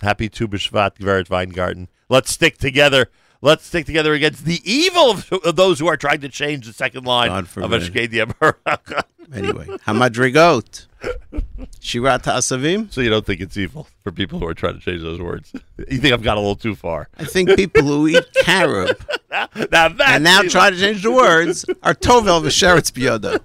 Happy 0.00 0.30
Tu 0.30 0.48
B'Shvat, 0.48 0.96
Gveret 0.96 1.28
Weingarten. 1.28 1.88
Let's 2.08 2.32
stick 2.32 2.56
together. 2.56 3.10
Let's 3.44 3.66
stick 3.66 3.84
together 3.84 4.14
against 4.14 4.46
the 4.46 4.58
evil 4.64 5.10
of, 5.10 5.30
of 5.30 5.54
those 5.54 5.78
who 5.78 5.86
are 5.86 5.98
trying 5.98 6.22
to 6.22 6.30
change 6.30 6.66
the 6.66 6.72
second 6.72 7.04
line 7.04 7.30
of. 7.30 7.46
Ashkedia 7.54 8.24
Parachat. 8.26 9.04
Anyway, 9.32 9.66
Hamadrigot. 9.86 10.86
Shirat 11.80 12.24
Asavim. 12.24 12.92
So 12.92 13.00
you 13.00 13.08
don't 13.08 13.24
think 13.24 13.40
it's 13.40 13.56
evil 13.56 13.88
for 14.02 14.12
people 14.12 14.38
who 14.38 14.46
are 14.46 14.52
trying 14.52 14.74
to 14.74 14.80
change 14.80 15.00
those 15.00 15.18
words? 15.18 15.50
You 15.78 15.96
think 15.96 16.12
I've 16.12 16.22
gone 16.22 16.36
a 16.36 16.40
little 16.40 16.56
too 16.56 16.74
far? 16.74 17.08
I 17.18 17.24
think 17.24 17.56
people 17.56 17.82
who 17.82 18.06
eat 18.06 18.22
carob 18.42 18.94
now, 19.30 19.48
now 19.72 19.94
and 20.06 20.24
now 20.24 20.40
evil. 20.40 20.50
try 20.50 20.68
to 20.70 20.78
change 20.78 21.02
the 21.02 21.10
words 21.10 21.64
are 21.82 21.94
Tovel 21.94 22.42
v'sheretz 22.42 22.92
biyoda. 22.92 23.40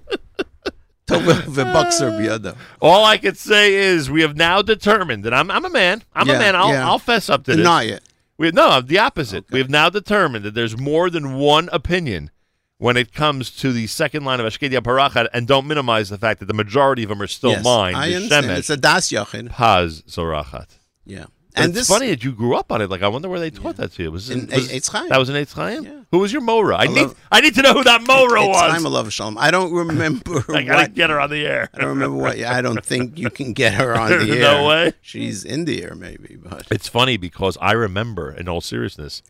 Tovel 1.06 1.34
biyoda. 1.46 2.56
All 2.82 3.06
I 3.06 3.16
could 3.16 3.38
say 3.38 3.74
is 3.74 4.10
we 4.10 4.20
have 4.20 4.36
now 4.36 4.60
determined 4.60 5.24
that 5.24 5.32
I'm 5.32 5.50
I'm 5.50 5.64
a 5.64 5.70
man. 5.70 6.04
I'm 6.14 6.28
a 6.28 6.34
man. 6.34 6.54
I'll 6.54 6.72
yeah. 6.72 6.86
I'll 6.86 6.98
fess 6.98 7.30
up 7.30 7.44
to 7.44 7.56
Deny 7.56 7.86
this. 7.86 7.96
it. 7.96 8.09
We 8.40 8.46
have, 8.46 8.54
no, 8.54 8.80
the 8.80 8.98
opposite. 8.98 9.44
We 9.50 9.58
have 9.58 9.68
now 9.68 9.90
determined 9.90 10.46
that 10.46 10.54
there's 10.54 10.74
more 10.74 11.10
than 11.10 11.34
one 11.34 11.68
opinion 11.74 12.30
when 12.78 12.96
it 12.96 13.12
comes 13.12 13.50
to 13.56 13.70
the 13.70 13.86
second 13.86 14.24
line 14.24 14.40
of 14.40 14.46
Ashkedia 14.46 14.80
Parachat, 14.80 15.28
and 15.34 15.46
don't 15.46 15.66
minimize 15.66 16.08
the 16.08 16.16
fact 16.16 16.40
that 16.40 16.46
the 16.46 16.54
majority 16.54 17.02
of 17.02 17.10
them 17.10 17.20
are 17.20 17.26
still 17.26 17.50
Yes, 17.50 17.64
mine. 17.64 17.94
I 17.94 18.14
understand. 18.14 18.46
Shemesh, 18.46 18.58
It's 18.60 18.70
a 18.70 18.78
das 18.78 19.10
yachin. 19.10 19.50
Paz 19.50 20.00
Zorachat. 20.08 20.78
Yeah. 21.04 21.26
And 21.56 21.64
And 21.66 21.70
it's 21.76 21.88
this- 21.88 21.88
funny 21.88 22.08
that 22.10 22.22
you 22.22 22.32
grew 22.32 22.54
up 22.54 22.70
on 22.70 22.80
it. 22.80 22.88
Like 22.90 23.02
I 23.02 23.08
wonder 23.08 23.28
where 23.28 23.40
they 23.40 23.50
taught 23.50 23.76
that 23.76 23.92
to 23.94 24.02
you. 24.04 24.12
Was, 24.12 24.30
it, 24.30 24.38
In 24.38 24.46
was 24.46 24.68
Eitz 24.70 24.88
Chaim. 24.90 25.08
that 25.08 25.18
was 25.18 25.28
in 25.28 25.34
Eitz 25.36 25.52
Chaim? 25.52 26.06
Who 26.12 26.18
was 26.18 26.32
your 26.32 26.42
Mora? 26.42 26.76
I, 26.76 26.82
I 26.82 26.86
need 26.86 26.96
love- 27.02 27.16
I 27.32 27.40
need 27.40 27.54
to 27.56 27.62
know 27.62 27.72
who 27.74 27.84
that 27.84 28.02
Mora 28.06 28.46
was. 28.46 28.56
time 28.70 28.86
of 28.86 28.92
love 28.92 29.12
shalom. 29.12 29.36
I 29.38 29.50
don't 29.50 29.72
remember. 29.72 30.44
I 30.54 30.62
gotta 30.62 30.82
what- 30.82 30.94
get 30.94 31.10
her 31.10 31.20
on 31.20 31.30
the 31.30 31.44
air. 31.46 31.68
I 31.74 31.78
don't 31.78 31.88
remember 31.90 32.16
what. 32.16 32.38
I 32.40 32.60
don't 32.62 32.84
think 32.84 33.18
you 33.18 33.30
can 33.30 33.52
get 33.52 33.74
her 33.74 33.96
on 33.98 34.10
the 34.26 34.32
air. 34.32 34.40
No 34.40 34.66
way. 34.68 34.92
She's 35.00 35.44
in 35.44 35.64
the 35.64 35.82
air, 35.82 35.94
maybe. 35.94 36.36
But 36.40 36.66
It's 36.70 36.88
funny 36.88 37.16
because 37.16 37.56
I 37.60 37.72
remember, 37.72 38.32
in 38.32 38.48
all 38.48 38.60
seriousness, 38.60 39.22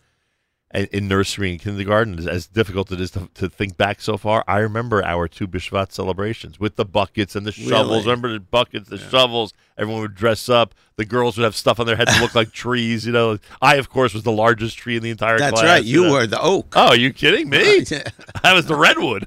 in, 0.72 1.08
nursery 1.08 1.50
and 1.50 1.60
kindergarten, 1.60 2.18
as, 2.18 2.26
as 2.26 2.46
difficult 2.46 2.92
it 2.92 3.00
is 3.00 3.10
to, 3.12 3.28
to 3.34 3.48
think 3.48 3.76
back 3.76 4.00
so 4.00 4.16
far, 4.16 4.44
I 4.46 4.58
remember 4.58 5.04
our 5.04 5.26
Tu 5.26 5.48
B'Shvat 5.48 5.90
celebrations 5.90 6.60
with 6.60 6.76
the 6.76 6.84
buckets 6.84 7.34
and 7.34 7.44
the 7.44 7.52
shovels. 7.52 7.88
Really? 7.88 8.00
Remember 8.02 8.32
the 8.32 8.40
buckets, 8.40 8.88
the 8.88 8.98
shovels? 8.98 9.52
Everyone 9.76 10.02
would 10.02 10.14
dress 10.14 10.48
up. 10.48 10.74
The 10.96 11.04
girls 11.04 11.36
would 11.36 11.44
have 11.44 11.56
stuff 11.56 11.80
on 11.80 11.86
their 11.86 11.96
heads 11.96 12.12
that 12.12 12.20
looked 12.20 12.34
like 12.34 12.52
trees. 12.52 13.04
You 13.04 13.12
know, 13.12 13.38
I 13.60 13.76
of 13.76 13.88
course 13.88 14.14
was 14.14 14.22
the 14.22 14.32
largest 14.32 14.76
tree 14.76 14.96
in 14.96 15.02
the 15.02 15.10
entire 15.10 15.38
That's 15.38 15.54
class. 15.54 15.64
right. 15.64 15.84
You 15.84 16.04
know. 16.04 16.12
were 16.12 16.26
the 16.26 16.40
oak. 16.40 16.74
Oh, 16.76 16.88
are 16.88 16.96
you 16.96 17.12
kidding 17.12 17.48
me? 17.48 17.84
Yeah. 17.90 18.04
I 18.44 18.52
was 18.52 18.66
the 18.66 18.76
redwood. 18.76 19.26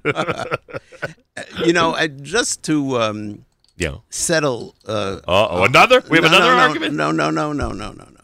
you 1.66 1.74
know, 1.74 1.98
just 2.22 2.64
to 2.64 2.98
um, 3.02 3.46
yeah. 3.76 3.98
settle. 4.10 4.76
Uh 4.88 5.20
Uh-oh, 5.28 5.64
another? 5.64 6.02
We 6.10 6.18
have 6.18 6.32
no, 6.32 6.38
another 6.38 6.52
no, 6.52 6.58
no, 6.58 6.64
argument? 6.68 6.94
No, 6.94 7.12
no, 7.12 7.30
no, 7.32 7.52
no, 7.52 7.72
no, 7.72 7.92
no, 7.92 8.06
no. 8.06 8.22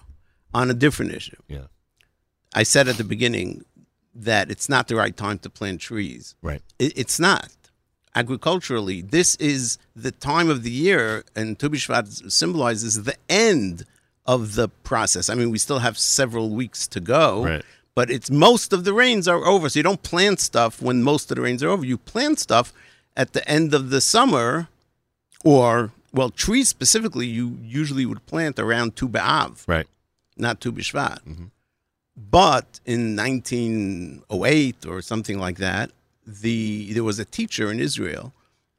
On 0.54 0.70
a 0.70 0.74
different 0.74 1.12
issue. 1.14 1.36
Yeah. 1.48 1.66
I 2.54 2.64
said 2.64 2.88
at 2.88 2.98
the 2.98 3.04
beginning 3.04 3.64
that 4.16 4.50
it's 4.52 4.68
not 4.70 4.88
the 4.88 4.96
right 4.96 5.16
time 5.16 5.40
to 5.40 5.50
plant 5.50 5.82
trees. 5.82 6.36
Right. 6.42 6.62
It, 6.80 6.94
it's 6.98 7.20
not. 7.20 7.50
agriculturally. 8.16 9.02
This 9.02 9.36
is 9.36 9.78
the 9.96 10.12
time 10.12 10.50
of 10.50 10.64
the 10.64 10.72
year, 10.72 11.24
and 11.36 11.58
Tu 11.60 11.70
B'Shvat 11.70 12.32
symbolizes 12.32 13.04
the 13.04 13.16
end 13.30 13.86
of 14.26 14.56
the 14.56 14.68
process. 14.84 15.30
I 15.30 15.36
mean, 15.36 15.52
we 15.52 15.58
still 15.60 15.80
have 15.80 15.98
several 15.98 16.50
weeks 16.50 16.88
to 16.88 17.00
go, 17.00 17.46
Right. 17.46 17.64
but 17.96 18.10
it's 18.10 18.30
most 18.32 18.74
of 18.74 18.84
the 18.84 18.94
rains 18.94 19.28
are 19.28 19.46
over. 19.46 19.70
So 19.70 19.80
you 19.80 19.84
don't 19.84 20.02
plant 20.04 20.40
stuff 20.40 20.82
when 20.82 21.04
most 21.04 21.30
of 21.32 21.36
the 21.36 21.42
rains 21.44 21.62
are 21.64 21.70
over. 21.70 21.86
You 21.86 21.98
plant 21.98 22.40
stuff 22.40 22.74
at 23.16 23.34
the 23.34 23.48
end 23.48 23.74
of 23.74 23.90
the 23.92 24.02
summer, 24.02 24.68
or 25.46 25.92
well, 26.12 26.30
trees 26.32 26.68
specifically. 26.68 27.28
You 27.28 27.58
usually 27.64 28.06
would 28.06 28.26
plant 28.26 28.58
around 28.60 28.96
Tu 28.96 29.08
B'Av, 29.08 29.68
right? 29.68 29.88
Not 30.36 30.60
Tu 30.62 30.72
B'Shvat. 30.72 31.20
Mm-hmm. 31.24 31.46
But 32.20 32.80
in 32.86 33.16
1908 33.16 34.86
or 34.86 35.02
something 35.02 35.40
like 35.40 35.58
that, 35.58 35.92
the 36.26 36.94
there 36.94 37.04
was 37.04 37.18
a 37.18 37.26
teacher 37.26 37.72
in 37.72 37.80
Israel, 37.80 38.34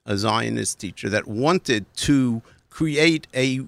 a 0.04 0.18
Zionist 0.18 0.78
teacher, 0.78 1.08
that 1.08 1.26
wanted 1.26 1.86
to 1.96 2.42
create 2.68 3.26
a 3.34 3.60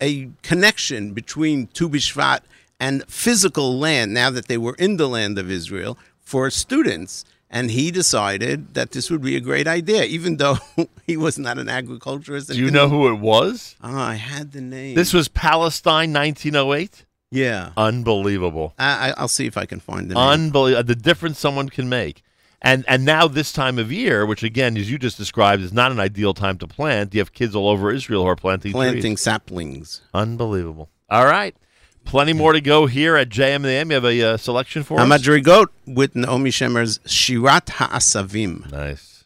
a 0.00 0.30
connection 0.42 1.12
between 1.12 1.66
Tu 1.68 1.88
B'Shvat 1.88 2.40
and 2.78 3.04
physical 3.08 3.78
land. 3.78 4.14
Now 4.14 4.30
that 4.30 4.48
they 4.48 4.56
were 4.56 4.74
in 4.78 4.96
the 4.96 5.08
land 5.08 5.38
of 5.38 5.50
Israel 5.50 5.98
for 6.20 6.48
students, 6.48 7.24
and 7.50 7.70
he 7.70 7.90
decided 7.90 8.74
that 8.74 8.92
this 8.92 9.10
would 9.10 9.20
be 9.20 9.36
a 9.36 9.40
great 9.40 9.66
idea, 9.66 10.04
even 10.04 10.38
though 10.38 10.56
he 11.06 11.16
was 11.18 11.38
not 11.38 11.58
an 11.58 11.68
agriculturist. 11.68 12.48
Do 12.48 12.56
you 12.56 12.70
know 12.70 12.88
who 12.88 13.08
it 13.08 13.18
was? 13.18 13.76
Oh, 13.82 13.98
I 13.98 14.14
had 14.14 14.52
the 14.52 14.62
name. 14.62 14.94
This 14.94 15.12
was 15.12 15.28
Palestine, 15.28 16.12
1908. 16.12 17.04
Yeah, 17.30 17.70
Unbelievable. 17.76 18.74
I, 18.78 19.10
I- 19.10 19.14
I'll 19.16 19.28
see 19.28 19.46
if 19.46 19.56
I 19.56 19.64
can 19.66 19.78
find 19.80 20.10
the. 20.10 20.18
Unbelievable. 20.18 20.82
The 20.84 20.96
difference 20.96 21.38
someone 21.38 21.68
can 21.68 21.88
make. 21.88 22.22
And 22.62 22.84
and 22.88 23.04
now 23.04 23.26
this 23.26 23.52
time 23.52 23.78
of 23.78 23.90
year, 23.90 24.26
which 24.26 24.42
again, 24.42 24.76
as 24.76 24.90
you 24.90 24.98
just 24.98 25.16
described, 25.16 25.62
is 25.62 25.72
not 25.72 25.92
an 25.92 26.00
ideal 26.00 26.34
time 26.34 26.58
to 26.58 26.66
plant. 26.66 27.14
You 27.14 27.20
have 27.20 27.32
kids 27.32 27.54
all 27.54 27.68
over 27.68 27.90
Israel 27.90 28.24
who 28.24 28.28
are 28.28 28.36
planting 28.36 28.72
planting 28.72 29.00
trees. 29.14 29.20
saplings. 29.22 30.02
Unbelievable. 30.12 30.90
All 31.08 31.24
right. 31.24 31.56
Plenty 32.04 32.32
more 32.32 32.52
to 32.52 32.60
go 32.60 32.86
here 32.86 33.16
at 33.16 33.28
JMM. 33.28 33.86
You 33.88 33.94
have 33.94 34.04
a 34.04 34.22
uh, 34.22 34.36
selection 34.36 34.82
for 34.82 34.98
I'm 34.98 35.10
us? 35.12 35.22
Hamadrigot 35.22 35.68
with 35.86 36.16
Naomi 36.16 36.50
Shemer's 36.50 36.98
Shirat 37.00 37.68
Ha'asavim. 37.70 38.70
Nice. 38.72 39.24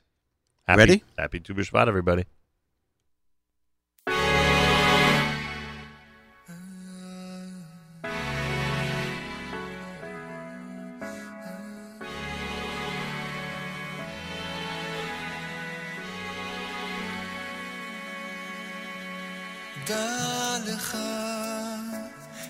Happy, 0.67 0.79
Ready? 0.79 1.03
Happy 1.19 1.41
Tu 1.41 1.55
B'Shvat, 1.55 1.89
everybody. 1.89 2.25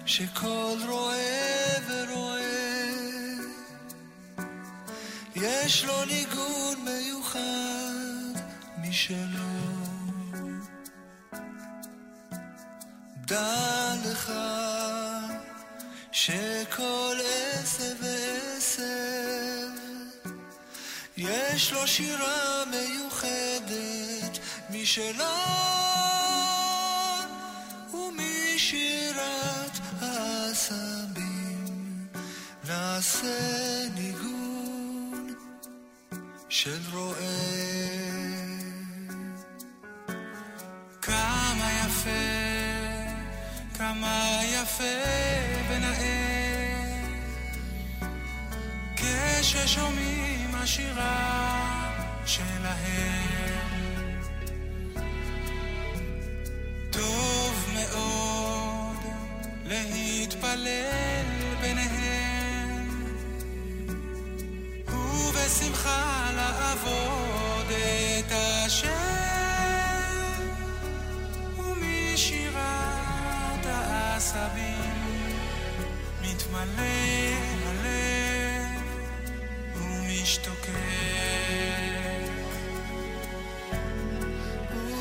שכל 0.06 0.76
רואה 0.88 1.76
ורואה 1.88 2.74
יש 5.36 5.84
לו 5.84 6.04
ניגון 6.04 6.84
מיוחד 6.84 8.40
משלו. 8.78 9.64
דע 13.16 13.94
לך 14.04 14.32
שכל 16.12 17.16
עשב 17.24 17.94
ועשב 18.00 18.84
יש 21.16 21.72
לו 21.72 21.86
שירה 21.86 22.64
מיוחדת 22.70 24.38
משלו 24.70 25.24
ומשירת 27.92 29.03
העשבים 30.70 32.06
נעשה 32.68 33.88
ניגון 33.94 35.34
של 36.48 36.80
רועה. 36.92 37.14
כמה 41.02 41.70
יפה, 41.84 42.10
כמה 43.78 44.40
יפה 44.44 44.84
ונאה, 45.68 46.94
כששומעים 48.96 50.54
השירה 50.54 51.50
שלהם. 52.26 53.64
טוב 56.90 57.68
מאוד 57.74 58.96
להתפלל 60.24 61.26
ביניהם. 61.60 62.88
ובשמחה 64.88 66.30
לעבוד 66.36 67.70
את 68.18 68.32
השם. 68.32 68.88
ומשירת 71.58 72.56
העשבים 73.64 74.92
מתמלא 76.22 76.82
הלב 77.66 78.82
ומשתוקק 79.76 80.74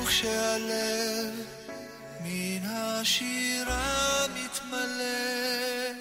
וכשהלב 0.01 1.33
מן 2.23 2.65
השירה 2.65 4.12
מתמלא 4.73 5.93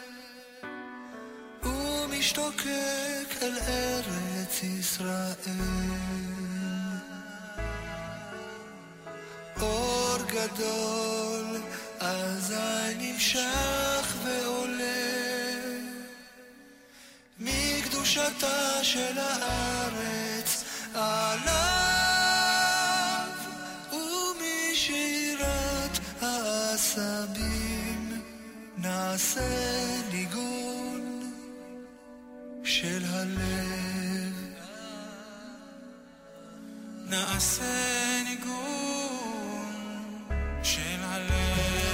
ומשתוקק 1.62 3.42
אל 3.42 3.58
ארץ 3.68 4.62
ישראל. 4.62 5.32
אור 9.60 10.18
גדול 10.26 11.60
אזי 12.00 12.94
נמשך 12.98 14.14
ועולה 14.24 14.92
מקדושתה 17.38 18.84
של 18.84 19.18
הארץ 19.18 20.64
עליו 20.94 21.71
נעשה 28.92 29.40
ניגון 30.12 31.32
של 32.64 33.02
הלב. 33.08 34.34
נעשה 37.08 38.22
ניגון 38.28 39.72
של 40.62 41.00
הלב. 41.02 41.91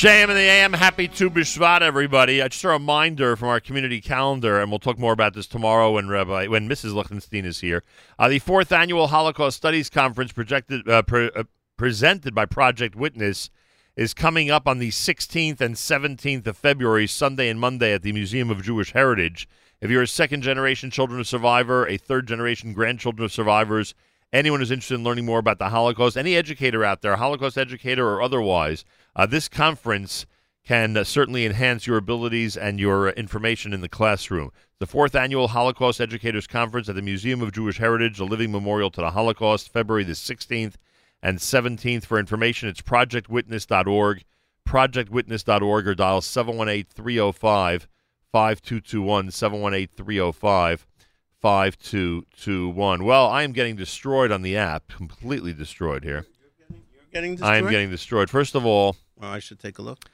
JM 0.00 0.30
in 0.30 0.34
the 0.34 0.40
AM, 0.40 0.72
happy 0.72 1.08
Tu 1.08 1.28
B'Shvat, 1.28 1.82
everybody. 1.82 2.40
Uh, 2.40 2.48
just 2.48 2.64
a 2.64 2.68
reminder 2.68 3.36
from 3.36 3.48
our 3.48 3.60
community 3.60 4.00
calendar, 4.00 4.58
and 4.58 4.70
we'll 4.72 4.78
talk 4.78 4.98
more 4.98 5.12
about 5.12 5.34
this 5.34 5.46
tomorrow 5.46 5.92
when 5.92 6.08
Rabbi, 6.08 6.46
when 6.46 6.66
Mrs. 6.66 6.94
Lichtenstein 6.94 7.44
is 7.44 7.60
here. 7.60 7.82
Uh, 8.18 8.26
the 8.26 8.38
fourth 8.38 8.72
annual 8.72 9.08
Holocaust 9.08 9.58
Studies 9.58 9.90
Conference, 9.90 10.32
projected, 10.32 10.88
uh, 10.88 11.02
pre- 11.02 11.30
uh, 11.36 11.44
presented 11.76 12.34
by 12.34 12.46
Project 12.46 12.96
Witness, 12.96 13.50
is 13.94 14.14
coming 14.14 14.50
up 14.50 14.66
on 14.66 14.78
the 14.78 14.88
16th 14.88 15.60
and 15.60 15.74
17th 15.74 16.46
of 16.46 16.56
February, 16.56 17.06
Sunday 17.06 17.50
and 17.50 17.60
Monday, 17.60 17.92
at 17.92 18.00
the 18.00 18.12
Museum 18.12 18.48
of 18.48 18.62
Jewish 18.62 18.92
Heritage. 18.92 19.46
If 19.82 19.90
you're 19.90 20.00
a 20.00 20.06
second 20.06 20.40
generation 20.40 20.90
children 20.90 21.20
of 21.20 21.26
survivor, 21.26 21.86
a 21.86 21.98
third 21.98 22.26
generation 22.26 22.72
grandchildren 22.72 23.26
of 23.26 23.32
survivors, 23.32 23.94
anyone 24.32 24.60
who's 24.60 24.70
interested 24.70 24.94
in 24.94 25.04
learning 25.04 25.26
more 25.26 25.38
about 25.38 25.58
the 25.58 25.70
Holocaust, 25.70 26.16
any 26.16 26.36
educator 26.36 26.84
out 26.84 27.02
there, 27.02 27.16
Holocaust 27.16 27.58
educator 27.58 28.08
or 28.08 28.22
otherwise, 28.22 28.84
uh, 29.16 29.26
this 29.26 29.48
conference 29.48 30.26
can 30.64 30.96
uh, 30.96 31.04
certainly 31.04 31.46
enhance 31.46 31.86
your 31.86 31.96
abilities 31.96 32.56
and 32.56 32.78
your 32.78 33.08
uh, 33.08 33.12
information 33.12 33.72
in 33.72 33.80
the 33.80 33.88
classroom. 33.88 34.50
The 34.78 34.86
fourth 34.86 35.14
annual 35.14 35.48
Holocaust 35.48 36.00
Educators 36.00 36.46
Conference 36.46 36.88
at 36.88 36.94
the 36.94 37.02
Museum 37.02 37.42
of 37.42 37.52
Jewish 37.52 37.78
Heritage, 37.78 38.20
a 38.20 38.24
living 38.24 38.52
memorial 38.52 38.90
to 38.92 39.00
the 39.00 39.10
Holocaust, 39.10 39.72
February 39.72 40.04
the 40.04 40.12
16th 40.12 40.74
and 41.22 41.38
17th. 41.38 42.04
For 42.04 42.18
information, 42.18 42.68
it's 42.68 42.82
projectwitness.org, 42.82 44.24
projectwitness.org, 44.68 45.88
or 45.88 45.94
dial 45.94 46.20
718 46.20 46.86
305 46.94 47.88
5221, 48.32 49.30
718 49.30 49.88
305 49.96 50.86
5221. 51.40 53.04
Well, 53.04 53.26
I 53.26 53.42
am 53.42 53.52
getting 53.52 53.76
destroyed 53.76 54.30
on 54.30 54.42
the 54.42 54.56
app, 54.56 54.88
completely 54.88 55.52
destroyed 55.52 56.04
here. 56.04 56.26
Getting 57.12 57.42
I 57.42 57.56
am 57.56 57.68
getting 57.68 57.90
destroyed. 57.90 58.30
First 58.30 58.54
of 58.54 58.64
all, 58.64 58.96
Well, 59.16 59.30
I 59.30 59.38
should 59.38 59.58
take 59.58 59.78
a 59.78 59.82
look. 59.82 60.04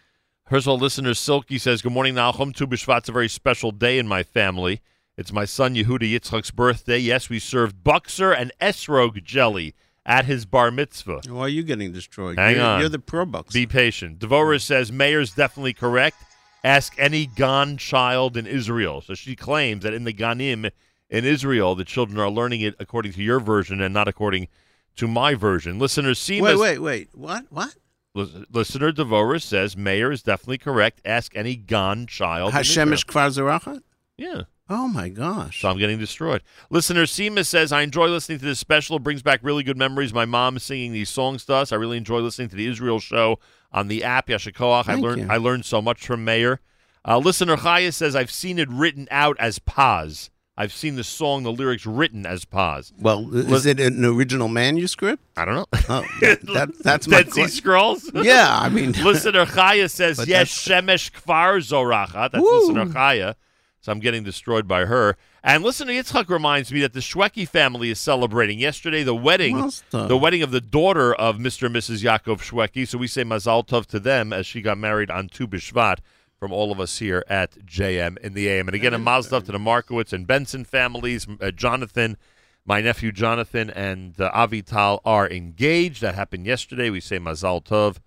First 0.48 0.66
of 0.66 0.70
all, 0.70 0.78
listener 0.78 1.14
Silky 1.14 1.58
says, 1.58 1.82
Good 1.82 1.92
morning, 1.92 2.14
Nachum. 2.14 2.54
Tu 2.54 2.66
B'Shvat's 2.66 3.08
a 3.08 3.12
very 3.12 3.28
special 3.28 3.72
day 3.72 3.98
in 3.98 4.06
my 4.06 4.22
family. 4.22 4.80
It's 5.16 5.32
my 5.32 5.44
son 5.44 5.74
Yehuda 5.74 6.10
Yitzchak's 6.10 6.50
birthday. 6.52 6.98
Yes, 6.98 7.28
we 7.28 7.38
served 7.38 7.82
bokser 7.82 8.34
and 8.38 8.52
Esrog 8.60 9.22
jelly 9.24 9.74
at 10.06 10.26
his 10.26 10.46
bar 10.46 10.70
mitzvah. 10.70 11.22
Why 11.28 11.40
are 11.40 11.48
you 11.48 11.64
getting 11.64 11.92
destroyed? 11.92 12.38
Hang 12.38 12.56
you're, 12.56 12.64
on. 12.64 12.80
You're 12.80 12.88
the 12.88 12.98
pro 13.00 13.26
bucks. 13.26 13.52
Be 13.52 13.66
patient. 13.66 14.20
Devorah 14.20 14.60
says, 14.60 14.92
Meir's 14.92 15.32
definitely 15.32 15.72
correct. 15.74 16.16
Ask 16.62 16.94
any 16.98 17.26
Gan 17.26 17.76
child 17.76 18.36
in 18.36 18.46
Israel. 18.46 19.00
So 19.00 19.14
she 19.14 19.34
claims 19.34 19.82
that 19.82 19.94
in 19.94 20.04
the 20.04 20.12
Ganim 20.14 20.70
in 21.08 21.24
Israel, 21.24 21.74
the 21.74 21.84
children 21.84 22.18
are 22.18 22.30
learning 22.30 22.60
it 22.60 22.74
according 22.78 23.12
to 23.12 23.22
your 23.22 23.40
version 23.40 23.80
and 23.80 23.94
not 23.94 24.08
according 24.08 24.48
to 24.96 25.06
my 25.06 25.34
version. 25.34 25.78
Listener 25.78 26.12
Seema. 26.12 26.42
Wait, 26.42 26.58
wait, 26.58 26.78
wait. 26.78 27.08
What? 27.14 27.46
What? 27.50 27.74
Listener 28.14 28.92
Devorah 28.92 29.42
says 29.42 29.76
Meir 29.76 30.10
is 30.10 30.22
definitely 30.22 30.58
correct. 30.58 31.02
Ask 31.04 31.36
any 31.36 31.54
Gan 31.54 32.06
child. 32.06 32.54
in 32.54 32.60
Israel. 32.60 32.86
Hashemish 32.88 33.04
Kfar 33.04 33.82
Yeah. 34.16 34.42
Oh 34.68 34.88
my 34.88 35.10
gosh. 35.10 35.60
So 35.60 35.68
I'm 35.68 35.78
getting 35.78 35.98
destroyed. 35.98 36.42
Listener 36.70 37.04
Seema 37.04 37.46
says, 37.46 37.72
I 37.72 37.82
enjoy 37.82 38.08
listening 38.08 38.38
to 38.40 38.44
this 38.44 38.58
special. 38.58 38.96
It 38.96 39.02
brings 39.02 39.22
back 39.22 39.40
really 39.42 39.62
good 39.62 39.76
memories. 39.76 40.12
My 40.12 40.24
mom 40.24 40.58
singing 40.58 40.92
these 40.92 41.10
songs 41.10 41.44
to 41.44 41.54
us. 41.54 41.72
I 41.72 41.76
really 41.76 41.98
enjoy 41.98 42.18
listening 42.18 42.48
to 42.48 42.56
the 42.56 42.66
Israel 42.66 42.98
show 42.98 43.38
on 43.70 43.88
the 43.88 44.02
app, 44.02 44.28
Yashikoach. 44.28 44.88
I 44.88 44.94
learned 44.94 45.22
you. 45.22 45.28
I 45.30 45.36
learned 45.36 45.66
so 45.66 45.80
much 45.80 46.06
from 46.06 46.24
Meir. 46.24 46.60
Uh, 47.06 47.18
listener 47.18 47.56
Chaya 47.56 47.92
says, 47.94 48.16
I've 48.16 48.32
seen 48.32 48.58
it 48.58 48.68
written 48.68 49.06
out 49.10 49.36
as 49.38 49.60
Paz. 49.60 50.30
I've 50.58 50.72
seen 50.72 50.96
the 50.96 51.04
song, 51.04 51.42
the 51.42 51.52
lyrics 51.52 51.84
written 51.84 52.24
as 52.24 52.46
Paz. 52.46 52.92
Well, 52.98 53.34
is 53.36 53.66
it 53.66 53.78
an 53.78 54.04
original 54.04 54.48
manuscript? 54.48 55.22
I 55.36 55.44
don't 55.44 55.54
know. 55.56 55.66
Oh, 55.88 56.04
that, 56.22 56.40
that- 56.54 56.78
that's 56.82 57.06
my 57.08 57.22
Dead 57.22 57.32
Sea 57.32 57.48
Scrolls? 57.48 58.10
Yeah, 58.14 58.48
I 58.58 58.68
mean, 58.70 58.92
listener 59.04 59.44
Chaya 59.44 59.90
says, 59.90 60.16
But 60.16 60.28
yes, 60.28 60.48
Shemesh 60.48 61.12
Kfar 61.12 61.58
Zorachat. 61.58 62.32
That's 62.32 62.42
listener 62.44 62.86
Chaya. 62.86 63.34
So 63.82 63.92
I'm 63.92 64.00
getting 64.00 64.24
destroyed 64.24 64.66
by 64.66 64.86
her. 64.86 65.16
And 65.44 65.62
listener 65.62 65.92
Yitzchak 65.92 66.28
reminds 66.28 66.72
me 66.72 66.80
that 66.80 66.92
the 66.92 66.98
Shweki 67.00 67.46
family 67.46 67.90
is 67.90 68.00
celebrating 68.00 68.58
yesterday 68.58 69.04
the 69.04 69.14
wedding, 69.14 69.58
Mazel. 69.58 70.08
the 70.08 70.16
wedding 70.18 70.42
of 70.42 70.50
the 70.50 70.60
daughter 70.60 71.14
of 71.14 71.36
Mr. 71.36 71.66
and 71.66 71.76
Mrs. 71.76 72.02
Yaakov 72.02 72.38
Shweki. 72.40 72.88
So 72.88 72.98
we 72.98 73.06
say 73.06 73.22
Mazal 73.22 73.64
Tov 73.64 73.86
to 73.86 74.00
them 74.00 74.32
as 74.32 74.44
she 74.46 74.60
got 74.60 74.76
married 74.78 75.08
on 75.08 75.28
Tu 75.28 75.46
B'Shvat 75.46 75.98
from 76.38 76.52
all 76.52 76.70
of 76.70 76.80
us 76.80 76.98
here 76.98 77.24
at 77.28 77.66
JM 77.66 78.18
in 78.18 78.34
the 78.34 78.48
AM. 78.48 78.68
And 78.68 78.74
again, 78.74 78.94
a 78.94 78.98
Mazal 78.98 79.30
Tov 79.30 79.46
to 79.46 79.52
the 79.52 79.58
Markowitz 79.58 80.12
and 80.12 80.26
Benson 80.26 80.64
families. 80.64 81.26
Uh, 81.40 81.50
Jonathan, 81.50 82.16
my 82.64 82.80
nephew 82.80 83.12
Jonathan, 83.12 83.70
and 83.70 84.20
uh, 84.20 84.30
Avital 84.32 85.00
are 85.04 85.28
engaged. 85.28 86.02
That 86.02 86.14
happened 86.14 86.46
yesterday. 86.46 86.90
We 86.90 87.00
say 87.00 87.18
Mazal 87.18 87.64
Tov 87.64 87.98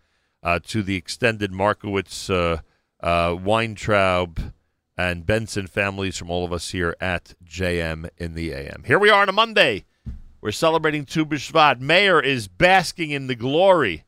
uh, 0.43 0.59
to 0.67 0.83
the 0.83 0.95
extended 0.95 1.51
Markowitz, 1.51 2.29
uh, 2.29 2.59
uh, 3.01 3.35
Weintraub, 3.41 4.53
and 4.97 5.25
Benson 5.25 5.67
families 5.67 6.17
from 6.17 6.29
all 6.29 6.43
of 6.43 6.51
us 6.51 6.71
here 6.71 6.95
at 6.99 7.33
JM 7.45 8.09
in 8.17 8.35
the 8.35 8.51
AM. 8.51 8.83
Here 8.85 8.99
we 8.99 9.09
are 9.09 9.21
on 9.21 9.29
a 9.29 9.33
Monday. 9.33 9.85
We're 10.41 10.51
celebrating 10.51 11.05
Tu 11.05 11.25
B'Shvat. 11.25 11.79
Meir 11.79 12.19
is 12.19 12.47
basking 12.47 13.11
in 13.11 13.27
the 13.27 13.35
glory, 13.35 14.03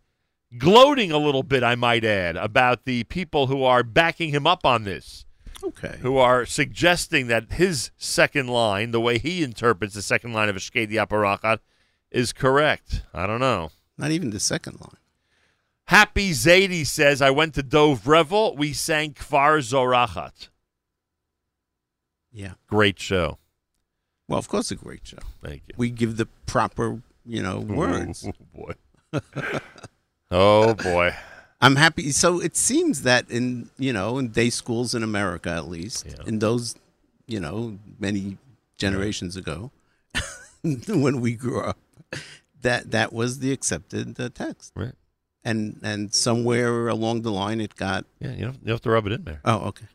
gloating 0.58 1.12
a 1.12 1.18
little 1.18 1.44
bit, 1.44 1.64
I 1.64 1.76
might 1.76 2.04
add, 2.04 2.36
about 2.36 2.86
the 2.86 3.04
people 3.06 3.48
who 3.48 3.64
are 3.64 3.84
backing 3.84 4.30
him 4.30 4.46
up 4.46 4.66
on 4.66 4.84
this. 4.84 5.26
Okay. 5.64 5.98
Who 6.02 6.18
are 6.18 6.46
suggesting 6.46 7.28
that 7.28 7.54
his 7.54 7.92
second 7.98 8.48
line, 8.48 8.92
the 8.92 9.00
way 9.00 9.20
he 9.20 9.44
interprets 9.44 9.94
the 9.94 10.02
second 10.02 10.34
line 10.34 10.50
of 10.50 10.56
Eshkedi 10.56 10.94
Aparachat, 10.94 11.60
is 12.10 12.34
correct. 12.34 13.04
I 13.14 13.28
don't 13.28 13.40
know. 13.40 13.70
Not 13.98 14.12
even 14.12 14.32
the 14.32 14.40
second 14.40 14.80
line. 14.82 14.98
Happy 15.86 16.32
Zadie 16.32 16.86
says, 16.86 17.22
I 17.22 17.30
went 17.30 17.54
to 17.56 17.64
Dov 17.64 18.08
Revel. 18.08 18.56
We 18.56 18.74
sang 18.74 19.14
Kfar 19.14 19.60
Zorachat. 19.60 20.50
Yeah. 22.32 22.54
Great 22.68 23.00
show. 23.00 23.38
Well, 24.28 24.40
of 24.40 24.48
course, 24.48 24.72
a 24.72 24.76
great 24.76 25.06
show. 25.06 25.18
Thank 25.44 25.64
you. 25.68 25.76
We 25.78 25.90
give 25.90 26.18
the 26.18 26.28
proper, 26.46 27.02
you 27.26 27.44
know, 27.44 27.60
words. 27.60 28.26
Oh, 28.28 28.34
boy. 28.56 28.74
oh, 30.32 30.74
boy. 30.74 31.14
I'm 31.62 31.76
happy. 31.76 32.12
So 32.12 32.40
it 32.40 32.56
seems 32.58 33.04
that 33.04 33.30
in 33.30 33.70
you 33.78 33.94
know 33.94 34.18
in 34.18 34.30
day 34.30 34.50
schools 34.50 34.96
in 34.96 35.04
America, 35.04 35.52
at 35.52 35.68
least 35.70 36.08
in 36.26 36.40
those 36.40 36.76
you 37.28 37.40
know 37.40 37.78
many 38.00 38.38
generations 38.78 39.36
ago, 39.36 39.72
when 40.64 41.22
we 41.22 41.36
grew 41.36 41.62
up, 41.62 41.78
that 42.62 42.92
that 42.92 43.14
was 43.14 43.40
the 43.40 43.52
accepted 43.52 44.20
uh, 44.20 44.30
text. 44.34 44.74
Right. 44.76 44.94
And 45.44 45.80
and 45.84 46.14
somewhere 46.14 46.88
along 46.88 47.22
the 47.22 47.32
line, 47.32 47.62
it 47.62 47.76
got. 47.76 48.06
Yeah, 48.20 48.32
you 48.34 48.46
have, 48.46 48.58
you 48.64 48.72
have 48.72 48.82
to 48.82 48.90
rub 48.90 49.06
it 49.06 49.14
in 49.14 49.24
there. 49.24 49.42
Oh, 49.46 49.74
okay. 49.74 49.86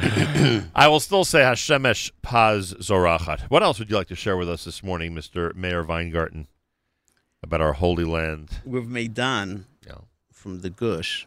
I 0.74 0.86
will 0.86 1.00
still 1.00 1.24
say 1.24 1.40
Hashemesh 1.40 2.12
Paz 2.22 2.74
Zorachat. 2.74 3.42
What 3.50 3.64
else 3.64 3.80
would 3.80 3.90
you 3.90 3.96
like 3.96 4.06
to 4.08 4.14
share 4.14 4.36
with 4.36 4.48
us 4.48 4.64
this 4.64 4.84
morning, 4.84 5.12
Mr. 5.14 5.52
Meir 5.56 5.82
Weingarten, 5.82 6.46
about 7.48 7.60
our 7.62 7.72
holy 7.74 8.04
land? 8.04 8.50
Rav 8.66 8.84
Meidan 8.84 9.64
from 10.32 10.60
the 10.60 10.70
Gush 10.70 11.26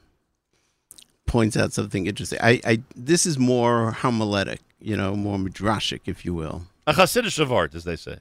points 1.25 1.57
out 1.57 1.73
something 1.73 2.05
interesting. 2.07 2.39
I, 2.41 2.61
I 2.65 2.81
this 2.95 3.25
is 3.25 3.37
more 3.37 3.91
homiletic, 3.91 4.59
you 4.79 4.95
know, 4.95 5.15
more 5.15 5.37
midrashic, 5.37 6.01
if 6.05 6.23
you 6.23 6.33
will. 6.33 6.63
A 6.87 6.93
Hasidic 6.93 7.37
of 7.39 7.51
art, 7.51 7.75
as 7.75 7.83
they 7.83 7.95
say. 7.97 8.17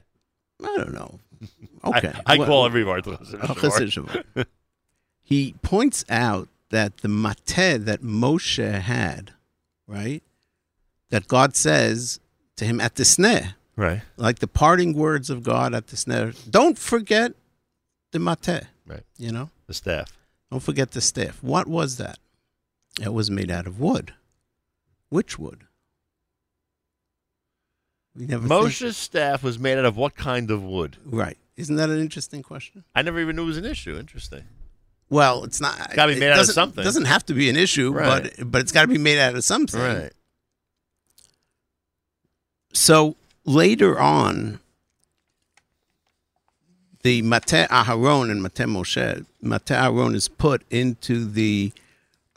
I 0.61 0.75
don't 0.77 0.93
know. 0.93 1.19
Okay, 1.83 2.13
I, 2.27 2.35
I 2.35 2.37
Well- 2.37 2.47
call 2.47 2.65
every 2.67 2.83
art 2.83 3.05
Hasidic 3.05 3.97
of 3.97 4.15
art. 4.35 4.47
he 5.23 5.55
points 5.63 6.03
out 6.09 6.47
that 6.69 6.97
the 6.97 7.07
mateh 7.07 7.83
that 7.85 8.01
Moshe 8.03 8.71
had, 8.81 9.31
right, 9.87 10.21
that 11.09 11.27
God 11.27 11.55
says 11.55 12.19
to 12.57 12.65
him 12.65 12.79
at 12.79 12.95
the 12.95 13.03
sneh, 13.03 13.53
Right. 13.75 14.01
like 14.17 14.37
the 14.39 14.47
parting 14.47 14.93
words 14.93 15.29
of 15.31 15.41
God 15.41 15.73
at 15.73 15.87
the 15.87 15.95
sneh. 15.95 16.35
Don't 16.51 16.77
forget 16.77 17.33
the 18.11 18.19
mateh, 18.19 18.65
Right. 18.85 19.03
You 19.17 19.31
know, 19.31 19.49
The 19.67 19.73
staff. 19.73 20.11
don't 20.51 20.61
forget 20.61 20.91
the 20.91 21.01
staff. 21.01 21.41
What 21.41 21.67
was 21.67 21.97
that? 21.97 22.19
It 23.01 23.13
was 23.13 23.31
made 23.31 23.49
out 23.49 23.67
of 23.67 23.79
wood. 23.79 24.13
Which 25.09 25.39
wood? 25.39 25.65
We 28.15 28.25
never 28.25 28.45
Moshe's 28.47 28.97
staff 28.97 29.41
was 29.43 29.57
made 29.57 29.77
out 29.77 29.85
of 29.85 29.95
what 29.95 30.15
kind 30.15 30.51
of 30.51 30.61
wood? 30.63 30.97
Right. 31.05 31.37
Isn't 31.55 31.75
that 31.77 31.89
an 31.89 31.99
interesting 31.99 32.43
question? 32.43 32.83
I 32.95 33.01
never 33.01 33.19
even 33.19 33.35
knew 33.35 33.43
it 33.43 33.47
was 33.47 33.57
an 33.57 33.65
issue. 33.65 33.97
Interesting. 33.97 34.43
Well, 35.09 35.43
it's 35.43 35.59
not. 35.61 35.77
It's 35.79 35.95
gotta 35.95 36.13
be 36.13 36.19
made 36.19 36.31
out 36.31 36.39
of 36.39 36.45
something. 36.47 36.83
Doesn't 36.83 37.05
have 37.05 37.25
to 37.27 37.33
be 37.33 37.49
an 37.49 37.55
issue, 37.57 37.91
Right. 37.91 38.33
but 38.37 38.51
but 38.51 38.61
it's 38.61 38.71
got 38.71 38.83
to 38.83 38.87
be 38.87 38.97
made 38.97 39.17
out 39.19 39.35
of 39.35 39.43
something. 39.43 39.79
Right. 39.79 40.13
So 42.73 43.17
later 43.45 43.99
on, 43.99 44.60
the 47.03 47.21
Mate 47.21 47.67
Aharon 47.69 48.31
and 48.31 48.41
Mate 48.43 48.67
Moshe, 48.67 49.25
Mate 49.41 49.65
Aharon 49.65 50.15
is 50.15 50.27
put 50.27 50.63
into 50.69 51.25
the 51.25 51.71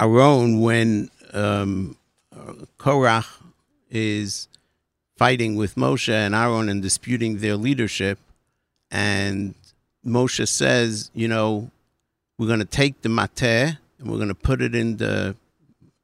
Aron 0.00 0.60
when 0.60 1.10
um, 1.32 1.96
uh, 2.34 2.52
Korach 2.78 3.26
is 3.90 4.48
fighting 5.16 5.54
with 5.56 5.76
Moshe 5.76 6.12
and 6.12 6.34
Aaron 6.34 6.68
and 6.68 6.82
disputing 6.82 7.38
their 7.38 7.56
leadership. 7.56 8.18
And 8.90 9.54
Moshe 10.04 10.46
says, 10.48 11.10
you 11.14 11.28
know, 11.28 11.70
we're 12.38 12.46
going 12.48 12.58
to 12.58 12.64
take 12.64 13.02
the 13.02 13.08
mateh 13.08 13.78
and 13.98 14.10
we're 14.10 14.16
going 14.16 14.28
to 14.28 14.34
put 14.34 14.60
it 14.60 14.74
in 14.74 14.96
the 14.96 15.36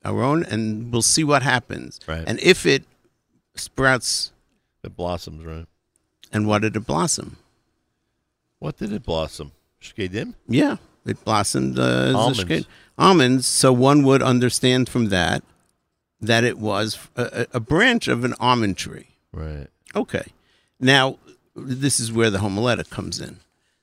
Aron 0.05 0.45
and 0.45 0.93
we'll 0.93 1.03
see 1.03 1.25
what 1.25 1.43
happens. 1.43 2.01
Right. 2.07 2.25
And 2.27 2.39
if 2.41 2.65
it 2.67 2.85
sprouts, 3.55 4.33
It 4.85 4.97
blossoms, 4.97 5.45
right? 5.45 5.67
and 6.33 6.47
what 6.47 6.63
did 6.63 6.77
it 6.77 6.87
blossom? 6.87 7.37
What 8.61 8.77
did 8.79 8.93
it 8.93 9.03
blossom? 9.03 9.53
Shkedim? 9.83 10.35
Yeah, 10.47 10.77
it 11.05 11.25
blossomed 11.25 11.79
uh, 11.79 11.83
as 11.83 12.15
a 12.15 12.17
Almonds. 12.17 12.67
almonds. 12.97 13.47
So 13.49 13.73
one 13.73 14.05
would 14.05 14.23
understand 14.23 14.89
from 14.89 15.07
that 15.07 15.43
that 16.21 16.45
it 16.45 16.59
was 16.59 16.99
a 17.17 17.47
a 17.53 17.61
branch 17.61 18.07
of 18.07 18.25
an 18.25 18.35
almond 18.39 18.77
tree. 18.77 19.09
Right. 19.33 19.67
Okay. 19.97 20.27
Now, 20.79 21.19
this 21.57 21.99
is 21.99 22.13
where 22.13 22.31
the 22.31 22.39
homiletic 22.39 22.91
comes 22.91 23.21
in. 23.21 23.39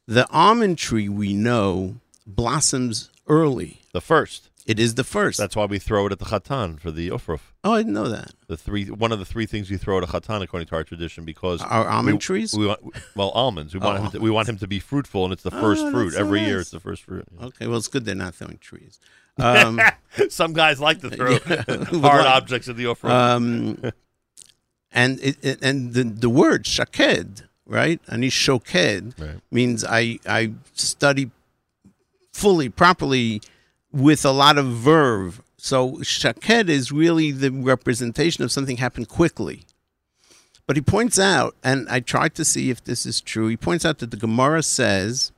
The 0.08 0.30
almond 0.32 0.78
tree 0.78 1.10
we 1.10 1.34
know 1.34 1.96
blossoms 2.26 3.10
early. 3.28 3.82
The 3.92 4.02
first. 4.02 4.50
It 4.68 4.80
is 4.80 4.96
the 4.96 5.06
first. 5.06 5.38
That's 5.38 5.56
why 5.56 5.64
we 5.66 5.80
throw 5.80 6.06
it 6.08 6.12
at 6.12 6.20
the 6.20 6.26
chatan 6.26 6.78
for 6.78 6.92
the 6.92 7.08
ufruf. 7.10 7.40
Oh, 7.64 7.74
I 7.74 7.78
didn't 7.80 7.94
know 7.94 8.10
that. 8.10 8.34
The 8.48 8.58
three, 8.58 8.86
one 8.92 9.14
of 9.14 9.20
the 9.20 9.24
three 9.24 9.46
things 9.46 9.72
you 9.72 9.78
throw 9.78 9.98
at 9.98 10.04
a 10.04 10.08
chatan, 10.08 10.42
according 10.42 10.68
to 10.68 10.76
our 10.76 10.84
tradition, 10.84 11.24
because 11.24 11.62
our 11.62 11.88
almond 11.88 12.16
we- 12.16 12.20
trees? 12.20 12.54
We 12.54 12.68
want, 12.68 12.82
well, 13.16 13.30
almonds. 13.30 13.74
We 13.74 13.80
want 13.80 14.00
Oh. 14.00 14.04
him. 14.04 14.12
To, 14.12 14.20
we 14.20 14.30
want 14.30 14.50
him 14.50 14.58
to 14.58 14.68
be 14.68 14.80
fruitful, 14.80 15.24
and 15.24 15.32
it's 15.32 15.44
the 15.44 15.56
Oh, 15.56 15.62
first 15.62 15.82
that's 15.84 15.94
fruit 15.94 16.16
every 16.16 16.42
year. 16.42 16.60
It's 16.60 16.72
the 16.72 16.82
first 16.82 17.04
fruit. 17.04 17.26
Okay, 17.42 17.66
well, 17.68 17.78
it's 17.78 17.88
good 17.88 18.04
they're 18.04 18.14
not 18.14 18.36
throwing 18.36 18.58
trees. 18.58 19.00
Um, 19.40 19.80
Some 20.30 20.52
guys 20.52 20.82
like 20.82 21.00
to 21.00 21.10
throw 21.12 21.32
Yeah, 21.50 21.64
hard 22.02 22.26
objects 22.26 22.68
at 22.68 22.76
the 22.76 22.84
ufruf. 22.86 23.10
Um, 23.10 23.80
and 24.92 25.20
it, 25.22 25.38
it, 25.42 25.60
and 25.62 25.94
the 25.94 26.04
the 26.04 26.30
word 26.30 26.66
shaked, 26.68 27.44
right? 27.66 28.02
Ani 28.10 28.30
shoked 28.30 28.76
means 29.52 29.86
I 29.86 30.20
I 30.28 30.54
study 30.74 31.32
fully, 32.34 32.70
properly, 32.70 33.42
with 33.98 34.24
a 34.24 34.32
lot 34.32 34.58
of 34.58 34.68
verve. 34.68 35.42
So 35.58 36.02
shaked 36.04 36.70
is 36.70 36.92
really 36.92 37.32
the 37.32 37.50
representation 37.50 38.44
of 38.44 38.52
something 38.52 38.78
happened 38.78 39.10
quickly. 39.10 39.64
But 40.68 40.76
he 40.76 40.82
points 40.82 41.18
out, 41.18 41.56
and 41.64 41.88
I 41.90 42.02
tried 42.02 42.36
to 42.36 42.46
see 42.46 42.70
if 42.70 42.84
this 42.84 43.06
is 43.06 43.22
true. 43.22 43.48
He 43.48 43.58
points 43.58 43.86
out 43.86 44.00
that 44.00 44.12
the 44.12 44.18
Gemara 44.18 44.62
says 44.62 45.32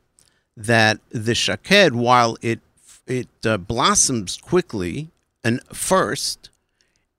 that 0.58 1.00
the 1.10 1.36
shaked, 1.36 1.94
while 1.94 2.38
it 2.42 2.60
it 3.08 3.30
uh, 3.46 3.58
blossoms 3.58 4.38
quickly 4.38 5.10
and 5.44 5.62
first, 5.74 6.50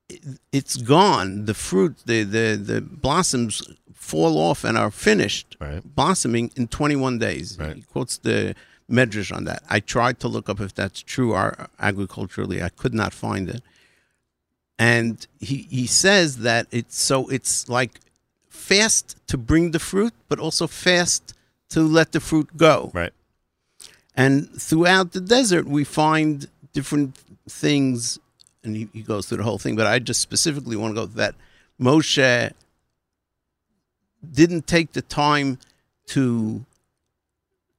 it, 0.08 0.20
it's 0.52 0.76
gone. 0.76 1.46
The 1.46 1.54
fruit, 1.54 1.96
the, 2.04 2.22
the 2.24 2.56
the 2.56 2.80
blossoms 2.80 3.62
fall 3.94 4.38
off 4.38 4.64
and 4.64 4.76
are 4.76 4.90
finished 4.90 5.56
blossoming 5.84 6.50
in 6.56 6.66
21 6.68 7.18
days. 7.18 7.56
He 7.76 7.82
quotes 7.82 8.18
the 8.18 8.54
Medrash 8.90 9.34
on 9.34 9.44
that. 9.44 9.62
I 9.68 9.80
tried 9.80 10.20
to 10.20 10.28
look 10.28 10.48
up 10.48 10.60
if 10.60 10.74
that's 10.74 11.00
true 11.00 11.32
or 11.32 11.68
agriculturally. 11.78 12.62
I 12.62 12.68
could 12.68 12.94
not 12.94 13.12
find 13.12 13.48
it. 13.48 13.62
And 14.78 15.26
he, 15.38 15.68
he 15.70 15.86
says 15.86 16.38
that 16.38 16.66
it's 16.70 17.00
so 17.00 17.28
it's 17.28 17.68
like 17.68 18.00
fast 18.48 19.16
to 19.28 19.36
bring 19.36 19.70
the 19.70 19.78
fruit, 19.78 20.14
but 20.28 20.38
also 20.38 20.66
fast 20.66 21.34
to 21.70 21.80
let 21.80 22.12
the 22.12 22.20
fruit 22.20 22.56
go. 22.56 22.90
Right. 22.94 23.12
And 24.16 24.50
throughout 24.50 25.12
the 25.12 25.20
desert, 25.20 25.66
we 25.66 25.84
find 25.84 26.48
different 26.72 27.16
things, 27.48 28.18
and 28.64 28.76
he, 28.76 28.88
he 28.92 29.02
goes 29.02 29.26
through 29.26 29.38
the 29.38 29.44
whole 29.44 29.58
thing, 29.58 29.76
but 29.76 29.86
I 29.86 29.98
just 29.98 30.20
specifically 30.20 30.76
want 30.76 30.94
to 30.94 31.02
go 31.02 31.06
that 31.06 31.34
Moshe 31.80 32.52
didn't 34.32 34.66
take 34.66 34.92
the 34.92 35.02
time 35.02 35.58
to 36.08 36.64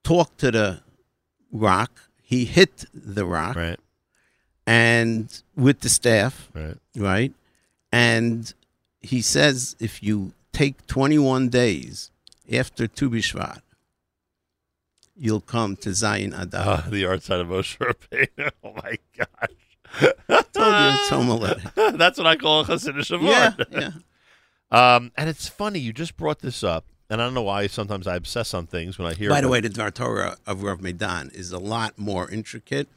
talk 0.03 0.35
to 0.37 0.51
the 0.51 0.81
rock. 1.51 2.09
He 2.21 2.45
hit 2.45 2.85
the 2.93 3.25
rock. 3.25 3.55
Right. 3.55 3.79
And 4.65 5.41
with 5.55 5.81
the 5.81 5.89
staff. 5.89 6.49
Right. 6.53 6.77
Right. 6.95 7.33
And 7.91 8.53
he 9.01 9.21
says 9.21 9.75
if 9.79 10.01
you 10.01 10.33
take 10.53 10.85
21 10.87 11.49
days 11.49 12.11
after 12.51 12.87
Tu 12.87 13.09
B'Shvat, 13.09 13.61
you'll 15.15 15.41
come 15.41 15.75
to 15.77 15.89
Zayin 15.89 16.39
Adar. 16.39 16.83
Ah, 16.85 16.87
the 16.89 17.05
art 17.05 17.23
side 17.23 17.39
of 17.39 17.47
Moshe 17.47 17.77
Rabbeinu. 17.77 18.51
Oh 18.63 18.73
my 18.73 18.97
gosh! 19.17 20.15
I 20.29 20.41
told 20.53 20.73
you 20.73 20.89
it's 20.93 21.09
homiletic. 21.09 21.73
That's 21.97 22.17
what 22.17 22.27
I 22.27 22.35
call 22.35 22.61
a 22.61 22.65
Hasidic 22.65 23.21
Yeah, 23.21 23.53
yeah. 23.71 23.91
Um, 24.71 25.11
and 25.17 25.29
it's 25.29 25.49
funny 25.49 25.79
you 25.79 25.91
just 25.91 26.15
brought 26.15 26.39
this 26.39 26.63
up, 26.63 26.85
and 27.11 27.21
I 27.21 27.25
don't 27.25 27.33
know 27.35 27.41
why 27.43 27.67
sometimes 27.67 28.07
I 28.07 28.15
obsess 28.15 28.53
on 28.55 28.65
things 28.65 28.97
when 28.97 29.07
I 29.07 29.13
hear. 29.13 29.29
By 29.29 29.41
the 29.41 29.47
about- 29.47 29.51
way, 29.51 29.59
the 29.61 29.69
Dvar 29.69 29.93
Torah 29.93 30.37
of 30.47 30.63
Rav 30.63 30.79
Meidan 30.79 31.31
is 31.35 31.51
a 31.51 31.59
lot 31.59 31.99
more 31.99 32.29
intricate 32.31 32.87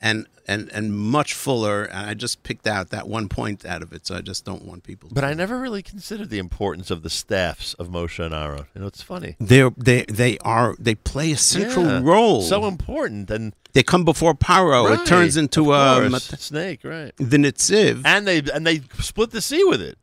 and, 0.00 0.26
and, 0.46 0.70
and 0.72 0.92
much 0.96 1.34
fuller. 1.34 1.84
And 1.84 2.08
I 2.08 2.14
just 2.14 2.42
picked 2.44 2.66
out 2.66 2.90
that 2.90 3.08
one 3.08 3.28
point 3.28 3.64
out 3.66 3.82
of 3.82 3.92
it, 3.92 4.06
so 4.06 4.16
I 4.16 4.20
just 4.20 4.44
don't 4.44 4.64
want 4.64 4.84
people. 4.84 5.10
but 5.12 5.24
I 5.24 5.34
never 5.34 5.58
really 5.60 5.82
considered 5.82 6.30
the 6.30 6.38
importance 6.38 6.90
of 6.90 7.02
the 7.02 7.10
staffs 7.10 7.74
of 7.74 7.88
Moshe 7.88 8.24
and 8.24 8.32
Aaron. 8.34 8.66
You 8.74 8.80
know, 8.82 8.86
it's 8.86 9.02
funny. 9.02 9.36
They're, 9.40 9.70
they 9.76 10.04
they 10.04 10.38
are 10.38 10.74
they 10.78 10.94
play 10.94 11.32
a 11.32 11.36
central 11.36 11.84
Yeah, 11.84 12.00
role. 12.02 12.42
so 12.42 12.66
important, 12.66 13.28
and 13.30 13.52
they 13.72 13.82
come 13.82 14.04
before 14.04 14.34
Paro. 14.34 14.88
Right, 14.88 15.00
it 15.00 15.06
turns 15.06 15.36
into 15.36 15.72
a 15.72 16.08
course, 16.08 16.24
snake, 16.40 16.80
right? 16.84 17.12
The 17.18 17.36
Nitziv. 17.36 18.02
And 18.04 18.26
they 18.26 18.38
and 18.54 18.66
they 18.66 18.80
split 19.00 19.30
the 19.32 19.40
sea 19.42 19.64
with 19.64 19.82
it. 19.82 19.98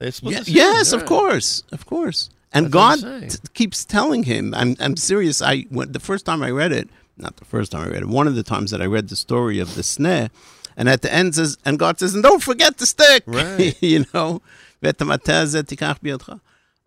They 0.00 0.10
split 0.10 0.32
Ye- 0.34 0.38
the 0.40 0.44
sea. 0.46 0.52
yes, 0.52 0.92
of 0.92 1.00
right. 1.02 1.08
course, 1.08 1.62
of 1.72 1.86
course. 1.86 2.28
And 2.52 2.66
That's 2.72 3.02
God 3.02 3.30
t- 3.30 3.38
keeps 3.54 3.84
telling 3.84 4.22
him, 4.24 4.54
"I'm 4.54 4.76
I'm 4.80 4.96
serious." 4.96 5.42
I 5.42 5.62
when, 5.68 5.92
the 5.92 6.00
first 6.00 6.24
time 6.24 6.42
I 6.42 6.50
read 6.50 6.72
it, 6.72 6.88
not 7.16 7.36
the 7.36 7.44
first 7.44 7.72
time 7.72 7.82
I 7.86 7.90
read 7.90 8.02
it, 8.02 8.08
one 8.08 8.26
of 8.26 8.34
the 8.36 8.42
times 8.42 8.70
that 8.70 8.80
I 8.80 8.86
read 8.86 9.08
the 9.08 9.16
story 9.16 9.58
of 9.58 9.74
the 9.74 9.82
sneh, 9.82 10.30
and 10.76 10.88
at 10.88 11.02
the 11.02 11.12
end 11.12 11.34
says, 11.34 11.58
and 11.66 11.78
God 11.78 11.98
says, 11.98 12.14
"And 12.14 12.22
don't 12.22 12.42
forget 12.42 12.78
the 12.78 12.86
stick," 12.86 13.24
Right. 13.26 13.76
you 13.82 14.06
know, 14.14 14.40
"V'etamateh 14.82 15.44
zeh 15.52 15.62
tikach 15.62 16.00
biyadcha." 16.00 16.40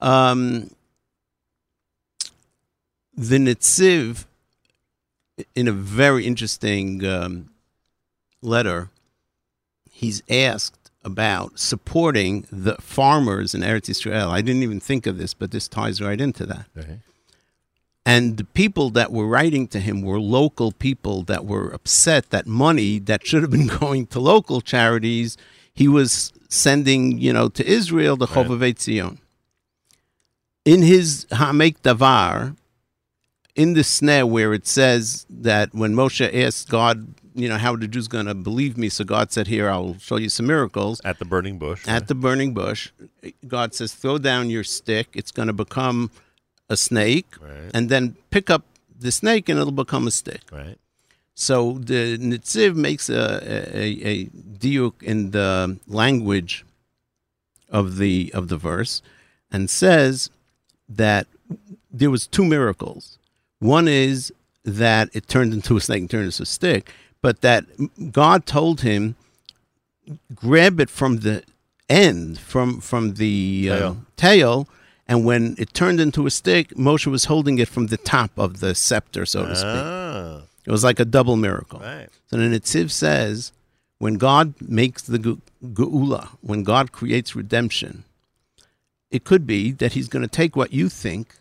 Um, 0.03 0.71
the 3.15 3.37
Nitziv, 3.37 4.25
in 5.53 5.67
a 5.67 5.71
very 5.71 6.25
interesting 6.25 7.05
um, 7.05 7.51
letter, 8.41 8.89
he's 9.91 10.23
asked 10.27 10.80
about 11.03 11.59
supporting 11.59 12.45
the 12.51 12.75
farmers 12.75 13.55
in 13.55 13.61
Eretz 13.61 13.89
Israel. 13.89 14.29
I 14.29 14.41
didn't 14.41 14.63
even 14.63 14.79
think 14.79 15.07
of 15.07 15.17
this, 15.17 15.33
but 15.33 15.51
this 15.51 15.67
ties 15.67 16.01
right 16.01 16.19
into 16.19 16.45
that. 16.45 16.67
And 18.05 18.37
the 18.37 18.43
people 18.43 18.89
that 18.91 19.11
were 19.11 19.27
writing 19.27 19.67
to 19.69 19.79
him 19.79 20.01
were 20.01 20.19
local 20.19 20.71
people 20.71 21.23
that 21.23 21.45
were 21.45 21.69
upset 21.69 22.31
that 22.31 22.47
money 22.47 22.97
that 22.99 23.25
should 23.25 23.41
have 23.43 23.51
been 23.51 23.67
going 23.79 24.07
to 24.07 24.19
local 24.19 24.61
charities, 24.61 25.37
he 25.73 25.87
was 25.87 26.33
sending, 26.49 27.19
you 27.19 27.31
know, 27.31 27.47
to 27.49 27.65
Israel, 27.65 28.17
the 28.17 28.27
Chovavei 28.27 28.73
Tzion. 28.73 29.17
In 30.65 30.81
his 30.81 31.25
Ha'amek 31.31 31.77
Davar, 31.81 32.55
in 33.55 33.73
the 33.73 33.81
sneh 33.81 34.27
where 34.27 34.53
it 34.53 34.65
says 34.67 35.25
that 35.29 35.73
when 35.73 35.93
Moshe 35.93 36.33
asked 36.33 36.69
God, 36.69 37.13
you 37.33 37.47
know, 37.49 37.57
how 37.57 37.75
the 37.75 37.87
Jews 37.87 38.07
going 38.07 38.25
to 38.25 38.33
believe 38.33 38.77
me? 38.77 38.89
So 38.89 39.03
God 39.03 39.31
said, 39.31 39.47
Here, 39.47 39.69
I'll 39.69 39.97
show 39.99 40.17
you 40.17 40.29
some 40.29 40.47
miracles. 40.47 41.01
At 41.03 41.19
the 41.19 41.25
burning 41.25 41.57
bush. 41.57 41.87
At 41.87 42.07
the 42.07 42.15
burning 42.15 42.53
bush, 42.53 42.91
God 43.47 43.73
says, 43.73 43.93
Throw 43.93 44.17
down 44.17 44.49
your 44.49 44.63
stick. 44.63 45.09
It's 45.13 45.31
going 45.31 45.47
to 45.47 45.53
become 45.53 46.11
a 46.69 46.77
snake. 46.77 47.27
And 47.73 47.89
then 47.89 48.15
pick 48.29 48.49
up 48.49 48.63
the 48.97 49.11
snake 49.11 49.49
and 49.49 49.59
it'll 49.59 49.71
become 49.71 50.07
a 50.07 50.11
stick. 50.11 50.41
Right. 50.51 50.77
So 51.33 51.79
the 51.79 52.17
Nitziv 52.17 52.75
makes 52.75 53.09
a, 53.09 53.41
a, 53.43 53.87
a 54.07 54.25
diuk 54.25 55.01
in 55.01 55.31
the 55.31 55.79
language 55.87 56.65
of 57.69 57.97
the 57.97 58.31
of 58.33 58.49
the 58.49 58.57
verse 58.57 59.01
and 59.51 59.69
says 59.69 60.29
that 60.89 61.27
there 61.91 62.11
was 62.11 62.27
two 62.27 62.45
miracles. 62.45 63.17
One 63.59 63.87
is 63.87 64.33
that 64.63 65.09
it 65.13 65.27
turned 65.27 65.53
into 65.53 65.77
a 65.77 65.81
snake 65.81 66.01
and 66.01 66.09
turned 66.09 66.25
into 66.25 66.43
a 66.43 66.45
stick, 66.45 66.91
but 67.21 67.41
that 67.41 67.65
God 68.11 68.45
told 68.45 68.81
him 68.81 69.15
grab 70.33 70.79
it 70.79 70.89
from 70.89 71.17
the 71.17 71.43
end, 71.89 72.39
from 72.39 72.81
from 72.81 73.15
the 73.15 73.69
uh, 73.71 73.77
Tail. 73.77 73.97
tail, 74.15 74.69
and 75.07 75.25
when 75.25 75.55
it 75.57 75.73
turned 75.73 75.99
into 75.99 76.25
a 76.25 76.31
stick, 76.31 76.69
Moshe 76.75 77.07
was 77.07 77.25
holding 77.25 77.59
it 77.59 77.67
from 77.67 77.87
the 77.87 77.97
top 77.97 78.31
of 78.37 78.59
the 78.59 78.73
scepter, 78.73 79.25
so 79.25 79.45
to 79.45 79.55
speak. 79.55 79.67
Ah. 79.67 80.41
It 80.65 80.71
was 80.71 80.83
like 80.83 80.99
a 80.99 81.05
double 81.05 81.35
miracle. 81.35 81.79
Right. 81.79 82.07
So 82.27 82.37
the 82.37 82.43
Nitziv 82.43 82.91
says, 82.91 83.51
when 83.97 84.15
God 84.15 84.53
makes 84.61 85.01
the 85.01 85.17
ge- 85.17 85.73
geula, 85.73 86.29
when 86.41 86.63
God 86.63 86.91
creates 86.91 87.35
redemption, 87.35 88.03
it 89.09 89.23
could 89.23 89.47
be 89.47 89.71
that 89.73 89.93
He's 89.93 90.07
going 90.07 90.21
to 90.21 90.27
take 90.29 90.55
what 90.55 90.71
you 90.71 90.87
think 90.87 91.35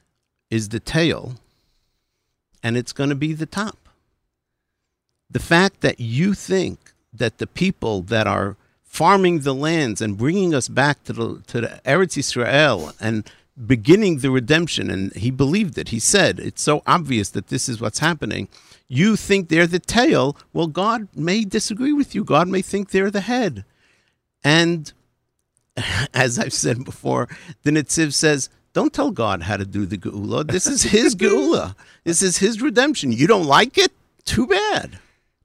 is 0.51 0.71
the 0.71 0.81
tail, 0.81 1.37
and 2.63 2.77
it's 2.77 2.93
going 2.93 3.11
to 3.11 3.17
be 3.17 3.33
the 3.33 3.47
top. 3.47 3.80
The 5.31 5.41
fact 5.41 5.81
that 5.81 6.01
you 6.01 6.35
think 6.35 6.93
that 7.13 7.39
the 7.39 7.47
people 7.47 8.03
that 8.03 8.27
are 8.27 8.57
farming 8.85 9.41
the 9.41 9.55
lands 9.55 10.01
and 10.01 10.19
bringing 10.19 10.55
us 10.55 10.69
back 10.69 11.05
to 11.05 11.13
the 11.13 11.43
to 11.47 11.61
the 11.61 11.81
Eretz 11.85 12.19
Israel 12.19 12.93
and 13.01 13.31
beginning 13.67 14.19
the 14.19 14.31
redemption, 14.31 14.91
and 14.91 15.13
he 15.15 15.31
believed 15.31 15.79
it. 15.79 15.89
He 15.89 16.01
said 16.01 16.41
it's 16.41 16.63
so 16.63 16.83
obvious 16.87 17.31
that 17.31 17.49
this 17.49 17.69
is 17.69 17.81
what's 17.81 18.01
happening. 18.01 18.49
You 18.89 19.15
think 19.15 19.49
they're 19.49 19.69
the 19.69 19.79
tail. 19.79 20.37
Well, 20.53 20.67
God 20.67 21.09
may 21.15 21.45
disagree 21.45 21.93
with 21.93 22.15
you. 22.15 22.25
God 22.25 22.49
may 22.49 22.63
think 22.63 22.91
they're 22.91 23.11
the 23.11 23.21
head. 23.21 23.65
And 24.43 24.93
as 26.15 26.39
I've 26.39 26.53
said 26.53 26.85
before, 26.85 27.29
the 27.63 27.71
Nitziv 27.71 28.13
says, 28.13 28.49
don't 28.73 28.93
tell 28.93 29.11
God 29.11 29.43
how 29.43 29.57
to 29.57 29.65
do 29.65 29.85
the 29.85 29.99
geula. 29.99 30.47
This 30.47 30.67
is 30.67 30.83
his 30.83 31.15
geula. 31.23 31.75
This 32.05 32.23
is 32.23 32.39
his 32.39 32.63
redemption. 32.63 33.13
You 33.13 33.27
don't 33.27 33.47
like 33.47 33.79
it? 33.79 33.93
Too 34.25 34.47
bad. 34.47 34.99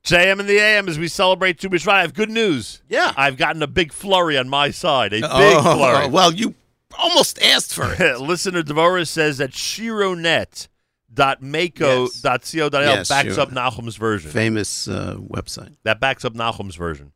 JM 0.05 0.39
in 0.39 0.45
the 0.47 0.57
AM 0.59 0.87
as 0.87 0.97
we 0.99 1.07
celebrate 1.07 1.59
Tu 1.59 1.69
B'Shvat. 1.69 1.91
I 1.93 2.01
have 2.01 2.13
good 2.13 2.29
news. 2.29 2.81
Yeah. 2.87 3.11
I've 3.17 3.37
gotten 3.37 3.61
a 3.63 3.67
big 3.67 3.91
flurry 3.91 4.37
on 4.37 4.47
my 4.47 4.69
side. 4.71 5.13
A 5.13 5.21
big 5.21 5.23
Oh, 5.27 5.75
flurry. 5.77 6.07
well, 6.09 6.31
you 6.31 6.53
almost 6.97 7.41
asked 7.41 7.73
for 7.73 7.91
it. 7.99 8.19
Listener 8.21 8.61
Devorah 8.63 9.07
says 9.07 9.39
that 9.39 9.51
Shironet 9.51 10.67
Shirnet.mako.co.il 11.15 12.81
Yes, 12.81 13.09
backs 13.09 13.33
sure. 13.35 13.41
up 13.43 13.49
Nachum's 13.51 13.95
version. 13.95 14.31
Famous 14.31 14.87
uh, 14.87 15.15
website. 15.19 15.75
That 15.83 15.99
backs 15.99 16.25
up 16.25 16.33
Nachum's 16.33 16.75
version. 16.75 17.11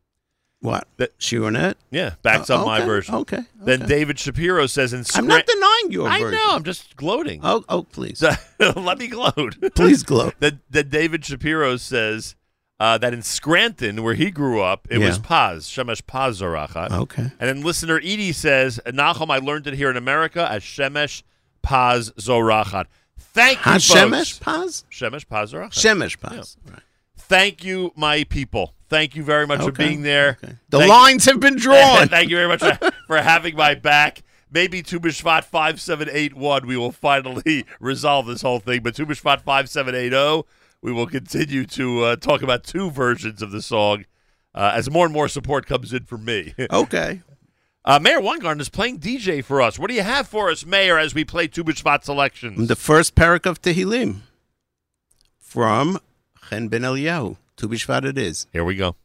What? 0.62 0.88
That 0.98 1.18
Shirnet? 1.20 1.76
Yeah, 1.92 2.16
backs 2.22 2.50
Uh, 2.50 2.60
up 2.60 2.66
my 2.66 2.82
version. 2.82 3.16
okay, 3.16 3.40
Then. 3.56 3.88
David 3.88 4.20
Shapiro 4.20 4.66
says 4.68 4.92
in 4.94 5.04
I'm 5.16 5.26
not 5.28 5.46
denying 5.46 5.92
your 5.92 6.10
I 6.10 6.20
version. 6.20 6.38
know. 6.38 6.56
I'm 6.56 6.64
just 6.64 6.96
gloating. 6.98 7.40
Oh, 7.44 7.64
oh, 7.70 7.84
please. 7.84 8.22
Let 8.60 8.98
me 8.98 9.08
gloat. 9.08 9.58
Please 9.76 10.04
gloat. 10.04 10.34
that, 10.40 10.56
that 10.72 10.90
David 10.90 11.24
Shapiro 11.24 11.78
says 11.78 12.36
uh, 12.80 12.98
that 12.98 13.14
in 13.14 13.22
Scranton, 13.22 14.04
where 14.04 14.14
he 14.14 14.32
grew 14.32 14.62
up, 14.62 14.88
it 14.90 15.00
was 15.00 15.20
Paz, 15.20 15.68
Shemesh 15.68 16.06
Paz 16.08 16.42
Zorachat. 16.42 16.92
Okay. 16.92 17.24
And 17.24 17.34
then 17.40 17.62
listener 17.62 17.98
Edie 17.98 18.32
says, 18.32 18.80
Nachum, 18.86 19.30
I 19.30 19.40
learned 19.40 19.68
it 19.68 19.74
here 19.74 19.90
in 19.90 19.98
America 19.98 20.48
as 20.50 20.64
Shemesh 20.64 21.24
Paz 21.62 22.12
Zorachat. 22.12 22.86
Thank 23.18 23.58
you, 23.66 23.72
Hashemesh 23.74 24.40
folks. 24.40 24.40
Paz? 24.40 24.86
Shemesh 24.90 25.28
Paz 25.28 25.54
Zorachat. 25.54 25.72
Shemesh 25.72 26.20
Paz. 26.20 26.58
Right. 26.70 26.80
Thank 27.18 27.64
you, 27.64 27.92
my 27.96 28.24
people. 28.24 28.74
Thank 28.88 29.16
you 29.16 29.24
very 29.24 29.46
much 29.46 29.62
for 29.62 29.72
being 29.72 30.02
there. 30.02 30.40
The 30.70 30.80
Thank- 30.80 30.90
lines 30.90 31.26
have 31.26 31.40
been 31.40 31.58
drawn. 31.58 32.08
Thank 32.10 32.30
you 32.30 32.38
very 32.38 32.48
much 32.48 32.62
for, 32.62 32.92
for 33.06 33.18
having 33.18 33.56
my 33.56 33.76
back. 33.76 34.24
Maybe 34.52 34.82
Tu 34.82 35.00
B'Shvat 35.00 35.44
5781, 35.44 36.66
we 36.66 36.76
will 36.76 36.92
finally 36.92 37.66
resolve 37.80 38.26
this 38.26 38.42
whole 38.42 38.60
thing. 38.60 38.82
But 38.82 38.96
Tu 38.96 39.06
B'Shvat 39.06 39.42
5780, 39.42 40.16
oh, 40.16 40.46
we 40.82 40.92
will 40.92 41.08
continue 41.08 41.66
to 41.66 42.04
uh, 42.04 42.16
talk 42.16 42.42
about 42.42 42.64
two 42.64 42.90
versions 42.90 43.42
of 43.42 43.52
the 43.52 43.62
song 43.62 44.06
uh, 44.56 44.72
as 44.74 44.90
more 44.90 45.06
and 45.06 45.14
more 45.14 45.28
support 45.28 45.66
comes 45.66 45.94
in 45.94 46.06
for 46.06 46.18
me. 46.18 46.54
Okay. 46.72 47.22
Uh, 47.86 47.98
Meir 47.98 48.20
Weingarten 48.20 48.60
is 48.60 48.70
playing 48.70 49.00
DJ 49.00 49.44
for 49.44 49.62
us. 49.62 49.80
What 49.80 49.88
do 49.90 49.96
you 49.96 50.04
have 50.04 50.28
for 50.28 50.52
us, 50.52 50.66
Meir, 50.66 50.98
as 51.00 51.16
we 51.16 51.24
play 51.24 51.48
Tu 51.48 51.64
B'Shvat 51.64 52.04
selections? 52.04 52.68
The 52.68 52.76
first 52.76 53.16
parak 53.16 53.46
of 53.46 53.62
Tehillim 53.62 54.18
from 55.40 55.98
Chen 56.50 56.68
Ben 56.68 56.82
Eliyahu. 56.82 57.38
Tu 57.56 57.68
B'Shvat 57.70 58.04
it 58.04 58.18
is. 58.18 58.48
Here 58.52 58.66
we 58.66 58.76
go. 58.76 58.96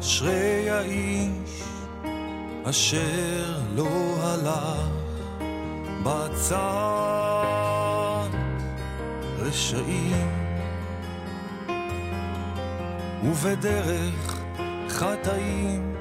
אשרי 0.00 0.70
האיש 0.70 1.62
אשר 2.64 3.58
לא 3.74 4.16
הלך 4.20 4.88
בצד 6.02 6.54
רשעים, 9.38 10.30
ובדרך 13.24 14.40
חטאים. 14.88 15.94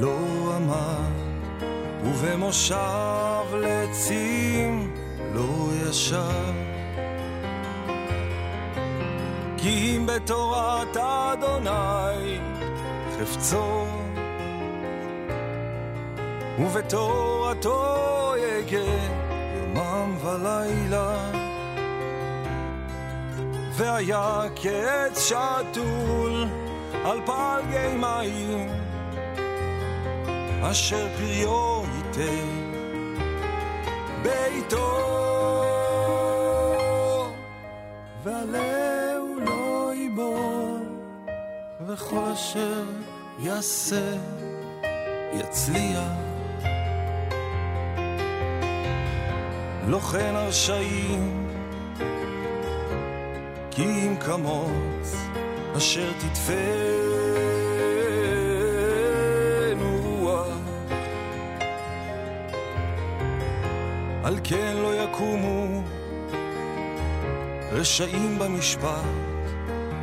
לא 0.00 0.18
עמד, 0.56 1.12
ובמושב 2.04 3.44
לצים 3.60 4.94
לא 5.34 5.68
ישב. 5.82 6.71
כי 9.62 9.96
אם 9.96 10.06
בתורת 10.06 10.96
אדוני 10.96 12.38
חפצו, 13.18 13.86
ובתורתו 16.58 18.34
יגה 18.38 18.78
יומם 19.56 20.16
ולילה. 20.22 21.30
והיה 23.72 24.40
כעץ 24.56 25.28
שתול 25.28 26.46
על 27.04 27.20
פלגי 27.26 27.96
מים, 27.96 28.68
אשר 30.62 31.06
פריו 31.16 31.82
ייתן 31.96 32.72
ביתו. 34.22 34.98
ועלהו 38.24 38.81
וכל 41.86 42.24
אשר 42.32 42.82
יעשה 43.38 44.16
יצליח. 45.32 46.12
לא 49.88 49.98
כן 49.98 50.34
הרשעים, 50.34 51.48
כי 53.70 53.82
אם 53.82 54.16
כמוץ 54.20 55.16
אשר 55.76 56.08
תדפנו 56.18 56.62
רוח. 60.02 60.46
על 64.24 64.38
כן 64.44 64.76
לא 64.76 65.04
יקומו 65.04 65.82
רשעים 67.72 68.38
במשפט 68.38 69.31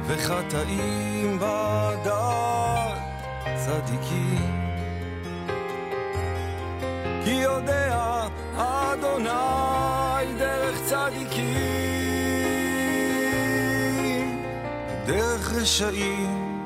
וחטאים 0.09 1.39
בדעת 1.39 2.99
צדיקים. 3.55 4.69
כי 7.23 7.31
יודע 7.31 8.27
אדוני 8.57 10.33
דרך 10.37 10.81
צדיקים, 10.85 11.49
דרך 15.05 15.53
רשעים 15.53 16.61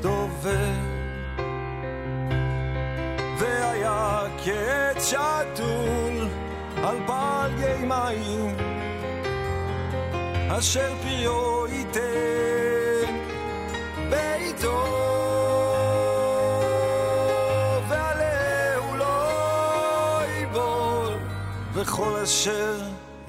דובר. 0.00 0.74
והיה 3.38 4.22
כעץ 4.44 5.10
שתול 5.10 6.28
על 6.84 6.96
פלגי 7.06 7.84
מים, 7.86 8.56
אשר 10.58 10.94
פריו 11.02 11.65
וכל 21.86 22.16
אשר 22.22 22.80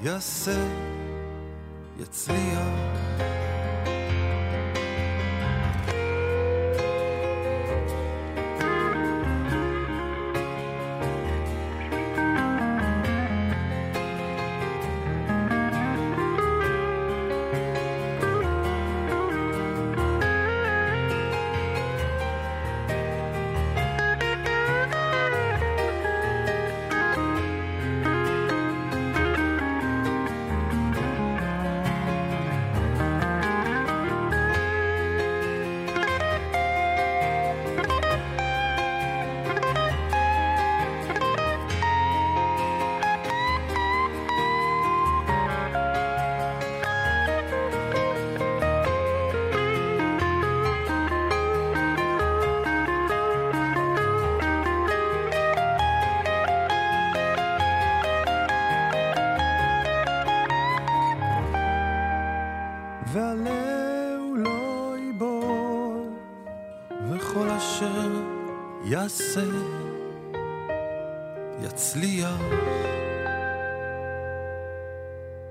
יעשה 0.02 0.66
יצליח. 2.00 2.97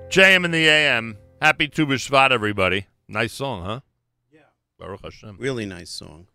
JM 0.08 0.46
in 0.46 0.52
the 0.52 0.66
AM. 0.66 1.18
Happy 1.42 1.68
Tu 1.68 1.84
B'Shvat, 1.84 2.30
everybody. 2.30 2.86
Nice 3.08 3.34
song, 3.34 3.62
huh? 3.62 3.80
Yeah. 4.32 4.40
Baruch 4.78 5.02
Hashem. 5.02 5.36
Really 5.38 5.66
nice 5.66 5.90
song. 5.90 6.28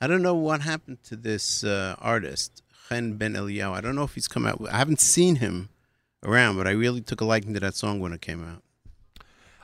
I 0.00 0.06
don't 0.06 0.22
know 0.22 0.36
what 0.36 0.60
happened 0.60 1.02
to 1.04 1.16
this 1.16 1.64
uh, 1.64 1.96
artist, 1.98 2.62
Chen 2.88 3.14
Ben 3.14 3.34
Eliyahu. 3.34 3.72
I 3.72 3.80
don't 3.80 3.96
know 3.96 4.04
if 4.04 4.14
he's 4.14 4.28
come 4.28 4.46
out. 4.46 4.64
I 4.70 4.78
haven't 4.78 5.00
seen 5.00 5.36
him 5.36 5.68
around, 6.24 6.58
but 6.58 6.68
I 6.68 6.70
really 6.70 7.00
took 7.00 7.20
a 7.20 7.24
liking 7.24 7.54
to 7.54 7.60
that 7.60 7.74
song 7.74 7.98
when 7.98 8.12
it 8.12 8.20
came 8.20 8.44
out. 8.44 8.62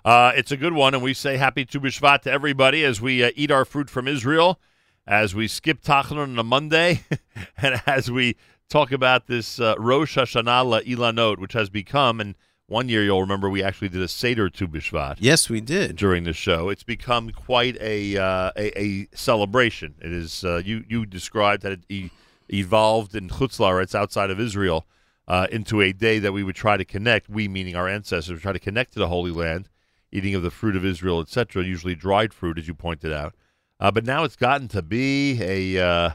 Uh, 0.04 0.32
it's 0.34 0.50
a 0.50 0.56
good 0.56 0.72
one, 0.72 0.92
and 0.92 1.02
we 1.02 1.14
say 1.14 1.36
happy 1.36 1.64
Tu 1.64 1.78
B'Shvat 1.78 2.22
to 2.22 2.32
everybody 2.32 2.84
as 2.84 3.00
we 3.00 3.22
uh, 3.22 3.30
eat 3.36 3.52
our 3.52 3.64
fruit 3.64 3.88
from 3.88 4.08
Israel, 4.08 4.58
as 5.06 5.32
we 5.32 5.46
skip 5.46 5.80
Tachanun 5.80 6.18
on 6.18 6.38
a 6.40 6.42
Monday, 6.42 7.04
and 7.56 7.80
as 7.86 8.10
we 8.10 8.34
talk 8.68 8.90
about 8.90 9.28
this 9.28 9.60
uh, 9.60 9.76
Rosh 9.78 10.18
Hashanah 10.18 10.84
Ilanot, 10.84 11.38
which 11.38 11.52
has 11.52 11.70
become, 11.70 12.20
and 12.20 12.34
one 12.66 12.88
year 12.88 13.04
you'll 13.04 13.20
remember 13.20 13.50
we 13.50 13.62
actually 13.62 13.88
did 13.88 14.00
a 14.00 14.08
Seder 14.08 14.48
Tu 14.48 14.66
B'Shvat. 14.66 15.16
Yes, 15.20 15.50
we 15.50 15.60
did 15.60 15.96
during 15.96 16.24
the 16.24 16.32
show. 16.32 16.68
It's 16.70 16.82
become 16.82 17.30
quite 17.30 17.76
a 17.80 18.16
uh, 18.16 18.50
a, 18.56 18.80
a 18.80 19.08
celebration. 19.14 19.94
It 20.00 20.12
is 20.12 20.44
uh, 20.44 20.62
you 20.64 20.84
you 20.88 21.06
described 21.06 21.62
that 21.62 21.72
it 21.72 21.84
e- 21.88 22.10
evolved 22.48 23.14
in 23.14 23.28
Chutz 23.28 23.58
La'aretz 23.58 23.94
outside 23.94 24.30
of 24.30 24.40
Israel 24.40 24.86
uh, 25.28 25.46
into 25.52 25.80
a 25.80 25.92
day 25.92 26.18
that 26.18 26.32
we 26.32 26.42
would 26.42 26.56
try 26.56 26.76
to 26.76 26.84
connect. 26.84 27.28
We 27.28 27.48
meaning 27.48 27.76
our 27.76 27.88
ancestors 27.88 28.40
try 28.40 28.52
to 28.52 28.58
connect 28.58 28.94
to 28.94 28.98
the 28.98 29.08
Holy 29.08 29.30
Land, 29.30 29.68
eating 30.10 30.34
of 30.34 30.42
the 30.42 30.50
fruit 30.50 30.76
of 30.76 30.84
Israel, 30.84 31.20
etc. 31.20 31.64
Usually 31.64 31.94
dried 31.94 32.32
fruit, 32.32 32.58
as 32.58 32.66
you 32.66 32.74
pointed 32.74 33.12
out. 33.12 33.34
Uh, 33.78 33.90
but 33.90 34.06
now 34.06 34.24
it's 34.24 34.36
gotten 34.36 34.68
to 34.68 34.80
be 34.80 35.38
a 35.42 35.84
uh, 35.84 36.10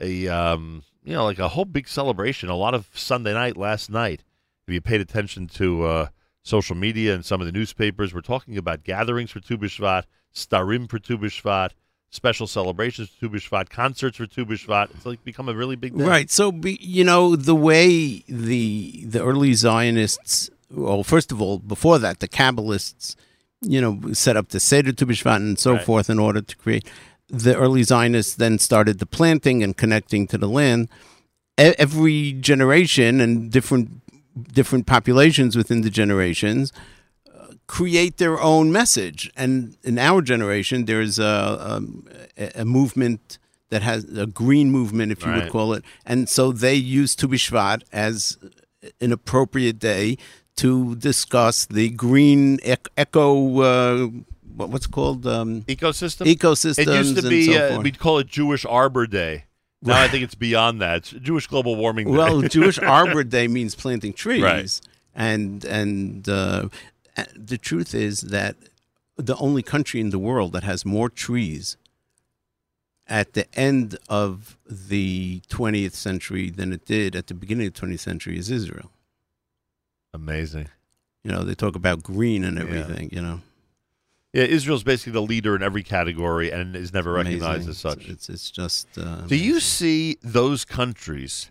a 0.00 0.26
um, 0.26 0.82
you 1.04 1.12
know 1.12 1.24
like 1.24 1.38
a 1.38 1.48
whole 1.48 1.64
big 1.64 1.86
celebration. 1.86 2.48
A 2.48 2.56
lot 2.56 2.74
of 2.74 2.88
Sunday 2.94 3.32
night 3.32 3.56
last 3.56 3.90
night. 3.90 4.24
If 4.68 4.74
you 4.74 4.80
paid 4.82 5.00
attention 5.00 5.46
to 5.54 5.84
uh, 5.84 6.06
social 6.42 6.76
media 6.76 7.14
and 7.14 7.24
some 7.24 7.40
of 7.40 7.46
the 7.46 7.52
newspapers, 7.52 8.12
we're 8.12 8.20
talking 8.20 8.58
about 8.58 8.84
gatherings 8.84 9.30
for 9.30 9.40
Tu 9.40 9.56
B'Shvat, 9.56 10.02
starim 10.34 10.90
for 10.90 10.98
Tu 10.98 11.16
B'Shvat, 11.16 11.70
special 12.10 12.46
celebrations 12.46 13.08
for 13.08 13.18
Tu 13.20 13.30
B'Shvat, 13.30 13.70
concerts 13.70 14.18
for 14.18 14.26
Tu 14.26 14.44
B'Shvat. 14.44 14.90
It's 14.90 15.06
like 15.06 15.24
become 15.24 15.48
a 15.48 15.54
really 15.54 15.74
big 15.74 15.96
day. 15.96 16.04
Right. 16.04 16.30
So, 16.30 16.52
be, 16.52 16.76
you 16.82 17.02
know, 17.02 17.34
the 17.34 17.54
way 17.54 18.22
the 18.28 19.04
the 19.06 19.24
early 19.24 19.54
Zionists, 19.54 20.50
well, 20.70 21.02
first 21.02 21.32
of 21.32 21.40
all, 21.40 21.60
before 21.60 21.98
that, 22.00 22.20
the 22.20 22.28
Kabbalists, 22.28 23.16
you 23.62 23.80
know, 23.80 24.12
set 24.12 24.36
up 24.36 24.50
the 24.50 24.60
Seder 24.60 24.92
Tu 24.92 25.06
B'Shvat 25.06 25.36
and 25.36 25.58
so 25.58 25.72
Right. 25.76 25.82
forth 25.86 26.10
in 26.10 26.18
order 26.18 26.42
to 26.42 26.56
create. 26.58 26.86
The 27.30 27.56
early 27.56 27.84
Zionists 27.84 28.34
then 28.34 28.58
started 28.58 28.98
the 28.98 29.06
planting 29.06 29.62
and 29.62 29.74
connecting 29.74 30.26
to 30.26 30.36
the 30.36 30.46
land. 30.46 30.90
E- 31.58 31.72
Every 31.78 32.32
generation 32.34 33.18
and 33.22 33.50
different 33.50 34.02
different 34.52 34.86
populations 34.86 35.56
within 35.56 35.82
the 35.82 35.90
generations 35.90 36.72
uh, 37.34 37.54
create 37.66 38.16
their 38.18 38.40
own 38.40 38.72
message. 38.72 39.30
And 39.36 39.76
in 39.82 39.98
our 39.98 40.22
generation, 40.22 40.84
there's 40.86 41.18
a, 41.18 41.58
um, 41.60 42.06
a, 42.36 42.62
a 42.62 42.64
movement 42.64 43.38
that 43.70 43.82
has 43.82 44.04
a 44.04 44.26
green 44.26 44.70
movement, 44.70 45.12
if 45.12 45.22
you 45.22 45.30
Right. 45.30 45.42
would 45.44 45.52
call 45.52 45.74
it. 45.74 45.84
And 46.06 46.28
so 46.28 46.52
they 46.52 46.74
use 46.74 47.14
Tu 47.14 47.28
B'Shvat 47.28 47.82
as 47.92 48.38
an 49.00 49.12
appropriate 49.12 49.78
day 49.78 50.16
to 50.56 50.96
discuss 50.96 51.66
the 51.66 51.90
green 51.90 52.58
ec- 52.62 52.88
eco, 52.96 53.60
uh, 53.60 54.08
what's 54.56 54.86
it 54.86 54.90
called? 54.92 55.26
Um, 55.26 55.62
Ecosystem. 55.62 56.26
Ecosystems. 56.34 56.78
It 56.78 56.88
used 56.88 57.16
to 57.16 57.20
and 57.20 57.28
be 57.28 57.52
so 57.52 57.76
uh, 57.76 57.80
we'd 57.82 57.98
call 57.98 58.18
it 58.18 58.26
Jewish 58.26 58.64
Arbor 58.64 59.06
Day. 59.06 59.44
Now 59.82 60.00
I 60.02 60.08
think 60.08 60.24
it's 60.24 60.34
beyond 60.34 60.80
that. 60.80 60.96
It's 60.98 61.10
Jewish 61.10 61.46
Global 61.46 61.76
Warming 61.76 62.06
Day. 62.08 62.12
Well, 62.16 62.42
Jewish 62.42 62.78
Arbor 62.96 63.22
Day 63.24 63.46
means 63.48 63.74
planting 63.74 64.12
trees, 64.12 64.42
Right. 64.42 64.80
and 65.14 65.64
and 65.64 66.28
uh, 66.28 66.68
the 67.36 67.58
truth 67.58 67.94
is 67.94 68.22
that 68.22 68.56
the 69.16 69.36
only 69.36 69.62
country 69.62 70.00
in 70.00 70.10
the 70.10 70.18
world 70.18 70.52
that 70.52 70.62
has 70.64 70.84
more 70.84 71.08
trees 71.08 71.76
at 73.06 73.32
the 73.32 73.46
end 73.58 73.96
of 74.08 74.58
the 74.68 75.40
20th 75.48 75.92
century 75.94 76.50
than 76.50 76.72
it 76.72 76.84
did 76.84 77.16
at 77.16 77.26
the 77.28 77.34
beginning 77.34 77.66
of 77.68 77.74
the 77.74 77.80
20th 77.86 78.00
century 78.00 78.36
is 78.38 78.50
Israel. 78.50 78.90
Amazing. 80.12 80.68
You 81.24 81.32
know, 81.32 81.42
they 81.42 81.54
talk 81.54 81.74
about 81.74 82.02
green 82.02 82.44
and 82.44 82.56
Yeah. 82.56 82.64
everything. 82.64 83.08
You 83.12 83.22
know, 83.22 83.40
Yeah, 84.32 84.44
Israel's 84.44 84.84
basically 84.84 85.12
the 85.12 85.22
leader 85.22 85.56
in 85.56 85.62
every 85.62 85.82
category 85.82 86.50
and 86.50 86.76
is 86.76 86.92
never 86.92 87.12
recognized 87.12 87.64
Amazing. 87.66 87.70
as 87.70 87.78
such. 87.78 88.08
It's 88.08 88.28
it's 88.28 88.50
just. 88.50 88.86
Uh, 88.98 89.22
Do 89.22 89.36
you 89.36 89.58
see 89.60 90.18
those 90.22 90.64
countries? 90.64 91.50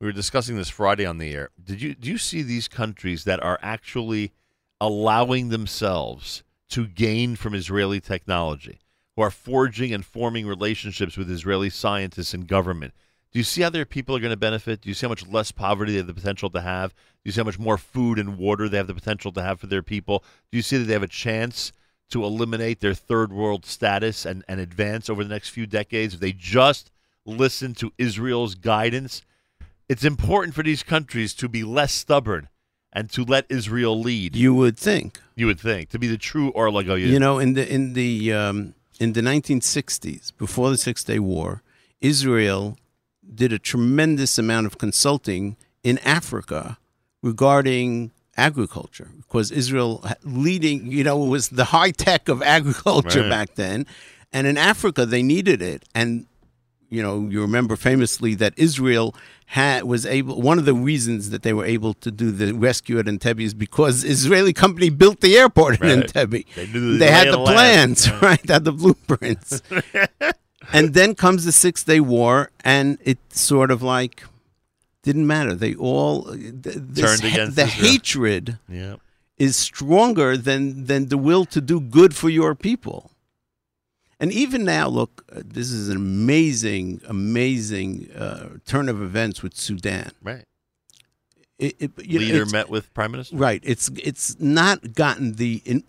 We 0.00 0.06
were 0.08 0.12
discussing 0.12 0.56
this 0.56 0.68
Friday 0.68 1.06
on 1.06 1.18
the 1.18 1.32
air. 1.32 1.50
Did 1.62 1.80
you 1.80 1.94
do 1.94 2.10
you 2.10 2.18
see 2.18 2.42
these 2.42 2.68
countries 2.68 3.24
that 3.24 3.42
are 3.42 3.58
actually 3.62 4.32
allowing 4.80 5.48
themselves 5.48 6.42
to 6.70 6.86
gain 6.86 7.36
from 7.36 7.54
Israeli 7.54 8.00
technology, 8.00 8.80
who 9.16 9.22
are 9.22 9.30
forging 9.30 9.94
and 9.94 10.04
forming 10.04 10.46
relationships 10.46 11.16
with 11.16 11.30
Israeli 11.30 11.70
scientists 11.70 12.34
and 12.34 12.46
government? 12.46 12.92
Do 13.30 13.38
you 13.38 13.44
see 13.44 13.62
how 13.62 13.70
their 13.70 13.86
people 13.86 14.14
are 14.14 14.20
going 14.20 14.30
to 14.32 14.36
benefit? 14.36 14.82
Do 14.82 14.90
you 14.90 14.94
see 14.94 15.06
how 15.06 15.10
much 15.10 15.26
less 15.26 15.50
poverty 15.52 15.92
they 15.92 15.98
have 15.98 16.06
the 16.06 16.12
potential 16.14 16.50
to 16.50 16.60
have? 16.60 16.90
Do 16.90 16.96
you 17.24 17.32
see 17.32 17.40
how 17.40 17.46
much 17.46 17.58
more 17.58 17.78
food 17.78 18.18
and 18.18 18.36
water 18.36 18.68
they 18.68 18.76
have 18.76 18.88
the 18.88 18.94
potential 18.94 19.32
to 19.32 19.42
have 19.42 19.58
for 19.60 19.68
their 19.68 19.82
people? 19.82 20.22
Do 20.50 20.58
you 20.58 20.62
see 20.62 20.76
that 20.76 20.84
they 20.84 20.92
have 20.92 21.02
a 21.02 21.08
chance 21.08 21.72
to 22.12 22.24
eliminate 22.24 22.80
their 22.80 22.94
third 22.94 23.32
world 23.32 23.66
status 23.66 24.24
and, 24.24 24.44
and 24.48 24.60
advance 24.60 25.10
over 25.10 25.22
the 25.22 25.30
next 25.30 25.50
few 25.50 25.66
decades 25.66 26.14
if 26.14 26.20
they 26.20 26.32
just 26.32 26.90
listen 27.24 27.74
to 27.74 27.92
Israel's 27.98 28.54
guidance? 28.54 29.22
It's 29.88 30.04
important 30.04 30.54
for 30.54 30.62
these 30.62 30.82
countries 30.82 31.34
to 31.34 31.48
be 31.48 31.64
less 31.64 31.92
stubborn 31.92 32.48
and 32.92 33.10
to 33.10 33.24
let 33.24 33.46
Israel 33.48 33.98
lead. 33.98 34.36
you 34.36 34.54
would 34.54 34.78
think. 34.78 35.18
You 35.34 35.46
would 35.46 35.60
think 35.60 35.88
to 35.90 35.98
be 35.98 36.06
the 36.06 36.18
true 36.18 36.52
oh 36.54 36.80
You 36.94 37.18
know, 37.18 37.38
in 37.38 37.54
the 37.54 37.70
in 37.70 37.94
the 37.94 38.32
um, 38.32 38.74
in 39.00 39.14
the 39.14 39.22
1960s, 39.22 40.36
before 40.36 40.70
the 40.70 40.76
Six 40.76 41.02
Day 41.02 41.18
War, 41.18 41.62
Israel 42.00 42.78
did 43.34 43.52
a 43.52 43.58
tremendous 43.58 44.38
amount 44.38 44.66
of 44.66 44.78
consulting 44.78 45.56
in 45.82 45.98
Africa 45.98 46.78
regarding 47.22 48.10
agriculture 48.36 49.08
because 49.16 49.50
Israel 49.50 50.04
leading, 50.24 50.90
you 50.90 51.04
know, 51.04 51.18
was 51.18 51.48
the 51.50 51.64
high 51.66 51.90
tech 51.90 52.28
of 52.28 52.42
agriculture 52.42 53.20
Right. 53.22 53.30
back 53.30 53.54
then, 53.56 53.86
and 54.32 54.46
in 54.46 54.56
Africa 54.58 55.04
they 55.06 55.22
needed 55.22 55.60
it, 55.62 55.84
and 55.94 56.26
you 56.88 57.02
know, 57.02 57.26
you 57.30 57.40
remember 57.40 57.74
famously 57.74 58.34
that 58.34 58.52
Israel 58.58 59.14
had 59.46 59.84
was 59.84 60.04
able. 60.04 60.40
One 60.42 60.58
of 60.58 60.66
the 60.66 60.74
reasons 60.74 61.30
that 61.30 61.42
they 61.42 61.54
were 61.54 61.64
able 61.64 61.94
to 61.94 62.10
do 62.10 62.30
the 62.30 62.52
rescue 62.52 62.98
at 62.98 63.06
Entebbe 63.06 63.40
is 63.40 63.54
because 63.54 64.04
Israeli 64.04 64.52
company 64.52 64.90
built 64.90 65.20
the 65.20 65.36
airport 65.38 65.80
in 65.80 66.02
Entebbe. 66.02 66.44
They 66.54 66.66
the 66.66 66.98
They 66.98 67.10
had 67.10 67.28
the 67.28 67.32
the 67.32 67.38
land. 67.38 67.96
plans, 67.96 68.10
Right. 68.10 68.22
right? 68.28 68.42
They 68.42 68.52
had 68.52 68.64
the 68.64 68.72
blueprints. 68.72 69.62
and 70.72 70.94
then 70.94 71.14
comes 71.14 71.44
the 71.44 71.52
Six 71.52 71.82
Day 71.84 72.00
War, 72.00 72.50
and 72.62 72.98
it 73.04 73.18
sort 73.32 73.70
of 73.70 73.82
like 73.82 74.24
didn't 75.02 75.26
matter. 75.26 75.54
They 75.54 75.74
all 75.74 76.24
th- 76.24 76.42
this 76.62 77.04
Turned 77.20 77.24
against 77.32 77.56
the 77.56 77.64
Israel. 77.64 77.90
hatred 77.90 78.58
Yeah. 78.68 78.96
is 79.38 79.56
stronger 79.56 80.36
than 80.36 80.84
than 80.84 81.08
the 81.08 81.18
will 81.18 81.44
to 81.46 81.60
do 81.60 81.80
good 81.80 82.14
for 82.14 82.28
your 82.30 82.54
people. 82.54 83.10
And 84.20 84.30
even 84.32 84.62
now, 84.64 84.86
look, 84.88 85.24
uh, 85.34 85.40
this 85.44 85.72
is 85.72 85.88
an 85.88 85.96
amazing, 85.96 87.00
amazing 87.08 88.08
uh, 88.16 88.50
turn 88.64 88.88
of 88.88 89.02
events 89.02 89.42
with 89.42 89.56
Sudan. 89.56 90.12
Right. 90.22 90.44
It, 91.58 91.74
it, 91.80 91.90
you 92.06 92.18
know, 92.20 92.24
Leader 92.26 92.36
it's- 92.42 92.52
met 92.52 92.68
with 92.68 92.92
prime 92.94 93.10
minister. 93.12 93.36
Right. 93.36 93.60
It's 93.64 93.88
it's 94.10 94.38
not 94.40 94.94
gotten 94.94 95.34
the 95.34 95.60
in, 95.64 95.82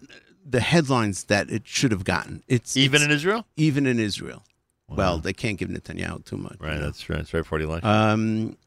the 0.55 0.59
headlines 0.59 1.25
that 1.25 1.49
it 1.51 1.63
should 1.67 1.91
have 1.91 2.03
gotten. 2.03 2.43
It's 2.47 2.75
Even 2.75 2.95
it's- 3.01 3.05
in 3.09 3.11
Israel? 3.15 3.45
Even 3.55 3.85
in 3.85 3.99
Israel. 3.99 4.43
Well, 4.89 5.17
they 5.17 5.33
can't 5.33 5.57
give 5.57 5.69
Netanyahu 5.69 6.23
too 6.25 6.37
much. 6.37 6.57
Right. 6.59 6.79
That's 6.79 7.09
right. 7.09 7.17
That's 7.17 7.33
right 7.33 7.45
for 7.45 7.57
the 7.57 7.63
election. 7.65 7.89
Um, 7.89 8.57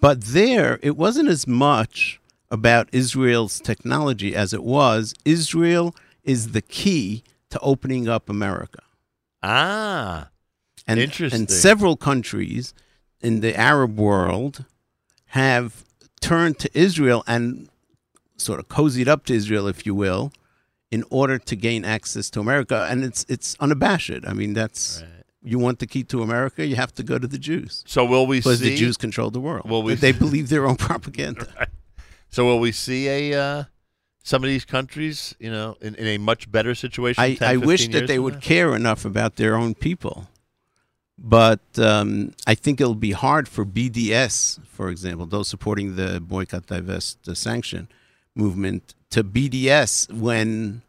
but 0.00 0.22
there, 0.22 0.78
it 0.82 0.96
wasn't 0.96 1.28
as 1.28 1.46
much 1.46 2.20
about 2.50 2.88
Israel's 2.92 3.60
technology 3.60 4.34
as 4.34 4.52
it 4.52 4.62
was 4.62 5.14
Israel 5.24 5.94
is 6.24 6.52
the 6.52 6.62
key 6.62 7.22
to 7.50 7.58
opening 7.60 8.08
up 8.08 8.28
America. 8.28 8.82
ah. 9.42 10.28
And, 10.86 10.98
Interesting. 10.98 11.40
And 11.40 11.50
several 11.50 11.96
countries 11.96 12.74
in 13.20 13.40
the 13.40 13.54
Arab 13.56 13.96
world 13.98 14.64
have 15.26 15.84
turned 16.20 16.58
to 16.60 16.70
Israel 16.76 17.22
and 17.28 17.68
sort 18.36 18.58
of 18.58 18.66
cozied 18.68 19.06
up 19.06 19.24
to 19.26 19.34
Israel, 19.34 19.68
if 19.68 19.86
you 19.86 19.94
will, 19.94 20.32
in 20.90 21.04
order 21.10 21.38
to 21.38 21.54
gain 21.54 21.84
access 21.84 22.28
to 22.30 22.40
America. 22.40 22.88
And 22.90 23.04
it's 23.04 23.24
it's 23.28 23.56
unabashed. 23.60 24.26
I 24.26 24.32
mean, 24.32 24.54
that's 24.54 25.04
you 25.42 25.58
want 25.58 25.78
the 25.78 25.86
key 25.86 26.04
to 26.04 26.22
America, 26.22 26.66
you 26.66 26.76
have 26.76 26.94
to 26.94 27.02
go 27.02 27.18
to 27.18 27.26
the 27.26 27.38
Jews. 27.38 27.82
So 27.86 28.04
will 28.04 28.26
we 28.26 28.38
because 28.38 28.60
see 28.60 28.70
the 28.70 28.76
Jews 28.76 28.96
control 28.96 29.30
the 29.30 29.40
world. 29.40 29.68
Will 29.68 29.82
we 29.82 29.94
they 29.94 30.12
believe 30.26 30.48
their 30.48 30.66
own 30.66 30.76
propaganda. 30.76 31.68
So 32.28 32.44
will 32.44 32.60
we 32.60 32.72
see 32.72 33.08
a 33.08 33.40
uh, 33.40 33.64
some 34.22 34.44
of 34.44 34.48
these 34.48 34.64
countries, 34.64 35.34
you 35.38 35.50
know, 35.50 35.76
in, 35.80 35.94
in 35.96 36.06
a 36.06 36.18
much 36.18 36.50
better 36.50 36.74
situation? 36.74 37.22
I, 37.22 37.34
10, 37.34 37.48
I 37.48 37.56
wish 37.56 37.88
that 37.88 38.06
they 38.06 38.18
would 38.18 38.34
now? 38.34 38.40
care 38.40 38.76
enough 38.76 39.04
about 39.04 39.36
their 39.36 39.56
own 39.56 39.74
people. 39.74 40.28
But 41.18 41.60
um, 41.78 42.32
I 42.46 42.54
think 42.54 42.80
it'll 42.80 42.94
be 42.94 43.12
hard 43.12 43.46
for 43.46 43.66
BDS, 43.66 44.64
for 44.66 44.88
example, 44.88 45.26
those 45.26 45.48
supporting 45.48 45.96
the 45.96 46.18
boycott, 46.18 46.66
divest, 46.66 47.24
the 47.24 47.36
sanction 47.36 47.88
movement, 48.34 48.94
to 49.10 49.22
BDS 49.22 50.10
when 50.12 50.82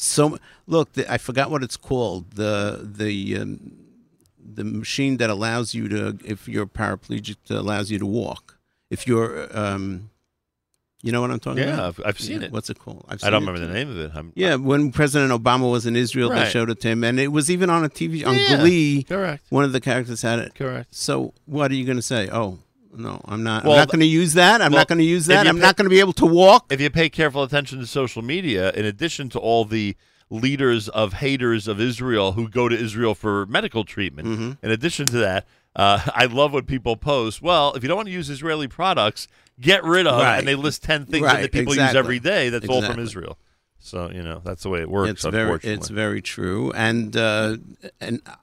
so 0.00 0.38
look. 0.66 0.92
The, 0.94 1.10
I 1.12 1.18
forgot 1.18 1.50
what 1.50 1.62
it's 1.62 1.76
called. 1.76 2.32
The 2.32 2.80
the 2.82 3.38
um, 3.38 3.72
the 4.58 4.64
machine 4.64 5.18
that 5.18 5.30
allows 5.30 5.74
you 5.74 5.88
to, 5.88 6.18
if 6.24 6.48
you're 6.48 6.66
paraplegic, 6.66 7.36
allows 7.50 7.90
you 7.90 7.98
to 7.98 8.06
walk. 8.06 8.58
If 8.90 9.06
you're 9.06 9.48
um, 9.56 10.10
You 11.02 11.12
know 11.12 11.20
what 11.20 11.30
I'm 11.30 11.38
talking 11.38 11.62
Yeah, 11.62 11.74
about? 11.74 11.88
I've- 11.88 12.02
I've 12.08 12.18
seen 12.20 12.40
Yeah, 12.40 12.46
it. 12.46 12.52
What's 12.52 12.70
it 12.70 12.78
called? 12.84 13.04
I've 13.08 13.22
I 13.22 13.30
don't 13.30 13.42
seen 13.42 13.48
remember 13.48 13.66
the 13.68 13.72
name 13.78 13.90
of 13.90 13.98
it. 14.04 14.10
I'm- 14.16 14.32
yeah, 14.34 14.54
when 14.56 14.90
President 14.90 15.30
Obama 15.30 15.70
was 15.70 15.84
in 15.86 15.94
Israel, 15.94 16.28
they 16.30 16.48
showed 16.50 16.70
it 16.70 16.80
to 16.80 16.88
him, 16.88 17.04
and 17.04 17.20
it 17.20 17.28
was 17.28 17.50
even 17.54 17.68
on 17.70 17.84
a 17.84 17.88
TV 17.88 18.24
on 18.26 18.34
Yeah, 18.34 18.56
Glee. 18.56 19.04
correct. 19.04 19.44
One 19.50 19.64
of 19.64 19.72
the 19.72 19.80
characters 19.80 20.22
had 20.22 20.38
it. 20.40 20.54
Correct. 20.56 20.88
So 20.94 21.34
what 21.46 21.70
are 21.70 21.74
you 21.80 21.84
going 21.84 21.98
to 22.04 22.08
say? 22.14 22.28
Oh, 22.32 22.58
no, 22.94 23.20
I'm 23.26 23.42
not. 23.42 23.64
Well, 23.64 23.72
I'm 23.74 23.78
not 23.78 23.88
going 23.88 24.00
to 24.00 24.06
use 24.06 24.34
that. 24.34 24.60
I'm 24.62 24.72
well, 24.72 24.80
not 24.80 24.88
going 24.88 24.98
to 24.98 25.04
use 25.04 25.26
that. 25.26 25.46
I'm 25.46 25.56
pay- 25.56 25.62
not 25.62 25.76
going 25.76 25.84
to 25.86 25.90
be 25.90 26.00
able 26.00 26.12
to 26.14 26.26
walk. 26.26 26.72
If 26.72 26.80
you 26.80 26.90
pay 26.90 27.08
careful 27.08 27.42
attention 27.42 27.78
to 27.80 27.86
social 27.86 28.22
media, 28.22 28.72
in 28.72 28.84
addition 28.84 29.28
to 29.30 29.38
all 29.38 29.64
the 29.64 29.96
leaders 30.30 30.88
of 30.90 31.14
haters 31.14 31.66
of 31.68 31.80
Israel 31.80 32.32
who 32.32 32.48
go 32.48 32.68
to 32.68 32.76
Israel 32.78 33.14
for 33.14 33.46
medical 33.46 33.84
treatment, 33.84 34.28
Mm-hmm. 34.28 34.52
in 34.64 34.70
addition 34.70 35.06
to 35.06 35.16
that, 35.18 35.46
uh, 35.76 36.00
I 36.14 36.26
love 36.26 36.52
what 36.52 36.66
people 36.66 36.96
post. 36.96 37.40
Well, 37.42 37.72
if 37.74 37.82
you 37.82 37.88
don't 37.88 37.96
want 37.96 38.08
to 38.08 38.12
use 38.12 38.28
Israeli 38.30 38.68
products, 38.68 39.28
get 39.60 39.84
rid 39.84 40.06
of, 40.06 40.20
Right. 40.20 40.38
and 40.38 40.46
they 40.48 40.54
list 40.54 40.82
ten 40.82 41.06
things 41.06 41.24
Right, 41.24 41.42
that 41.42 41.52
people 41.52 41.74
use 41.74 41.94
every 41.94 42.18
day. 42.18 42.48
That's 42.50 42.68
all 42.68 42.82
from 42.82 42.98
Israel. 42.98 43.38
So 43.80 44.10
you 44.12 44.22
know 44.24 44.40
that's 44.44 44.64
the 44.64 44.70
way 44.70 44.80
it 44.80 44.90
works. 44.90 45.10
It's 45.10 45.24
very, 45.24 45.60
it's 45.62 45.88
very 45.88 46.20
true, 46.20 46.72
and 46.72 47.16
uh, 47.16 47.58
and 48.00 48.20
uh, 48.26 48.34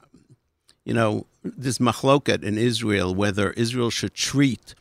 you 0.85 0.93
know 0.93 1.27
this 1.57 1.77
machloket 1.77 2.43
in 2.43 2.57
Israel 2.57 3.14
whether 3.14 3.51
Israel 3.51 3.90
should 3.90 4.14
treat 4.14 4.74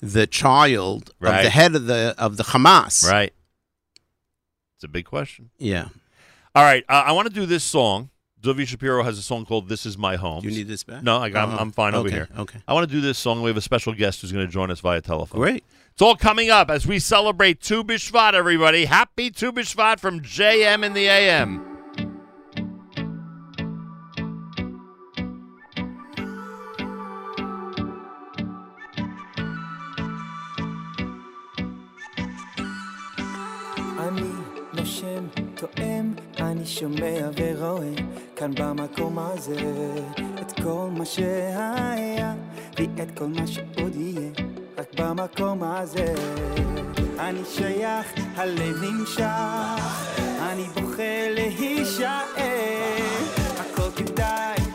the 0.00 0.26
child 0.26 1.10
of 1.20 1.42
the 1.44 1.50
head 1.50 1.74
of 1.74 1.86
the 1.86 2.14
of 2.18 2.36
the 2.36 2.44
Hamas. 2.44 3.08
right. 3.08 3.32
It's 4.76 4.84
a 4.84 4.88
big 4.88 5.04
question. 5.06 5.50
Yeah. 5.58 5.88
All 6.54 6.62
right, 6.64 6.84
uh, 6.88 7.04
I 7.06 7.12
want 7.12 7.28
to 7.28 7.34
do 7.34 7.46
this 7.46 7.64
song. 7.64 8.10
Dovi 8.42 8.66
Shapiro 8.66 9.02
has 9.02 9.18
a 9.18 9.22
song 9.22 9.44
called 9.46 9.68
"This 9.68 9.86
Is 9.86 9.96
My 9.98 10.16
Home." 10.16 10.42
Do 10.42 10.48
you 10.48 10.54
need 10.54 10.68
this 10.68 10.84
back? 10.84 11.02
No, 11.02 11.18
I 11.18 11.28
got, 11.30 11.48
I'm, 11.48 11.54
Oh, 11.54 11.58
I'm 11.58 11.72
fine 11.72 11.94
over 11.94 12.10
here. 12.10 12.28
okay. 12.38 12.60
I 12.68 12.74
want 12.74 12.88
to 12.88 12.94
do 12.94 13.00
this 13.00 13.18
song. 13.18 13.42
We 13.42 13.48
have 13.48 13.56
a 13.56 13.62
special 13.62 13.92
guest 13.94 14.20
who's 14.20 14.32
going 14.32 14.46
to 14.46 14.52
join 14.52 14.70
us 14.70 14.80
via 14.80 15.00
telephone. 15.00 15.40
Great. 15.40 15.64
It's 15.92 16.02
all 16.02 16.14
coming 16.16 16.50
up 16.50 16.70
as 16.70 16.86
we 16.86 16.98
celebrate 16.98 17.60
Tu 17.62 17.82
B'Shvat, 17.82 18.34
everybody. 18.34 18.84
Happy 18.84 19.30
Tu 19.30 19.50
B'Shvat 19.50 19.98
from 19.98 20.20
JM 20.20 20.84
in 20.84 20.92
the 20.92 21.08
AM. 21.08 21.75
שומע 36.80 37.28
ורואה 37.36 37.94
כאן 38.36 38.54
במקום 38.54 39.18
הזה 39.18 39.56
את 40.40 40.52
כל 40.52 40.88
מה 40.90 41.04
שהיה 41.04 42.34
ואת 42.78 43.18
כל 43.18 43.26
מה 43.26 43.46
שעוד 43.46 43.94
יהיה 43.94 44.30
רק 44.78 45.00
במקום 45.00 45.62
הזה. 45.62 46.14
אני 47.18 47.40
שייך, 47.44 48.06
הלב 48.36 48.82
נמשך 48.82 50.16
אני 50.40 50.64
בוחר 50.74 51.34
להישאר 51.34 52.22
הכל 53.58 53.90
כדאי 53.96 54.65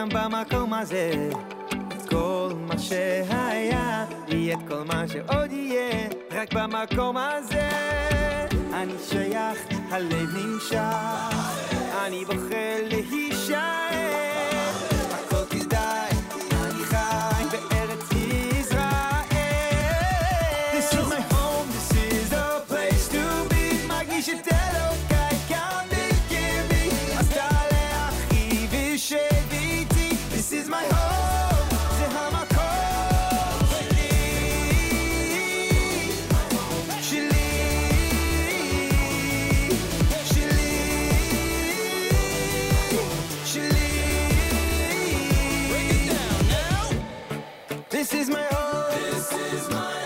כאן 0.00 0.08
במקום 0.08 0.72
הזה. 0.72 1.30
כל 2.10 2.52
מה 2.56 2.78
שהיה, 2.78 4.06
יהיה 4.28 4.56
כל 4.68 4.82
מה 4.86 5.08
שעוד 5.08 5.52
יהיה. 5.52 6.08
רק 6.30 6.54
במקום 6.54 7.16
הזה 7.16 7.68
אני 8.74 8.92
שייך, 9.08 9.58
הלב 9.90 10.36
נמשך 10.36 10.76
אני 12.06 12.24
בוחר 12.24 12.76
להישאר 12.88 14.29
This 48.00 48.14
is 48.14 48.30
my 48.30 48.42
home. 48.44 48.98
This 49.10 49.30
is 49.30 49.68
my 49.68 49.99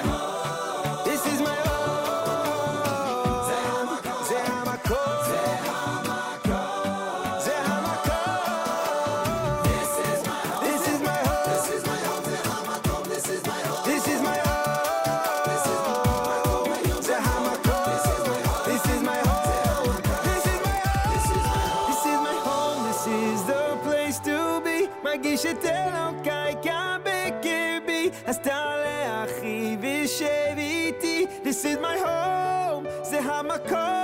is 31.66 31.78
my 31.78 31.98
home. 31.98 32.88
זה 33.04 33.20
המקום. 33.20 34.03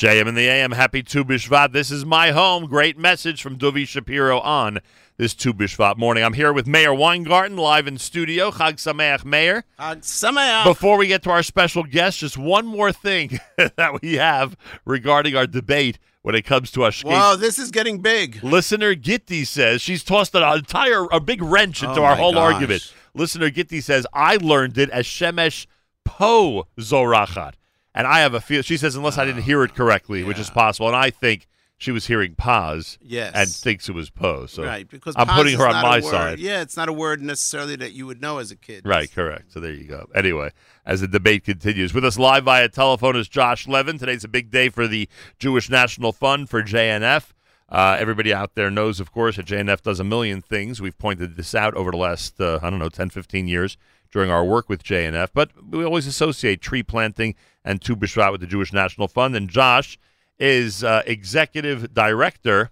JM 0.00 0.28
in 0.28 0.34
the 0.34 0.48
AM, 0.48 0.72
happy 0.72 1.02
Tu 1.02 1.22
B'Shvat. 1.22 1.72
This 1.72 1.90
is 1.90 2.06
my 2.06 2.30
home. 2.30 2.64
Great 2.64 2.96
message 2.96 3.42
from 3.42 3.58
Dovi 3.58 3.86
Shapiro 3.86 4.40
on 4.40 4.78
this 5.18 5.34
Tu 5.34 5.52
B'Shvat 5.52 5.98
morning. 5.98 6.24
I'm 6.24 6.32
here 6.32 6.54
with 6.54 6.66
Meir 6.66 6.94
Weingarten 6.94 7.58
live 7.58 7.86
in 7.86 7.98
studio. 7.98 8.50
Chag 8.50 8.76
Sameach, 8.76 9.26
Meir. 9.26 9.64
Chag 9.78 9.98
Sameach. 9.98 10.64
Before 10.64 10.96
we 10.96 11.06
get 11.06 11.22
to 11.24 11.30
our 11.30 11.42
special 11.42 11.82
guest, 11.82 12.20
just 12.20 12.38
one 12.38 12.66
more 12.66 12.92
thing 12.92 13.40
that 13.58 14.00
we 14.00 14.14
have 14.14 14.56
regarding 14.86 15.36
our 15.36 15.46
debate 15.46 15.98
when 16.22 16.34
it 16.34 16.46
comes 16.46 16.70
to 16.70 16.80
Ashkenazi. 16.80 17.04
Wow, 17.04 17.36
this 17.36 17.58
is 17.58 17.70
getting 17.70 17.98
big. 18.00 18.42
Listener 18.42 18.94
Gitti 18.94 19.46
says 19.46 19.82
she's 19.82 20.02
tossed 20.02 20.34
an 20.34 20.42
entire 20.42 21.04
a 21.12 21.20
big 21.20 21.42
wrench 21.42 21.82
into 21.82 22.00
Oh 22.00 22.04
our 22.04 22.16
whole 22.16 22.32
gosh. 22.32 22.54
argument. 22.54 22.94
Listener 23.12 23.50
Gitti 23.50 23.82
says 23.82 24.06
I 24.14 24.36
learned 24.36 24.78
it 24.78 24.88
as 24.88 25.04
Shemesh 25.04 25.66
Po 26.06 26.66
Zorachat, 26.78 27.52
and 27.94 28.06
I 28.06 28.20
have 28.20 28.34
a 28.34 28.40
feel. 28.40 28.62
She 28.62 28.76
says 28.76 28.96
unless 28.96 29.18
I 29.18 29.24
didn't 29.24 29.42
hear 29.42 29.62
it 29.64 29.74
correctly, 29.74 30.22
which 30.24 30.38
is 30.38 30.50
possible, 30.50 30.86
and 30.88 30.96
I 30.96 31.10
think 31.10 31.46
she 31.78 31.90
was 31.92 32.06
hearing 32.08 32.34
pause 32.34 32.98
Yes. 33.00 33.32
and 33.34 33.48
thinks 33.48 33.88
it 33.88 33.92
was 33.94 34.10
po. 34.10 34.44
So 34.44 34.64
right, 34.64 34.86
because 34.86 35.14
I'm 35.16 35.26
pause 35.26 35.36
putting 35.36 35.52
is 35.54 35.58
her 35.60 35.66
on 35.66 35.72
not 35.72 35.84
a 35.84 35.88
my 35.88 36.00
word- 36.00 36.10
side. 36.10 36.38
Yeah, 36.38 36.60
it's 36.60 36.76
not 36.76 36.88
a 36.90 36.92
word 36.92 37.22
necessarily 37.22 37.74
that 37.76 37.92
you 37.92 38.06
would 38.06 38.20
know 38.20 38.36
as 38.38 38.50
a 38.50 38.56
kid. 38.56 38.82
Right, 38.84 39.10
correct. 39.10 39.52
So 39.52 39.60
there 39.60 39.72
you 39.72 39.84
go. 39.84 40.06
Anyway, 40.14 40.50
as 40.84 41.00
the 41.00 41.08
debate 41.08 41.44
continues, 41.44 41.94
with 41.94 42.04
us 42.04 42.18
live 42.18 42.44
via 42.44 42.68
telephone 42.68 43.16
is 43.16 43.28
Josh 43.28 43.66
Levin. 43.66 43.98
Today's 43.98 44.24
a 44.24 44.28
big 44.28 44.50
day 44.50 44.68
for 44.68 44.86
the 44.86 45.08
Jewish 45.38 45.70
National 45.70 46.12
Fund 46.12 46.50
for 46.50 46.62
JNF. 46.62 47.32
Uh, 47.70 47.96
everybody 48.00 48.34
out 48.34 48.56
there 48.56 48.68
knows, 48.70 48.98
of 49.00 49.12
course, 49.12 49.36
that 49.36 49.46
JNF 49.46 49.80
does 49.80 50.00
a 50.00 50.04
million 50.04 50.42
things. 50.42 50.82
We've 50.82 50.98
pointed 50.98 51.36
this 51.36 51.54
out 51.54 51.72
over 51.74 51.92
the 51.92 51.96
last, 51.96 52.40
uh, 52.40 52.58
I 52.62 52.68
don't 52.68 52.80
know, 52.80 52.88
10, 52.88 53.10
15 53.10 53.46
years 53.46 53.76
during 54.10 54.28
our 54.28 54.44
work 54.44 54.68
with 54.68 54.82
JNF. 54.82 55.28
But 55.32 55.50
we 55.70 55.84
always 55.84 56.08
associate 56.08 56.60
tree 56.60 56.82
planting 56.82 57.36
and 57.64 57.80
Tu 57.80 57.96
B'Shvat 57.96 58.32
with 58.32 58.40
the 58.40 58.46
Jewish 58.46 58.72
National 58.72 59.08
Fund. 59.08 59.36
And 59.36 59.48
Josh 59.48 59.98
is 60.38 60.82
uh, 60.82 61.02
executive 61.06 61.92
director 61.92 62.70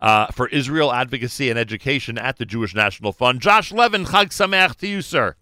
uh, 0.00 0.26
for 0.28 0.48
Israel 0.48 0.92
Advocacy 0.92 1.50
and 1.50 1.58
Education 1.58 2.18
at 2.18 2.38
the 2.38 2.44
Jewish 2.44 2.74
National 2.74 3.12
Fund. 3.12 3.40
Josh 3.40 3.72
Levin, 3.72 4.04
Chag 4.04 4.26
Sameach 4.26 4.76
to 4.76 4.86
you, 4.86 5.02
sir. 5.02 5.36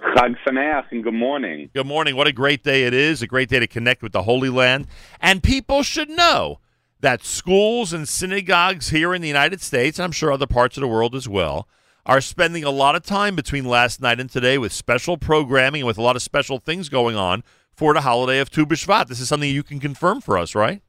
Chag 0.00 0.36
Sameach 0.46 0.84
and 0.90 1.02
good 1.02 1.14
morning. 1.14 1.70
Good 1.74 1.86
morning. 1.86 2.16
What 2.16 2.28
a 2.28 2.32
great 2.32 2.62
day 2.62 2.84
it 2.84 2.94
is. 2.94 3.20
A 3.20 3.26
great 3.26 3.48
day 3.48 3.58
to 3.58 3.66
connect 3.66 4.02
with 4.02 4.12
the 4.12 4.22
Holy 4.22 4.48
Land. 4.48 4.86
And 5.20 5.42
people 5.42 5.82
should 5.82 6.08
know 6.08 6.60
that 7.00 7.24
schools 7.24 7.92
and 7.92 8.08
synagogues 8.08 8.90
here 8.90 9.14
in 9.14 9.22
the 9.22 9.28
United 9.28 9.60
States, 9.60 9.98
and 9.98 10.04
I'm 10.04 10.12
sure 10.12 10.32
other 10.32 10.46
parts 10.46 10.76
of 10.76 10.80
the 10.80 10.88
world 10.88 11.14
as 11.14 11.28
well, 11.28 11.68
are 12.08 12.22
spending 12.22 12.64
a 12.64 12.70
lot 12.70 12.96
of 12.96 13.02
time 13.02 13.36
between 13.36 13.66
last 13.66 14.00
night 14.00 14.18
and 14.18 14.30
today 14.30 14.56
with 14.56 14.72
special 14.72 15.18
programming 15.18 15.82
and 15.82 15.86
with 15.86 15.98
a 15.98 16.02
lot 16.02 16.16
of 16.16 16.22
special 16.22 16.58
things 16.58 16.88
going 16.88 17.14
on 17.14 17.44
for 17.76 17.92
the 17.92 18.00
holiday 18.00 18.40
of 18.40 18.48
Tu 18.50 18.64
B'Shvat. 18.64 19.08
This 19.08 19.20
is 19.20 19.28
something 19.28 19.48
you 19.48 19.62
can 19.62 19.78
confirm 19.78 20.22
for 20.22 20.38
us, 20.38 20.54
right? 20.54 20.80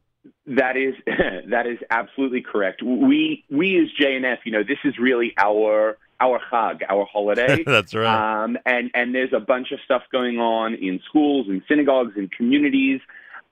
That 0.47 0.77
is 0.77 0.95
that 1.49 1.67
is 1.67 1.77
absolutely 1.91 2.41
correct. 2.41 2.81
We 2.81 3.43
we 3.51 3.77
as 3.79 3.89
JNF, 4.01 4.37
you 4.45 4.53
know, 4.53 4.63
this 4.63 4.79
is 4.85 4.97
really 4.97 5.33
our 5.37 5.97
our 6.21 6.39
Chag, 6.51 6.81
our 6.89 7.05
holiday. 7.05 7.63
That's 7.65 7.93
right. 7.93 8.43
Um, 8.43 8.57
and 8.65 8.89
and 8.93 9.13
there's 9.13 9.33
a 9.33 9.39
bunch 9.41 9.71
of 9.71 9.79
stuff 9.83 10.03
going 10.11 10.39
on 10.39 10.73
in 10.75 11.01
schools 11.07 11.47
and 11.49 11.61
synagogues 11.67 12.13
and 12.15 12.31
communities. 12.31 13.01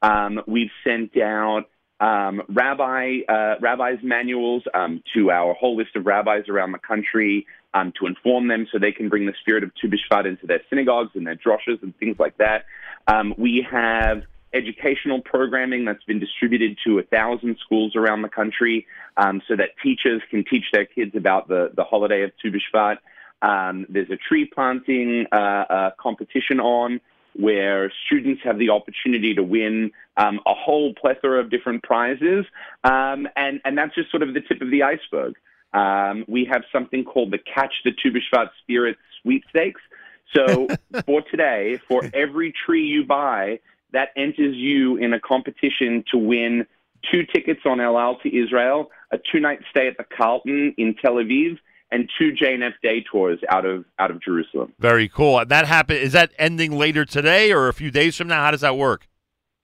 Um, 0.01 0.41
we've 0.47 0.71
sent 0.85 1.17
out 1.17 1.65
um, 1.99 2.43
rabbi 2.49 3.19
uh, 3.27 3.55
rabbis 3.59 3.99
manuals 4.03 4.63
um, 4.73 5.01
to 5.15 5.31
our 5.31 5.53
whole 5.53 5.75
list 5.75 5.95
of 5.95 6.05
rabbis 6.05 6.47
around 6.47 6.71
the 6.71 6.79
country 6.79 7.45
um, 7.73 7.93
to 7.99 8.07
inform 8.07 8.47
them 8.47 8.67
so 8.71 8.79
they 8.79 8.91
can 8.91 9.09
bring 9.09 9.25
the 9.25 9.33
spirit 9.39 9.63
of 9.63 9.71
Tu 9.75 9.87
B'Shvat 9.87 10.25
into 10.25 10.47
their 10.47 10.61
synagogues 10.69 11.11
and 11.15 11.25
their 11.25 11.35
droshes 11.35 11.81
and 11.81 11.97
things 11.97 12.17
like 12.19 12.37
that. 12.37 12.65
Um, 13.07 13.33
we 13.37 13.65
have 13.69 14.23
educational 14.53 15.21
programming 15.21 15.85
that's 15.85 16.03
been 16.05 16.19
distributed 16.19 16.77
to 16.85 16.99
a 16.99 17.03
thousand 17.03 17.57
schools 17.59 17.95
around 17.95 18.21
the 18.21 18.29
country 18.29 18.87
um, 19.17 19.41
so 19.47 19.55
that 19.55 19.69
teachers 19.83 20.21
can 20.29 20.43
teach 20.49 20.65
their 20.71 20.85
kids 20.85 21.15
about 21.15 21.47
the, 21.47 21.71
the 21.75 21.83
holiday 21.83 22.23
of 22.23 22.31
Tu 22.41 22.51
B'Shvat. 22.51 22.97
Um, 23.41 23.85
there's 23.89 24.09
a 24.09 24.17
tree 24.17 24.45
planting 24.45 25.27
uh, 25.31 25.35
uh, 25.35 25.91
competition 25.99 26.59
on 26.59 26.99
where 27.33 27.91
students 28.07 28.41
have 28.43 28.57
the 28.57 28.69
opportunity 28.69 29.35
to 29.35 29.43
win 29.43 29.91
um, 30.17 30.39
a 30.47 30.53
whole 30.55 30.93
plethora 30.95 31.39
of 31.39 31.51
different 31.51 31.83
prizes. 31.83 32.45
Um, 32.83 33.27
and, 33.35 33.61
and 33.63 33.77
that's 33.77 33.93
just 33.93 34.09
sort 34.09 34.23
of 34.23 34.33
the 34.33 34.41
tip 34.41 34.61
of 34.61 34.71
the 34.71 34.81
iceberg. 34.81 35.35
Um, 35.73 36.25
we 36.27 36.47
have 36.51 36.63
something 36.71 37.03
called 37.03 37.31
the 37.31 37.39
Catch 37.39 37.73
the 37.83 37.91
Tu 37.91 38.11
B'Shvat 38.11 38.49
Spirit 38.61 38.97
Sweepstakes. 39.21 39.81
So 40.35 40.67
for 41.05 41.21
today, 41.29 41.79
for 41.87 42.03
every 42.13 42.53
tree 42.65 42.85
you 42.85 43.05
buy, 43.05 43.59
that 43.93 44.09
enters 44.15 44.55
you 44.55 44.97
in 44.97 45.13
a 45.13 45.19
competition 45.19 46.03
to 46.11 46.17
win 46.17 46.65
two 47.11 47.23
tickets 47.33 47.61
on 47.65 47.79
El 47.79 47.97
Al 47.97 48.17
to 48.19 48.35
Israel, 48.35 48.89
a 49.11 49.17
two-night 49.31 49.59
stay 49.69 49.87
at 49.87 49.97
the 49.97 50.03
Carlton 50.03 50.73
in 50.77 50.95
Tel 50.95 51.15
Aviv, 51.15 51.57
and 51.91 52.09
two 52.17 52.33
JNF 52.33 52.73
day 52.83 53.03
tours 53.09 53.39
out 53.49 53.65
of 53.65 53.85
out 53.97 54.11
of 54.11 54.21
Jerusalem. 54.21 54.73
Very 54.79 55.07
cool. 55.07 55.43
That 55.45 55.67
happen 55.67 55.95
is 55.95 56.11
that 56.13 56.31
ending 56.37 56.71
later 56.71 57.05
today 57.05 57.51
or 57.53 57.69
a 57.69 57.73
few 57.73 57.91
days 57.91 58.17
from 58.17 58.27
now? 58.27 58.43
How 58.43 58.51
does 58.51 58.61
that 58.61 58.77
work? 58.77 59.07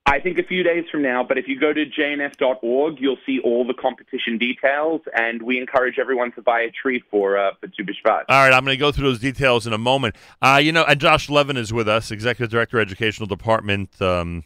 I 0.06 0.20
think 0.20 0.38
a 0.38 0.44
few 0.44 0.64
days 0.64 0.84
from 0.92 1.02
now, 1.02 1.24
but 1.24 1.38
if 1.38 1.48
you 1.48 1.58
go 1.58 1.72
to 1.72 1.86
jnf.org, 1.86 3.00
you'll 3.00 3.18
see 3.26 3.40
all 3.40 3.66
the 3.66 3.74
competition 3.74 4.38
details, 4.38 5.02
and 5.14 5.42
we 5.42 5.58
encourage 5.58 5.98
everyone 5.98 6.34
to 6.34 6.42
buy 6.42 6.60
a 6.60 6.70
tree 6.72 7.02
for 7.10 7.38
uh, 7.38 7.52
for 7.62 7.68
Tu 7.68 7.86
B'Shvat. 7.86 8.24
All 8.28 8.44
right, 8.44 8.52
I'm 8.52 8.66
going 8.66 8.76
to 8.76 8.80
go 8.80 8.92
through 8.92 9.08
those 9.08 9.20
details 9.20 9.66
in 9.66 9.72
a 9.72 9.78
moment. 9.78 10.16
Uh, 10.42 10.60
you 10.62 10.74
know, 10.74 10.84
and 10.84 11.00
Josh 11.00 11.30
Levin 11.30 11.56
is 11.56 11.72
with 11.72 11.88
us, 11.88 12.12
Executive 12.12 12.52
Director, 12.52 12.80
Educational 12.80 13.28
Department, 13.28 14.02
um, 14.02 14.44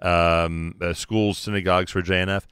um, 0.00 0.74
uh, 0.80 0.92
Schools, 0.92 1.38
Synagogues 1.38 1.92
for 1.92 2.02
JNF. 2.02 2.42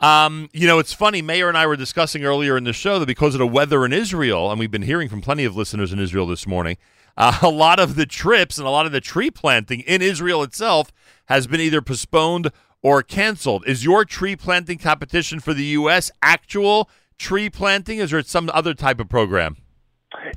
Um, 0.00 0.48
you 0.52 0.66
know, 0.66 0.80
it's 0.80 0.92
funny. 0.92 1.22
Meir 1.22 1.48
and 1.48 1.56
I 1.56 1.66
were 1.66 1.76
discussing 1.76 2.24
earlier 2.24 2.56
in 2.56 2.64
the 2.64 2.72
show 2.72 2.98
that 2.98 3.06
because 3.06 3.34
of 3.34 3.38
the 3.38 3.46
weather 3.46 3.84
in 3.84 3.92
Israel, 3.92 4.50
and 4.50 4.58
we've 4.58 4.70
been 4.70 4.82
hearing 4.82 5.08
from 5.08 5.20
plenty 5.20 5.44
of 5.44 5.56
listeners 5.56 5.92
in 5.92 6.00
Israel 6.00 6.26
this 6.26 6.46
morning, 6.46 6.76
uh, 7.16 7.38
a 7.42 7.48
lot 7.48 7.78
of 7.78 7.96
the 7.96 8.06
trips 8.06 8.58
and 8.58 8.66
a 8.66 8.70
lot 8.70 8.86
of 8.86 8.92
the 8.92 9.00
tree 9.00 9.30
planting 9.30 9.80
in 9.80 10.02
Israel 10.02 10.42
itself 10.42 10.92
has 11.26 11.46
been 11.46 11.60
either 11.60 11.82
postponed 11.82 12.50
or 12.82 13.02
canceled. 13.02 13.66
Is 13.66 13.84
your 13.84 14.04
tree 14.04 14.36
planting 14.36 14.78
competition 14.78 15.40
for 15.40 15.54
the 15.54 15.64
U.S. 15.64 16.10
actual 16.22 16.88
tree 17.18 17.50
planting, 17.50 18.00
or 18.00 18.04
is 18.04 18.12
it 18.12 18.26
some 18.26 18.50
other 18.54 18.74
type 18.74 19.00
of 19.00 19.08
program? 19.08 19.56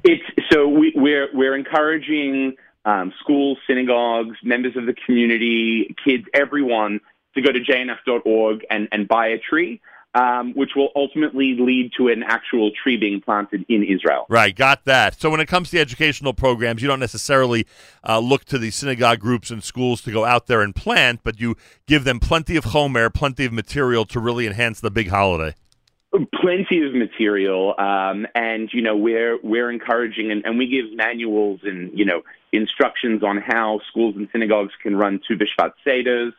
It's 0.03 0.23
so 0.51 0.67
we, 0.67 0.93
we're 0.95 1.29
we're 1.33 1.55
encouraging 1.55 2.55
um, 2.85 3.13
schools, 3.21 3.57
synagogues, 3.67 4.37
members 4.43 4.75
of 4.75 4.85
the 4.85 4.93
community, 5.05 5.95
kids, 6.05 6.25
everyone 6.33 6.99
to 7.35 7.41
go 7.41 7.51
to 7.51 7.59
jnf.org 7.59 8.65
and, 8.69 8.87
and 8.91 9.07
buy 9.07 9.27
a 9.27 9.37
tree, 9.37 9.81
um, 10.15 10.53
which 10.53 10.71
will 10.75 10.89
ultimately 10.95 11.55
lead 11.59 11.91
to 11.97 12.07
an 12.07 12.23
actual 12.23 12.71
tree 12.71 12.97
being 12.97 13.21
planted 13.21 13.65
in 13.67 13.83
Israel. 13.83 14.25
Right, 14.29 14.55
got 14.55 14.85
that. 14.85 15.19
So 15.19 15.29
when 15.29 15.39
it 15.39 15.47
comes 15.47 15.71
to 15.71 15.79
educational 15.79 16.33
programs, 16.33 16.81
you 16.81 16.87
don't 16.87 16.99
necessarily 16.99 17.65
uh, 18.07 18.19
look 18.19 18.45
to 18.45 18.57
the 18.57 18.71
synagogue 18.71 19.19
groups 19.19 19.49
and 19.49 19.63
schools 19.63 20.01
to 20.01 20.11
go 20.11 20.25
out 20.25 20.47
there 20.47 20.61
and 20.61 20.75
plant, 20.75 21.21
but 21.23 21.39
you 21.39 21.55
give 21.87 22.03
them 22.03 22.19
plenty 22.19 22.55
of 22.55 22.65
homer, 22.65 23.09
plenty 23.09 23.45
of 23.45 23.53
material 23.53 24.05
to 24.05 24.19
really 24.19 24.45
enhance 24.45 24.79
the 24.79 24.91
big 24.91 25.09
holiday. 25.09 25.55
Plenty 26.35 26.85
of 26.85 26.93
material, 26.93 27.73
um, 27.79 28.27
and 28.35 28.69
you 28.71 28.83
know 28.83 28.95
we're 28.95 29.39
we're 29.41 29.71
encouraging, 29.71 30.31
and, 30.31 30.45
and 30.45 30.59
we 30.59 30.67
give 30.67 30.95
manuals 30.95 31.61
and 31.63 31.97
you 31.97 32.05
know 32.05 32.21
instructions 32.51 33.23
on 33.23 33.37
how 33.37 33.79
schools 33.89 34.13
and 34.15 34.29
synagogues 34.31 34.73
can 34.83 34.95
run 34.95 35.19
Tu 35.27 35.35
B'Shvat 35.35 35.71
seders. 35.83 36.33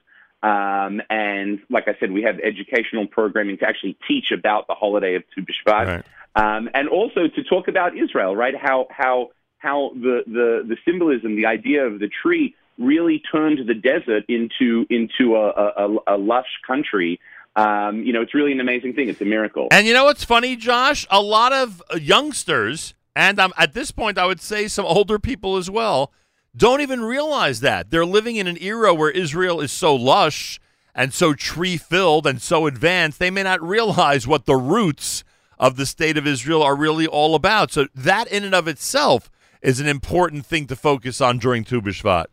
Um, 0.45 1.01
and 1.09 1.61
like 1.71 1.89
I 1.89 1.97
said, 1.99 2.13
we 2.13 2.23
have 2.23 2.39
educational 2.41 3.07
programming 3.07 3.57
to 3.59 3.67
actually 3.67 3.97
teach 4.07 4.27
about 4.31 4.67
the 4.67 4.75
holiday 4.75 5.15
of 5.15 5.23
Tu 5.35 5.41
B'Shvat, 5.41 6.05
um, 6.37 6.69
and 6.75 6.87
also 6.91 7.29
to 7.29 7.45
talk 7.45 7.67
about 7.69 7.97
Israel, 7.97 8.37
right? 8.37 8.55
How 8.55 8.87
how 8.91 9.31
how 9.57 9.93
the, 9.95 10.23
the 10.27 10.63
the 10.69 10.77
symbolism, 10.85 11.35
the 11.35 11.47
idea 11.47 11.87
of 11.87 11.99
the 11.99 12.11
tree, 12.23 12.55
really 12.77 13.23
turned 13.33 13.67
the 13.67 13.73
desert 13.73 14.25
into 14.29 14.85
into 14.91 15.37
a, 15.37 15.49
a, 15.49 15.97
a 16.09 16.17
lush 16.19 16.61
country. 16.67 17.19
Um, 17.57 18.03
you 18.03 18.13
know, 18.13 18.21
it's 18.21 18.35
really 18.35 18.53
an 18.53 18.61
amazing 18.61 18.93
thing. 18.93 19.09
It's 19.09 19.23
a 19.23 19.25
miracle. 19.25 19.69
And 19.71 19.87
you 19.87 19.95
know 19.95 20.05
what's 20.05 20.25
funny, 20.25 20.57
Josh? 20.57 21.07
A 21.11 21.23
lot 21.23 21.55
of 21.55 21.81
youngsters, 21.99 22.93
and 23.17 23.41
um, 23.41 23.55
at 23.57 23.73
this 23.73 23.93
point, 23.93 24.19
I 24.19 24.27
would 24.27 24.43
say 24.43 24.69
some 24.69 24.85
older 24.85 25.19
people 25.19 25.57
as 25.57 25.71
well, 25.71 26.13
don't 26.57 26.81
even 26.81 27.03
realize 27.03 27.61
that. 27.61 27.91
They're 27.91 28.07
living 28.07 28.37
in 28.37 28.47
an 28.47 28.59
era 28.61 28.95
where 28.95 29.11
Israel 29.11 29.61
is 29.61 29.73
so 29.73 29.95
lush 29.95 30.61
and 30.95 31.13
so 31.13 31.35
tree 31.35 31.77
filled 31.77 32.27
and 32.27 32.41
so 32.41 32.67
advanced, 32.67 33.19
they 33.19 33.31
may 33.31 33.43
not 33.43 33.63
realize 33.63 34.27
what 34.27 34.47
the 34.47 34.57
roots 34.57 35.25
of 35.59 35.77
the 35.77 35.87
state 35.87 36.17
of 36.17 36.27
Israel 36.27 36.63
are 36.63 36.77
really 36.77 37.07
all 37.07 37.35
about. 37.35 37.73
So, 37.73 37.87
that 37.95 38.29
in 38.29 38.45
and 38.45 38.55
of 38.55 38.69
itself 38.69 39.31
is 39.63 39.81
an 39.81 39.87
important 39.87 40.47
thing 40.47 40.67
to 40.69 40.77
focus 40.77 41.21
on 41.21 41.39
during 41.39 41.65
Tu 41.65 41.81
B'Shvat. 41.81 42.27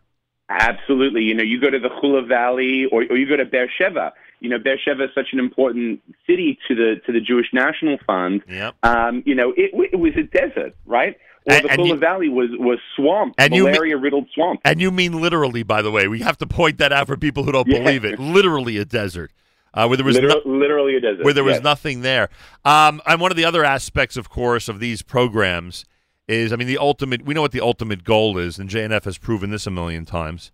Absolutely. 0.49 1.21
You 1.23 1.33
know, 1.33 1.43
you 1.43 1.61
go 1.61 1.69
to 1.69 1.79
the 1.79 1.89
Chula 2.01 2.23
Valley 2.23 2.85
or, 2.91 3.03
or 3.09 3.17
you 3.17 3.27
go 3.27 3.37
to 3.37 3.45
Beersheba. 3.45 4.13
You 4.41 4.49
know, 4.49 4.59
Beersheba 4.59 5.05
is 5.05 5.09
such 5.15 5.27
an 5.31 5.39
important 5.39 6.01
city 6.27 6.59
to 6.67 6.75
the 6.75 6.95
to 7.05 7.13
the 7.13 7.21
Jewish 7.21 7.47
National 7.53 7.97
Fund. 8.05 8.41
Yep. 8.49 8.75
Um, 8.83 9.23
you 9.25 9.35
know, 9.35 9.53
it, 9.55 9.71
it 9.93 9.99
was 9.99 10.13
a 10.17 10.23
desert, 10.23 10.75
right? 10.85 11.15
Or 11.45 11.55
And- 11.55 11.79
the 11.79 11.83
you- 11.87 11.95
Valley 11.97 12.29
was 12.29 12.49
was 12.59 12.77
swamp, 12.95 13.33
And 13.37 13.51
malaria 13.51 13.97
riddled 13.97 14.27
swamp. 14.33 14.61
And 14.63 14.79
you 14.79 14.91
mean 14.91 15.19
literally, 15.19 15.63
by 15.63 15.81
the 15.81 15.89
way. 15.91 16.07
We 16.07 16.19
have 16.19 16.37
to 16.39 16.45
point 16.47 16.77
that 16.77 16.93
out 16.93 17.07
for 17.07 17.17
people 17.17 17.43
who 17.43 17.51
don't 17.51 17.67
Yeah. 17.67 17.79
believe 17.79 18.05
it. 18.05 18.19
Literally 18.19 18.77
a 18.77 18.85
desert. 18.85 19.31
Uh, 19.73 19.87
where 19.87 19.95
there 19.95 20.05
was 20.05 20.19
no- 20.19 20.41
literally 20.45 20.97
a 20.97 20.99
desert, 20.99 21.23
where 21.23 21.33
there 21.33 21.45
was 21.45 21.55
yes. 21.55 21.63
nothing 21.63 22.01
there. 22.01 22.27
Um, 22.65 23.01
and 23.07 23.21
one 23.21 23.31
of 23.31 23.37
the 23.37 23.45
other 23.45 23.63
aspects, 23.63 24.17
of 24.17 24.29
course, 24.29 24.67
of 24.67 24.81
these 24.81 25.01
programs 25.01 25.85
is, 26.27 26.51
I 26.51 26.57
mean, 26.57 26.67
the 26.67 26.77
ultimate. 26.77 27.23
We 27.25 27.33
know 27.33 27.41
what 27.41 27.53
the 27.53 27.61
ultimate 27.61 28.03
goal 28.03 28.37
is, 28.37 28.59
and 28.59 28.69
JNF 28.69 29.05
has 29.05 29.17
proven 29.17 29.49
this 29.49 29.65
a 29.65 29.71
million 29.71 30.03
times, 30.05 30.51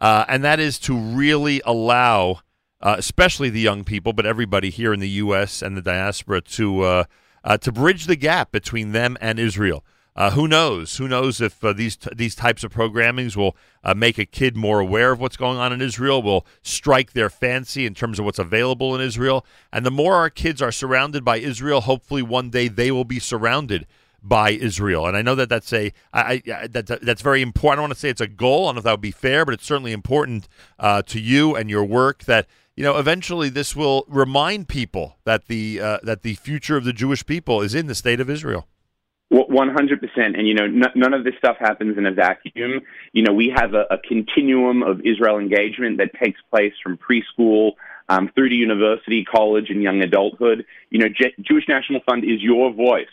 uh, 0.00 0.24
and 0.28 0.44
that 0.44 0.60
is 0.60 0.78
to 0.80 0.96
really 0.96 1.60
allow, 1.66 2.42
uh, 2.80 2.94
especially 2.96 3.50
the 3.50 3.58
young 3.60 3.82
people, 3.82 4.12
but 4.12 4.24
everybody 4.24 4.70
here 4.70 4.92
in 4.94 5.00
the 5.00 5.08
U.S. 5.24 5.62
and 5.62 5.76
the 5.76 5.82
diaspora, 5.82 6.40
to 6.40 6.82
uh, 6.82 7.04
uh, 7.42 7.58
to 7.58 7.72
bridge 7.72 8.06
the 8.06 8.14
gap 8.16 8.52
between 8.52 8.92
them 8.92 9.16
and 9.20 9.40
Israel. 9.40 9.84
Uh, 10.20 10.30
who 10.32 10.46
knows? 10.46 10.98
Who 10.98 11.08
knows 11.08 11.40
if 11.40 11.64
uh, 11.64 11.72
these 11.72 11.96
t- 11.96 12.10
these 12.14 12.34
types 12.34 12.62
of 12.62 12.70
programmings 12.72 13.36
will 13.36 13.56
uh, 13.82 13.94
make 13.94 14.18
a 14.18 14.26
kid 14.26 14.54
more 14.54 14.78
aware 14.78 15.12
of 15.12 15.18
what's 15.20 15.38
going 15.38 15.56
on 15.56 15.72
in 15.72 15.80
Israel? 15.80 16.22
Will 16.22 16.44
strike 16.60 17.12
their 17.12 17.30
fancy 17.30 17.86
in 17.86 17.94
terms 17.94 18.18
of 18.18 18.26
what's 18.26 18.38
available 18.38 18.94
in 18.94 19.00
Israel? 19.00 19.46
And 19.72 19.86
the 19.86 19.90
more 19.90 20.16
our 20.16 20.28
kids 20.28 20.60
are 20.60 20.72
surrounded 20.72 21.24
by 21.24 21.38
Israel, 21.38 21.80
hopefully 21.80 22.20
one 22.20 22.50
day 22.50 22.68
they 22.68 22.90
will 22.90 23.06
be 23.06 23.18
surrounded 23.18 23.86
by 24.22 24.50
Israel. 24.50 25.06
And 25.06 25.16
I 25.16 25.22
know 25.22 25.34
that 25.36 25.48
that's 25.48 25.72
a 25.72 25.90
I, 26.12 26.42
I, 26.54 26.66
that, 26.66 26.86
that- 26.88 27.00
that's 27.00 27.22
very 27.22 27.40
important. 27.40 27.78
I 27.78 27.80
don't 27.80 27.88
want 27.88 27.94
to 27.94 28.00
say 28.00 28.10
it's 28.10 28.20
a 28.20 28.26
goal. 28.26 28.64
I 28.64 28.68
don't 28.68 28.74
know 28.74 28.78
if 28.80 28.84
that 28.84 28.92
would 28.92 29.00
be 29.00 29.10
fair, 29.12 29.46
but 29.46 29.54
it's 29.54 29.64
certainly 29.64 29.92
important 29.92 30.48
uh, 30.78 31.00
to 31.02 31.18
you 31.18 31.56
and 31.56 31.70
your 31.70 31.84
work 31.84 32.24
that 32.24 32.46
you 32.76 32.84
know 32.84 32.98
eventually 32.98 33.48
this 33.48 33.74
will 33.74 34.04
remind 34.06 34.68
people 34.68 35.16
that 35.24 35.46
the 35.46 35.80
uh, 35.80 35.98
that 36.02 36.20
the 36.20 36.34
future 36.34 36.76
of 36.76 36.84
the 36.84 36.92
Jewish 36.92 37.24
people 37.24 37.62
is 37.62 37.74
in 37.74 37.86
the 37.86 37.94
state 37.94 38.20
of 38.20 38.28
Israel. 38.28 38.66
One 39.30 39.68
hundred 39.68 40.00
percent, 40.00 40.34
and 40.36 40.48
you 40.48 40.54
know, 40.54 40.64
n- 40.64 40.92
none 40.96 41.14
of 41.14 41.22
this 41.22 41.34
stuff 41.38 41.56
happens 41.60 41.96
in 41.96 42.04
a 42.04 42.10
vacuum. 42.10 42.80
You 43.12 43.22
know, 43.22 43.32
we 43.32 43.54
have 43.56 43.74
a, 43.74 43.84
a 43.88 43.98
continuum 43.98 44.82
of 44.82 45.00
Israel 45.04 45.38
engagement 45.38 45.98
that 45.98 46.10
takes 46.20 46.40
place 46.50 46.72
from 46.82 46.98
preschool 46.98 47.74
um, 48.08 48.28
through 48.34 48.48
to 48.48 48.54
university, 48.56 49.24
college, 49.24 49.70
and 49.70 49.84
young 49.84 50.02
adulthood. 50.02 50.66
You 50.90 50.98
know, 50.98 51.08
Je- 51.08 51.34
Jewish 51.42 51.68
National 51.68 52.00
Fund 52.04 52.24
is 52.24 52.42
your 52.42 52.72
voice, 52.72 53.06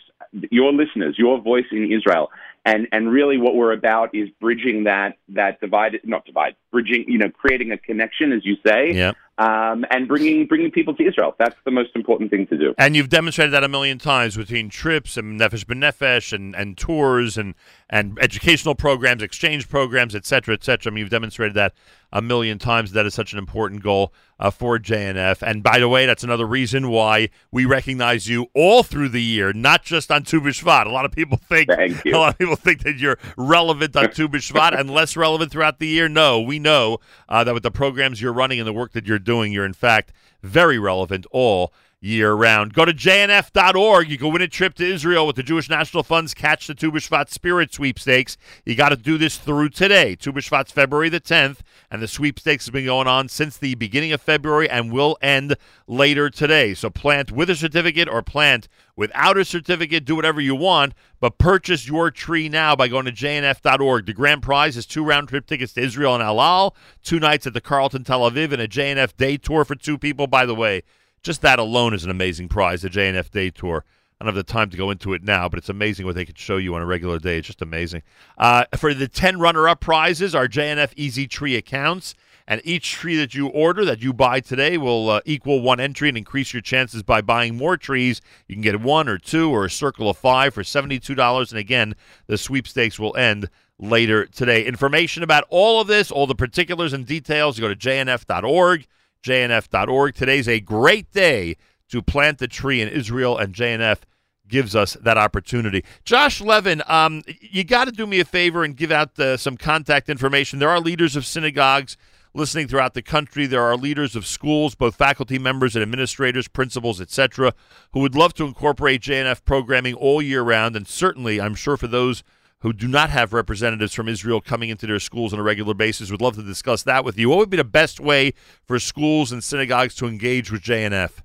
your 0.50 0.72
listeners, 0.72 1.14
your 1.16 1.40
voice 1.40 1.66
in 1.70 1.92
Israel, 1.92 2.32
and 2.64 2.88
and 2.90 3.12
really 3.12 3.38
what 3.38 3.54
we're 3.54 3.72
about 3.72 4.12
is 4.12 4.28
bridging 4.40 4.84
that 4.84 5.18
that 5.28 5.60
divide, 5.60 6.00
not 6.02 6.24
divide, 6.24 6.56
bridging. 6.72 7.04
You 7.06 7.18
know, 7.18 7.30
creating 7.30 7.70
a 7.70 7.78
connection, 7.78 8.32
as 8.32 8.44
you 8.44 8.56
say, 8.66 8.90
Yeah. 8.92 9.12
Um, 9.38 9.84
and 9.90 10.08
bringing 10.08 10.46
bringing 10.46 10.70
people 10.70 10.94
to 10.96 11.06
Israel. 11.06 11.34
That's 11.38 11.56
the 11.64 11.70
most 11.70 11.90
important 11.94 12.30
thing 12.30 12.46
to 12.48 12.58
do. 12.58 12.74
And 12.76 12.96
you've 12.96 13.08
demonstrated 13.08 13.54
that 13.54 13.64
a 13.64 13.68
million 13.68 13.98
times 13.98 14.36
between 14.36 14.68
trips 14.68 15.16
and 15.16 15.40
Nefesh 15.40 15.64
B'Nefesh 15.64 16.32
and, 16.32 16.54
and 16.54 16.76
tours 16.76 17.38
and, 17.38 17.54
and 17.88 18.18
educational 18.20 18.74
programs, 18.74 19.22
exchange 19.22 19.68
programs, 19.68 20.14
et 20.14 20.26
cetera, 20.26 20.54
et 20.54 20.64
cetera. 20.64 20.90
I 20.90 20.94
mean, 20.94 21.02
you've 21.02 21.10
demonstrated 21.10 21.54
that 21.54 21.74
a 22.12 22.20
million 22.20 22.58
times. 22.58 22.92
That 22.92 23.06
is 23.06 23.14
such 23.14 23.32
an 23.32 23.38
important 23.38 23.82
goal 23.82 24.12
uh, 24.40 24.50
for 24.50 24.78
JNF. 24.78 25.42
And 25.42 25.62
by 25.62 25.78
the 25.78 25.88
way, 25.88 26.06
that's 26.06 26.24
another 26.24 26.46
reason 26.46 26.90
why 26.90 27.30
we 27.50 27.64
recognize 27.64 28.28
you 28.28 28.46
all 28.54 28.82
through 28.82 29.10
the 29.10 29.22
year, 29.22 29.52
not 29.52 29.82
just 29.82 30.10
on 30.10 30.22
Tu 30.22 30.40
B'Shvat. 30.40 30.86
A 30.86 30.90
lot 30.90 31.04
of 31.04 31.12
people 31.12 31.36
think 31.36 31.68
a 31.70 32.10
lot 32.12 32.32
of 32.32 32.38
people 32.38 32.56
think 32.56 32.82
that 32.82 32.96
you're 32.98 33.18
relevant 33.36 33.94
on 33.96 34.10
Tu 34.10 34.28
B'Shvat 34.28 34.78
and 34.78 34.90
less 34.90 35.16
relevant 35.16 35.50
throughout 35.50 35.78
the 35.78 35.88
year. 35.88 36.08
No, 36.08 36.40
we 36.40 36.58
know 36.58 36.98
uh, 37.28 37.44
that 37.44 37.54
with 37.54 37.62
the 37.62 37.70
programs 37.70 38.20
you're 38.22 38.32
running 38.32 38.58
and 38.58 38.66
the 38.66 38.72
work 38.72 38.92
that 38.92 39.06
you're 39.06 39.18
doing, 39.28 39.52
you're 39.52 39.66
in 39.66 39.74
fact 39.74 40.10
very 40.42 40.78
relevant 40.78 41.26
all 41.30 41.70
year 42.00 42.32
round. 42.32 42.74
Go 42.74 42.84
to 42.84 42.92
jnf.org. 42.92 44.08
You 44.08 44.18
can 44.18 44.32
win 44.32 44.42
a 44.42 44.48
trip 44.48 44.74
to 44.74 44.86
Israel 44.86 45.26
with 45.26 45.36
the 45.36 45.42
Jewish 45.42 45.68
National 45.68 46.02
Fund's 46.02 46.34
Catch 46.34 46.66
the 46.68 46.74
Tu 46.74 46.92
B'Shvat 46.92 47.28
Spirit 47.30 47.72
Sweepstakes. 47.72 48.36
You 48.64 48.74
got 48.74 48.90
to 48.90 48.96
do 48.96 49.18
this 49.18 49.36
through 49.36 49.70
today. 49.70 50.14
Tu 50.14 50.32
B'Shvat's 50.32 50.70
February 50.70 51.08
the 51.08 51.20
10th, 51.20 51.58
and 51.90 52.00
the 52.00 52.08
sweepstakes 52.08 52.66
has 52.66 52.72
been 52.72 52.84
going 52.84 53.08
on 53.08 53.28
since 53.28 53.56
the 53.56 53.74
beginning 53.74 54.12
of 54.12 54.20
February 54.20 54.70
and 54.70 54.92
will 54.92 55.18
end 55.20 55.56
later 55.86 56.30
today. 56.30 56.74
So 56.74 56.90
plant 56.90 57.32
with 57.32 57.50
a 57.50 57.56
certificate 57.56 58.08
or 58.08 58.22
plant 58.22 58.68
without 58.94 59.36
a 59.36 59.44
certificate. 59.44 60.04
Do 60.04 60.16
whatever 60.16 60.40
you 60.40 60.54
want, 60.54 60.94
but 61.20 61.38
purchase 61.38 61.88
your 61.88 62.10
tree 62.10 62.48
now 62.48 62.76
by 62.76 62.88
going 62.88 63.06
to 63.06 63.12
jnf.org. 63.12 64.06
The 64.06 64.12
grand 64.12 64.42
prize 64.42 64.76
is 64.76 64.86
two 64.86 65.04
round 65.04 65.28
trip 65.28 65.46
tickets 65.46 65.72
to 65.74 65.80
Israel 65.80 66.14
and 66.14 66.22
El 66.22 66.40
Al, 66.40 66.76
two 67.02 67.18
nights 67.18 67.46
at 67.46 67.54
the 67.54 67.60
Carlton 67.60 68.04
Tel 68.04 68.30
Aviv, 68.30 68.52
and 68.52 68.62
a 68.62 68.68
JNF 68.68 69.16
day 69.16 69.36
tour 69.36 69.64
for 69.64 69.74
two 69.74 69.98
people. 69.98 70.26
By 70.26 70.46
the 70.46 70.54
way, 70.54 70.82
just 71.28 71.42
that 71.42 71.58
alone 71.58 71.92
is 71.92 72.04
an 72.04 72.10
amazing 72.10 72.48
prize, 72.48 72.80
the 72.80 72.88
JNF 72.88 73.30
day 73.30 73.50
tour. 73.50 73.84
I 74.18 74.24
don't 74.24 74.34
have 74.34 74.46
the 74.46 74.50
time 74.50 74.70
to 74.70 74.78
go 74.78 74.90
into 74.90 75.12
it 75.12 75.22
now, 75.22 75.46
but 75.46 75.58
it's 75.58 75.68
amazing 75.68 76.06
what 76.06 76.14
they 76.14 76.24
could 76.24 76.38
show 76.38 76.56
you 76.56 76.74
on 76.74 76.80
a 76.80 76.86
regular 76.86 77.18
day. 77.18 77.36
It's 77.36 77.46
just 77.46 77.60
amazing. 77.60 78.02
Uh, 78.38 78.64
for 78.78 78.94
the 78.94 79.08
10 79.08 79.38
runner 79.38 79.68
up 79.68 79.78
prizes, 79.78 80.34
our 80.34 80.48
JNF 80.48 80.94
Easy 80.96 81.26
Tree 81.26 81.54
accounts. 81.54 82.14
And 82.46 82.62
each 82.64 82.92
tree 82.92 83.16
that 83.16 83.34
you 83.34 83.48
order, 83.48 83.84
that 83.84 84.00
you 84.00 84.14
buy 84.14 84.40
today, 84.40 84.78
will 84.78 85.10
uh, 85.10 85.20
equal 85.26 85.60
one 85.60 85.80
entry 85.80 86.08
and 86.08 86.16
increase 86.16 86.54
your 86.54 86.62
chances 86.62 87.02
by 87.02 87.20
buying 87.20 87.58
more 87.58 87.76
trees. 87.76 88.22
You 88.46 88.54
can 88.54 88.62
get 88.62 88.80
one 88.80 89.06
or 89.06 89.18
two 89.18 89.50
or 89.50 89.66
a 89.66 89.70
circle 89.70 90.08
of 90.08 90.16
five 90.16 90.54
for 90.54 90.62
$72. 90.62 91.50
And 91.50 91.58
again, 91.58 91.94
the 92.26 92.38
sweepstakes 92.38 92.98
will 92.98 93.14
end 93.16 93.50
later 93.78 94.24
today. 94.24 94.64
Information 94.64 95.22
about 95.22 95.44
all 95.50 95.82
of 95.82 95.88
this, 95.88 96.10
all 96.10 96.26
the 96.26 96.34
particulars 96.34 96.94
and 96.94 97.04
details, 97.04 97.58
you 97.58 97.68
go 97.68 97.68
to 97.68 97.76
jnf.org. 97.76 98.86
JNF.org. 99.22 100.14
Today's 100.14 100.48
a 100.48 100.60
great 100.60 101.10
day 101.12 101.56
to 101.88 102.02
plant 102.02 102.38
the 102.38 102.48
tree 102.48 102.80
in 102.80 102.88
Israel, 102.88 103.36
and 103.36 103.54
JNF 103.54 103.98
gives 104.46 104.74
us 104.74 104.96
that 105.02 105.18
opportunity. 105.18 105.84
Josh 106.04 106.40
Levin, 106.40 106.82
um, 106.86 107.22
you 107.40 107.64
got 107.64 107.84
to 107.84 107.92
do 107.92 108.06
me 108.06 108.20
a 108.20 108.24
favor 108.24 108.64
and 108.64 108.76
give 108.76 108.90
out 108.90 109.18
uh, 109.18 109.36
some 109.36 109.56
contact 109.56 110.08
information. 110.08 110.58
There 110.58 110.70
are 110.70 110.80
leaders 110.80 111.16
of 111.16 111.26
synagogues 111.26 111.96
listening 112.34 112.68
throughout 112.68 112.94
the 112.94 113.02
country. 113.02 113.46
There 113.46 113.62
are 113.62 113.76
leaders 113.76 114.16
of 114.16 114.26
schools, 114.26 114.74
both 114.74 114.96
faculty 114.96 115.38
members 115.38 115.76
and 115.76 115.82
administrators, 115.82 116.48
principals, 116.48 117.00
etc., 117.00 117.52
who 117.92 118.00
would 118.00 118.14
love 118.14 118.34
to 118.34 118.44
incorporate 118.44 119.02
JNF 119.02 119.44
programming 119.44 119.94
all 119.94 120.22
year 120.22 120.42
round. 120.42 120.76
And 120.76 120.86
certainly, 120.86 121.40
I'm 121.40 121.54
sure 121.54 121.76
for 121.76 121.88
those 121.88 122.22
who 122.60 122.72
do 122.72 122.88
not 122.88 123.10
have 123.10 123.32
representatives 123.32 123.94
from 123.94 124.08
Israel 124.08 124.40
coming 124.40 124.68
into 124.68 124.86
their 124.86 124.98
schools 124.98 125.32
on 125.32 125.38
a 125.38 125.42
regular 125.42 125.74
basis 125.74 126.10
would 126.10 126.20
love 126.20 126.36
to 126.36 126.42
discuss 126.42 126.82
that 126.82 127.04
with 127.04 127.18
you. 127.18 127.28
What 127.28 127.38
would 127.38 127.50
be 127.50 127.56
the 127.56 127.64
best 127.64 128.00
way 128.00 128.32
for 128.66 128.78
schools 128.78 129.30
and 129.30 129.42
synagogues 129.42 129.94
to 129.96 130.06
engage 130.06 130.50
with 130.50 130.62
JNF? 130.62 131.22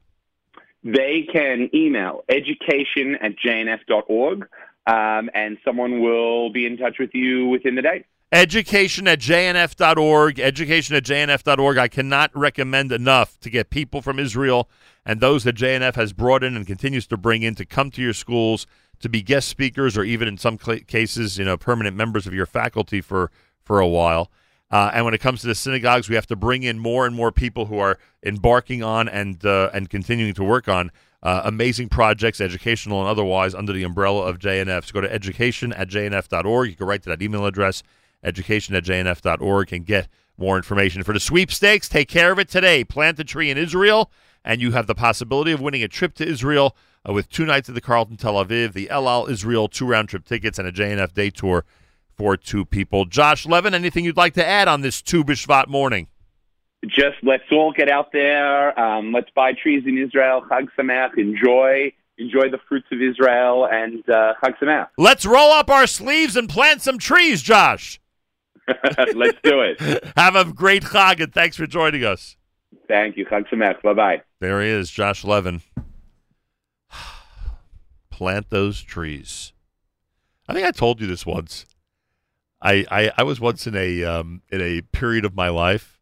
They 0.83 1.27
can 1.31 1.69
email 1.73 2.23
education 2.29 3.15
at 3.21 3.33
jnf.org, 3.37 4.47
um, 4.85 5.29
and 5.33 5.57
someone 5.63 6.01
will 6.01 6.51
be 6.51 6.65
in 6.65 6.77
touch 6.77 6.97
with 6.99 7.11
you 7.13 7.47
within 7.47 7.75
the 7.75 7.81
day. 7.81 8.05
Education 8.33 9.07
at 9.07 9.19
jnf.org. 9.19 10.39
Education 10.39 10.95
at 10.95 11.03
jnf.org. 11.03 11.77
I 11.77 11.87
cannot 11.87 12.35
recommend 12.35 12.91
enough 12.91 13.39
to 13.41 13.49
get 13.49 13.69
people 13.69 14.01
from 14.01 14.17
Israel 14.17 14.69
and 15.05 15.19
those 15.19 15.43
that 15.43 15.55
JNF 15.55 15.95
has 15.95 16.13
brought 16.13 16.43
in 16.43 16.55
and 16.55 16.65
continues 16.65 17.05
to 17.07 17.17
bring 17.17 17.43
in 17.43 17.55
to 17.55 17.65
come 17.65 17.91
to 17.91 18.01
your 18.01 18.13
schools 18.13 18.65
to 19.03 19.09
be 19.09 19.21
guest 19.21 19.49
speakers 19.49 19.97
or 19.97 20.05
even 20.05 20.29
in 20.29 20.37
some 20.37 20.57
cl- 20.57 20.79
cases, 20.79 21.37
you 21.37 21.43
know, 21.43 21.57
permanent 21.57 21.95
members 21.95 22.25
of 22.25 22.33
your 22.33 22.45
faculty 22.45 23.01
for, 23.01 23.29
for 23.61 23.81
a 23.81 23.87
while. 23.87 24.31
Uh, 24.71 24.91
and 24.93 25.03
when 25.03 25.13
it 25.13 25.19
comes 25.19 25.41
to 25.41 25.47
the 25.47 25.53
synagogues, 25.53 26.07
we 26.07 26.15
have 26.15 26.25
to 26.25 26.37
bring 26.37 26.63
in 26.63 26.79
more 26.79 27.05
and 27.05 27.13
more 27.13 27.29
people 27.29 27.65
who 27.65 27.77
are 27.77 27.99
embarking 28.25 28.81
on 28.81 29.09
and 29.09 29.45
uh, 29.45 29.69
and 29.73 29.89
continuing 29.89 30.33
to 30.33 30.43
work 30.43 30.69
on 30.69 30.89
uh, 31.21 31.41
amazing 31.43 31.89
projects, 31.89 32.39
educational 32.39 33.01
and 33.01 33.09
otherwise, 33.09 33.53
under 33.53 33.73
the 33.73 33.83
umbrella 33.83 34.25
of 34.25 34.39
JNF. 34.39 34.85
So 34.85 34.93
go 34.93 35.01
to 35.01 35.13
education 35.13 35.73
at 35.73 35.89
jnf.org. 35.89 36.69
You 36.69 36.75
can 36.75 36.87
write 36.87 37.03
to 37.03 37.09
that 37.09 37.21
email 37.21 37.45
address, 37.45 37.83
education 38.23 38.73
at 38.73 38.85
jnf.org, 38.85 39.73
and 39.73 39.85
get 39.85 40.07
more 40.37 40.55
information. 40.55 41.03
For 41.03 41.13
the 41.13 41.19
sweepstakes, 41.19 41.89
take 41.89 42.07
care 42.07 42.31
of 42.31 42.39
it 42.39 42.47
today. 42.47 42.83
Plant 42.85 43.19
a 43.19 43.25
tree 43.25 43.51
in 43.51 43.57
Israel, 43.57 44.09
and 44.45 44.61
you 44.61 44.71
have 44.71 44.87
the 44.87 44.95
possibility 44.95 45.51
of 45.51 45.59
winning 45.61 45.83
a 45.83 45.89
trip 45.89 46.15
to 46.15 46.27
Israel 46.27 46.75
uh, 47.07 47.13
with 47.13 47.29
two 47.29 47.45
nights 47.45 47.69
at 47.69 47.75
the 47.75 47.81
Carlton 47.81 48.17
Tel 48.17 48.35
Aviv, 48.35 48.73
the 48.73 48.89
El 48.89 49.07
Al 49.07 49.27
Israel 49.27 49.67
two 49.67 49.85
round 49.85 50.09
trip 50.09 50.25
tickets, 50.25 50.59
and 50.59 50.67
a 50.67 50.71
JNF 50.71 51.13
day 51.13 51.29
tour 51.29 51.65
for 52.15 52.37
two 52.37 52.65
people. 52.65 53.05
Josh 53.05 53.45
Levin, 53.45 53.73
anything 53.73 54.05
you'd 54.05 54.17
like 54.17 54.33
to 54.35 54.45
add 54.45 54.67
on 54.67 54.81
this 54.81 55.01
Tu 55.01 55.23
B'Shvat 55.23 55.67
morning? 55.67 56.07
Just 56.85 57.17
let's 57.23 57.43
all 57.51 57.71
get 57.71 57.89
out 57.89 58.11
there. 58.11 58.77
Um, 58.79 59.13
let's 59.13 59.29
buy 59.35 59.53
trees 59.53 59.83
in 59.85 59.97
Israel. 59.97 60.43
Chag 60.49 60.67
Sameach. 60.77 61.17
Enjoy. 61.17 61.93
Enjoy 62.17 62.49
the 62.49 62.59
fruits 62.69 62.87
of 62.91 63.01
Israel 63.01 63.65
and 63.65 64.07
uh, 64.09 64.33
Chag 64.43 64.57
Sameach. 64.61 64.89
Let's 64.97 65.25
roll 65.25 65.51
up 65.51 65.69
our 65.69 65.87
sleeves 65.87 66.35
and 66.35 66.49
plant 66.49 66.81
some 66.81 66.97
trees, 66.97 67.41
Josh. 67.41 68.01
let's 69.15 69.37
do 69.43 69.61
it. 69.61 70.03
Have 70.17 70.35
a 70.35 70.45
great 70.45 70.83
Chag, 70.83 71.21
and 71.21 71.33
thanks 71.33 71.55
for 71.55 71.65
joining 71.65 72.03
us. 72.03 72.35
Thank 72.87 73.17
you. 73.17 73.25
Chag 73.25 73.47
Sameach. 73.47 73.81
Bye 73.81 73.93
bye. 73.93 74.21
There 74.41 74.61
he 74.61 74.67
is, 74.67 74.89
Josh 74.89 75.23
Levin. 75.23 75.61
Plant 78.13 78.51
those 78.51 78.83
trees. 78.83 79.53
I 80.47 80.53
think 80.53 80.67
I 80.67 80.71
told 80.71 81.01
you 81.01 81.07
this 81.07 81.25
once. 81.25 81.65
I, 82.61 82.85
I, 82.91 83.11
I 83.17 83.23
was 83.23 83.39
once 83.39 83.65
in 83.65 83.75
a 83.75 84.03
um, 84.03 84.43
in 84.51 84.61
a 84.61 84.81
period 84.81 85.25
of 85.25 85.33
my 85.33 85.49
life 85.49 85.99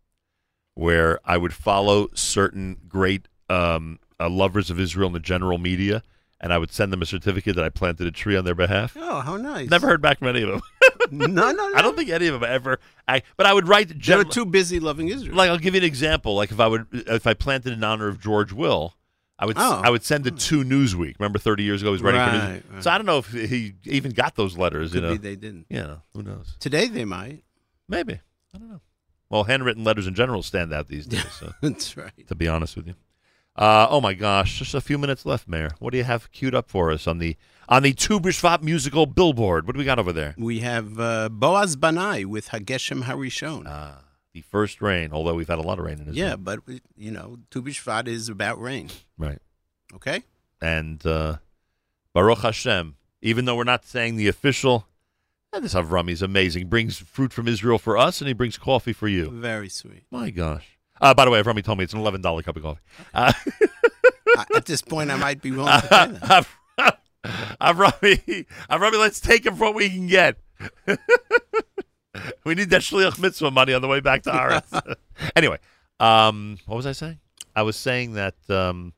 where 0.73 1.21
I 1.23 1.37
would 1.37 1.53
follow 1.53 2.09
certain 2.13 2.81
great 2.89 3.29
um, 3.49 3.97
uh, 4.19 4.29
lovers 4.29 4.69
of 4.69 4.77
Israel 4.77 5.07
in 5.07 5.13
the 5.13 5.21
general 5.21 5.57
media, 5.57 6.03
and 6.41 6.51
I 6.51 6.57
would 6.57 6.73
send 6.73 6.91
them 6.91 7.01
a 7.01 7.05
certificate 7.05 7.55
that 7.55 7.63
I 7.63 7.69
planted 7.69 8.05
a 8.07 8.11
tree 8.11 8.35
on 8.35 8.43
their 8.43 8.55
behalf. 8.55 8.97
Oh, 8.99 9.21
how 9.21 9.37
nice. 9.37 9.69
Never 9.69 9.87
heard 9.87 10.01
back 10.01 10.19
from 10.19 10.27
any 10.27 10.41
of 10.41 10.49
them. 10.49 10.61
no, 11.11 11.27
no, 11.27 11.51
no. 11.53 11.75
I 11.77 11.81
don't 11.81 11.95
think 11.95 12.09
any 12.09 12.27
of 12.27 12.41
them 12.41 12.43
ever. 12.43 12.81
I, 13.07 13.21
but 13.37 13.45
I 13.45 13.53
would 13.53 13.69
write. 13.69 14.03
They 14.03 14.17
were 14.17 14.25
too 14.25 14.45
busy 14.45 14.81
loving 14.81 15.07
Israel. 15.07 15.33
like 15.37 15.49
I'll 15.49 15.57
give 15.57 15.75
you 15.75 15.79
an 15.79 15.87
example. 15.87 16.35
Like 16.35 16.51
if 16.51 16.59
I 16.59 16.67
would 16.67 16.87
if 16.91 17.25
I 17.25 17.35
planted 17.35 17.71
in 17.71 17.85
honor 17.85 18.09
of 18.09 18.19
George 18.19 18.51
Will, 18.51 18.95
I 19.41 19.45
would 19.47 19.57
Oh. 19.59 19.81
I 19.83 19.89
would 19.89 20.03
send 20.03 20.27
it 20.27 20.37
to 20.37 20.63
Newsweek. 20.63 21.15
Remember, 21.19 21.39
thirty 21.39 21.63
years 21.63 21.81
ago, 21.81 21.89
he 21.89 21.93
was 21.93 22.01
writing 22.03 22.21
for 22.21 22.37
Newsweek. 22.47 22.73
right. 22.75 22.83
So 22.83 22.91
I 22.91 22.97
don't 22.97 23.07
know 23.07 23.17
if 23.17 23.31
he 23.31 23.73
even 23.85 24.11
got 24.11 24.35
those 24.35 24.57
letters. 24.57 24.93
you 24.93 25.01
Could 25.01 25.07
know, 25.09 25.11
be 25.13 25.17
they 25.17 25.35
didn't. 25.35 25.65
Yeah, 25.69 25.95
who 26.13 26.21
knows? 26.23 26.55
Today 26.59 26.87
they 26.87 27.03
might. 27.05 27.43
Maybe 27.89 28.19
I 28.53 28.57
don't 28.57 28.69
know. 28.69 28.81
Well, 29.29 29.45
handwritten 29.45 29.83
letters 29.83 30.07
in 30.07 30.13
general 30.13 30.43
stand 30.43 30.71
out 30.71 30.87
these 30.89 31.05
days. 31.07 31.25
So 31.39 31.51
That's 31.61 31.97
right. 31.97 32.11
to 32.27 32.35
be 32.35 32.47
honest 32.47 32.75
with 32.75 32.85
you. 32.87 32.95
Uh, 33.55 33.85
oh 33.89 33.99
my 33.99 34.13
gosh, 34.13 34.59
just 34.59 34.73
a 34.73 34.79
few 34.81 34.97
minutes 34.97 35.25
left, 35.25 35.47
Meir. 35.47 35.71
What 35.79 35.91
do 35.91 35.97
you 35.97 36.03
have 36.05 36.31
queued 36.31 36.55
up 36.55 36.69
for 36.69 36.89
us 36.91 37.05
on 37.07 37.17
the 37.17 37.35
on 37.67 37.83
the 37.83 37.93
Tu 37.93 38.19
B'Shvat 38.19 38.61
musical 38.61 39.05
billboard. 39.05 39.65
What 39.65 39.73
do 39.73 39.79
we 39.79 39.85
got 39.85 39.97
over 39.99 40.13
there? 40.13 40.35
We 40.37 40.59
have 40.59 40.99
uh, 40.99 41.29
Boaz 41.29 41.75
Banai 41.77 42.25
with 42.25 42.49
Hageshem 42.49 43.03
Harishon. 43.03 43.63
Ah, 43.67 44.03
the 44.33 44.41
first 44.41 44.81
rain, 44.81 45.11
although 45.11 45.33
we've 45.35 45.47
had 45.47 45.59
a 45.59 45.63
lot 45.63 45.79
of 45.79 45.85
rain 45.85 45.95
in 45.99 46.07
Israel. 46.09 46.15
yeah, 46.29 46.35
but 46.35 46.59
you 46.97 47.11
know, 47.11 47.37
Tu 47.49 47.61
B'Shvat 47.61 48.07
is 48.07 48.29
about 48.29 48.61
rain. 48.61 48.89
Right. 49.17 49.39
Okay. 49.93 50.23
And 50.61 51.05
uh, 51.05 51.37
Baruch 52.13 52.39
Hashem, 52.39 52.95
even 53.21 53.45
though 53.45 53.55
we're 53.55 53.63
not 53.63 53.85
saying 53.85 54.15
the 54.15 54.27
official, 54.27 54.87
and 55.53 55.63
this 55.65 55.73
Avrami 55.73 56.11
is 56.11 56.21
amazing. 56.21 56.67
Brings 56.67 56.97
fruit 56.97 57.33
from 57.33 57.47
Israel 57.47 57.77
for 57.77 57.97
us, 57.97 58.21
and 58.21 58.27
he 58.27 58.33
brings 58.33 58.57
coffee 58.57 58.93
for 58.93 59.07
you. 59.07 59.29
Very 59.31 59.67
sweet. 59.69 60.03
My 60.09 60.29
gosh. 60.29 60.77
Uh, 61.01 61.13
by 61.13 61.25
the 61.25 61.31
way, 61.31 61.41
Avrami 61.41 61.63
told 61.63 61.77
me 61.79 61.83
it's 61.83 61.93
an 61.93 61.99
eleven 61.99 62.21
dollar 62.21 62.41
cup 62.43 62.55
of 62.55 62.63
coffee. 62.63 62.81
Uh, 63.13 63.33
Uh, 64.37 64.45
At 64.55 64.65
this 64.65 64.81
point, 64.81 65.11
I 65.11 65.17
might 65.17 65.41
be 65.41 65.51
willing 65.51 65.73
to 65.81 65.87
pay 65.89 66.45
that. 66.77 66.99
Avrami, 67.61 68.45
Avrami, 68.69 68.97
let's 68.97 69.19
take 69.19 69.45
him 69.45 69.55
for 69.57 69.65
what 69.65 69.75
we 69.75 69.89
can 69.89 70.07
get. 70.07 70.37
we 72.45 72.55
need 72.55 72.69
that 72.71 72.81
shliach 72.81 73.19
mitzvah 73.19 73.51
money 73.51 73.73
on 73.73 73.81
the 73.81 73.87
way 73.87 73.99
back 73.99 74.23
to 74.23 74.31
Aretz. 74.31 74.95
anyway, 75.35 75.57
um, 75.99 76.57
what 76.65 76.75
was 76.75 76.85
I 76.85 76.91
saying? 76.91 77.19
I 77.55 77.63
was 77.63 77.75
saying 77.75 78.13
that 78.13 78.35
um, 78.49 78.93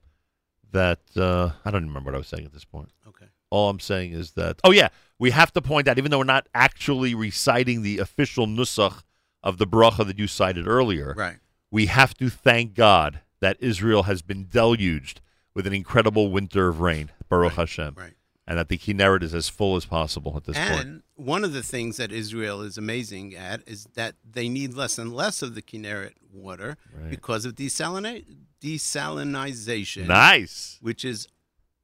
that 0.71 0.99
uh, 1.15 1.51
I 1.65 1.71
don't 1.71 1.85
remember 1.87 2.09
what 2.11 2.15
I 2.15 2.19
was 2.19 2.27
saying 2.27 2.45
at 2.45 2.53
this 2.53 2.65
point. 2.65 2.89
Okay. 3.07 3.25
All 3.49 3.69
I'm 3.69 3.79
saying 3.79 4.13
is 4.13 4.31
that 4.31 4.59
oh 4.63 4.71
yeah, 4.71 4.89
we 5.19 5.31
have 5.31 5.51
to 5.53 5.61
point 5.61 5.87
out, 5.87 5.97
even 5.97 6.11
though 6.11 6.19
we're 6.19 6.23
not 6.25 6.47
actually 6.55 7.13
reciting 7.15 7.81
the 7.83 7.99
official 7.99 8.47
nusach 8.47 9.03
of 9.43 9.57
the 9.57 9.67
bracha 9.67 10.05
that 10.07 10.17
you 10.17 10.27
cited 10.27 10.67
earlier, 10.67 11.13
Right. 11.15 11.37
we 11.69 11.87
have 11.87 12.13
to 12.15 12.29
thank 12.29 12.73
God 12.73 13.19
that 13.41 13.57
Israel 13.59 14.03
has 14.03 14.21
been 14.21 14.47
deluged 14.49 15.19
with 15.53 15.67
an 15.67 15.73
incredible 15.73 16.31
winter 16.31 16.69
of 16.69 16.79
rain, 16.79 17.11
Baruch 17.29 17.53
Hashem, 17.53 17.93
right. 17.97 18.13
And 18.45 18.57
that 18.57 18.67
the 18.69 18.77
Kinneret 18.77 19.23
is 19.23 19.33
as 19.33 19.47
full 19.49 19.75
as 19.75 19.85
possible 19.85 20.33
at 20.35 20.43
this 20.45 20.57
point. 20.57 20.71
And 20.81 21.03
one 21.15 21.43
of 21.43 21.53
the 21.53 21.63
things 21.63 21.97
that 21.97 22.11
Israel 22.11 22.61
is 22.61 22.77
amazing 22.77 23.35
at 23.35 23.61
is 23.67 23.85
that 23.95 24.15
they 24.29 24.49
need 24.49 24.73
less 24.73 24.97
and 24.97 25.13
less 25.13 25.41
of 25.41 25.55
the 25.55 25.61
Kinneret 25.61 26.13
water 26.31 26.77
Right. 26.93 27.09
because 27.09 27.45
of 27.45 27.55
desalina- 27.55 28.25
desalinization. 28.61 30.07
Nice. 30.07 30.77
Which 30.81 31.05
is 31.05 31.27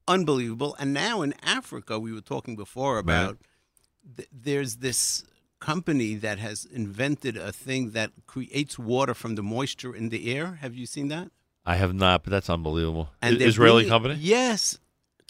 unbelievable. 0.07 0.75
And 0.79 0.93
now 0.93 1.21
in 1.21 1.33
Africa, 1.43 1.99
we 1.99 2.11
were 2.13 2.21
talking 2.21 2.55
before 2.55 2.97
about 2.97 3.37
th- 4.17 4.29
there's 4.31 4.77
this 4.77 5.23
company 5.59 6.15
that 6.15 6.39
has 6.39 6.65
invented 6.65 7.35
a 7.37 7.51
thing 7.51 7.91
that 7.91 8.11
creates 8.25 8.79
water 8.79 9.13
from 9.13 9.35
the 9.35 9.43
moisture 9.43 9.93
in 9.95 10.09
the 10.09 10.33
air. 10.33 10.55
Have 10.61 10.73
you 10.73 10.85
seen 10.85 11.09
that? 11.09 11.31
I 11.65 11.75
have 11.75 11.93
not, 11.93 12.23
but 12.23 12.31
that's 12.31 12.49
unbelievable. 12.49 13.09
I- 13.21 13.33
they're 13.33 13.47
Israeli 13.49 13.83
bringing- 13.83 13.89
company? 13.89 14.15
Yes, 14.19 14.79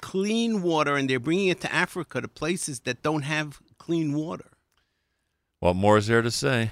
clean 0.01 0.61
water, 0.61 0.95
and 0.95 1.09
they're 1.09 1.19
bringing 1.19 1.47
it 1.47 1.61
to 1.61 1.73
Africa, 1.73 2.21
to 2.21 2.27
places 2.27 2.81
that 2.81 3.01
don't 3.03 3.23
have 3.23 3.59
clean 3.77 4.13
water. 4.13 4.45
What 5.59 5.75
more 5.75 5.97
is 5.97 6.07
there 6.07 6.21
to 6.21 6.31
say? 6.31 6.71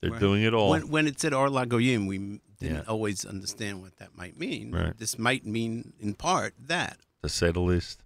They're 0.00 0.10
Right. 0.10 0.20
doing 0.20 0.42
it 0.42 0.52
all. 0.54 0.70
When, 0.70 0.88
when 0.88 1.06
it 1.06 1.20
said 1.20 1.32
Ar 1.32 1.48
Lagoyim, 1.48 2.06
we 2.06 2.18
didn't 2.18 2.40
Yeah. 2.60 2.82
always 2.86 3.24
understand 3.24 3.80
what 3.82 3.96
that 3.96 4.16
might 4.16 4.38
mean. 4.38 4.72
Right. 4.72 4.96
This 4.96 5.18
might 5.18 5.44
mean, 5.46 5.92
in 6.00 6.14
part, 6.14 6.54
that. 6.58 6.98
to 7.22 7.28
say 7.28 7.50
the 7.50 7.60
least. 7.60 8.02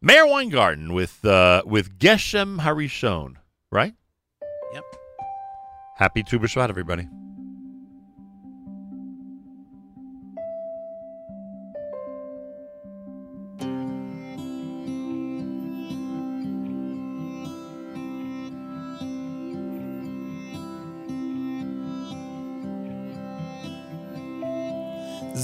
Meir 0.00 0.26
Weingarten 0.26 0.92
with 0.94 1.24
uh, 1.24 1.62
with 1.66 1.98
Geshem 1.98 2.60
Harishon, 2.60 3.36
right? 3.70 3.94
Yep. 4.72 4.84
Happy 5.96 6.22
Tu 6.22 6.38
B'Shvat, 6.38 6.68
everybody. 6.70 7.08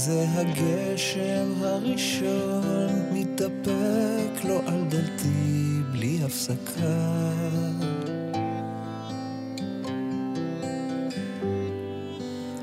זה 0.05 0.25
הגשם 0.35 1.63
הראשון 1.63 2.89
מתדפק 3.11 4.43
לו 4.43 4.61
על 4.65 4.83
דלתי 4.89 5.81
בלי 5.91 6.19
הפסקה. 6.23 7.31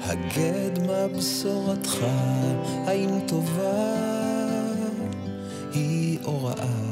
הגד 0.01 0.87
מה 0.87 1.09
בשורתך, 1.19 1.97
האם 2.87 3.11
טובה 3.27 3.95
היא 5.73 6.19
או 6.25 6.45
רעה? 6.45 6.91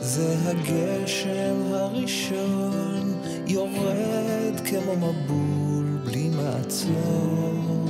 זה 0.00 0.36
הגשם 0.44 1.56
הראשון, 1.72 2.99
יורד 3.50 4.60
כמו 4.64 4.96
מבול 4.96 5.98
בלי 6.04 6.28
מעצור. 6.28 7.80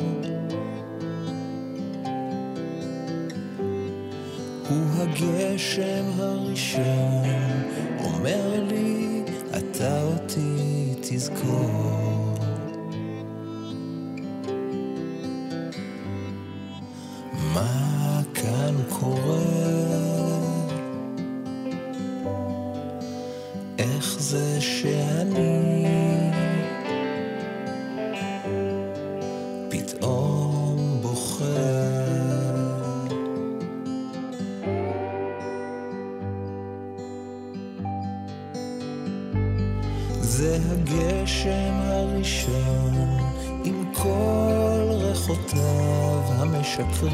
הוא 4.68 4.86
הגשם 4.96 6.04
הראשון, 6.16 7.24
אומר 8.00 8.64
לי, 8.68 9.22
אתה 9.58 10.02
אותי 10.02 10.94
תזכור. 11.00 11.89
או 47.02 47.06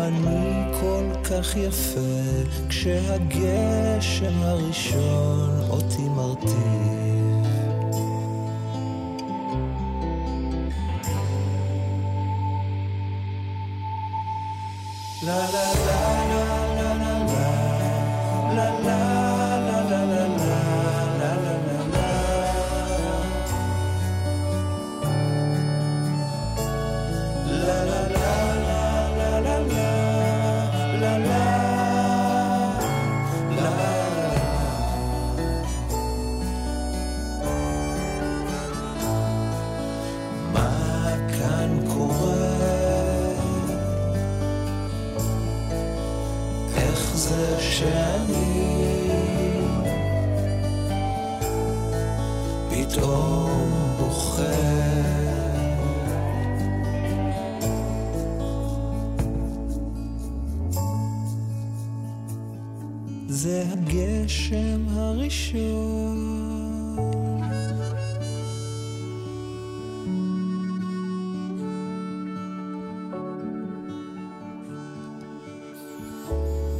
אני 0.00 0.72
כל 0.80 1.04
כך 1.24 1.56
יפה 1.56 2.00
כשהגשם 2.68 4.42
הראשון 4.42 5.50
אותי 5.70 6.08
מרטיב 6.08 7.13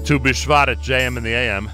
Tu 0.05 0.19
B'Shvat 0.19 0.69
at 0.69 0.81
JM 0.81 1.17
in 1.17 1.23
the 1.23 1.33
AM. 1.33 1.71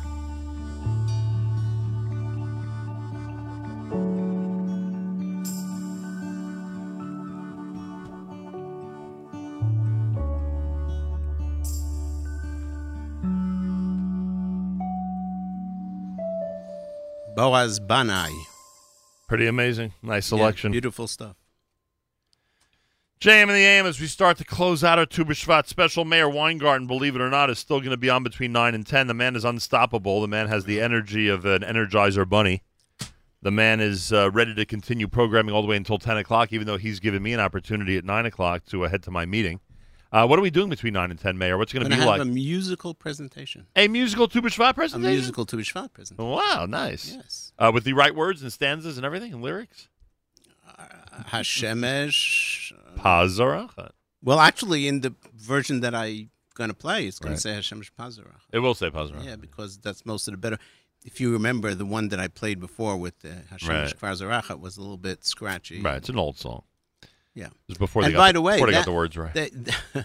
Boaz 17.34 17.80
Banai. 17.80 18.30
Pretty 19.26 19.48
amazing. 19.48 19.92
Nice 20.04 20.26
selection. 20.26 20.70
Yeah, 20.70 20.74
beautiful 20.74 21.08
stuff. 21.08 21.34
JM 23.20 23.42
in 23.42 23.48
the 23.48 23.54
AM 23.66 23.84
as 23.84 24.00
we 24.00 24.06
start 24.06 24.38
to 24.38 24.46
close 24.46 24.82
out 24.82 24.98
our 24.98 25.04
Tu 25.04 25.26
B'Shvat 25.26 25.66
special. 25.66 26.06
Meir 26.06 26.26
Weingarten, 26.26 26.86
believe 26.86 27.14
it 27.14 27.20
or 27.20 27.28
not, 27.28 27.50
is 27.50 27.58
still 27.58 27.78
going 27.78 27.90
to 27.90 27.98
be 27.98 28.08
on 28.08 28.22
between 28.22 28.50
9 28.50 28.74
and 28.74 28.86
10. 28.86 29.08
The 29.08 29.14
man 29.14 29.36
is 29.36 29.44
unstoppable. 29.44 30.22
The 30.22 30.28
man 30.28 30.48
has 30.48 30.64
the 30.64 30.80
energy 30.80 31.28
of 31.28 31.44
an 31.44 31.60
Energizer 31.60 32.26
bunny. 32.26 32.62
The 33.42 33.50
man 33.50 33.78
is 33.80 34.10
uh, 34.10 34.30
ready 34.30 34.54
to 34.54 34.64
continue 34.64 35.06
programming 35.06 35.54
all 35.54 35.60
the 35.60 35.68
way 35.68 35.76
until 35.76 35.98
10 35.98 36.16
o'clock, 36.16 36.50
even 36.50 36.66
though 36.66 36.78
he's 36.78 36.98
given 36.98 37.22
me 37.22 37.34
an 37.34 37.40
opportunity 37.40 37.98
at 37.98 38.06
9 38.06 38.24
o'clock 38.24 38.64
to 38.70 38.86
uh, 38.86 38.88
head 38.88 39.02
to 39.02 39.10
my 39.10 39.26
meeting. 39.26 39.60
Uh, 40.10 40.26
what 40.26 40.38
are 40.38 40.42
we 40.42 40.50
doing 40.50 40.70
between 40.70 40.94
9 40.94 41.10
and 41.10 41.20
10, 41.20 41.36
Meir? 41.36 41.58
What's 41.58 41.74
going 41.74 41.90
to 41.90 41.94
be 41.94 42.02
like? 42.02 42.22
a 42.22 42.24
musical 42.24 42.94
presentation. 42.94 43.66
A 43.76 43.86
musical 43.86 44.28
Tu 44.28 44.40
B'Shvat 44.40 44.70
A 44.70 44.74
presentation? 44.74 45.12
musical 45.12 45.44
Tu 45.44 45.58
B'Shvat 45.58 45.92
presentation. 45.92 46.30
Wow, 46.30 46.64
nice. 46.66 47.12
Yes. 47.14 47.52
Uh, 47.58 47.70
with 47.72 47.84
the 47.84 47.92
right 47.92 48.14
words 48.14 48.40
and 48.40 48.50
stanzas 48.50 48.96
and 48.96 49.04
everything 49.04 49.34
and 49.34 49.42
lyrics? 49.42 49.88
Hashemesh. 51.28 52.59
Pazarachat. 53.02 53.90
Well, 54.22 54.40
actually, 54.40 54.86
in 54.88 55.00
the 55.00 55.14
version 55.34 55.80
that 55.80 55.94
I'm 55.94 56.30
going 56.54 56.68
to 56.70 56.74
play, 56.76 57.06
it's 57.06 57.18
going 57.18 57.32
Right. 57.32 57.40
to 57.40 57.62
say 57.62 57.74
Hashemesh 57.74 57.90
Pazarach. 57.98 58.40
It 58.52 58.58
will 58.58 58.74
say 58.74 58.90
Pazarachat. 58.90 59.24
Yeah, 59.24 59.36
because 59.36 59.78
that's 59.78 60.04
most 60.04 60.28
of 60.28 60.32
the 60.32 60.38
better. 60.38 60.58
If 61.04 61.20
you 61.20 61.32
remember, 61.32 61.74
the 61.74 61.86
one 61.86 62.08
that 62.10 62.20
I 62.20 62.28
played 62.28 62.60
before 62.60 62.96
with 62.98 63.14
uh, 63.24 63.28
the 63.28 63.56
Hashemesh 63.56 64.02
Right. 64.22 64.60
Was 64.60 64.76
a 64.76 64.80
little 64.80 64.98
bit 64.98 65.24
scratchy. 65.24 65.80
Right, 65.80 65.96
it's 65.96 66.08
an 66.10 66.18
old 66.18 66.36
song. 66.38 66.62
Yeah. 67.34 67.46
It 67.46 67.52
was 67.68 67.78
before 67.78 68.02
they 68.02 68.06
and 68.08 68.14
got 68.14 68.20
by 68.20 68.32
the- 68.32 68.42
way, 68.42 68.56
before 68.56 68.66
they 68.66 68.72
got 68.74 68.84
the 68.84 68.92
words 68.92 69.16
right. 69.16 69.32
that- 69.34 70.04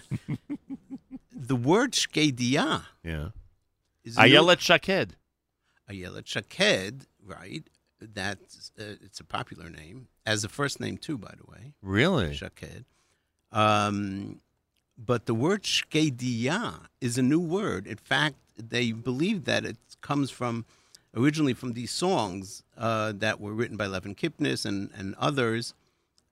the 1.32 1.56
word 1.56 1.92
shkedia. 1.92 2.84
Yeah. 3.04 3.28
Is 4.04 4.16
Ayelet 4.16 4.60
Shaked. 4.60 5.16
Ayelet 5.90 6.26
Shaked, 6.26 7.06
right? 7.24 7.68
That's 8.00 8.72
uh, 8.78 8.94
it's 9.02 9.20
a 9.20 9.24
popular 9.24 9.70
name 9.70 10.08
as 10.24 10.44
a 10.44 10.48
first 10.48 10.80
name 10.80 10.98
too, 10.98 11.18
by 11.18 11.34
the 11.36 11.50
way. 11.50 11.72
Really? 11.82 12.34
Shaked. 12.34 12.84
Um, 13.52 14.40
but 14.98 15.26
the 15.26 15.34
word 15.34 15.62
shkedia 15.62 16.86
is 17.00 17.18
a 17.18 17.22
new 17.22 17.40
word. 17.40 17.86
In 17.86 17.96
fact, 17.96 18.36
they 18.56 18.92
believe 18.92 19.44
that 19.44 19.64
it 19.64 19.76
comes 20.00 20.30
from 20.30 20.64
originally 21.14 21.54
from 21.54 21.72
these 21.72 21.90
songs 21.90 22.62
uh, 22.76 23.12
that 23.16 23.40
were 23.40 23.52
written 23.52 23.76
by 23.76 23.86
Levin 23.86 24.14
Kipnis 24.14 24.64
and, 24.66 24.90
and 24.96 25.14
others. 25.18 25.74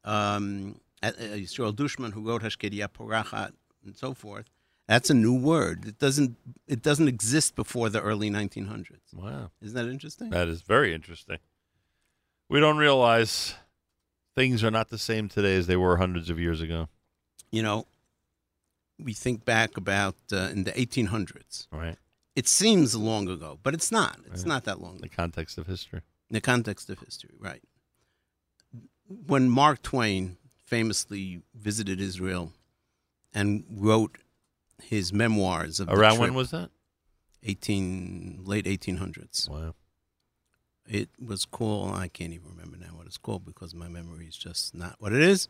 Um, 0.04 0.80
Yisrael 1.02 1.74
Dushman, 1.74 2.12
who 2.12 2.22
wrote 2.22 2.42
Hashkedia 2.42 2.88
Porachat 2.88 3.52
and 3.84 3.96
so 3.96 4.14
forth. 4.14 4.46
That's 4.86 5.08
a 5.08 5.14
new 5.14 5.34
word. 5.34 5.86
It 5.86 5.98
doesn't 5.98 6.36
it 6.66 6.82
doesn't 6.82 7.08
exist 7.08 7.56
before 7.56 7.88
the 7.88 8.00
early 8.00 8.30
1900s. 8.30 9.14
Wow. 9.14 9.50
Isn't 9.62 9.76
that 9.76 9.90
interesting? 9.90 10.30
That 10.30 10.48
is 10.48 10.62
very 10.62 10.94
interesting. 10.94 11.38
We 12.48 12.60
don't 12.60 12.76
realize 12.76 13.54
things 14.34 14.62
are 14.64 14.70
not 14.70 14.90
the 14.90 14.98
same 14.98 15.28
today 15.28 15.56
as 15.56 15.66
they 15.66 15.76
were 15.76 15.96
hundreds 15.96 16.30
of 16.30 16.38
years 16.38 16.60
ago. 16.60 16.88
you 17.50 17.62
know, 17.62 17.86
we 18.98 19.12
think 19.12 19.44
back 19.44 19.76
about 19.76 20.16
uh, 20.32 20.48
in 20.52 20.64
the 20.64 20.72
1800s. 20.72 21.66
Right. 21.72 21.96
It 22.36 22.48
seems 22.48 22.96
long 22.96 23.28
ago, 23.28 23.58
but 23.62 23.74
it's 23.74 23.92
not. 23.92 24.18
It's 24.26 24.42
Right. 24.42 24.46
not 24.48 24.64
that 24.64 24.80
long. 24.80 24.98
The 24.98 25.08
context 25.08 25.56
of 25.58 25.66
history. 25.68 26.00
In 26.30 26.34
the 26.34 26.40
context 26.40 26.90
of 26.90 26.98
history, 26.98 27.34
right? 27.38 27.62
When 29.06 29.48
Mark 29.48 29.82
Twain 29.82 30.36
famously 30.64 31.42
visited 31.54 32.00
Israel 32.00 32.52
and 33.32 33.64
wrote 33.70 34.18
his 34.82 35.12
memoirs 35.12 35.78
of 35.80 35.86
the 35.86 35.94
Around 35.94 36.18
when 36.18 36.34
was 36.34 36.50
that? 36.50 36.70
18 37.44 38.40
late 38.44 38.64
1800s. 38.64 39.48
Wow. 39.48 39.74
It 40.86 41.08
was 41.18 41.44
called. 41.44 41.94
I 41.94 42.08
can't 42.08 42.32
even 42.32 42.48
remember 42.50 42.76
now 42.76 42.92
what 42.96 43.06
it's 43.06 43.16
called 43.18 43.44
because 43.46 43.74
my 43.74 43.88
memory 43.88 44.26
is 44.26 44.36
just 44.36 44.74
not 44.74 44.96
what 44.98 45.12
it 45.12 45.22
is. 45.22 45.48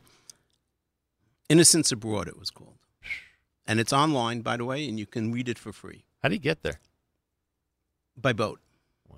Innocents 1.48 1.92
Abroad. 1.92 2.28
It 2.28 2.38
was 2.38 2.50
called, 2.50 2.78
and 3.66 3.78
it's 3.80 3.92
online, 3.92 4.40
by 4.40 4.56
the 4.56 4.64
way, 4.64 4.88
and 4.88 4.98
you 4.98 5.06
can 5.06 5.32
read 5.32 5.48
it 5.48 5.58
for 5.58 5.72
free 5.72 6.04
How 6.22 6.28
did 6.28 6.36
he 6.36 6.38
get 6.38 6.62
there? 6.62 6.80
by 8.16 8.32
boat. 8.32 8.60
Wow. 9.08 9.16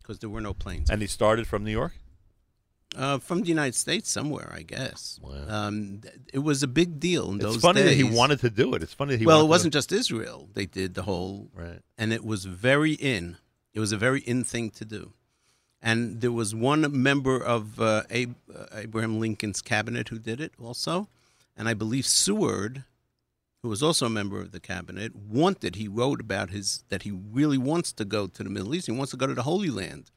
Because 0.00 0.18
there 0.20 0.30
were 0.30 0.40
no 0.40 0.54
planes. 0.54 0.88
And 0.90 1.02
he 1.02 1.06
started 1.06 1.46
from 1.46 1.64
New 1.64 1.70
York? 1.70 1.92
Uh, 2.96 3.18
from 3.18 3.42
the 3.42 3.48
United 3.48 3.74
States, 3.74 4.08
somewhere, 4.10 4.50
I 4.56 4.62
guess. 4.62 5.20
Wow. 5.22 5.44
Um, 5.46 6.00
th- 6.00 6.14
it 6.32 6.38
was 6.38 6.62
a 6.62 6.66
big 6.66 6.98
deal 6.98 7.28
in 7.28 7.34
It's 7.36 7.44
those 7.44 7.56
funny 7.60 7.82
that 7.82 7.92
he 7.92 8.04
wanted 8.04 8.40
to 8.40 8.48
do 8.48 8.72
it. 8.74 8.82
It's 8.82 8.94
funny 8.94 9.12
that 9.12 9.20
he 9.20 9.26
well, 9.26 9.42
it 9.42 9.48
wasn't 9.48 9.74
just 9.74 9.92
Israel. 9.92 10.48
They 10.54 10.64
did 10.64 10.94
the 10.94 11.02
whole, 11.02 11.50
Right. 11.54 11.80
and 11.98 12.12
it 12.14 12.24
was 12.24 12.46
very 12.46 12.92
in. 12.94 13.36
It 13.74 13.80
was 13.80 13.92
a 13.92 13.98
very 13.98 14.20
in 14.20 14.42
thing 14.44 14.70
to 14.70 14.86
do. 14.86 15.12
And 15.80 16.20
there 16.20 16.32
was 16.32 16.54
one 16.54 16.80
member 17.02 17.40
of 17.40 17.80
uh, 17.80 18.02
Ab- 18.10 18.34
uh, 18.54 18.66
Abraham 18.74 19.20
Lincoln's 19.20 19.62
cabinet 19.62 20.08
who 20.08 20.18
did 20.18 20.40
it 20.40 20.52
also, 20.60 21.08
and 21.56 21.68
I 21.68 21.74
believe 21.74 22.04
Seward, 22.06 22.84
who 23.62 23.68
was 23.68 23.82
also 23.82 24.06
a 24.06 24.10
member 24.10 24.40
of 24.40 24.50
the 24.50 24.60
cabinet, 24.60 25.14
wanted. 25.14 25.76
He 25.76 25.86
wrote 25.86 26.20
about 26.20 26.50
his 26.50 26.82
that 26.88 27.02
he 27.02 27.12
really 27.12 27.58
wants 27.58 27.92
to 27.92 28.04
go 28.04 28.26
to 28.26 28.42
the 28.42 28.50
Middle 28.50 28.74
East. 28.74 28.86
He 28.86 28.92
wants 28.92 29.12
to 29.12 29.16
go 29.16 29.26
to 29.28 29.34
the 29.34 29.42
Holy 29.44 29.70
Land. 29.70 30.10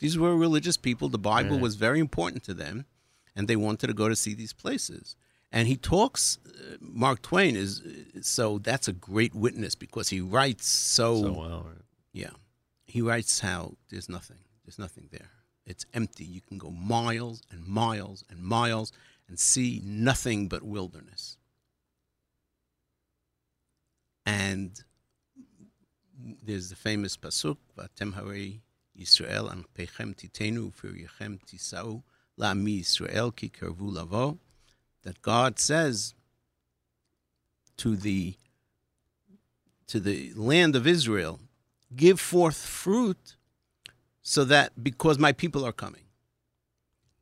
These 0.00 0.18
were 0.18 0.36
religious 0.36 0.76
people. 0.76 1.08
The 1.08 1.18
Bible 1.18 1.52
Right. 1.52 1.60
was 1.62 1.76
very 1.76 1.98
important 2.00 2.42
to 2.44 2.54
them, 2.54 2.84
and 3.34 3.48
they 3.48 3.56
wanted 3.56 3.86
to 3.86 3.94
go 3.94 4.08
to 4.10 4.16
see 4.16 4.34
these 4.34 4.52
places. 4.52 5.16
And 5.52 5.66
he 5.68 5.76
talks. 5.76 6.38
Uh, 6.46 6.76
Mark 6.80 7.22
Twain 7.22 7.56
is 7.56 7.82
so 8.20 8.58
that's 8.58 8.88
a 8.88 8.92
great 8.92 9.34
witness 9.34 9.74
because 9.74 10.10
he 10.10 10.20
writes 10.20 10.66
so. 10.66 11.22
So 11.22 11.32
well, 11.32 11.62
right. 11.68 11.82
Yeah, 12.12 12.30
he 12.84 13.00
writes 13.00 13.40
how 13.40 13.76
there's 13.90 14.08
nothing. 14.10 14.38
There's 14.66 14.78
nothing 14.78 15.08
there. 15.12 15.30
It's 15.64 15.86
empty. 15.94 16.24
You 16.24 16.40
can 16.40 16.58
go 16.58 16.70
miles 16.70 17.42
and 17.50 17.64
miles 17.64 18.24
and 18.28 18.42
miles 18.42 18.92
and 19.28 19.38
see 19.38 19.80
nothing 19.84 20.48
but 20.48 20.62
wilderness. 20.62 21.36
And 24.24 24.82
there's 26.42 26.68
the 26.68 26.76
famous 26.76 27.16
pasuk, 27.16 27.58
"Vatem 27.78 28.14
harei 28.14 28.60
Yisrael 28.98 29.50
an 29.50 29.64
pechem 29.76 30.14
titenu 30.14 30.72
ufirichem 30.72 31.40
tisau 31.44 32.02
la'ami 32.36 32.80
Yisrael 32.80 33.34
ki 33.34 33.50
kervu 33.50 33.92
lavo," 33.92 34.40
that 35.02 35.22
God 35.22 35.60
says 35.60 36.14
to 37.76 37.96
the 37.96 38.36
to 39.86 40.00
the 40.00 40.32
land 40.34 40.74
of 40.74 40.84
Israel, 40.84 41.38
give 41.94 42.18
forth 42.18 42.56
fruit, 42.56 43.35
so 44.28 44.44
that 44.44 44.82
because 44.82 45.20
my 45.20 45.30
people 45.30 45.64
are 45.64 45.72
coming. 45.72 46.02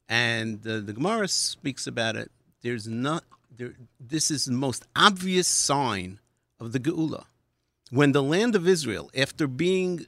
And 0.08 0.66
uh, 0.66 0.80
the 0.80 0.94
Gemara 0.94 1.28
speaks 1.28 1.86
about 1.86 2.16
it. 2.16 2.30
There's 2.62 2.88
not 2.88 3.24
there. 3.54 3.74
This 4.00 4.30
is 4.30 4.46
the 4.46 4.52
most 4.52 4.86
obvious 4.96 5.46
sign 5.46 6.18
of 6.58 6.72
the 6.72 6.80
Geula, 6.80 7.26
when 7.90 8.12
the 8.12 8.22
land 8.22 8.56
of 8.56 8.66
Israel, 8.66 9.10
after 9.14 9.46
being 9.46 10.06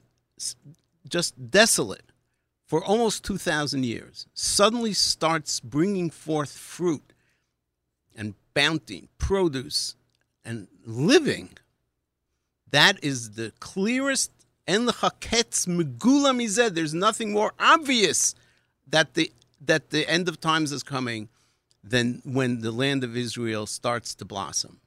just 1.07 1.50
desolate 1.50 2.12
for 2.66 2.83
almost 2.83 3.25
two 3.25 3.36
thousand 3.36 3.84
years, 3.84 4.26
suddenly 4.33 4.94
starts 4.94 5.60
bringing 5.60 6.08
forth 6.08 6.52
fruit 6.57 7.12
and 8.15 8.33
bounty, 8.55 9.10
produce, 9.18 9.97
and 10.47 10.66
living. 10.86 11.50
That 12.70 13.05
is 13.05 13.33
the 13.33 13.52
clearest 13.60 14.31
en 14.67 14.86
l'chaketz 14.86 15.67
megula 15.67 16.35
mizeh. 16.35 16.73
There's 16.75 16.95
nothing 16.95 17.33
more 17.33 17.53
obvious 17.59 18.35
that 18.86 19.15
the 19.15 19.33
that 19.61 19.91
the 19.91 20.09
end 20.09 20.28
of 20.28 20.41
times 20.41 20.73
is 20.73 20.83
coming 20.83 21.28
than 21.83 22.20
when 22.25 22.61
the 22.61 22.73
land 22.73 23.05
of 23.05 23.17
Israel 23.17 23.67
starts 23.67 24.15
to 24.17 24.25
blossom. 24.25 24.81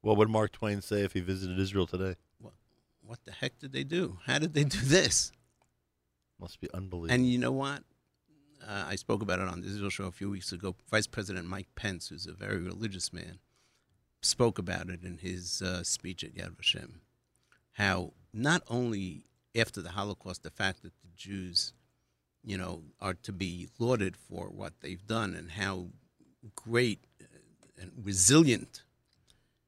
What 0.00 0.16
would 0.16 0.30
Mark 0.30 0.52
Twain 0.52 0.80
say 0.80 1.02
if 1.02 1.12
he 1.12 1.20
visited 1.20 1.58
Israel 1.58 1.86
today? 1.86 2.16
What 3.06 3.24
the 3.24 3.32
heck 3.32 3.58
did 3.58 3.72
they 3.72 3.84
do? 3.84 4.18
How 4.26 4.38
did 4.38 4.54
they 4.54 4.64
do 4.64 4.80
this? 4.80 5.32
Must 6.40 6.60
be 6.60 6.68
unbelievable. 6.74 7.14
And 7.14 7.28
you 7.28 7.38
know 7.38 7.52
what? 7.52 7.82
Uh, 8.66 8.84
I 8.88 8.96
spoke 8.96 9.22
about 9.22 9.38
it 9.38 9.48
on 9.48 9.60
the 9.60 9.68
Israel 9.68 9.90
show 9.90 10.04
a 10.04 10.12
few 10.12 10.28
weeks 10.28 10.50
ago. 10.50 10.74
Vice 10.90 11.06
President 11.06 11.46
Mike 11.46 11.68
Pence, 11.76 12.08
who's 12.08 12.26
a 12.26 12.32
very 12.32 12.58
religious 12.58 13.12
man, 13.12 13.38
spoke 14.22 14.58
about 14.58 14.88
it 14.88 15.04
in 15.04 15.18
his 15.18 15.62
uh, 15.62 15.84
speech 15.84 16.24
at 16.24 16.34
Yad 16.34 16.56
Vashem. 16.56 16.94
How 17.76 18.12
not 18.32 18.62
only 18.68 19.24
after 19.54 19.82
the 19.82 19.90
Holocaust, 19.90 20.42
the 20.42 20.50
fact 20.50 20.82
that 20.82 20.92
the 21.02 21.10
Jews, 21.14 21.74
you 22.42 22.56
know, 22.56 22.82
are 23.00 23.14
to 23.14 23.32
be 23.32 23.68
lauded 23.78 24.16
for 24.16 24.46
what 24.46 24.80
they've 24.80 25.06
done 25.06 25.34
and 25.34 25.50
how 25.50 25.88
great 26.54 27.00
uh, 27.20 27.26
and 27.80 27.92
resilient. 28.02 28.82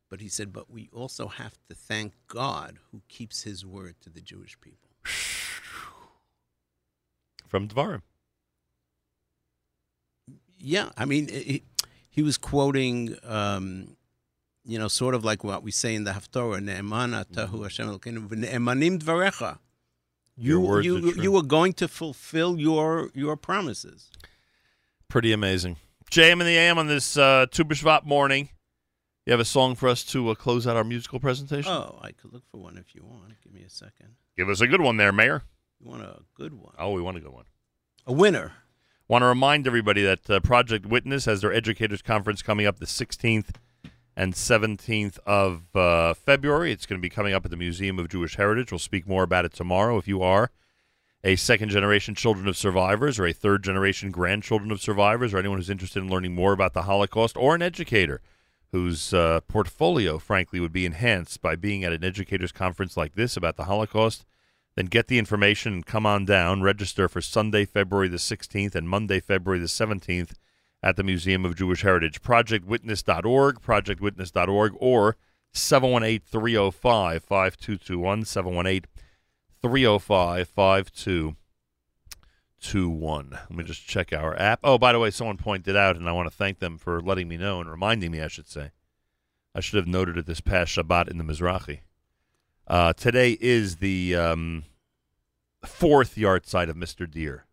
But 0.09 0.23
he 0.23 0.29
said, 0.29 0.55
but 0.55 0.71
we 0.71 0.89
also 0.91 1.29
have 1.29 1.59
to 1.69 1.75
thank 1.75 2.15
God 2.29 2.79
who 2.91 3.03
keeps 3.09 3.43
his 3.43 3.67
word 3.67 3.97
to 4.01 4.09
the 4.09 4.23
Jewish 4.23 4.59
people. 4.59 4.89
From 7.47 7.69
Dvarim. 7.69 8.01
Yeah, 10.59 10.89
I 10.97 11.05
mean, 11.05 11.29
he, 11.29 11.63
he 12.09 12.23
was 12.23 12.39
quoting, 12.39 13.17
um, 13.23 13.98
you 14.69 14.79
know, 14.79 14.87
sort 14.87 15.15
of 15.15 15.25
like 15.25 15.43
what 15.43 15.63
we 15.63 15.71
say 15.71 15.95
in 15.95 16.05
the 16.05 16.13
Haftorah, 16.13 16.61
Ne'emana 16.63 17.25
tahu 17.25 17.63
Hashem 17.63 17.89
Elokeinu, 17.89 18.29
v'ne'emanim 18.29 19.01
dvarecha. 19.01 19.59
You 20.37 20.79
you 20.81 21.15
you 21.15 21.33
were 21.33 21.43
going 21.43 21.73
to 21.75 21.89
fulfill 21.89 22.61
your 22.61 23.11
your 23.15 23.37
promises. 23.37 24.11
Pretty 25.09 25.33
amazing. 25.33 25.79
JM 26.13 26.33
in 26.33 26.39
the 26.41 26.57
AM 26.57 26.79
on 26.79 26.87
this 26.87 27.17
uh, 27.17 27.47
Tu 27.51 27.65
B'Shvat 27.65 28.05
morning. 28.05 28.51
You 29.27 29.33
have 29.33 29.41
a 29.41 29.45
song 29.45 29.75
for 29.75 29.89
us 29.89 30.05
to 30.05 30.29
uh, 30.29 30.35
close 30.35 30.67
out 30.67 30.77
our 30.77 30.85
musical 30.85 31.19
presentation? 31.19 31.73
Oh, 31.73 31.99
I 32.03 32.13
could 32.13 32.33
look 32.33 32.45
for 32.51 32.59
one 32.59 32.79
if 32.79 32.95
you 32.95 33.03
want. 33.05 33.33
Give 33.43 33.53
me 33.53 33.63
a 33.63 33.71
second. 33.71 34.17
Give 34.37 34.49
us 34.49 34.61
a 34.61 34.67
good 34.67 34.81
one 34.81 34.97
there, 34.97 35.13
Meir. 35.13 35.43
You 35.81 35.91
want 35.91 36.03
a 36.03 36.21
good 36.35 36.55
one? 36.55 36.75
Oh, 36.79 36.93
we 36.93 37.03
want 37.03 37.17
a 37.17 37.21
good 37.21 37.33
one. 37.33 37.45
A 38.07 38.13
winner. 38.13 38.53
Want 39.07 39.23
to 39.23 39.27
remind 39.27 39.67
everybody 39.67 40.03
that 40.03 40.31
uh, 40.31 40.41
Project 40.41 40.87
Witness 40.87 41.25
has 41.25 41.41
their 41.41 41.53
educators 41.53 42.01
conference 42.01 42.43
coming 42.43 42.67
up 42.67 42.79
the 42.79 42.87
16th 42.87 43.57
and 44.19 44.35
17th 44.35 45.21
of 45.25 45.77
uh, 45.77 46.13
February. 46.13 46.73
It's 46.73 46.87
going 46.87 46.99
to 46.99 47.03
be 47.03 47.09
coming 47.09 47.33
up 47.33 47.45
at 47.45 47.53
the 47.53 47.57
Museum 47.57 48.01
of 48.01 48.09
Jewish 48.09 48.35
Heritage. 48.35 48.73
We'll 48.73 48.81
speak 48.81 49.07
more 49.07 49.23
about 49.23 49.45
it 49.45 49.53
tomorrow. 49.53 49.97
If 49.97 50.09
you 50.09 50.23
are 50.23 50.51
a 51.23 51.37
second 51.37 51.69
generation 51.69 52.17
children 52.17 52.49
of 52.49 52.57
survivors 52.57 53.21
or 53.21 53.27
a 53.27 53.33
third 53.33 53.63
generation 53.63 54.11
grandchildren 54.11 54.73
of 54.73 54.81
survivors 54.81 55.33
or 55.33 55.39
anyone 55.39 55.59
who's 55.59 55.71
interested 55.71 56.03
in 56.03 56.11
learning 56.11 56.35
more 56.35 56.53
about 56.53 56.75
the 56.75 56.83
Holocaust 56.83 57.37
or 57.37 57.55
an 57.55 57.63
educator 57.63 58.21
whose 58.73 59.15
uh, 59.15 59.41
portfolio, 59.47 60.19
frankly, 60.19 60.59
would 60.59 60.73
be 60.73 60.85
enhanced 60.85 61.41
by 61.41 61.55
being 61.55 61.85
at 61.85 61.93
an 61.93 62.03
educators 62.03 62.51
conference 62.51 62.97
like 62.97 63.15
this 63.15 63.37
about 63.37 63.57
the 63.57 63.65
Holocaust, 63.65 64.27
then 64.75 64.87
get 64.87 65.07
the 65.07 65.19
information 65.19 65.75
and 65.75 65.87
come 65.87 66.05
on 66.05 66.25
down. 66.25 66.63
Register 66.63 67.09
for 67.09 67.21
Sunday, 67.21 67.65
February 67.65 68.09
the 68.09 68.17
16th 68.17 68.75
and 68.75 68.89
Monday, 68.89 69.21
February 69.21 69.61
the 69.61 69.67
17th 69.67 70.33
at 70.83 70.97
the 70.97 71.03
Museum 71.03 71.45
of 71.45 71.57
Jewish 71.57 71.83
Heritage. 71.83 72.23
ProjectWitness.org, 72.23 73.61
ProjectWitness.org, 73.61 74.73
or 74.79 75.17
718 75.53 76.21
305 76.27 77.25
5221, 77.25 78.25
718 78.25 78.89
305 79.61 80.49
5221. 80.49 83.31
Let 83.31 83.51
me 83.51 83.65
just 83.65 83.87
check 83.87 84.13
our 84.13 84.39
app. 84.39 84.61
Oh, 84.63 84.79
by 84.79 84.93
the 84.93 84.99
way, 84.99 85.11
someone 85.11 85.37
pointed 85.37 85.77
out, 85.77 85.97
and 85.97 86.09
I 86.09 86.13
want 86.13 86.31
to 86.31 86.37
thank 86.37 86.59
them 86.59 86.79
for 86.79 87.01
letting 87.01 87.29
me 87.29 87.37
know 87.37 87.61
and 87.61 87.71
reminding 87.71 88.11
me, 88.11 88.23
I 88.23 88.29
should 88.29 88.49
say. 88.49 88.71
I 89.55 89.61
should 89.61 89.77
have 89.77 89.89
noted 89.89 90.17
it 90.17 90.27
this 90.27 90.41
past 90.41 90.77
Shabbat 90.77 91.09
in 91.09 91.19
the 91.19 91.25
Mizrahi. 91.25 91.81
Uh, 92.67 92.93
today 92.93 93.39
is 93.41 93.77
the 93.77 94.15
um, 94.15 94.65
fourth 95.65 96.17
yahrzeit 96.17 96.69
of 96.69 96.77
Mr. 96.77 97.11
Deer. 97.11 97.47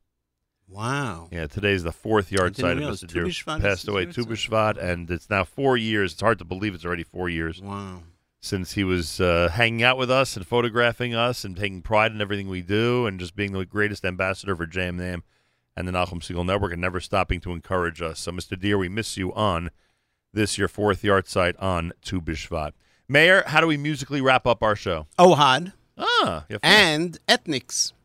Wow. 0.67 1.29
Yeah, 1.31 1.47
today's 1.47 1.83
the 1.83 1.91
fourth 1.91 2.31
yahrzeit 2.31 2.83
of 2.83 2.99
Mr. 2.99 3.07
Deer. 3.07 3.59
Passed 3.59 3.87
away, 3.87 4.03
yard 4.03 4.15
Tu 4.15 4.35
side. 4.35 4.77
And 4.77 5.09
it's 5.09 5.29
now 5.29 5.43
four 5.43 5.77
years. 5.77 6.13
It's 6.13 6.21
hard 6.21 6.39
to 6.39 6.45
believe 6.45 6.73
it's 6.73 6.85
already 6.85 7.03
four 7.03 7.29
years. 7.29 7.61
Wow. 7.61 8.03
Since 8.41 8.73
he 8.73 8.83
was 8.83 9.19
uh, 9.19 9.49
hanging 9.51 9.83
out 9.83 9.97
with 9.97 10.11
us 10.11 10.35
and 10.35 10.45
photographing 10.45 11.15
us 11.15 11.43
and 11.43 11.55
taking 11.55 11.81
pride 11.81 12.11
in 12.11 12.21
everything 12.21 12.47
we 12.47 12.61
do 12.61 13.05
and 13.05 13.19
just 13.19 13.35
being 13.35 13.53
the 13.53 13.65
greatest 13.65 14.05
ambassador 14.05 14.55
for 14.55 14.67
JMNAM 14.67 15.21
and 15.75 15.87
the 15.87 15.91
Nachum 15.91 16.19
Segal 16.21 16.45
Network 16.45 16.71
and 16.71 16.81
never 16.81 16.99
stopping 16.99 17.39
to 17.41 17.51
encourage 17.51 18.01
us. 18.01 18.19
So, 18.19 18.31
Mr. 18.31 18.59
Deer, 18.59 18.77
we 18.77 18.89
miss 18.89 19.17
you 19.17 19.33
on 19.33 19.71
this, 20.33 20.57
your 20.57 20.67
fourth 20.67 21.01
yahrzeit 21.01 21.55
on 21.61 21.93
Tu 22.01 22.21
B'Shvat. 22.21 22.73
Meir, 23.07 23.43
how 23.47 23.61
do 23.61 23.67
we 23.67 23.77
musically 23.77 24.21
wrap 24.21 24.45
up 24.47 24.63
our 24.63 24.75
show? 24.75 25.07
Ohad. 25.17 25.73
Ah, 25.97 26.45
and 26.61 27.17
Ethnix. 27.27 27.93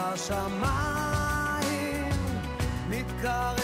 בשמיים, 0.00 1.68
מתקרב 2.88 3.59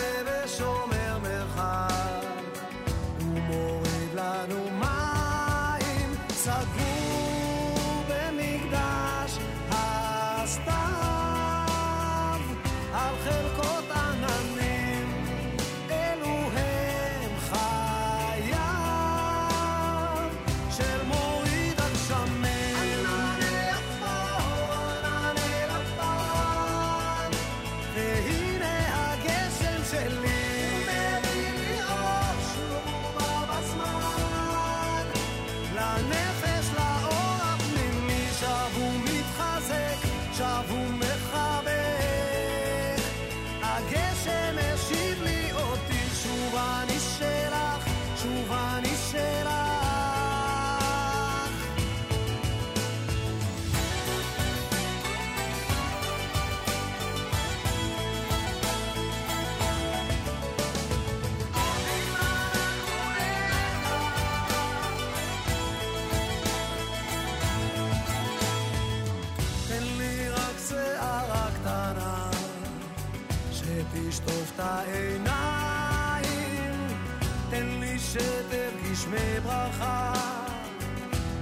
שתרגיש 79.06 79.18
שמי 79.20 79.40
ברכה, 79.40 80.12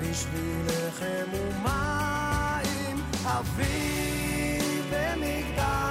בשביל 0.00 0.66
לחם 0.66 1.26
ומים. 1.32 2.96
אביב 3.24 4.92
במקדש 4.92 5.83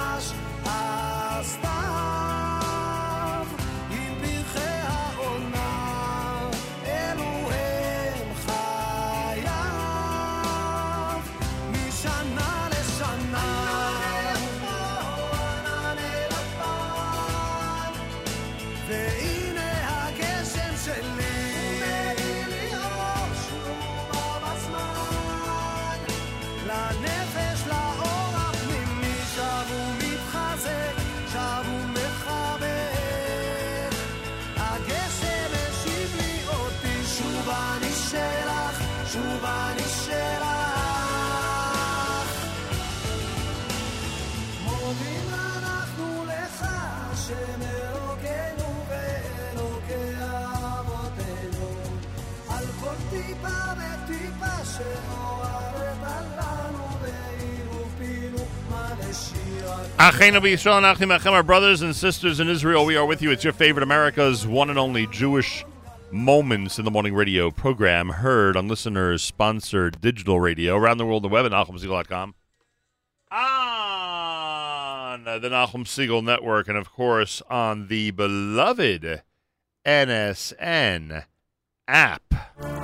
Our 59.98 61.42
brothers 61.42 61.82
and 61.82 61.94
sisters 61.94 62.40
in 62.40 62.48
Israel, 62.48 62.84
we 62.84 62.96
are 62.96 63.06
with 63.06 63.22
you. 63.22 63.30
It's 63.30 63.44
your 63.44 63.52
favorite 63.52 63.82
America's 63.82 64.46
one 64.46 64.70
and 64.70 64.78
only 64.78 65.06
Jewish 65.06 65.64
Moments 66.10 66.78
in 66.78 66.84
the 66.84 66.90
Morning 66.90 67.14
radio 67.14 67.50
program 67.50 68.08
heard 68.10 68.56
on 68.56 68.68
listeners 68.68 69.22
sponsored 69.22 70.00
digital 70.00 70.38
radio 70.38 70.76
around 70.76 70.98
the 70.98 71.06
world, 71.06 71.24
the 71.24 71.28
web 71.28 71.44
at 71.46 71.52
NachumSegal.com. 71.52 72.34
On 73.32 75.24
the 75.24 75.48
Nachum 75.48 75.84
Segal 75.84 76.22
Network, 76.22 76.68
and 76.68 76.78
of 76.78 76.92
course 76.92 77.42
on 77.50 77.88
the 77.88 78.12
beloved 78.12 79.22
NSN 79.84 81.24
app. 81.88 82.83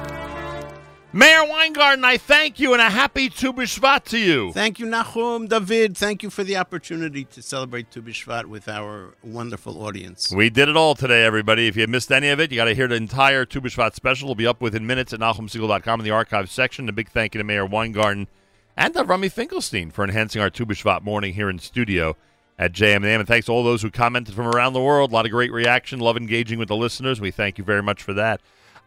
Meir 1.13 1.45
Weingarten, 1.45 2.05
I 2.05 2.19
thank 2.19 2.61
you 2.61 2.73
and 2.73 2.81
a 2.81 2.89
happy 2.89 3.29
Tu 3.29 3.53
B'Shvat 3.53 4.05
to 4.05 4.19
you. 4.19 4.53
Thank 4.53 4.79
you, 4.79 4.87
Nachum, 4.87 5.49
David. 5.49 5.97
Thank 5.97 6.23
you 6.23 6.31
for 6.31 6.45
the 6.45 6.57
opportunity 6.57 7.25
to 7.25 7.43
celebrate 7.43 7.91
Tu 7.91 8.01
B'Shvat 8.01 8.45
with 8.45 8.69
our 8.69 9.15
wonderful 9.25 9.85
audience. 9.85 10.33
We 10.33 10.51
did 10.51 10.69
it 10.69 10.77
all 10.77 10.95
today, 10.95 11.25
everybody. 11.25 11.67
If 11.67 11.77
you 11.77 11.89
missed 11.89 12.13
any 12.13 12.29
of 12.29 12.39
it, 12.39 12.53
you 12.53 12.57
got 12.57 12.67
to 12.67 12.77
hear 12.77 12.87
the 12.87 12.95
entire 12.95 13.45
Tu 13.45 13.61
B'Shvat 13.61 13.97
special. 13.97 14.27
It'll 14.27 14.37
be 14.37 14.47
up 14.47 14.61
within 14.61 14.87
minutes 14.87 15.13
at 15.13 15.19
NachumSegal.com 15.19 15.99
in 15.99 16.05
the 16.05 16.13
archives 16.13 16.53
section. 16.53 16.89
A 16.89 16.93
big 16.93 17.09
thank 17.09 17.35
you 17.35 17.39
to 17.39 17.45
Meir 17.45 17.67
Weingarten 17.67 18.29
and 18.77 18.95
to 18.95 19.03
Rummy 19.03 19.29
Finkelstein 19.29 19.91
for 19.91 20.05
enhancing 20.05 20.41
our 20.41 20.49
Tu 20.49 20.65
B'Shvat 20.65 21.03
morning 21.03 21.35
here 21.35 21.51
in 21.51 21.59
studio 21.59 22.17
at 22.57 22.71
JMM. 22.71 23.19
And 23.19 23.27
thanks 23.27 23.47
to 23.47 23.53
all 23.53 23.65
those 23.65 23.83
who 23.83 23.91
commented 23.91 24.37
from 24.37 24.47
around 24.47 24.75
the 24.75 24.81
world. 24.81 25.11
A 25.11 25.15
lot 25.15 25.25
of 25.25 25.33
great 25.33 25.51
reaction. 25.51 25.99
Love 25.99 26.17
engaging 26.17 26.61
with 26.61 26.69
the 26.69 26.77
listeners. 26.77 27.21
We 27.21 27.33
thank 27.33 27.59
you 27.59 27.65
very 27.65 27.83
much 27.83 28.01
for 28.01 28.15
that. 28.15 28.41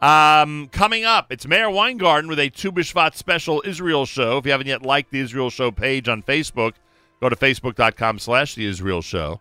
Um, 0.04 0.68
coming 0.68 1.06
up, 1.06 1.32
it's 1.32 1.48
Meir 1.48 1.70
Weingarten 1.70 2.30
with 2.30 2.38
a 2.38 2.50
Tu 2.50 2.74
B'Shvat 2.74 3.16
special 3.16 3.64
Israel 3.66 4.06
show. 4.06 4.38
If 4.38 4.46
you 4.46 4.52
haven't 4.52 4.68
yet 4.68 4.82
liked 4.82 5.12
the 5.12 5.22
Israel 5.22 5.50
show 5.50 5.72
page 5.72 6.10
on 6.10 6.22
Facebook, 6.22 6.74
go 7.22 7.30
to 7.30 7.38
facebook.com 7.38 8.20
slash 8.20 8.54
the 8.54 8.66
Israel 8.66 9.02
show. 9.02 9.40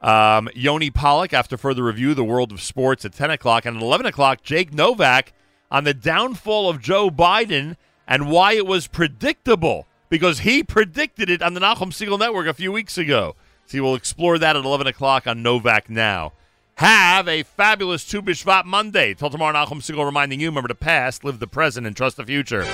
Um, 0.00 0.48
Yoni 0.54 0.92
Pollock, 0.92 1.32
after 1.32 1.56
further 1.56 1.82
review, 1.82 2.14
the 2.14 2.22
world 2.22 2.52
of 2.52 2.62
sports 2.62 3.04
at 3.04 3.12
10 3.12 3.30
o'clock. 3.30 3.66
And 3.66 3.76
at 3.76 3.82
11 3.82 4.06
o'clock, 4.06 4.44
Jake 4.44 4.72
Novak 4.72 5.32
on 5.68 5.82
the 5.82 5.94
downfall 5.94 6.70
of 6.70 6.80
Joe 6.80 7.10
Biden 7.10 7.74
and 8.06 8.30
why 8.30 8.52
it 8.52 8.68
was 8.68 8.86
predictable 8.86 9.88
because 10.10 10.40
he 10.40 10.62
predicted 10.62 11.28
it 11.28 11.42
on 11.42 11.54
the 11.54 11.60
Nachum 11.60 11.90
Segal 11.90 12.20
Network 12.20 12.46
a 12.46 12.54
few 12.54 12.70
weeks 12.70 12.96
ago. 12.96 13.34
So 13.66 13.82
we'll 13.82 13.96
explore 13.96 14.38
that 14.38 14.54
at 14.54 14.64
11 14.64 14.86
o'clock 14.86 15.26
on 15.26 15.42
Novak 15.42 15.90
Now. 15.90 16.34
Have 16.76 17.28
a 17.28 17.44
fabulous 17.44 18.04
Tu 18.04 18.20
B'Shvat 18.20 18.64
Monday. 18.64 19.14
Till 19.14 19.30
tomorrow, 19.30 19.54
Nachum 19.54 19.80
Segal 19.80 20.04
reminding 20.04 20.40
you, 20.40 20.48
remember 20.48 20.66
the 20.66 20.74
past, 20.74 21.22
live 21.22 21.38
the 21.38 21.46
present, 21.46 21.86
and 21.86 21.96
trust 21.96 22.16
the 22.16 22.24
future. 22.24 22.66